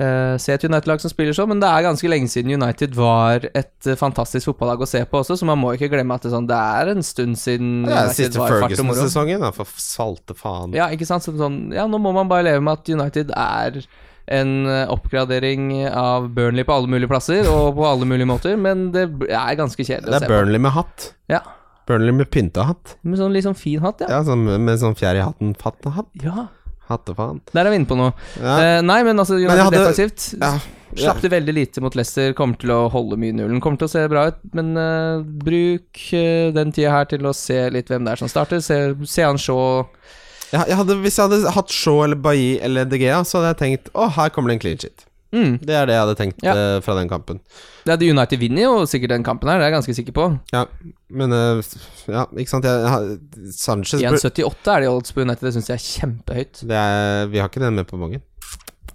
eh, 0.00 0.34
se 0.40 0.54
et 0.54 0.66
United-lag 0.66 1.02
som 1.02 1.12
spiller 1.12 1.36
sånn, 1.36 1.50
men 1.52 1.62
det 1.62 1.68
er 1.70 1.86
ganske 1.86 2.10
lenge 2.10 2.30
siden 2.32 2.54
United 2.56 2.96
var 2.98 3.46
et 3.52 3.88
uh, 3.88 3.96
fantastisk 4.00 4.50
fotballag 4.50 4.84
å 4.84 4.88
se 4.88 5.02
på 5.06 5.20
også, 5.20 5.38
så 5.40 5.48
man 5.48 5.60
må 5.60 5.74
ikke 5.76 5.90
glemme 5.92 6.16
at 6.16 6.26
det, 6.26 6.32
sånn, 6.34 6.48
det 6.50 6.58
er 6.58 6.92
en 6.94 7.06
stund 7.06 7.38
siden 7.40 7.72
Det 7.88 7.96
er 7.96 8.12
siste. 8.16 8.40
Ferguson-sesongen, 8.40 9.46
for 9.56 9.80
salte 9.80 10.36
faen. 10.38 10.76
Ja, 10.76 10.90
ikke 10.94 11.08
sant? 11.08 11.26
Så 11.26 11.36
sånn, 11.38 11.66
ja, 11.76 11.86
nå 11.90 12.00
må 12.02 12.14
man 12.16 12.30
bare 12.30 12.48
leve 12.48 12.64
med 12.64 12.80
at 12.80 12.92
United 12.92 13.34
er 13.36 13.82
en 14.30 14.50
eh, 14.70 14.84
oppgradering 14.92 15.72
av 15.88 16.28
Burnley 16.34 16.62
på 16.66 16.74
alle 16.76 16.90
mulige 16.92 17.10
plasser 17.10 17.48
og 17.50 17.72
på 17.78 17.86
alle 17.88 18.06
mulige 18.06 18.28
måter, 18.30 18.54
men 18.60 18.90
det 18.94 19.08
er 19.26 19.56
ganske 19.58 19.82
kjedelig 19.82 20.12
Det 20.12 20.20
å 20.20 20.22
se 20.22 20.28
er 20.28 20.36
Burnley 20.36 20.62
med 20.62 20.76
hatt. 20.76 21.08
Ja, 21.30 21.42
Burnley 21.90 22.14
med 22.14 22.30
pynta 22.30 22.64
hatt. 22.68 22.96
med 23.02 23.18
sånn 23.18 23.34
litt 23.34 23.46
sånn 23.46 23.58
fin 23.58 23.82
hatt, 23.82 24.04
ja. 24.04 24.10
Ja, 24.12 24.22
sånn, 24.26 24.44
med 24.46 24.78
sånn 24.78 24.94
fjær 24.98 25.18
i 25.18 25.24
hatten-hatt. 25.24 26.10
Ja, 26.22 26.46
Hattefaen. 26.90 27.40
der 27.54 27.64
er 27.66 27.72
vi 27.72 27.78
inne 27.80 27.88
på 27.90 27.98
noe. 27.98 28.12
Ja. 28.40 28.58
Eh, 28.58 28.82
nei, 28.84 29.00
men 29.06 29.22
altså, 29.22 29.38
United 29.38 29.56
men 29.56 29.64
hadde- 29.68 29.80
defensivt 29.80 30.26
ja. 30.40 30.52
slapp 30.98 31.20
det 31.22 31.30
veldig 31.32 31.54
lite 31.54 31.82
mot 31.84 31.94
Leicester, 31.94 32.32
kommer 32.38 32.58
til 32.60 32.72
å 32.74 32.80
holde 32.90 33.18
mye 33.20 33.36
nullen. 33.36 33.60
Kommer 33.62 33.78
til 33.78 33.86
å 33.86 33.92
se 33.92 34.02
bra 34.10 34.26
ut, 34.32 34.40
men 34.58 34.72
uh, 34.76 35.22
bruk 35.22 36.02
uh, 36.12 36.50
den 36.56 36.72
tida 36.74 36.94
her 36.96 37.10
til 37.10 37.26
å 37.30 37.34
se 37.36 37.60
litt 37.70 37.90
hvem 37.92 38.06
det 38.06 38.16
er 38.16 38.22
som 38.24 38.30
starter. 38.32 38.62
Se, 38.64 38.80
se 39.06 39.26
han 39.26 39.38
Shaw 39.38 39.84
Ja, 40.50 40.64
jeg 40.66 40.80
hadde, 40.80 40.98
hvis 41.04 41.20
jeg 41.20 41.28
hadde 41.30 41.54
hatt 41.54 41.70
Shaw 41.70 42.02
eller 42.08 42.18
Bailly 42.18 42.58
eller 42.66 42.88
De 42.90 42.98
Gea, 42.98 43.22
så 43.22 43.38
hadde 43.38 43.52
jeg 43.54 43.60
tenkt 43.62 43.94
å, 43.94 44.08
her 44.18 44.34
kommer 44.34 44.50
det 44.50 44.58
en 44.58 44.64
clean 44.66 44.82
shit. 44.82 45.06
Mm. 45.32 45.58
Det 45.62 45.76
er 45.76 45.86
det 45.88 45.96
jeg 45.96 46.04
hadde 46.04 46.16
tenkt 46.18 46.44
Ja. 46.44 46.54
eh, 46.54 46.78
fra 46.84 46.96
den 46.98 47.10
kampen. 47.10 47.40
Det 47.84 47.94
hadde 47.94 48.10
United 48.10 48.38
vinner 48.42 48.62
jo 48.62 48.86
sikkert 48.86 49.14
den 49.14 49.26
kampen 49.26 49.48
her, 49.48 49.58
det 49.58 49.66
er 49.66 49.72
jeg 49.72 49.78
ganske 49.78 49.96
sikker 50.00 50.16
på. 50.16 50.26
Ja, 50.52 50.64
men 51.08 51.32
uh, 51.32 51.62
Ja, 52.10 52.26
ikke 52.36 52.50
sant. 52.50 52.64
Jeg, 52.64 53.18
Sanchez 53.56 54.00
1,78 54.00 54.74
er 54.74 54.84
det 54.84 54.88
i 54.88 54.92
odds 54.92 55.12
på 55.14 55.24
United, 55.24 55.46
det 55.46 55.54
syns 55.56 55.70
jeg 55.70 55.80
er 55.80 55.86
kjempehøyt. 55.86 56.64
det 56.68 56.76
er, 56.76 57.26
Vi 57.32 57.38
har 57.40 57.48
ikke 57.48 57.62
den 57.64 57.78
med 57.80 57.88
på 57.88 58.00
mange. 58.00 58.22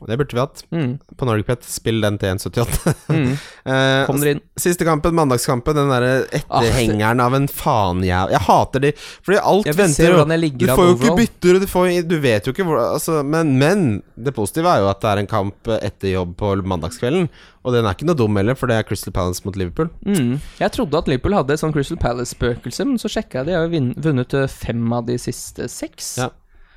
Det 0.04 0.18
burde 0.20 0.36
vi 0.36 0.42
hatt. 0.42 0.64
Mm. 0.76 0.98
På 1.18 1.38
Pet 1.48 1.68
spill 1.68 2.02
den 2.04 2.20
til 2.22 2.36
1,78. 2.36 2.96
Mm. 3.10 3.36
Eh, 3.66 4.06
Kom 4.06 4.20
dere 4.22 4.36
inn. 4.36 4.42
Siste 4.62 4.86
kampen, 4.86 5.16
mandagskampen, 5.18 5.74
den 5.74 5.90
derre 5.90 6.12
etterhengeren 6.38 7.22
av 7.24 7.34
en 7.34 7.48
faenjæv 7.50 8.34
Jeg 8.36 8.42
hater 8.46 8.84
de, 8.84 8.92
fordi 9.26 9.40
alt 9.42 9.70
Jeg 9.70 9.78
venter 9.80 10.06
jeg 10.06 10.52
Du 10.62 10.68
får 10.70 10.86
jo 10.86 10.94
ikke 11.00 11.16
bytter, 11.18 11.60
du, 11.64 11.66
får, 11.72 11.90
du 12.06 12.16
vet 12.22 12.46
jo 12.46 12.54
ikke 12.54 12.68
hvor 12.68 12.84
altså, 12.84 13.24
men, 13.26 13.56
men 13.58 13.88
det 14.14 14.36
positive 14.38 14.70
er 14.70 14.84
jo 14.84 14.92
at 14.92 15.02
det 15.02 15.10
er 15.12 15.24
en 15.24 15.32
kamp 15.32 15.74
etter 15.80 16.14
jobb 16.14 16.38
på 16.38 16.54
mandagskvelden. 16.62 17.26
Og 17.66 17.74
den 17.74 17.88
er 17.88 17.98
ikke 17.98 18.06
noe 18.06 18.18
dum 18.20 18.38
heller, 18.38 18.58
for 18.58 18.70
det 18.70 18.78
er 18.78 18.86
Crystal 18.86 19.14
Palace 19.16 19.42
mot 19.48 19.58
Liverpool. 19.58 19.90
Mm. 20.06 20.38
Jeg 20.62 20.74
trodde 20.78 21.02
at 21.02 21.10
Liverpool 21.10 21.34
hadde 21.40 21.56
et 21.58 21.64
sånn 21.64 21.74
Crystal 21.74 21.98
Palace-spøkelse, 22.02 22.86
men 22.86 23.02
så 23.02 23.10
sjekka 23.10 23.42
jeg. 23.42 23.50
De 23.50 23.58
har 23.58 23.66
jo 23.66 23.86
vunnet 24.06 24.38
eh, 24.38 24.52
fem 24.52 24.86
av 24.94 25.08
de 25.10 25.18
siste 25.22 25.66
seks. 25.72 26.12
Ja. 26.22 26.30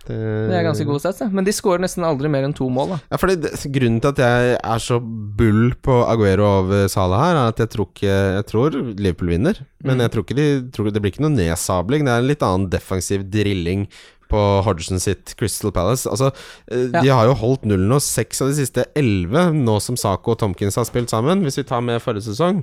Det, 0.06 0.16
Det 0.48 0.54
er 0.56 0.62
ganske 0.64 0.86
god 0.88 1.00
stats, 1.02 1.18
det. 1.20 1.26
Men 1.36 1.44
de 1.44 1.52
skårer 1.52 1.82
nesten 1.84 2.04
aldri 2.06 2.30
mer 2.32 2.46
enn 2.46 2.54
to 2.56 2.68
mål, 2.72 2.94
da. 2.94 2.98
Ja, 3.12 3.18
fordi 3.20 3.36
det, 3.42 3.50
Grunnen 3.74 4.00
til 4.00 4.08
at 4.14 4.22
jeg 4.22 4.58
er 4.62 4.78
så 4.84 5.00
bull 5.02 5.74
på 5.84 5.98
Aguero 6.08 6.46
over 6.62 6.86
Salah 6.88 7.24
her, 7.26 7.36
er 7.42 7.48
at 7.52 7.58
jeg 7.64 7.68
tror 7.74 7.88
ikke 7.90 8.14
Jeg 8.38 8.46
tror 8.48 8.70
Liverpool 8.96 9.28
vinner, 9.34 9.58
men 9.84 9.96
Mm. 9.98 10.00
jeg 10.06 10.10
tror 10.14 10.24
ikke 10.24 10.36
de, 10.38 10.46
tror 10.72 10.90
det 10.92 11.02
blir 11.02 11.12
ikke 11.12 11.26
noe 11.26 11.34
nedsabling. 11.36 12.04
Det 12.06 12.12
er 12.14 12.22
en 12.22 12.30
litt 12.30 12.42
annen 12.46 12.70
defensiv 12.70 13.26
drilling 13.30 13.88
på 14.28 14.40
Hodgson 14.64 15.00
sitt 15.00 15.34
Crystal 15.40 15.72
Palace. 15.72 16.04
Altså, 16.08 16.30
ja. 16.68 17.00
De 17.00 17.08
har 17.08 17.24
jo 17.26 17.32
holdt 17.34 17.62
nullen 17.64 17.88
nå 17.88 17.96
seks 18.00 18.42
av 18.44 18.48
de 18.50 18.58
siste 18.58 18.84
elleve, 18.94 19.46
nå 19.56 19.78
som 19.80 19.96
Saco 19.96 20.32
og 20.34 20.38
Tomkins 20.42 20.76
har 20.76 20.84
spilt 20.84 21.08
sammen, 21.08 21.40
hvis 21.42 21.56
vi 21.56 21.64
tar 21.64 21.80
med 21.80 22.00
forrige 22.04 22.26
sesong. 22.28 22.62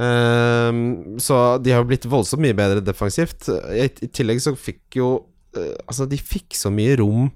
Um, 0.00 1.18
så 1.20 1.58
de 1.62 1.70
har 1.74 1.82
jo 1.82 1.88
blitt 1.90 2.06
voldsomt 2.10 2.42
mye 2.42 2.56
bedre 2.56 2.80
defensivt. 2.82 3.48
I, 3.70 3.84
I 3.86 4.08
tillegg 4.10 4.40
så 4.42 4.54
fikk 4.58 4.96
jo 4.98 5.10
eh, 5.18 5.29
Altså, 5.56 6.06
de 6.10 6.18
fikk 6.20 6.54
så 6.58 6.70
mye 6.74 6.98
rom 7.00 7.30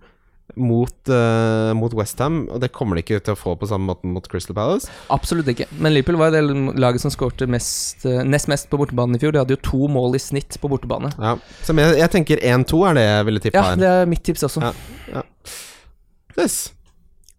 mot, 0.61 0.93
uh, 1.09 1.73
mot 1.75 1.95
Westham, 1.97 2.45
og 2.53 2.61
det 2.62 2.69
kommer 2.77 2.99
de 2.99 3.03
ikke 3.03 3.19
til 3.25 3.35
å 3.35 3.39
få 3.39 3.55
på 3.59 3.67
samme 3.67 3.89
måte 3.91 4.07
mot 4.07 4.27
Crystal 4.31 4.55
Palace. 4.55 4.93
Absolutt 5.11 5.49
ikke. 5.51 5.67
Men 5.83 5.95
Liverpool 5.95 6.19
var 6.21 6.35
det 6.35 6.43
laget 6.79 7.03
som 7.03 7.11
skårte 7.11 7.49
mest, 7.51 8.05
eh, 8.07 8.21
nest 8.29 8.51
mest 8.53 8.69
på 8.71 8.79
bortebane 8.79 9.17
i 9.17 9.23
fjor. 9.23 9.35
De 9.35 9.41
hadde 9.43 9.57
jo 9.57 9.62
to 9.65 9.89
mål 9.91 10.15
i 10.19 10.23
snitt 10.23 10.59
på 10.61 10.71
bortebane. 10.71 11.11
Ja. 11.19 11.35
Så 11.65 11.75
jeg, 11.75 11.99
jeg 11.99 12.12
tenker 12.12 12.45
1-2 12.45 12.83
er 12.91 12.99
det 13.01 13.07
jeg 13.09 13.29
ville 13.31 13.45
tippa 13.47 13.62
Ja, 13.62 13.71
her. 13.73 13.81
det 13.83 13.91
er 13.91 14.11
mitt 14.12 14.23
tips 14.27 14.47
også. 14.47 14.75
Ja. 15.11 15.25
Yes. 16.39 16.59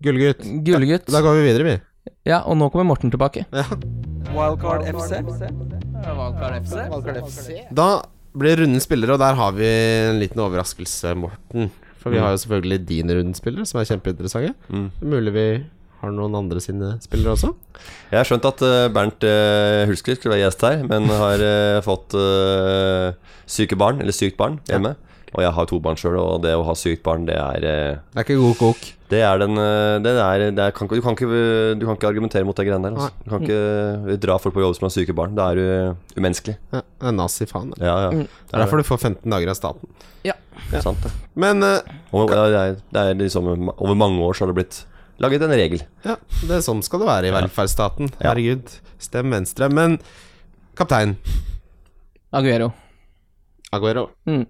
Gullgutt. 0.03 0.43
Gullgutt. 0.65 1.07
Da 1.11 1.21
går 1.23 1.39
vi 1.39 1.45
videre, 1.45 1.69
vi. 1.69 1.77
Ja, 2.27 2.41
og 2.43 2.57
nå 2.57 2.67
kommer 2.73 2.89
Morten 2.89 3.13
tilbake. 3.13 3.45
Ja. 3.53 3.65
Wildcard 4.35 4.83
FC. 4.91 5.21
Da 7.71 7.87
blir 8.37 8.59
runden 8.61 8.83
spillere, 8.83 9.15
og 9.15 9.21
der 9.21 9.37
har 9.39 9.55
vi 9.55 9.67
en 9.69 10.19
liten 10.21 10.41
overraskelse, 10.43 11.15
Morten. 11.19 11.71
For 12.01 12.13
vi 12.13 12.19
har 12.21 12.35
jo 12.35 12.41
selvfølgelig 12.43 12.83
dine 12.85 13.15
rundens 13.17 13.41
spillere, 13.41 13.65
som 13.65 13.79
er 13.81 13.87
kjempeinteressante. 13.89 14.53
Mm. 14.69 14.89
Mulig 15.01 15.33
vi 15.33 15.45
har 16.01 16.11
noen 16.13 16.37
andre 16.37 16.61
sine 16.61 16.91
spillere 17.01 17.33
også. 17.33 17.49
Jeg 18.11 18.19
har 18.19 18.27
skjønt 18.29 18.45
at 18.45 18.61
eh, 18.67 18.89
Bernt 18.93 19.25
uh, 19.25 19.87
Hulsker 19.89 20.17
skulle 20.17 20.35
være 20.35 20.43
gjest 20.45 20.65
her, 20.67 20.83
men 20.85 21.09
har 21.09 21.41
eh, 21.41 21.81
fått 21.85 22.13
syke 23.49 23.77
barn, 23.79 24.03
eller 24.03 24.15
sykt 24.15 24.37
barn, 24.37 24.59
hjemme. 24.69 24.93
Og 25.35 25.43
jeg 25.43 25.51
har 25.51 25.67
to 25.67 25.79
barn 25.83 25.97
sjøl, 25.99 26.15
og 26.15 26.43
det 26.45 26.53
å 26.55 26.63
ha 26.63 26.73
sykt 26.79 27.03
barn, 27.03 27.25
det 27.27 27.35
er 27.35 27.65
eh, 27.67 27.97
Det 28.13 28.21
er 28.21 28.23
ikke 28.23 28.37
god 28.39 28.55
kok. 28.61 28.85
Det 29.11 29.19
er 29.21 29.41
den 29.41 29.59
eh, 29.59 29.97
det 30.01 30.13
er, 30.15 30.43
det 30.55 30.63
er, 30.63 30.73
kan, 30.75 30.87
du, 30.87 30.95
kan 31.03 31.17
ikke, 31.17 31.27
du 31.75 31.83
kan 31.83 31.97
ikke 31.97 32.07
argumentere 32.09 32.47
mot 32.47 32.55
de 32.55 32.65
greiene 32.65 32.87
der. 32.87 32.95
Altså. 32.95 33.25
Du 33.25 33.33
kan 33.33 33.43
ikke 33.43 34.17
dra 34.23 34.37
folk 34.39 34.55
på 34.55 34.63
jobb 34.63 34.77
som 34.77 34.87
har 34.87 34.93
syke 34.95 35.15
barn. 35.17 35.35
Det 35.35 35.43
er 35.51 35.91
uh, 35.91 36.15
umenneskelig. 36.15 36.55
Ja, 36.71 36.81
det 36.87 37.11
er 37.11 37.17
nazi-faen. 37.19 37.73
Det 37.75 37.83
Ja, 37.83 37.97
ja. 38.07 38.13
Mm. 38.15 38.23
er 38.53 38.63
derfor 38.63 38.79
du 38.79 38.87
får 38.87 39.01
15 39.11 39.35
dager 39.35 39.51
av 39.51 39.59
staten. 39.59 39.95
Sant 40.81 41.03
det. 41.03 41.11
Men 41.37 41.61
uh, 41.61 41.83
Og 42.15 42.31
det 42.31 42.39
er, 42.57 42.77
det 42.95 43.01
er 43.01 43.17
liksom 43.19 43.51
Over 43.75 43.93
mange 43.99 44.23
år 44.25 44.33
så 44.33 44.43
har 44.45 44.53
det 44.53 44.57
blitt 44.57 44.79
laget 45.21 45.43
en 45.45 45.53
regel. 45.53 45.83
ja, 46.03 46.15
det 46.47 46.57
er 46.57 46.63
sånn 46.65 46.81
skal 46.83 47.03
det 47.03 47.11
være 47.11 47.29
i 47.29 47.35
velferdsstaten. 47.35 48.15
Herregud. 48.23 48.79
Stem 49.03 49.35
Venstre. 49.35 49.69
Men 49.71 49.99
kaptein 50.79 51.17
Aguero. 52.35 52.71
Aguero. 53.73 54.09
Mm. 54.29 54.45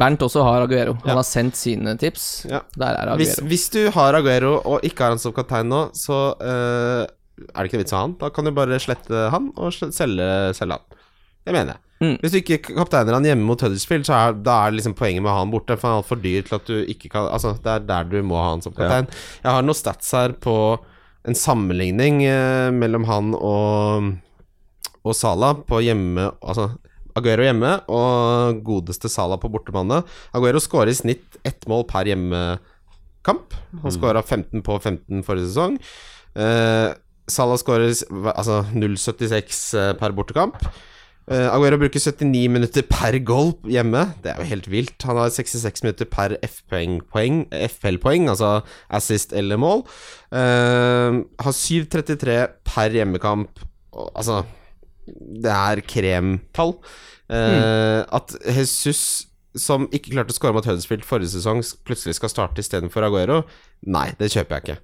Bernt 0.00 0.22
også 0.26 0.42
har 0.44 0.62
Aguero. 0.66 0.94
Han 1.04 1.08
Ja. 1.12 1.14
har 1.20 1.22
sendt 1.24 1.56
sine 1.56 1.96
tips. 1.98 2.46
Ja. 2.50 2.60
Der 2.76 2.94
er 2.98 3.16
Hvis, 3.16 3.38
Aguero. 3.38 3.48
hvis 3.48 3.68
du 3.70 3.90
har 3.90 4.14
Aguero 4.14 4.54
og 4.64 4.80
ikke 4.82 5.04
har 5.04 5.10
han 5.14 5.18
som 5.22 5.32
kaptein 5.32 5.68
nå, 5.70 5.90
så 5.94 6.34
uh, 6.40 7.06
er 7.06 7.62
det 7.62 7.68
ikke 7.70 7.78
noe 7.78 7.84
vits 7.84 7.92
i 7.92 7.96
han. 7.96 8.16
Da 8.20 8.30
kan 8.30 8.44
du 8.44 8.50
bare 8.50 8.78
slette 8.82 9.30
han 9.30 9.52
og 9.56 9.72
selge, 9.72 10.54
selge 10.58 10.72
han. 10.72 10.98
Det 11.46 11.54
mener 11.54 11.72
jeg. 11.76 11.80
Mm. 12.00 12.16
Hvis 12.22 12.30
du 12.30 12.38
ikke 12.38 12.74
kapteiner 12.76 13.14
han 13.16 13.24
hjemme 13.24 13.42
mot 13.48 13.60
Huddersfield, 13.60 14.04
så 14.06 14.14
er, 14.14 14.32
da 14.46 14.66
er 14.66 14.74
liksom 14.76 14.94
poenget 14.94 15.22
med 15.22 15.30
å 15.32 15.34
ha 15.34 15.40
han 15.42 15.50
borte. 15.50 15.74
For 15.78 15.88
han 15.88 15.96
er 15.96 16.02
altfor 16.02 16.20
dyr 16.22 16.42
til 16.46 16.54
at 16.58 16.66
du 16.68 16.76
ikke 16.84 17.08
kan 17.10 17.26
Altså, 17.32 17.56
det 17.62 17.72
er 17.72 17.86
der 17.88 18.04
du 18.04 18.22
må 18.22 18.36
ha 18.38 18.50
han 18.52 18.62
som 18.62 18.72
kaptein. 18.76 19.08
Jeg 19.42 19.50
har 19.50 19.62
noen 19.66 19.74
stats 19.78 20.12
her 20.12 20.34
på 20.38 20.54
en 21.26 21.34
sammenligning 21.34 22.20
uh, 22.28 22.70
mellom 22.70 23.04
han 23.08 23.32
og, 23.34 24.12
og 25.04 25.14
Salah 25.18 25.56
på 25.66 25.80
hjemme 25.82 26.28
Altså 26.42 26.68
Aguero 27.16 27.46
hjemme 27.46 27.72
og 27.92 28.60
godeste 28.66 29.10
Sala 29.12 29.38
på 29.40 29.50
bortebane. 29.52 30.02
Aguero 30.36 30.60
skårer 30.62 30.92
i 30.92 30.98
snitt 30.98 31.38
ett 31.48 31.66
mål 31.70 31.86
per 31.88 32.08
hjemmekamp. 32.10 33.56
Han 33.82 33.94
skåra 33.94 34.22
15 34.22 34.64
på 34.66 34.78
15 34.78 35.24
forrige 35.26 35.50
sesong. 35.50 35.78
Uh, 36.38 36.94
Salah 37.28 37.58
skårer 37.60 37.92
altså 38.32 38.62
0,76 38.72 39.58
eh, 39.76 39.90
per 40.00 40.14
bortekamp. 40.16 40.62
Uh, 41.28 41.50
Aguero 41.52 41.76
bruker 41.76 42.00
79 42.00 42.48
minutter 42.48 42.86
per 42.88 43.18
goal 43.20 43.52
hjemme. 43.68 44.06
Det 44.24 44.32
er 44.32 44.40
jo 44.40 44.48
helt 44.48 44.68
vilt. 44.72 44.96
Han 45.04 45.20
har 45.20 45.32
66 45.34 45.84
minutter 45.84 46.08
per 46.08 46.38
FL-poeng, 46.40 48.30
altså 48.32 48.62
assist 48.88 49.36
eller 49.36 49.60
mål. 49.60 49.84
Uh, 50.32 51.20
har 51.44 51.52
7,33 51.52 52.38
per 52.64 52.96
hjemmekamp. 52.96 53.60
Altså 54.14 54.40
Det 55.16 55.54
er 55.54 55.82
kremtall. 55.88 56.76
Eh, 57.28 58.00
At 58.18 58.36
Jesus, 58.44 59.02
som 59.58 59.88
ikke 59.92 60.14
klarte 60.14 60.34
å 60.34 60.38
skåre 60.38 60.56
mot 60.56 60.68
Huddersfield 60.68 61.06
forrige 61.08 61.34
sesong, 61.36 61.62
plutselig 61.88 62.16
skal 62.18 62.32
starte 62.32 62.64
istedenfor 62.64 63.06
Aguero, 63.08 63.42
nei, 63.86 64.10
det 64.20 64.32
kjøper 64.34 64.58
jeg 64.58 64.66
ikke. 64.66 64.80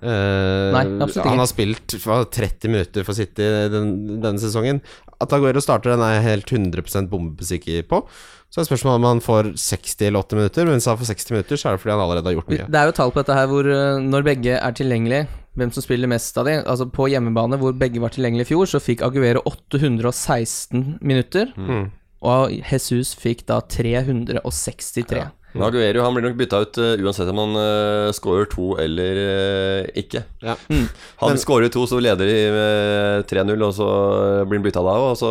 Uh, 0.00 0.72
Nei, 0.72 0.86
han 1.20 1.40
har 1.42 1.48
spilt 1.50 1.92
30 2.00 2.70
minutter 2.72 3.04
for 3.04 3.12
City 3.12 3.44
den, 3.68 3.90
denne 4.22 4.40
sesongen. 4.40 4.80
At 5.20 5.34
Aguero 5.36 5.60
starter, 5.60 5.92
den 5.92 6.04
er 6.06 6.16
jeg 6.16 6.28
helt 6.30 6.52
100% 6.56 7.10
bombesikker 7.12 7.84
på. 7.90 8.00
Så 8.52 8.60
er 8.60 8.66
spørsmålet 8.68 9.00
om 9.00 9.06
han 9.08 9.22
får 9.24 9.46
60 9.56 9.94
eller 10.10 10.26
80 10.26 10.36
minutter. 10.36 10.66
Men 10.68 10.76
hvis 10.76 10.88
han 10.90 10.98
får 11.00 11.08
60 11.08 11.30
minutter, 11.32 11.56
så 11.60 11.68
er 11.68 11.76
det 11.76 11.80
fordi 11.80 11.94
han 11.94 12.02
allerede 12.04 12.28
har 12.28 12.34
gjort 12.36 12.50
mye. 12.52 12.66
Det 12.68 12.80
er 12.80 12.90
jo 12.90 12.96
tall 12.98 13.12
på 13.14 13.22
dette 13.22 13.36
her 13.38 13.48
hvor 13.48 13.68
eh, 13.72 14.00
når 14.04 14.26
begge 14.26 14.58
er 14.58 14.76
tilgjengelige, 14.76 15.28
hvem 15.56 15.72
som 15.72 15.84
spiller 15.84 16.10
mest 16.12 16.36
av 16.36 16.48
de. 16.48 16.58
Altså 16.60 16.84
på 16.92 17.08
hjemmebane 17.08 17.56
hvor 17.62 17.72
begge 17.80 18.02
var 18.02 18.12
tilgjengelige 18.12 18.50
i 18.50 18.50
fjor, 18.52 18.68
så 18.68 18.82
fikk 18.84 19.04
Aguero 19.08 19.40
816 19.48 20.98
minutter. 21.00 21.48
Mm. 21.56 21.88
Og 22.28 22.52
Jesus 22.60 23.14
fikk 23.18 23.46
da 23.48 23.62
363. 23.64 25.24
Men 25.52 25.66
Aguero 25.68 26.02
han 26.04 26.14
blir 26.16 26.24
nok 26.24 26.36
bytta 26.38 26.60
ut 26.64 26.78
uh, 26.80 26.94
uansett 27.04 27.28
om 27.28 27.38
han 27.42 27.56
uh, 27.60 28.12
scorer 28.16 28.46
to 28.48 28.70
eller 28.80 29.18
uh, 29.20 29.90
ikke. 30.00 30.22
Ja. 30.40 30.54
Mm. 30.72 30.86
Han 31.20 31.34
Men- 31.34 31.38
scorer 31.42 31.68
to, 31.68 31.84
så 31.86 32.00
leder 32.00 32.26
de 32.26 32.38
med 32.54 33.26
3-0, 33.28 33.64
og 33.66 33.74
så 33.76 33.88
blir 34.48 34.58
han 34.60 34.64
bytta 34.64 34.82
da 34.86 34.94
òg, 34.96 35.22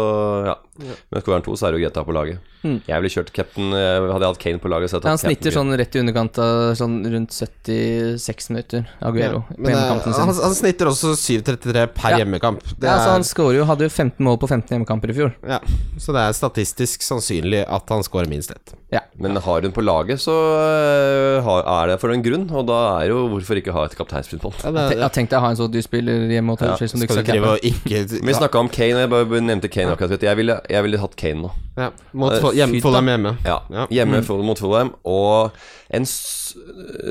Ja. 0.45 0.55
ja. 0.85 0.95
Men 1.11 1.21
skårer 1.21 1.39
han 1.39 1.45
to, 1.47 1.55
så 1.57 1.67
er 1.67 1.71
det 1.73 1.81
jo 1.81 1.85
Geta 1.87 2.03
på 2.05 2.13
laget. 2.13 2.39
Mm. 2.61 2.75
Jeg 2.85 3.01
ville 3.01 3.09
kjørt 3.09 3.31
cap'n 3.33 3.71
Hadde 3.73 4.19
jeg 4.21 4.29
hatt 4.29 4.39
Kane 4.43 4.59
på 4.61 4.69
laget, 4.69 4.91
så 4.91 4.99
hadde 4.99 5.07
jeg 5.07 5.15
Han 5.15 5.17
tatt 5.17 5.25
snitter 5.31 5.55
sånn 5.55 5.71
rett 5.81 5.95
i 5.97 6.01
underkant 6.03 6.37
av 6.43 6.75
sånn 6.77 6.99
rundt 7.09 7.33
76 7.33 8.49
minutter, 8.53 8.85
Aguero, 9.01 9.41
Ja, 9.49 9.55
men 9.57 9.73
han, 9.79 10.01
han 10.05 10.55
snitter 10.57 10.91
også 10.91 11.15
7,33 11.17 11.87
per 11.95 12.11
Ja. 12.13 12.19
hjemmekamp. 12.21 12.61
Det 12.77 12.85
Ja, 12.85 12.93
altså 12.99 13.15
han 13.15 13.25
scorer 13.25 13.57
jo, 13.57 13.65
hadde 13.65 13.87
jo 13.87 13.89
15 13.89 14.21
mål 14.25 14.37
på 14.37 14.47
15 14.51 14.75
hjemmekamper 14.77 15.09
i 15.09 15.17
fjor. 15.17 15.33
ja, 15.47 15.57
så 15.97 16.13
det 16.13 16.21
er 16.27 16.37
statistisk 16.37 17.01
sannsynlig 17.01 17.65
at 17.67 17.89
han 17.89 18.03
scorer 18.05 18.29
minst 18.29 18.51
ett. 18.53 18.75
Men 19.21 19.37
har 19.37 19.61
hun 19.61 19.71
på 19.71 19.83
laget, 19.83 20.19
så 20.19 20.33
eh, 20.59 21.49
er 21.61 21.91
det 21.91 21.97
for 22.01 22.11
en 22.11 22.23
grunn, 22.25 22.47
og 22.49 22.65
da 22.67 22.79
er 22.99 23.11
jo 23.11 23.21
hvorfor 23.31 23.59
ikke 23.59 23.75
ha 23.75 23.85
et 23.87 23.95
kapteinspinn 23.95 24.41
på 24.41 24.51
den. 24.51 24.63
Ja, 24.65 24.71
Tenk 24.71 24.91
deg 24.91 25.03
Jeg 25.03 25.15
tenkte 25.17 25.39
å 25.39 25.43
ha 25.45 25.51
en 25.53 25.59
sånn 25.59 25.71
dyr 25.71 25.85
spiller 25.85 26.25
hjemme 26.31 26.51
mot 26.51 26.63
Ja, 26.65 26.73
som 26.75 26.99
du 26.99 27.05
ikke 27.05 27.19
skal 27.19 27.27
drive 27.29 27.53
og 27.55 27.67
ikke 27.67 28.03
Vi 28.27 28.35
snakka 28.35 28.63
om 28.63 28.71
Kane, 28.71 28.97
og 28.97 29.03
jeg 29.05 29.11
bare 29.13 29.43
nevnte 29.45 29.71
Kane 29.71 29.95
akkurat. 29.95 30.25
Jeg, 30.27 30.39
ville, 30.39 30.57
jeg 30.75 30.87
ville 30.87 31.01
hatt 31.03 31.15
Kane 31.19 31.45
nå. 31.45 31.53
ja, 31.79 31.91
mot 32.11 32.35
uh, 32.35 32.49
hjemme, 32.57 32.81
Fulham 32.83 33.11
hjemme. 33.13 33.35
Ja, 33.47 33.61
Ja. 33.71 33.87
Hjemme 34.01 34.23
mm. 34.25 34.47
mot 34.49 34.59
Fulham. 34.59 34.95
Og 35.07 35.55
en 35.91 36.07
s 36.07 36.17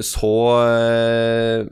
så 0.04 0.34
eh, 0.66 1.64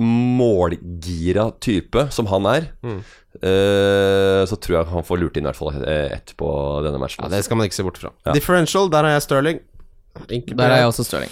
målgira 0.00 1.50
type 1.60 2.06
som 2.14 2.26
han 2.32 2.46
er, 2.50 2.68
Mm. 2.82 3.00
eh, 3.42 4.42
så 4.48 4.56
tror 4.58 4.78
jeg 4.80 4.86
han 4.92 5.04
får 5.06 5.20
lurt 5.20 5.36
inn 5.36 5.44
i 5.46 5.50
hvert 5.50 5.56
fall 5.60 5.74
eh, 5.84 6.10
ett 6.16 6.34
på 6.40 6.48
denne 6.84 6.98
matchen. 6.98 7.22
Ja, 7.24 7.28
det 7.36 7.44
skal 7.44 7.56
man 7.60 7.68
ikke 7.68 7.78
se 7.78 7.86
bort 7.86 7.98
fra. 8.00 8.10
Ja. 8.26 8.32
Differential, 8.36 8.88
der 8.90 9.04
har 9.06 9.12
jeg 9.18 9.22
Sterling. 9.28 9.60
Enkelt 10.28 10.56
Der 10.58 10.70
er 10.70 10.82
jeg 10.82 10.90
også 10.90 11.04
Stirling. 11.06 11.30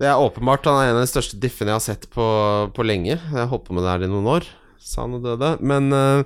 Det 0.00 0.06
er 0.08 0.16
åpenbart 0.16 0.64
han 0.64 0.78
er 0.80 0.90
en 0.92 0.96
av 1.00 1.04
de 1.04 1.10
største 1.10 1.36
diffene 1.40 1.74
jeg 1.74 1.76
har 1.80 1.84
sett 1.84 2.06
på, 2.14 2.24
på 2.72 2.86
lenge. 2.86 3.18
Jeg 3.18 3.50
holdt 3.50 3.66
på 3.66 3.74
med 3.76 3.84
det 3.84 3.90
her 3.90 4.06
i 4.06 4.08
noen 4.08 4.30
år, 4.38 4.46
sa 4.80 5.02
han 5.04 5.18
og 5.18 5.26
døde. 5.26 5.50
Men 5.60 5.92
eh, 5.92 6.22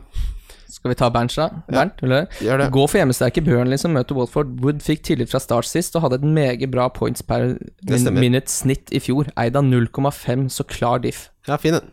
Skal 0.71 0.93
vi 0.93 0.99
ta 1.01 1.09
Bernt, 1.11 1.35
da? 1.35 1.49
Bernt, 1.71 1.99
ja, 2.05 2.21
gjør 2.45 2.59
det. 2.63 2.69
Gå 2.75 2.85
for 2.91 2.99
hjemmesterke 3.01 3.43
Burnley 3.43 3.79
som 3.81 3.95
møter 3.97 4.15
Watford. 4.15 4.53
Wood 4.63 4.83
fikk 4.85 5.03
tillit 5.09 5.31
fra 5.33 5.41
start 5.43 5.67
sist 5.67 5.97
og 5.97 6.03
hadde 6.07 6.21
et 6.21 6.27
meget 6.29 6.71
bra 6.71 6.87
points 6.93 7.23
per 7.27 7.57
min 7.89 8.09
minute 8.15 8.51
snitt 8.53 8.93
i 8.95 9.01
fjor. 9.03 9.31
Eid 9.41 9.57
av 9.59 9.65
0,5, 9.67 10.49
så 10.55 10.63
klar 10.69 11.03
diff. 11.03 11.31
Ja, 11.47 11.59
fin 11.61 11.77
den. 11.77 11.93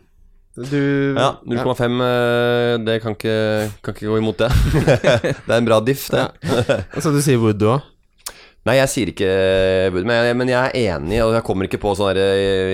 Du 0.54 1.14
Ja, 1.16 1.40
0,5 1.48 2.02
eh, 2.04 2.78
Det 2.84 2.98
kan 3.00 3.14
ikke, 3.16 3.36
kan 3.80 3.94
ikke 3.94 4.10
gå 4.10 4.18
imot 4.20 4.42
det. 4.42 4.50
det 5.46 5.48
er 5.48 5.56
en 5.56 5.68
bra 5.68 5.80
diff, 5.80 6.10
det. 6.12 6.26
Ja. 6.44 6.82
Så 7.00 7.12
du 7.12 7.22
sier 7.24 7.40
Wood, 7.40 7.60
du 7.60 7.70
òg? 7.72 7.88
Nei, 8.68 8.76
jeg 8.78 8.90
sier 8.92 9.10
ikke 9.10 9.30
Wood, 9.94 10.04
men 10.06 10.20
jeg, 10.20 10.36
men 10.38 10.52
jeg 10.52 10.60
er 10.68 10.92
enig, 10.94 11.22
og 11.24 11.32
jeg 11.34 11.44
kommer 11.46 11.66
ikke 11.66 11.80
på 11.82 11.94
sånn 11.98 12.12
herre 12.12 12.26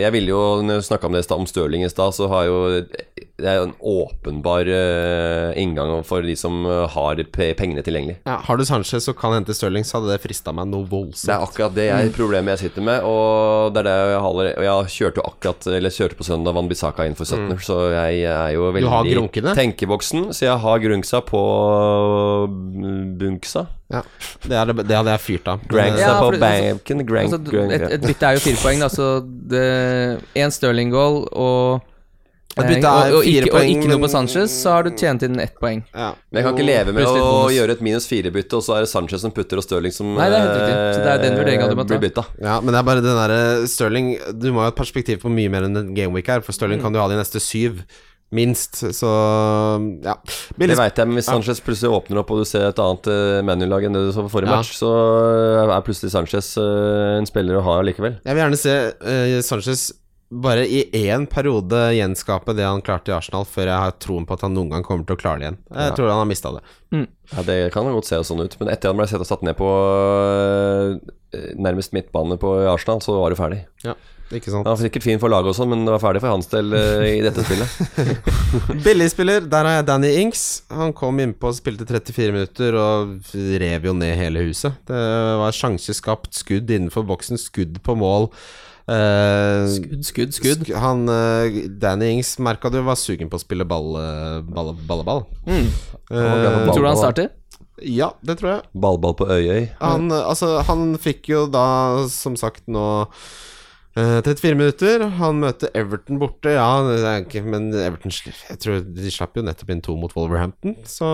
Jeg 0.02 0.12
ville 0.12 0.34
jo, 0.34 0.42
når 0.66 0.80
jeg 0.80 0.88
snakka 0.90 1.08
om 1.08 1.16
det 1.16 1.24
om 1.38 1.46
Stirling 1.48 1.86
i 1.86 1.92
stad, 1.92 2.12
så 2.18 2.28
har 2.32 2.48
jo 2.50 2.58
Det 3.38 3.46
er 3.46 3.60
jo 3.60 3.66
en 3.68 3.74
åpenbar 3.86 4.66
uh, 4.66 5.52
inngang 5.58 5.92
for 6.06 6.24
de 6.26 6.34
som 6.34 6.64
eh, 6.66 6.88
har 6.90 7.20
pengene 7.30 7.84
tilgjengelig. 7.86 8.16
Ja, 8.26 8.40
har 8.42 8.58
du 8.58 8.64
Sanchez 8.66 9.06
og 9.10 9.14
kan 9.20 9.36
hente 9.36 9.54
Stirling, 9.54 9.84
så 9.86 10.00
hadde 10.00 10.10
det 10.10 10.22
frista 10.24 10.50
meg 10.54 10.66
noe 10.72 10.86
Det 10.88 11.30
er 11.30 11.44
akkurat 11.44 11.76
det 11.76 11.86
jeg, 11.86 12.10
problemet 12.16 12.56
jeg 12.56 12.66
sitter 12.66 12.86
med, 12.88 13.06
og 13.06 13.70
det 13.74 13.84
er 13.84 13.86
det 13.86 13.94
jeg 13.94 14.22
har 14.24 14.40
Og 14.40 14.64
jeg 14.66 14.92
kjørte 14.96 15.20
jo 15.20 15.26
akkurat 15.28 15.68
Eller 15.78 15.94
kjørte 15.94 16.18
på 16.18 16.26
søndag 16.26 16.56
Van 16.56 16.70
Bissaka 16.70 17.06
inn 17.06 17.14
for 17.18 17.30
17 17.30 17.62
så 17.62 17.76
jeg 17.92 18.24
er 18.26 18.52
jo 18.56 18.70
veldig 18.74 19.14
i 19.38 19.42
tenkeboksen. 19.58 20.30
Så 20.34 20.46
jeg 20.46 20.58
har 20.62 20.82
grunksa 20.82 21.20
på 21.26 21.42
bunksa. 23.20 23.66
Ja, 23.92 24.02
det, 24.44 24.56
er 24.56 24.72
det, 24.72 24.96
hadde 24.96 25.14
jeg 25.14 25.24
fyrt 25.24 25.50
av. 25.52 25.62
Granksa 25.70 26.02
Ja, 26.02 26.16
på 26.20 26.32
for 26.32 26.40
banken. 26.42 27.04
Grank, 27.08 27.32
Altså, 27.32 27.62
et, 27.70 27.86
et 27.96 28.04
bytte 28.04 28.28
er 28.28 28.36
jo 28.36 28.42
fire 28.44 28.60
poeng, 28.60 28.82
da, 28.82 28.90
så 28.92 29.06
én 30.36 30.52
Stirling-goal 30.54 31.22
og 31.32 31.86
og, 32.56 32.64
og, 32.64 33.26
ikke, 33.28 33.50
poeng, 33.52 33.68
og 33.68 33.70
ikke 33.70 33.90
noe 33.92 34.00
på 34.02 34.08
Sanchez, 34.10 34.54
så 34.64 34.72
har 34.74 34.86
du 34.88 34.90
tjent 34.98 35.22
inn 35.22 35.38
ett 35.42 35.54
poeng. 35.60 35.84
Ja. 35.92 36.08
Men 36.30 36.40
jeg 36.40 36.46
kan 36.46 36.56
ikke 36.56 36.66
leve 36.66 36.94
med 36.96 37.06
å 37.06 37.46
gjøre 37.54 37.76
et 37.76 37.84
minus 37.84 38.08
fire-bytte, 38.10 38.58
og 38.58 38.64
så 38.66 38.78
er 38.78 38.86
det 38.86 38.90
Sanchez 38.90 39.22
som 39.22 39.34
putter, 39.36 39.60
og 39.60 39.66
Stirling 39.66 39.94
som 39.94 40.10
Nei, 40.16 40.26
det 40.32 40.40
er 40.40 40.46
helt 40.46 40.56
riktig. 40.56 40.74
Så 40.96 41.04
det 41.04 41.12
er 41.12 41.22
den 41.22 41.38
vurderingen 41.38 41.70
du 41.70 41.78
må 41.78 41.86
ta. 41.86 42.00
bytta. 42.02 42.26
Ja, 42.42 42.58
men 42.64 42.74
det 42.74 42.80
er 42.80 42.88
bare 42.88 43.04
den 43.04 43.20
derre 43.20 43.40
Stirling 43.70 44.10
Du 44.40 44.50
må 44.56 44.64
ha 44.64 44.72
et 44.72 44.78
perspektiv 44.78 45.22
på 45.22 45.30
mye 45.32 45.52
mer 45.52 45.68
enn 45.68 45.78
en 45.78 45.94
gameweek 45.94 46.32
her, 46.34 46.44
for 46.46 46.56
Mm. 46.68 46.82
Kan 46.82 46.92
du 46.92 46.98
ha 46.98 47.06
de 47.08 47.16
neste 47.16 47.40
syv, 47.40 47.84
minst. 48.34 48.80
Så 48.92 49.08
ja. 50.04 50.16
Det 50.24 50.58
Billig 50.60 50.76
veit 50.76 50.98
jeg, 50.98 51.08
men 51.08 51.16
hvis 51.16 51.28
Sanchez 51.30 51.62
plutselig 51.64 51.92
åpner 51.94 52.20
opp, 52.20 52.32
og 52.34 52.42
du 52.42 52.48
ser 52.48 52.66
et 52.68 52.82
annet 52.82 53.08
uh, 53.08 53.38
manulag 53.46 53.86
enn 53.88 53.96
det 53.96 54.02
du 54.08 54.12
så 54.12 54.24
på 54.26 54.32
forrige 54.34 54.52
Ja. 54.52 54.58
match, 54.60 54.74
så 54.76 54.90
er 55.64 55.86
plutselig 55.86 56.12
Sanchez 56.12 56.50
eh, 56.60 57.18
en 57.18 57.28
spiller 57.28 57.60
å 57.60 57.64
ha 57.64 57.78
likevel. 57.86 58.18
Jeg 58.24 58.36
vil 58.36 58.42
gjerne 58.44 58.60
se 58.60 58.76
uh, 58.92 59.38
Sanchez 59.46 59.88
bare 60.30 60.66
i 60.68 60.82
én 61.08 61.24
periode 61.30 61.78
gjenskape 61.96 62.52
det 62.56 62.66
han 62.66 62.82
klarte 62.84 63.08
i 63.08 63.14
Arsenal, 63.16 63.46
før 63.48 63.70
jeg 63.70 63.78
har 63.84 63.94
troen 64.02 64.26
på 64.28 64.34
at 64.36 64.42
han 64.44 64.52
noen 64.54 64.68
gang 64.74 64.82
kommer 64.84 65.06
til 65.08 65.16
å 65.16 65.20
klare 65.22 65.38
det 65.40 65.46
igjen. 65.48 65.58
Jeg 65.72 65.88
Ja. 65.90 65.94
tror 65.96 66.08
han 66.10 66.18
har 66.20 66.26
mista 66.28 66.52
det. 66.52 66.62
Ja, 67.36 67.42
Det 67.42 67.72
kan 67.72 67.84
godt 67.84 68.04
se 68.04 68.16
sånn 68.24 68.44
ut, 68.44 68.56
men 68.60 68.68
etter 68.68 68.88
at 68.90 68.92
han 68.92 68.96
ble 69.00 69.06
sett 69.08 69.20
og 69.20 69.26
satt 69.26 69.42
ned 69.42 69.56
på 69.56 69.68
eh, 71.32 71.50
nærmest 71.56 71.92
midtbane 71.92 72.38
på 72.40 72.52
Arsenal, 72.72 73.00
så 73.00 73.16
var 73.20 73.30
det 73.30 73.38
ferdig. 73.38 73.58
Ja, 73.84 73.94
ikke 74.32 74.50
sant. 74.52 74.66
Han 74.66 74.76
var 74.76 74.82
sikkert 74.82 75.02
fin 75.04 75.18
for 75.20 75.28
laget 75.32 75.48
og 75.52 75.56
sånn, 75.56 75.68
men 75.72 75.84
det 75.86 75.92
var 75.96 76.02
ferdig 76.04 76.20
for 76.24 76.28
hans 76.34 76.46
del 76.52 76.72
eh, 76.76 77.18
i 77.18 77.24
dette 77.24 77.44
spillet. 77.44 77.68
Billigspiller, 78.84 79.48
der 79.48 79.64
har 79.68 79.76
jeg 79.78 79.86
Danny 79.88 80.12
Ings. 80.22 80.62
Han 80.70 80.92
kom 80.96 81.20
innpå 81.24 81.50
og 81.52 81.56
spilte 81.58 81.86
34 81.88 82.32
minutter 82.36 82.76
og 82.80 83.18
rev 83.64 83.88
jo 83.90 83.96
ned 83.96 84.16
hele 84.20 84.44
huset. 84.48 84.76
Det 84.88 85.02
var 85.40 85.52
sjanseskapt, 85.56 86.32
skudd 86.36 86.68
innenfor 86.70 87.06
boksen, 87.08 87.40
skudd 87.40 87.80
på 87.84 87.96
mål. 87.98 88.28
Eh, 88.88 89.66
Skudd, 89.74 90.04
skudd, 90.08 90.32
skudd. 90.32 90.62
sk- 90.64 90.78
Han, 90.80 91.02
uh, 91.12 91.68
Danny 91.80 92.12
Ings 92.16 92.38
merka 92.40 92.70
du 92.72 92.78
var 92.86 92.96
sugen 92.96 93.28
på 93.28 93.36
å 93.36 93.42
spille 93.42 93.66
ball, 93.68 93.90
eh, 94.00 94.38
ball, 94.48 94.72
ball, 94.88 95.02
ball. 95.04 95.26
Mm. 95.46 95.66
Uh, 96.10 96.16
Ball, 96.16 96.72
Tror 96.72 96.82
du 96.86 96.88
han 96.88 96.96
starter? 97.02 97.28
ja, 97.84 98.08
det 98.24 98.38
tror 98.40 98.50
jeg. 98.56 98.62
Ballball 98.74 99.14
på 99.14 99.26
Øyøy. 99.30 99.68
Han, 99.80 100.08
altså, 100.10 100.62
han 100.66 100.96
fikk 100.98 101.28
jo 101.30 101.44
da, 101.52 102.06
som 102.10 102.34
sagt, 102.40 102.64
nå 102.66 102.86
eh, 103.94 104.18
34 104.24 104.56
minutter. 104.58 105.04
Han 105.20 105.38
møter 105.44 105.70
Everton 105.78 106.18
borte, 106.18 106.54
ja, 106.56 106.66
det 106.88 106.96
er 107.04 107.22
ikke, 107.26 107.44
men 107.44 107.68
Everton 107.74 108.10
Jeg 108.10 108.58
tror 108.64 108.80
de 108.82 109.12
slapp 109.14 109.36
jo 109.38 109.44
nettopp 109.46 109.70
inn 109.74 109.82
to 109.84 109.94
mot 110.00 110.14
Wolverhampton, 110.16 110.74
så 110.88 111.10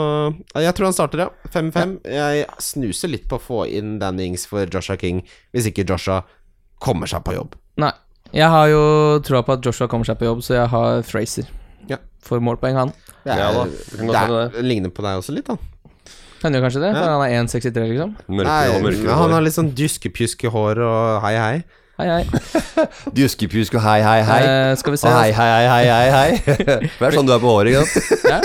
ja, 0.55 0.63
jeg 0.69 0.75
tror 0.79 0.89
han 0.93 0.97
starter, 0.97 1.27
ja. 1.27 1.51
5-5. 1.53 1.99
Jeg 2.07 2.47
snuser 2.71 3.13
litt 3.13 3.27
på 3.29 3.37
å 3.41 3.45
få 3.45 3.61
inn 3.69 3.99
Danny 3.99 4.31
Ings 4.31 4.47
for 4.49 4.65
Joshua 4.65 4.97
King, 5.01 5.21
hvis 5.53 5.69
ikke 5.73 5.85
Joshua 5.91 6.23
kommer 6.85 7.07
seg 7.11 7.25
på 7.27 7.35
jobb. 7.37 7.59
Nei. 7.81 7.93
Jeg 8.35 8.49
har 8.51 8.67
jo 8.71 8.81
troa 9.27 9.45
på 9.47 9.55
at 9.55 9.67
Joshua 9.67 9.87
kommer 9.91 10.07
seg 10.09 10.19
på 10.19 10.27
jobb, 10.27 10.41
så 10.43 10.57
jeg 10.57 10.71
har 10.73 11.05
Fraser. 11.07 11.47
Ja. 11.91 12.01
For 12.25 12.43
målpoeng, 12.43 12.75
han. 12.79 12.93
Det, 13.25 13.31
er, 13.35 13.39
Ja 13.39 13.53
da, 13.55 13.65
det 13.69 13.99
kan 14.01 14.11
godt 14.11 14.17
det, 14.33 14.41
er, 14.41 14.51
det 14.59 14.65
ligner 14.67 14.91
på 14.95 15.05
deg 15.07 15.21
også 15.21 15.35
litt, 15.37 15.47
da. 15.49 15.57
Han 16.45 16.53
gjør 16.53 16.65
kanskje 16.67 16.81
det, 16.83 16.91
for 16.93 17.07
Ja. 17.07 17.13
han 17.15 17.23
er 17.25 17.37
1,63, 17.45 17.87
liksom. 17.95 18.11
Mørkere 18.29 18.51
Nei, 18.51 18.81
mørkere 18.83 19.05
mørke 19.07 19.19
han 19.23 19.33
har 19.33 19.45
litt 19.47 19.57
sånn 19.57 19.71
dyskepjuske-hår 19.79 20.81
og 20.85 21.23
hei, 21.25 21.35
hei. 21.41 21.63
Hei, 21.95 22.09
hei. 22.11 22.25
Djuskepjusk 23.17 23.77
og 23.79 23.83
hei, 23.85 24.01
hei, 24.03 24.21
hei. 24.27 24.39
Eh, 24.51 24.73
skal 24.81 24.97
vi 24.97 24.99
se 24.99 25.07
Og 25.07 25.15
hei, 25.15 25.29
hei, 25.37 25.47
hei, 25.47 25.67
hei, 25.71 25.85
hei, 25.93 26.09
hei. 26.11 26.79
Det 26.99 27.07
er 27.07 27.15
sånn 27.15 27.29
du 27.29 27.31
er 27.37 27.43
på 27.43 27.53
håret, 27.53 27.71
ikke 27.71 27.87
sant? 27.87 28.25
Ja. 28.35 28.41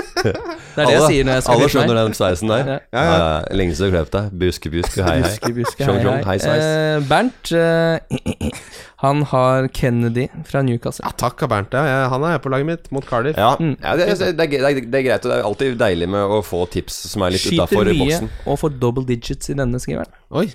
Det 0.76 0.84
er 0.84 0.86
det 0.86 0.94
jeg 0.94 1.06
sier 1.10 1.26
når 1.26 1.34
jeg 1.38 1.44
skal 1.46 1.56
Alle 1.56 1.68
skjønner 1.74 1.98
den 1.98 2.14
sveisen 2.16 2.52
der. 2.52 2.68
Ja. 2.70 2.76
Ja, 2.94 3.02
ja, 3.08 3.16
ja. 3.18 3.40
Lenge 3.58 3.74
siden 3.76 3.90
du 3.90 3.96
har 3.98 4.04
klept 4.06 4.14
deg. 4.16 4.28
Buskepjusk 4.44 4.98
og 5.02 5.08
hei, 5.08 5.16
hei. 5.24 5.32
Buske, 5.32 5.52
buske, 5.58 5.88
Sjong, 5.88 6.00
hei, 6.04 6.14
hei, 6.14 6.24
hei. 6.28 6.38
sveis. 6.44 6.68
Eh, 6.70 7.08
Bernt, 7.10 7.52
eh, 7.58 8.54
han 9.04 9.24
har 9.34 9.68
Kennedy 9.80 10.28
fra 10.48 10.62
Newcastle. 10.68 11.08
Ja, 11.08 11.14
takk 11.24 11.42
av 11.48 11.52
Bernt. 11.56 11.74
Ja. 11.76 12.06
Han 12.14 12.28
er 12.30 12.38
på 12.44 12.52
laget 12.54 12.70
mitt 12.70 12.90
mot 12.96 13.08
Cardiff. 13.10 13.40
Ja, 13.40 13.56
Mm. 13.60 13.74
ja 13.82 13.96
det, 14.00 14.08
det, 14.12 14.30
det, 14.38 14.46
er, 14.46 14.54
det, 14.54 14.60
er, 14.62 14.82
det 14.94 15.02
er 15.02 15.08
greit, 15.10 15.26
og 15.26 15.34
det 15.34 15.40
er 15.42 15.48
alltid 15.50 15.80
deilig 15.82 16.12
med 16.14 16.36
å 16.38 16.42
få 16.46 16.62
tips 16.76 17.02
som 17.16 17.26
er 17.26 17.34
litt 17.36 17.44
Skyter 17.48 17.64
utafor 17.66 17.90
mye 17.90 17.98
boksen. 18.06 18.30
og 18.46 18.62
får 18.62 18.78
double 18.84 19.08
digits 19.10 19.50
i 19.52 19.58
denne 19.58 19.82
skriveren. 19.82 20.14
Oi. 20.38 20.46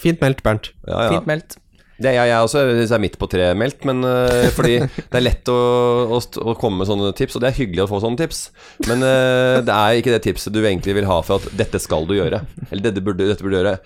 Fint 0.00 0.22
meldt, 0.24 0.40
Bernt. 0.46 0.72
Ja, 0.88 1.04
ja. 1.04 1.10
Fint 1.18 1.28
meldt. 1.28 1.58
Det 2.00 2.08
er 2.10 2.26
jeg, 2.26 2.38
også 2.40 2.62
hvis 2.70 2.90
jeg 2.90 2.96
er 2.96 3.02
midt 3.02 3.18
på 3.20 3.28
treet 3.30 3.58
meldt, 3.58 3.84
men 3.88 4.00
uh, 4.06 4.48
fordi 4.56 4.78
det 4.80 5.18
er 5.18 5.24
lett 5.24 5.50
å, 5.52 5.58
å, 6.16 6.20
å 6.20 6.54
komme 6.58 6.80
med 6.80 6.88
sånne 6.88 7.12
tips, 7.18 7.36
og 7.36 7.44
det 7.44 7.50
er 7.50 7.58
hyggelig 7.58 7.84
å 7.84 7.90
få 7.90 8.00
sånne 8.02 8.20
tips. 8.22 8.40
Men 8.88 9.04
uh, 9.04 9.60
det 9.64 9.76
er 9.76 10.00
ikke 10.00 10.14
det 10.14 10.22
tipset 10.26 10.54
du 10.54 10.62
egentlig 10.62 10.96
vil 10.98 11.08
ha 11.10 11.20
for 11.26 11.38
at 11.42 11.56
'dette 11.58 11.82
skal 11.82 12.08
du 12.08 12.16
gjøre'. 12.16 12.42
Eller 12.70 12.86
dette 12.88 13.04
burde, 13.04 13.28
dette 13.28 13.44
burde 13.44 13.60
gjøre. 13.60 13.76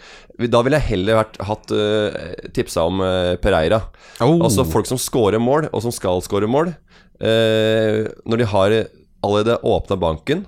Da 0.52 0.62
ville 0.64 0.80
jeg 0.80 0.90
heller 0.92 1.20
vært, 1.22 1.40
hatt 1.50 1.74
uh, 1.74 2.18
tipsa 2.56 2.86
om 2.88 3.02
Pereira. 3.42 3.82
Oh. 4.20 4.38
Altså 4.38 4.66
folk 4.68 4.88
som 4.88 5.00
scorer 5.00 5.42
mål, 5.42 5.70
og 5.72 5.84
som 5.84 5.94
skal 5.94 6.22
score 6.24 6.48
mål. 6.50 6.74
når 7.16 8.36
de 8.36 8.46
har 8.50 8.72
allerede 9.24 9.56
åpna 9.64 9.96
banken, 9.96 10.42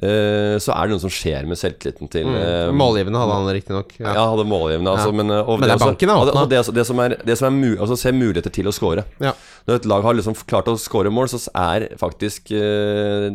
så 0.00 0.72
er 0.72 0.88
det 0.88 0.94
noe 0.94 1.02
som 1.02 1.12
skjer 1.12 1.44
med 1.50 1.58
selvtilliten 1.60 2.08
til 2.08 2.28
mm. 2.30 2.72
Målgivende 2.78 3.20
hadde 3.20 3.34
han 3.36 3.50
riktignok. 3.52 3.92
ja, 4.00 4.14
hadde 4.16 4.46
målgivende, 4.48 4.94
altså, 4.94 5.10
Ja. 5.10 5.16
men, 5.18 5.32
uh, 5.34 5.42
og 5.44 5.60
Men 5.60 5.68
det 5.68 5.74
er 5.74 5.82
banken 5.84 6.12
også 6.14 6.32
og 6.32 6.48
det, 6.48 6.62
og 6.62 6.74
det, 6.78 6.86
som 6.88 7.02
er, 7.04 7.16
det 7.26 7.36
som 7.36 7.50
er 7.50 7.56
mu, 7.58 7.70
altså, 7.76 7.98
se 8.00 8.12
muligheter 8.16 8.54
til 8.54 8.70
å 8.70 8.72
score. 8.72 9.04
Ja. 9.20 9.34
Når 9.68 9.82
et 9.82 9.90
lag 9.92 10.08
har 10.08 10.16
liksom 10.16 10.38
klart 10.46 10.72
å 10.72 10.78
score 10.80 11.12
mål, 11.12 11.28
så 11.28 11.42
er 11.52 11.90
faktisk 12.00 12.52
uh, 12.56 13.28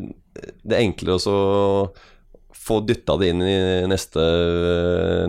det 0.65 0.81
enklere 0.81 1.19
å 1.21 1.39
få 2.65 2.79
dytta 2.87 3.13
det 3.21 3.27
inn 3.29 3.41
i 3.45 3.55
neste, 3.85 4.23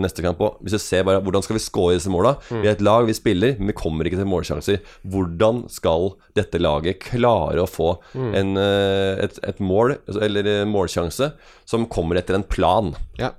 neste 0.01 0.23
kamp 0.25 0.39
òg. 0.41 0.55
Hvis 0.65 0.73
du 0.77 0.81
ser 0.81 1.03
bare 1.07 1.21
hvordan 1.21 1.43
skal 1.45 1.57
vi 1.57 1.63
score 1.63 1.93
disse 1.97 2.09
måla 2.13 2.35
Mm. 2.47 2.61
Vi 2.63 2.67
er 2.67 2.75
et 2.75 2.81
lag, 2.85 3.05
vi 3.07 3.13
spiller, 3.13 3.55
men 3.59 3.67
vi 3.71 3.75
kommer 3.77 4.07
ikke 4.07 4.17
til 4.19 4.27
målsjanser. 4.29 4.79
Hvordan 5.05 5.63
skal 5.69 6.15
dette 6.37 6.59
laget 6.61 6.99
klare 7.03 7.61
å 7.63 7.67
få 7.69 7.97
Mm. 8.15 8.33
en, 8.35 8.51
uh, 8.57 9.23
et, 9.23 9.39
et 9.43 9.59
mål, 9.59 9.97
eller 10.07 10.65
målsjanse, 10.65 11.31
som 11.65 11.85
kommer 11.87 12.17
etter 12.17 12.35
en 12.35 12.43
plan? 12.43 12.93
Ja. 13.19 13.31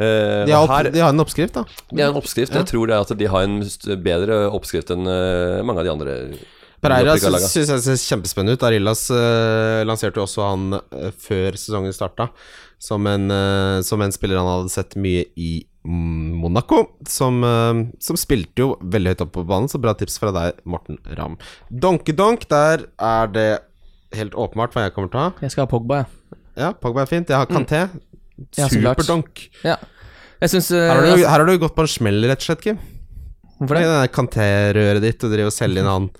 Uh, 0.00 0.44
De, 0.46 0.52
har 0.52 0.66
her- 0.66 0.90
de 0.90 1.00
har 1.00 1.10
en 1.12 1.20
oppskrift, 1.22 1.54
da. 1.54 1.64
De 1.92 2.02
har 2.02 2.10
en 2.10 2.18
oppskrift. 2.20 2.52
Jeg 2.52 2.66
tror 2.66 2.86
det 2.88 2.94
er 2.96 3.00
at 3.04 3.18
de 3.18 3.26
har 3.30 3.42
en 3.46 3.60
bedre 4.02 4.50
oppskrift 4.50 4.90
enn 4.90 5.06
eh, 5.06 5.62
mange 5.62 5.78
av 5.80 5.84
de 5.84 5.92
andre. 5.92 6.38
Pereira 6.84 7.14
syns 7.16 7.70
jeg 7.70 7.80
ser 7.80 7.96
kjempespennende 7.96 8.58
ut. 8.58 8.64
Arillas 8.66 9.06
uh, 9.14 9.84
lanserte 9.88 10.18
jo 10.20 10.26
også 10.26 10.42
han 10.44 10.74
eh, 10.76 11.12
før 11.16 11.56
sesongen 11.56 11.94
starta, 11.96 12.26
som 12.84 13.06
en, 13.08 13.30
eh, 13.32 13.80
som 13.86 14.02
en 14.04 14.12
spiller 14.12 14.40
han 14.40 14.50
hadde 14.50 14.72
sett 14.72 14.96
mye 15.00 15.24
i 15.40 15.52
Monaco. 15.84 16.82
Som, 17.08 17.42
eh, 17.44 17.80
som 18.00 18.18
spilte 18.20 18.64
jo 18.64 18.74
veldig 18.80 19.14
høyt 19.14 19.24
opp 19.24 19.32
på 19.38 19.46
banen, 19.48 19.70
så 19.72 19.80
bra 19.80 19.94
tips 19.96 20.18
fra 20.20 20.32
deg, 20.36 20.60
Morten 20.68 20.98
Ramm. 21.16 21.38
Donkedonk, 21.72 22.46
der 22.50 22.86
er 23.00 23.32
det 23.32 23.48
helt 24.14 24.36
åpenbart 24.36 24.76
hva 24.76 24.86
jeg 24.86 24.94
kommer 24.96 25.12
til 25.12 25.20
å 25.20 25.24
ha. 25.24 25.32
Jeg 25.40 25.54
skal 25.54 25.64
ha 25.64 25.70
Pogba, 25.72 26.02
jeg. 26.02 26.38
Ja, 26.60 26.72
Pogba 26.76 27.02
er 27.02 27.10
fint. 27.10 27.32
Jeg 27.32 27.40
har 27.40 27.50
Kanté. 27.50 27.86
Mm. 27.88 28.02
Superdonk. 28.52 29.46
Ja. 29.64 29.78
Jeg 30.42 30.50
uh, 30.50 30.74
Her 30.74 30.98
har, 30.98 31.06
du, 31.06 31.22
her 31.24 31.38
har 31.38 31.46
du 31.48 31.58
gått 31.62 31.74
på 31.76 31.84
en 31.86 31.90
smell, 31.90 32.20
rett 32.28 32.42
og 32.42 32.48
slett, 32.50 32.64
Kim. 32.66 32.82
Hvorfor 33.54 33.78
Det 33.78 33.80
det? 33.80 33.86
er 33.86 33.94
det 33.94 34.02
der 34.02 34.12
Kanté-røret 34.12 35.06
ditt, 35.06 35.24
og 35.24 35.32
driver 35.32 35.52
og 35.52 35.56
selger 35.56 35.80
inn 35.80 35.88
han. 35.88 36.10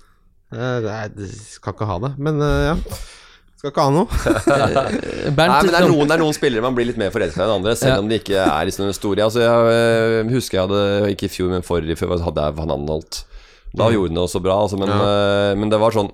Nei, 0.55 1.03
det 1.13 1.29
skal 1.35 1.75
ikke 1.75 1.89
ha 1.89 1.99
det, 2.07 2.11
men 2.25 2.41
uh, 2.41 2.71
ja. 2.71 2.75
Skal 3.55 3.71
ikke 3.71 3.85
ha 3.85 3.91
noe. 3.93 4.07
Bernt, 5.37 5.37
Nei, 5.37 5.61
men 5.63 5.71
det 5.71 5.79
er, 5.79 5.87
noen, 5.87 6.09
det 6.09 6.17
er 6.17 6.23
noen 6.23 6.35
spillere 6.35 6.65
man 6.65 6.75
blir 6.77 6.89
litt 6.89 6.99
mer 6.99 7.13
forelska 7.13 7.41
i 7.41 7.45
enn 7.45 7.55
andre, 7.59 7.75
selv 7.79 7.95
Ja. 7.95 8.01
om 8.03 8.09
de 8.11 8.19
ikke 8.19 8.41
er 8.41 8.67
liksom 8.67 8.91
store. 8.97 9.23
Altså, 9.23 9.45
jeg 9.45 9.77
eh, 9.77 10.33
husker 10.33 10.59
jeg 10.59 10.67
hadde 10.67 11.13
Ikke 11.13 11.29
i 11.29 11.31
fjor, 11.31 11.53
men 11.53 11.65
forrige 11.65 11.97
før 11.99 12.17
hadde 12.25 12.49
jeg 12.49 12.57
Van 12.59 12.75
Anholt. 12.75 13.23
Da 13.75 13.89
gjorde 13.91 14.11
han 14.13 14.15
det 14.15 14.23
også 14.23 14.39
bra, 14.39 14.53
altså, 14.63 14.77
men, 14.79 14.87
ja. 14.87 15.55
men 15.59 15.71
det 15.71 15.79
var 15.81 15.91
sånn 15.91 16.07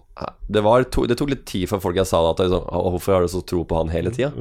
det, 0.49 0.63
var 0.65 0.81
to, 0.89 1.03
det 1.05 1.13
tok 1.19 1.29
litt 1.29 1.43
tid 1.45 1.67
før 1.69 1.81
folk 1.83 1.99
jeg 1.99 2.09
sa 2.09 2.21
det, 2.25 2.31
at 2.31 2.41
jeg, 2.41 2.49
liksom, 2.49 2.87
Hvorfor 2.95 3.13
har 3.13 3.25
du 3.25 3.29
så 3.29 3.41
tro 3.45 3.61
på 3.69 3.77
han 3.77 3.91
hele 3.93 4.09
tida? 4.15 4.31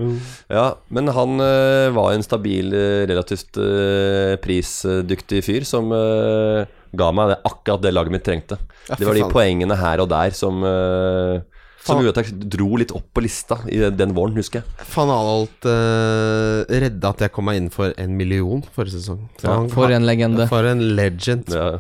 Ja, 0.49 0.65
men 0.89 1.11
han 1.13 1.37
uh, 1.37 1.93
var 1.97 2.15
en 2.15 2.25
stabil, 2.25 2.73
eh, 2.73 3.05
relativt 3.11 3.61
uh, 3.61 4.41
prisdyktig 4.41 5.43
fyr 5.45 5.69
som 5.69 5.93
uh, 5.93 6.65
ga 6.97 7.11
meg 7.15 7.35
det, 7.35 7.39
akkurat 7.47 7.85
det 7.85 7.93
laget 7.95 8.15
mitt 8.15 8.27
trengte. 8.27 8.59
Ja, 8.89 8.99
det 8.99 9.07
var 9.07 9.19
de 9.19 9.29
poengene 9.31 9.79
her 9.79 10.03
og 10.03 10.11
der 10.11 10.35
som, 10.35 10.65
eh, 10.67 11.41
Som 11.85 12.03
gjorde 12.05 12.21
at 12.21 12.29
jeg 12.29 12.49
dro 12.53 12.69
litt 12.77 12.93
opp 12.93 13.07
på 13.17 13.23
lista 13.25 13.57
i 13.73 13.81
den 13.97 14.13
våren, 14.17 14.37
husker 14.37 14.61
jeg. 14.61 14.87
Van 14.93 15.11
Alholt 15.15 15.65
uh, 15.65 16.69
redda 16.69 17.15
at 17.15 17.25
jeg 17.25 17.33
kom 17.33 17.49
meg 17.49 17.61
inn 17.61 17.71
for 17.73 17.95
en 17.97 18.17
million 18.19 18.61
forrige 18.77 18.99
sesong. 18.99 19.23
Så 19.41 19.49
Ja, 19.49 19.59
For 19.73 19.97
en 19.97 20.05
legende. 20.09 20.49
For 20.51 20.69
en 20.69 20.85
legend. 20.99 21.49
Ja. 21.49 21.73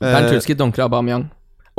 Bernt 0.00 0.30
Eh, 0.30 0.34
Hulsker 0.36 0.56
dunkra 0.56 0.86
Aubameyang. 0.88 1.26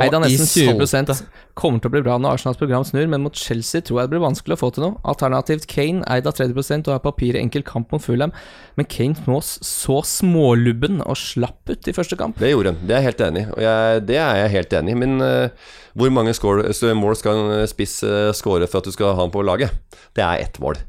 Eid 0.02 0.16
av 0.16 0.24
nesten 0.24 0.48
20 0.48 0.88
salte. 0.90 1.16
Kommer 1.58 1.82
til 1.82 1.90
å 1.90 1.94
bli 1.94 2.02
bra 2.04 2.16
når 2.20 2.38
Arsenals 2.38 2.60
program 2.60 2.84
snur, 2.86 3.04
men 3.12 3.24
mot 3.24 3.36
Chelsea 3.36 3.84
tror 3.84 4.00
jeg 4.00 4.08
det 4.08 4.14
blir 4.14 4.24
vanskelig 4.24 4.56
å 4.56 4.60
få 4.62 4.70
til 4.72 4.86
noe. 4.86 4.98
Alternativt 5.08 5.66
Kane, 5.70 6.04
eid 6.10 6.28
av 6.28 6.36
30% 6.38 6.88
og 6.88 6.96
har 6.96 7.02
papiret 7.04 7.40
enkel 7.42 7.64
kamp 7.66 7.92
mot 7.92 8.02
Fulham. 8.02 8.32
Men 8.80 8.88
Kane 8.88 9.26
nå 9.28 9.40
så 9.44 9.98
smålubben 10.08 11.02
og 11.04 11.18
slapp 11.20 11.72
ut 11.72 11.90
i 11.90 11.96
første 11.96 12.18
kamp. 12.20 12.40
Det 12.40 12.54
gjorde 12.54 12.74
han. 12.74 12.80
Det 12.86 12.96
er 12.96 13.02
jeg 13.02 13.10
helt 13.10 13.26
enig 13.28 13.44
i. 13.44 13.50
Og 13.52 14.06
det 14.08 14.20
er 14.22 14.40
jeg 14.42 14.54
helt 14.56 14.78
enig 14.80 14.94
i. 14.94 15.00
Men 15.04 15.18
uh, 15.20 15.74
hvor 15.98 16.14
mange 16.14 16.36
score, 16.36 16.72
mål 16.98 17.18
skal 17.20 17.42
en 17.42 17.68
spiss 17.70 18.00
uh, 18.06 18.30
score 18.36 18.68
for 18.68 18.80
at 18.80 18.88
du 18.88 18.94
skal 18.94 19.12
ha 19.12 19.20
han 19.24 19.34
på 19.34 19.44
laget? 19.44 19.76
Det 20.16 20.24
er 20.24 20.46
ett 20.46 20.60
mål. 20.62 20.80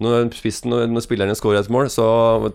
Når, 0.00 0.30
spissen, 0.36 0.72
når, 0.72 1.02
spillerne 1.04 1.34
scorer 1.36 1.60
et 1.60 1.72
mål, 1.72 1.90
så 1.92 2.06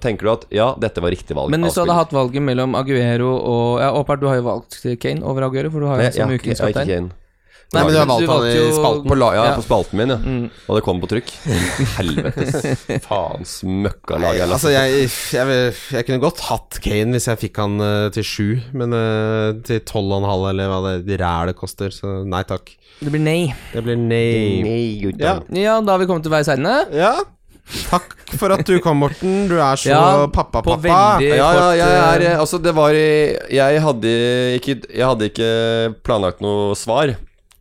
tenker 0.01 0.25
du 0.25 0.31
at 0.33 0.47
ja, 0.53 0.71
dette 0.81 1.03
var 1.03 1.13
riktig 1.13 1.37
valg. 1.37 1.53
Men 1.53 1.65
hvis 1.67 1.77
du 1.77 1.83
hadde 1.83 1.99
hatt 1.99 2.15
valget 2.15 2.41
mellom 2.41 2.73
Aguero 2.79 3.35
og 3.37 3.67
Ja, 3.83 3.91
åpenbart, 3.93 4.23
du 4.23 4.27
har 4.31 4.39
jo 4.41 4.47
valgt 4.49 4.79
Kane 5.03 5.21
over 5.25 5.45
Aguero, 5.49 5.69
for 5.73 5.85
du 5.85 5.91
har 5.91 6.01
jo 6.01 6.09
som 6.15 6.33
ja, 6.33 6.39
ukens 6.39 6.57
ikke 6.59 6.73
kaptein. 6.73 6.89
Kane. 6.95 7.21
Nei, 7.73 7.81
men 7.81 7.95
du 7.95 7.97
har 7.97 8.07
valgt 8.07 8.29
han 8.29 8.43
i 8.45 8.59
spalten. 8.71 9.09
På, 9.09 9.15
la, 9.17 9.27
ja, 9.35 9.45
Ja. 9.49 9.53
på 9.57 9.63
spalten 9.65 9.97
min, 9.99 10.11
ja. 10.13 10.17
Mm. 10.21 10.43
Og 10.69 10.77
det 10.77 10.83
kom 10.85 10.99
på 11.01 11.09
trykk. 11.11 11.31
Helvetes 11.97 12.85
faens 13.03 13.55
møkkalag 13.65 14.37
jeg 14.37 14.47
Altså, 14.53 14.71
jeg, 14.71 15.09
jeg, 15.33 15.73
jeg 15.97 16.07
kunne 16.07 16.21
godt 16.23 16.43
hatt 16.45 16.77
Kane 16.85 17.17
hvis 17.17 17.27
jeg 17.31 17.41
fikk 17.41 17.59
han 17.63 17.75
uh, 17.81 18.07
til 18.15 18.27
sju, 18.27 18.47
men 18.77 18.93
uh, 18.95 19.57
til 19.65 19.81
tolv 19.89 20.13
og 20.13 20.21
en 20.21 20.29
halv, 20.29 20.47
eller 20.53 20.71
hva 20.71 20.95
det 21.09 21.19
rælet 21.19 21.57
koster, 21.59 21.91
så 21.91 22.19
nei 22.23 22.43
takk. 22.47 22.69
Det 23.01 23.11
blir 23.11 23.25
nei. 23.25 23.39
Det 23.73 23.83
blir 23.83 23.97
nei. 23.99 24.61
Nei, 24.63 25.13
Ja. 25.19 25.39
Ja, 25.51 25.79
da 25.81 25.95
har 25.97 25.99
vi 25.99 26.07
kommet 26.07 26.23
til 26.23 26.31
veis 26.37 26.51
ende. 26.53 26.77
ja. 26.95 27.15
Takk 27.65 28.13
for 28.37 28.53
at 28.53 28.65
du 28.67 28.75
kom, 28.79 28.99
Morten. 29.01 29.47
Du 29.49 29.55
er 29.57 29.75
så 29.81 29.89
pappa-pappa. 30.29 30.75
pappa-pappa. 30.77 31.17
veldig- 31.17 31.35
Ja, 31.37 31.51
ja, 31.53 31.71
jeg 31.73 31.95
er 31.97 32.31
eh, 32.31 32.39
Altså, 32.39 32.61
det 32.61 32.73
var 32.75 32.91
Jeg 32.93 33.81
hadde 33.81 34.11
ikke 34.59 34.75
Jeg 34.93 35.05
hadde 35.05 35.29
ikke 35.31 35.95
planlagt 36.03 36.41
noe 36.41 36.75
svar. 36.75 37.15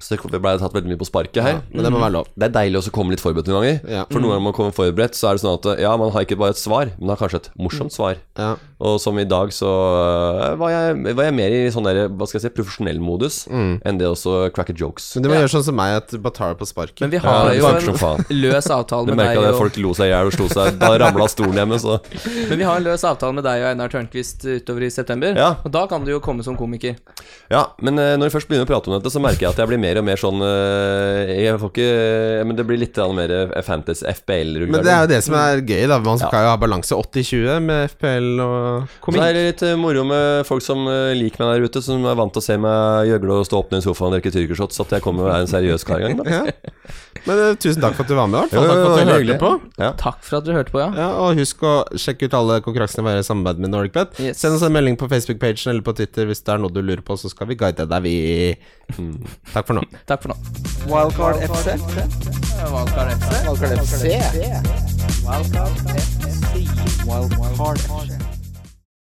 Så 0.05 0.19
det 0.31 0.41
ble 0.45 0.53
tatt 0.61 0.75
veldig 0.77 0.91
mye 0.93 1.01
på 1.01 1.07
sparket 1.09 1.43
her. 1.45 1.61
Men 1.73 1.87
det 1.87 1.93
må 1.95 2.01
være 2.03 2.15
lov. 2.19 2.29
Det 2.37 2.49
er 2.51 2.55
deilig 2.59 2.81
også 2.83 2.93
å 2.93 2.97
komme 2.99 3.15
litt 3.15 3.23
forberedt 3.25 3.49
noen 3.49 3.63
ganger. 3.63 3.81
Ja. 3.89 4.03
For 4.11 4.21
noen 4.21 4.35
ganger 4.35 4.45
man 4.51 4.57
kommer 4.57 4.75
forberedt, 4.77 5.17
så 5.17 5.31
er 5.31 5.39
det 5.39 5.45
sånn 5.45 5.57
at 5.59 5.69
ja, 5.81 5.95
man 6.01 6.13
har 6.15 6.27
ikke 6.27 6.37
bare 6.41 6.53
et 6.55 6.61
svar, 6.61 6.93
men 6.99 7.13
har 7.15 7.21
kanskje 7.21 7.41
et 7.43 7.51
morsomt 7.59 7.95
svar. 7.95 8.21
Ja. 8.39 8.53
Og 8.85 8.99
som 9.01 9.17
i 9.19 9.25
dag, 9.25 9.53
så 9.57 9.69
øh, 9.71 10.57
var 10.61 10.73
jeg, 10.75 11.15
var 11.17 11.29
jeg 11.29 11.35
mer 11.39 11.55
i 11.57 11.61
sånn 11.73 11.87
der, 11.89 12.03
hva 12.13 12.27
skal 12.29 12.41
jeg 12.41 12.45
si, 12.49 12.53
profesjonell 12.59 12.99
modus 13.01 13.45
enn 13.49 13.99
det 14.01 14.07
også 14.11 14.51
cracker 14.55 14.77
jokes. 14.77 15.07
Men 15.17 15.25
du 15.25 15.29
må 15.31 15.35
Ja. 15.39 15.45
gjøre 15.45 15.53
sånn 15.55 15.65
som 15.71 15.77
meg, 15.79 15.95
at 16.03 16.11
du 16.13 16.19
bare 16.19 16.37
tar 16.37 16.53
det 16.53 16.59
på 16.61 16.69
sparket. 16.69 17.01
Men 17.05 17.13
vi 17.15 17.21
har 17.25 17.49
det 17.49 17.57
jo 17.59 17.69
en 17.71 18.25
løs 18.45 18.69
avtale 18.75 19.07
Du 19.09 19.15
med 19.15 19.23
merka 19.23 19.41
deg 19.41 19.47
det, 19.49 19.55
og 19.55 19.61
folk 19.63 19.79
lo 19.81 19.95
seg 19.97 20.11
i 20.11 20.13
hjel 20.13 20.31
og 20.31 20.37
slo 20.37 20.49
seg. 20.53 20.79
Da 20.83 20.91
ramla 21.01 21.29
stolen 21.33 21.57
hjemme, 21.63 21.79
så 21.81 21.97
Men 22.51 22.61
vi 22.61 22.67
har 22.69 22.77
en 22.83 22.87
løs 22.91 23.05
avtale 23.09 23.39
med 23.39 23.47
deg 23.47 23.65
og 23.65 23.71
Einar 23.73 23.93
Tørnquist 23.95 24.45
utover 24.45 24.85
i 24.85 24.91
september. 24.93 25.33
Ja. 25.39 25.55
Og 25.65 25.73
da 25.75 25.87
kan 25.91 26.05
du 26.05 26.13
jo 26.13 26.21
komme 26.25 26.45
som 26.45 26.59
komiker. 26.61 26.99
Ja, 27.53 27.65
men 27.81 27.99
eh, 27.99 28.15
når 28.21 28.29
vi 28.31 28.35
først 28.37 28.51
begynner 28.51 28.69
å 28.69 28.73
prate 28.75 28.91
om 28.91 28.99
dette, 28.99 29.13
så 29.13 29.23
merker 29.23 29.47
jeg 29.47 29.55
at 29.55 29.63
jeg 29.63 29.71
blir 29.73 29.81
mer 29.81 29.94
og 30.01 30.07
mer 30.07 30.21
sånn 30.21 30.43
eh, 30.45 31.33
Jeg 31.45 31.59
får 31.63 31.73
ikke 31.73 31.89
Men 32.49 32.59
det 32.59 32.67
blir 32.69 32.81
litt 32.81 33.01
mer 33.15 33.35
Fantasy 33.67 34.07
FBL-rull. 34.11 34.71
Men 34.73 34.85
det 34.85 34.93
er 34.93 35.05
jo 35.05 35.11
det 35.11 35.21
som 35.27 35.37
er 35.39 35.63
gøy, 35.65 35.85
da. 35.91 35.99
Man 36.05 36.21
skal 36.21 36.47
jo 36.47 36.53
ha 36.53 36.59
balanse 36.61 36.99
80-20 36.99 37.65
med 37.65 37.95
FPL 37.95 38.29
og 38.45 39.09
Så 39.09 39.23
er 39.23 39.37
det 39.37 39.45
litt 39.49 39.65
eh, 39.67 39.77
moro 39.81 40.05
med 40.09 40.45
folk 40.49 40.65
som 40.65 40.87
eh, 40.91 41.15
liker 41.19 41.45
meg 41.45 41.57
der 41.57 41.69
ute, 41.69 41.85
som 41.85 42.05
er 42.09 42.19
vant 42.19 42.35
til 42.35 42.43
å 42.43 42.47
se 42.47 42.59
meg 42.61 43.11
gjøgle 43.11 43.41
og 43.41 43.49
stå 43.49 43.63
opp 43.63 43.75
ned 43.75 43.83
i 43.83 43.87
sofaen 43.89 44.13
og 44.13 44.19
drikke 44.19 44.35
tyrkershots, 44.35 44.81
at 44.85 44.97
jeg 44.97 45.05
kommer 45.05 45.29
og 45.29 45.35
er 45.35 45.45
en 45.45 45.51
seriøs 45.51 45.87
kar 45.89 46.05
en 46.05 46.21
gang. 46.21 46.25
Da. 46.25 46.43
ja. 46.43 46.95
Men 47.25 47.39
uh, 47.41 47.55
tusen 47.57 47.81
takk 47.81 47.95
for 47.97 48.05
at 48.05 48.11
du 48.11 48.17
var 48.19 48.29
med, 48.29 48.51
i 48.53 48.57
hvert 48.59 48.69
fall. 48.69 48.69
Takk 48.69 48.75
for 48.75 48.85
at 48.85 48.85
du 48.85 49.09
hørte 49.09 49.19
hyggelig. 49.21 49.39
på. 49.41 49.51
Ja. 49.81 49.91
Takk 50.01 50.19
for 50.27 50.37
at 50.39 50.45
du 50.45 50.51
hørte 50.53 50.75
på, 50.75 50.81
ja. 50.83 50.89
Ja, 50.99 51.09
og 51.25 51.39
husk 51.41 51.63
å 51.65 51.75
sjekke 52.01 52.29
ut 52.29 52.37
alle 52.37 52.59
konkurransene 52.65 53.05
våre 53.07 53.23
i 53.23 53.27
samarbeid 53.27 53.63
med 53.65 53.73
NordicBet. 53.73 54.19
Yes. 54.21 54.43
Send 54.45 54.59
oss 54.59 54.65
en 54.67 54.75
melding 54.77 54.99
på 55.01 55.09
Facebook-pagen 55.13 55.73
eller 55.73 55.85
på 55.87 55.95
Twitter 55.97 56.29
hvis 56.29 56.45
det 56.45 56.53
er 56.57 56.61
noe 56.65 56.73
du 56.75 56.83
lurer 56.85 57.05
på, 57.07 57.17
så 57.21 57.33
skal 57.33 57.49
vi 57.49 57.57
guide 57.61 57.89
deg, 57.89 58.05
vi. 58.05 58.15
Takk 59.55 59.65
for 59.71 59.81
nå. 59.81 59.87
Takk 60.11 60.27
for 60.27 60.35
nå. 60.35 60.39
Wildcard 60.91 61.41
FC. 61.49 61.79
Wildcard 62.75 63.17
FC. 63.17 63.33
Wildcard 63.49 63.81
FC. 63.81 64.05
Wildcard 65.25 65.73
FC. 66.05 66.69
Wildcard 67.09 67.81
FC. 67.89 68.24